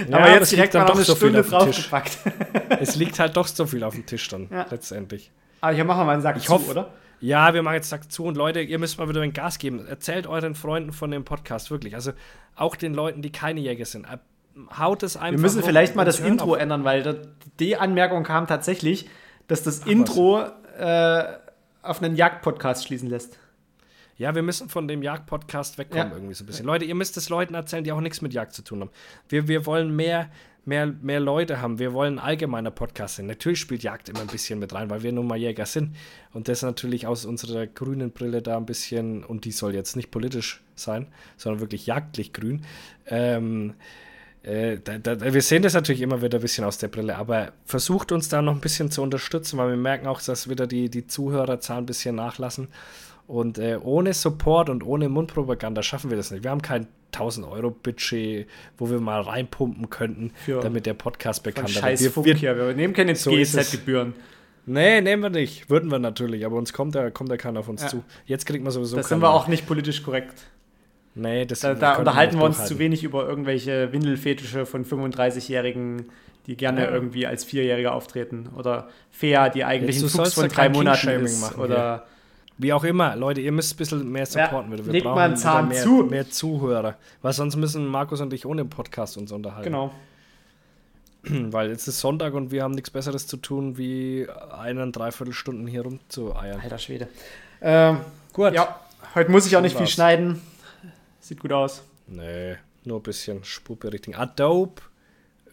Ja, 0.10 0.18
aber 0.18 0.32
jetzt 0.32 0.52
direkt 0.52 0.74
liegt 0.74 0.74
mal 0.74 0.80
noch 0.82 0.88
doch 0.90 0.96
eine 0.96 1.06
so 1.06 1.16
viel 1.16 1.30
Stunde 1.30 1.40
auf 1.58 1.64
dem 1.64 1.72
Tisch. 1.72 1.90
draufgepackt. 1.90 2.18
Es 2.82 2.96
liegt 2.98 3.20
halt 3.20 3.38
doch 3.38 3.48
so 3.48 3.66
viel 3.66 3.86
auf 3.86 3.94
dem 3.96 4.06
Tisch 4.06 4.28
dann, 4.28 4.50
Ja. 4.52 4.66
letztendlich. 4.70 5.32
Aber 5.62 5.74
hier 5.74 5.86
machen 5.86 6.00
wir 6.02 6.04
mal 6.04 6.12
einen 6.12 6.22
Sack 6.24 6.36
Ich 6.36 6.44
zu, 6.48 6.52
hoffe- 6.56 6.72
oder? 6.72 6.92
Ja, 7.22 7.54
wir 7.54 7.64
machen 7.64 7.76
jetzt 7.76 7.88
Sack 7.88 8.12
zu 8.12 8.26
und 8.26 8.36
Leute, 8.36 8.60
ihr 8.60 8.80
müsst 8.80 9.00
mal 9.00 9.08
wieder 9.08 9.22
ein 9.22 9.32
Gas 9.32 9.60
geben. 9.60 9.88
Erzählt 9.88 10.28
euren 10.28 10.54
Freunden 10.54 10.92
von 10.92 11.10
dem 11.10 11.24
Podcast, 11.24 11.72
wirklich. 11.72 11.96
Also 11.96 12.12
auch 12.58 12.76
den 12.76 12.94
Leuten, 12.94 13.22
die 13.22 13.32
keine 13.32 13.62
Jäger 13.62 13.86
sind. 13.86 14.06
Haut 14.78 15.04
es 15.04 15.18
einfach 15.18 15.32
Wir 15.32 15.40
müssen 15.40 15.64
vielleicht 15.64 15.96
mal 15.96 16.06
das 16.06 16.20
Intro 16.20 16.56
ändern, 16.56 16.84
weil 16.84 17.02
da- 17.04 17.16
die 17.60 17.76
Anmerkung 17.78 18.24
kam 18.24 18.48
tatsächlich, 18.48 19.10
dass 19.48 19.64
das 19.64 19.80
Intro 19.80 20.44
äh, 20.78 21.24
auf 21.82 22.02
einen 22.02 22.16
Jagd-Podcast 22.16 22.86
schließen 22.88 23.10
lässt. 23.10 23.40
Ja, 24.16 24.36
wir 24.36 24.44
müssen 24.44 24.70
von 24.70 24.88
dem 24.88 25.02
Jagd-Podcast 25.02 25.78
wegkommen, 25.80 26.10
Ja. 26.10 26.14
irgendwie 26.16 26.34
so 26.36 26.44
ein 26.44 26.48
bisschen. 26.48 26.66
Leute, 26.68 26.86
ihr 26.86 26.96
müsst 26.96 27.18
es 27.18 27.30
Leuten 27.30 27.56
erzählen, 27.56 27.84
die 27.84 27.92
auch 27.92 28.00
nichts 28.00 28.22
mit 28.22 28.34
Jagd 28.34 28.54
zu 28.54 28.62
tun 28.64 28.82
haben. 28.82 28.92
Wir, 29.28 29.48
wir 29.48 29.66
wollen 29.66 29.96
mehr, 29.96 30.30
mehr, 30.66 30.86
mehr 30.86 31.20
Leute 31.20 31.60
haben. 31.62 31.80
Wir 31.80 31.94
wollen 31.94 32.20
ein 32.20 32.26
allgemeiner 32.26 32.70
Podcast 32.72 33.16
sein. 33.16 33.26
Natürlich 33.26 33.60
spielt 33.60 33.82
Jagd 33.82 34.10
immer 34.10 34.22
ein 34.22 34.28
bisschen 34.28 34.60
mit 34.60 34.72
rein, 34.74 34.90
weil 34.92 35.02
wir 35.02 35.12
nun 35.12 35.26
mal 35.28 35.36
Jäger 35.38 35.66
sind. 35.66 35.96
Und 36.32 36.48
das 36.48 36.62
natürlich 36.62 37.08
aus 37.08 37.26
unserer 37.26 37.66
grünen 37.66 38.12
Brille 38.12 38.44
da 38.44 38.56
ein 38.58 38.68
bisschen, 38.68 39.24
und 39.24 39.46
die 39.46 39.52
soll 39.52 39.74
jetzt 39.74 39.96
nicht 39.96 40.12
politisch 40.12 40.62
sein, 40.76 41.08
sondern 41.36 41.60
wirklich 41.60 41.88
jagdlich 41.88 42.34
grün. 42.34 42.64
Ähm, 43.08 43.74
äh, 44.44 44.78
da, 44.84 44.98
da, 44.98 45.34
wir 45.34 45.42
sehen 45.42 45.64
das 45.64 45.74
natürlich 45.74 46.02
immer 46.02 46.22
wieder 46.22 46.38
ein 46.38 46.42
bisschen 46.42 46.64
aus 46.66 46.78
der 46.78 46.90
Brille, 46.90 47.16
aber 47.16 47.54
versucht 47.66 48.12
uns 48.12 48.28
da 48.30 48.42
noch 48.42 48.54
ein 48.54 48.60
bisschen 48.62 48.92
zu 48.92 49.02
unterstützen, 49.02 49.58
weil 49.58 49.70
wir 49.70 49.78
merken 49.78 50.08
auch, 50.08 50.22
dass 50.22 50.50
wieder 50.50 50.68
die, 50.68 50.90
die 50.90 51.08
Zuhörerzahlen 51.08 51.84
ein 51.84 51.86
bisschen 51.88 52.16
nachlassen. 52.16 52.68
Und 53.26 53.58
äh, 53.58 53.78
ohne 53.82 54.14
Support 54.14 54.70
und 54.70 54.84
ohne 54.86 55.08
Mundpropaganda 55.08 55.82
schaffen 55.82 56.10
wir 56.10 56.18
das 56.18 56.30
nicht. 56.32 56.44
Wir 56.44 56.52
haben 56.52 56.62
kein 56.62 56.88
1000 57.14 57.48
Euro 57.48 57.72
Budget, 57.72 58.48
wo 58.78 58.90
wir 58.90 59.00
mal 59.00 59.22
reinpumpen 59.22 59.90
könnten, 59.90 60.32
Für- 60.46 60.60
damit 60.60 60.86
der 60.86 60.94
Podcast 60.94 61.42
scheiß 61.46 62.04
wird. 62.04 62.16
Wir, 62.18 62.26
wir, 62.26 62.36
hier. 62.36 62.58
Wir 62.58 62.74
nehmen 62.74 62.94
keine 62.94 63.16
So. 63.16 63.32
GZ-Gebühren. 63.32 64.14
nee, 64.66 65.00
nehmen 65.00 65.24
wir 65.24 65.30
nicht. 65.30 65.70
Würden 65.70 65.90
wir 65.90 66.00
natürlich, 66.00 66.46
aber 66.46 66.58
uns 66.58 66.74
kommt 66.74 66.96
da, 66.96 67.10
kommt 67.12 67.32
da 67.32 67.38
keiner 67.38 67.62
auf 67.62 67.70
uns 67.70 67.84
Ja. 67.84 67.88
zu. 67.88 68.04
Jetzt 68.26 68.46
kriegt 68.46 68.62
man 68.62 68.74
sowieso 68.74 68.98
Da 68.98 69.04
sind 69.04 69.22
wir 69.22 69.30
auch 69.34 69.48
nicht 69.48 69.66
politisch 69.68 70.04
korrekt. 70.04 70.34
Nee, 71.16 71.46
das 71.46 71.60
Da, 71.60 71.74
da 71.76 71.96
unterhalten 71.98 72.38
wir 72.38 72.44
uns 72.46 72.56
durchhalten. 72.58 72.76
zu 72.78 72.80
wenig 72.80 73.04
über 73.04 73.28
irgendwelche 73.28 73.92
Windelfetische 73.92 74.66
von 74.66 74.84
35-Jährigen, 74.86 76.06
die 76.48 76.58
gerne 76.58 76.86
Ja. 76.86 76.92
irgendwie 76.92 77.28
als 77.28 77.44
Vierjährige 77.44 77.92
auftreten. 77.92 78.50
Oder 78.58 78.88
Fea, 79.12 79.50
die 79.50 79.64
eigentlich 79.64 79.98
Jetzt, 79.98 80.06
ein 80.16 80.18
du 80.18 80.24
Fuchs 80.24 80.34
von 80.34 80.50
drei 80.50 80.70
Monaten 80.70 81.08
ist. 81.26 81.42
machen 81.42 81.62
Oder 81.62 82.06
Wie 82.58 82.72
auch 82.74 82.84
immer, 82.84 83.16
Leute, 83.16 83.42
ihr 83.42 83.52
müsst 83.52 83.74
ein 83.74 83.78
bisschen 83.78 84.12
mehr 84.12 84.26
supporten. 84.26 84.72
Ja, 84.72 84.86
wir 84.86 84.92
legt 84.94 85.06
brauchen 85.06 85.16
mal 85.16 85.26
einen 85.26 85.38
Zahn 85.38 85.68
mehr, 85.70 85.82
zu. 85.82 86.04
mehr 86.04 86.30
Zuhörer. 86.30 86.96
Weil 87.22 87.34
sonst 87.34 87.56
müssen 87.56 87.86
Markus 87.88 88.22
und 88.22 88.32
ich 88.34 88.46
ohne 88.46 88.64
Podcast 88.66 89.18
uns 89.18 89.32
unterhalten. 89.32 89.66
genau. 89.66 89.92
Weil 91.52 91.70
jetzt 91.70 91.88
ist 91.88 92.00
Sonntag 92.00 92.34
und 92.34 92.52
wir 92.52 92.64
haben 92.64 92.74
nichts 92.74 92.92
Besseres 92.92 93.28
zu 93.28 93.38
tun, 93.38 93.78
wie 93.78 94.28
eine, 94.60 94.92
dreiviertel 94.92 95.34
Stunden 95.34 95.66
hier 95.68 95.82
rumzueiern. 95.84 96.60
Alter 96.62 96.78
Schwede. 96.78 97.08
Ähm, 97.62 98.00
Gut. 98.34 98.54
ja, 98.54 98.80
heute 99.16 99.32
muss 99.32 99.46
ich 99.48 99.56
auch 99.56 99.62
nicht 99.62 99.78
viel 99.78 99.88
schneiden. 99.88 100.42
Sieht 101.24 101.40
gut 101.40 101.54
aus. 101.54 101.82
Nee, 102.08 102.58
nur 102.84 103.00
ein 103.00 103.02
bisschen 103.04 103.46
Spurberichtigen. 103.46 104.20
Adobe, 104.20 104.82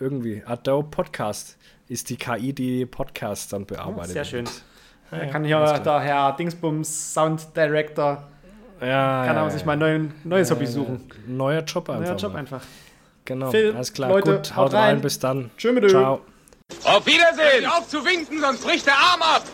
irgendwie, 0.01 0.43
Adobe 0.45 0.89
Podcast 0.91 1.57
ist 1.87 2.11
die 2.11 2.17
KI, 2.17 2.53
die 2.53 2.87
Podcasts 2.87 3.47
dann 3.47 3.67
bearbeitet. 3.67 4.15
Sehr 4.15 4.25
schön. 4.25 4.47
Ja, 4.47 4.51
Da 5.13 5.25
ja, 5.25 5.31
kann 5.31 5.45
hier 5.45 5.61
der 5.79 6.01
Herr 6.01 6.33
Dingsbums, 6.33 7.15
Sound 7.15 7.57
Director, 7.57 8.29
Ja, 8.81 9.25
kann 9.25 9.37
ja, 9.37 9.45
er 9.45 9.51
sich 9.53 9.61
ja. 9.61 9.67
mal 9.67 9.81
ein 9.81 10.13
neues 10.25 10.51
Hobby 10.51 10.67
suchen. 10.67 11.09
Neuer 11.29 11.63
Job 11.63 11.89
einfach. 11.89 12.05
Neuer 12.05 12.17
Job 12.17 12.33
mal. 12.33 12.39
einfach. 12.41 12.63
Genau, 13.25 13.53
Phil, 13.53 13.73
alles 13.77 13.93
klar. 13.93 14.09
Leute, 14.11 14.39
Gut, 14.39 14.57
haut 14.57 14.73
rein. 14.73 14.95
rein. 14.95 15.01
bis 15.01 15.21
dann. 15.21 15.53
Tschö 15.57 15.71
mit. 15.71 15.89
Ciao. 15.89 16.23
Auf 16.83 17.07
Wiedersehen! 17.07 17.65
Auf 17.67 17.87
zu 17.87 18.05
winken, 18.05 18.41
sonst 18.41 18.65
bricht 18.65 18.87
der 18.87 18.95
Arm 18.95 19.23
ab! 19.23 19.45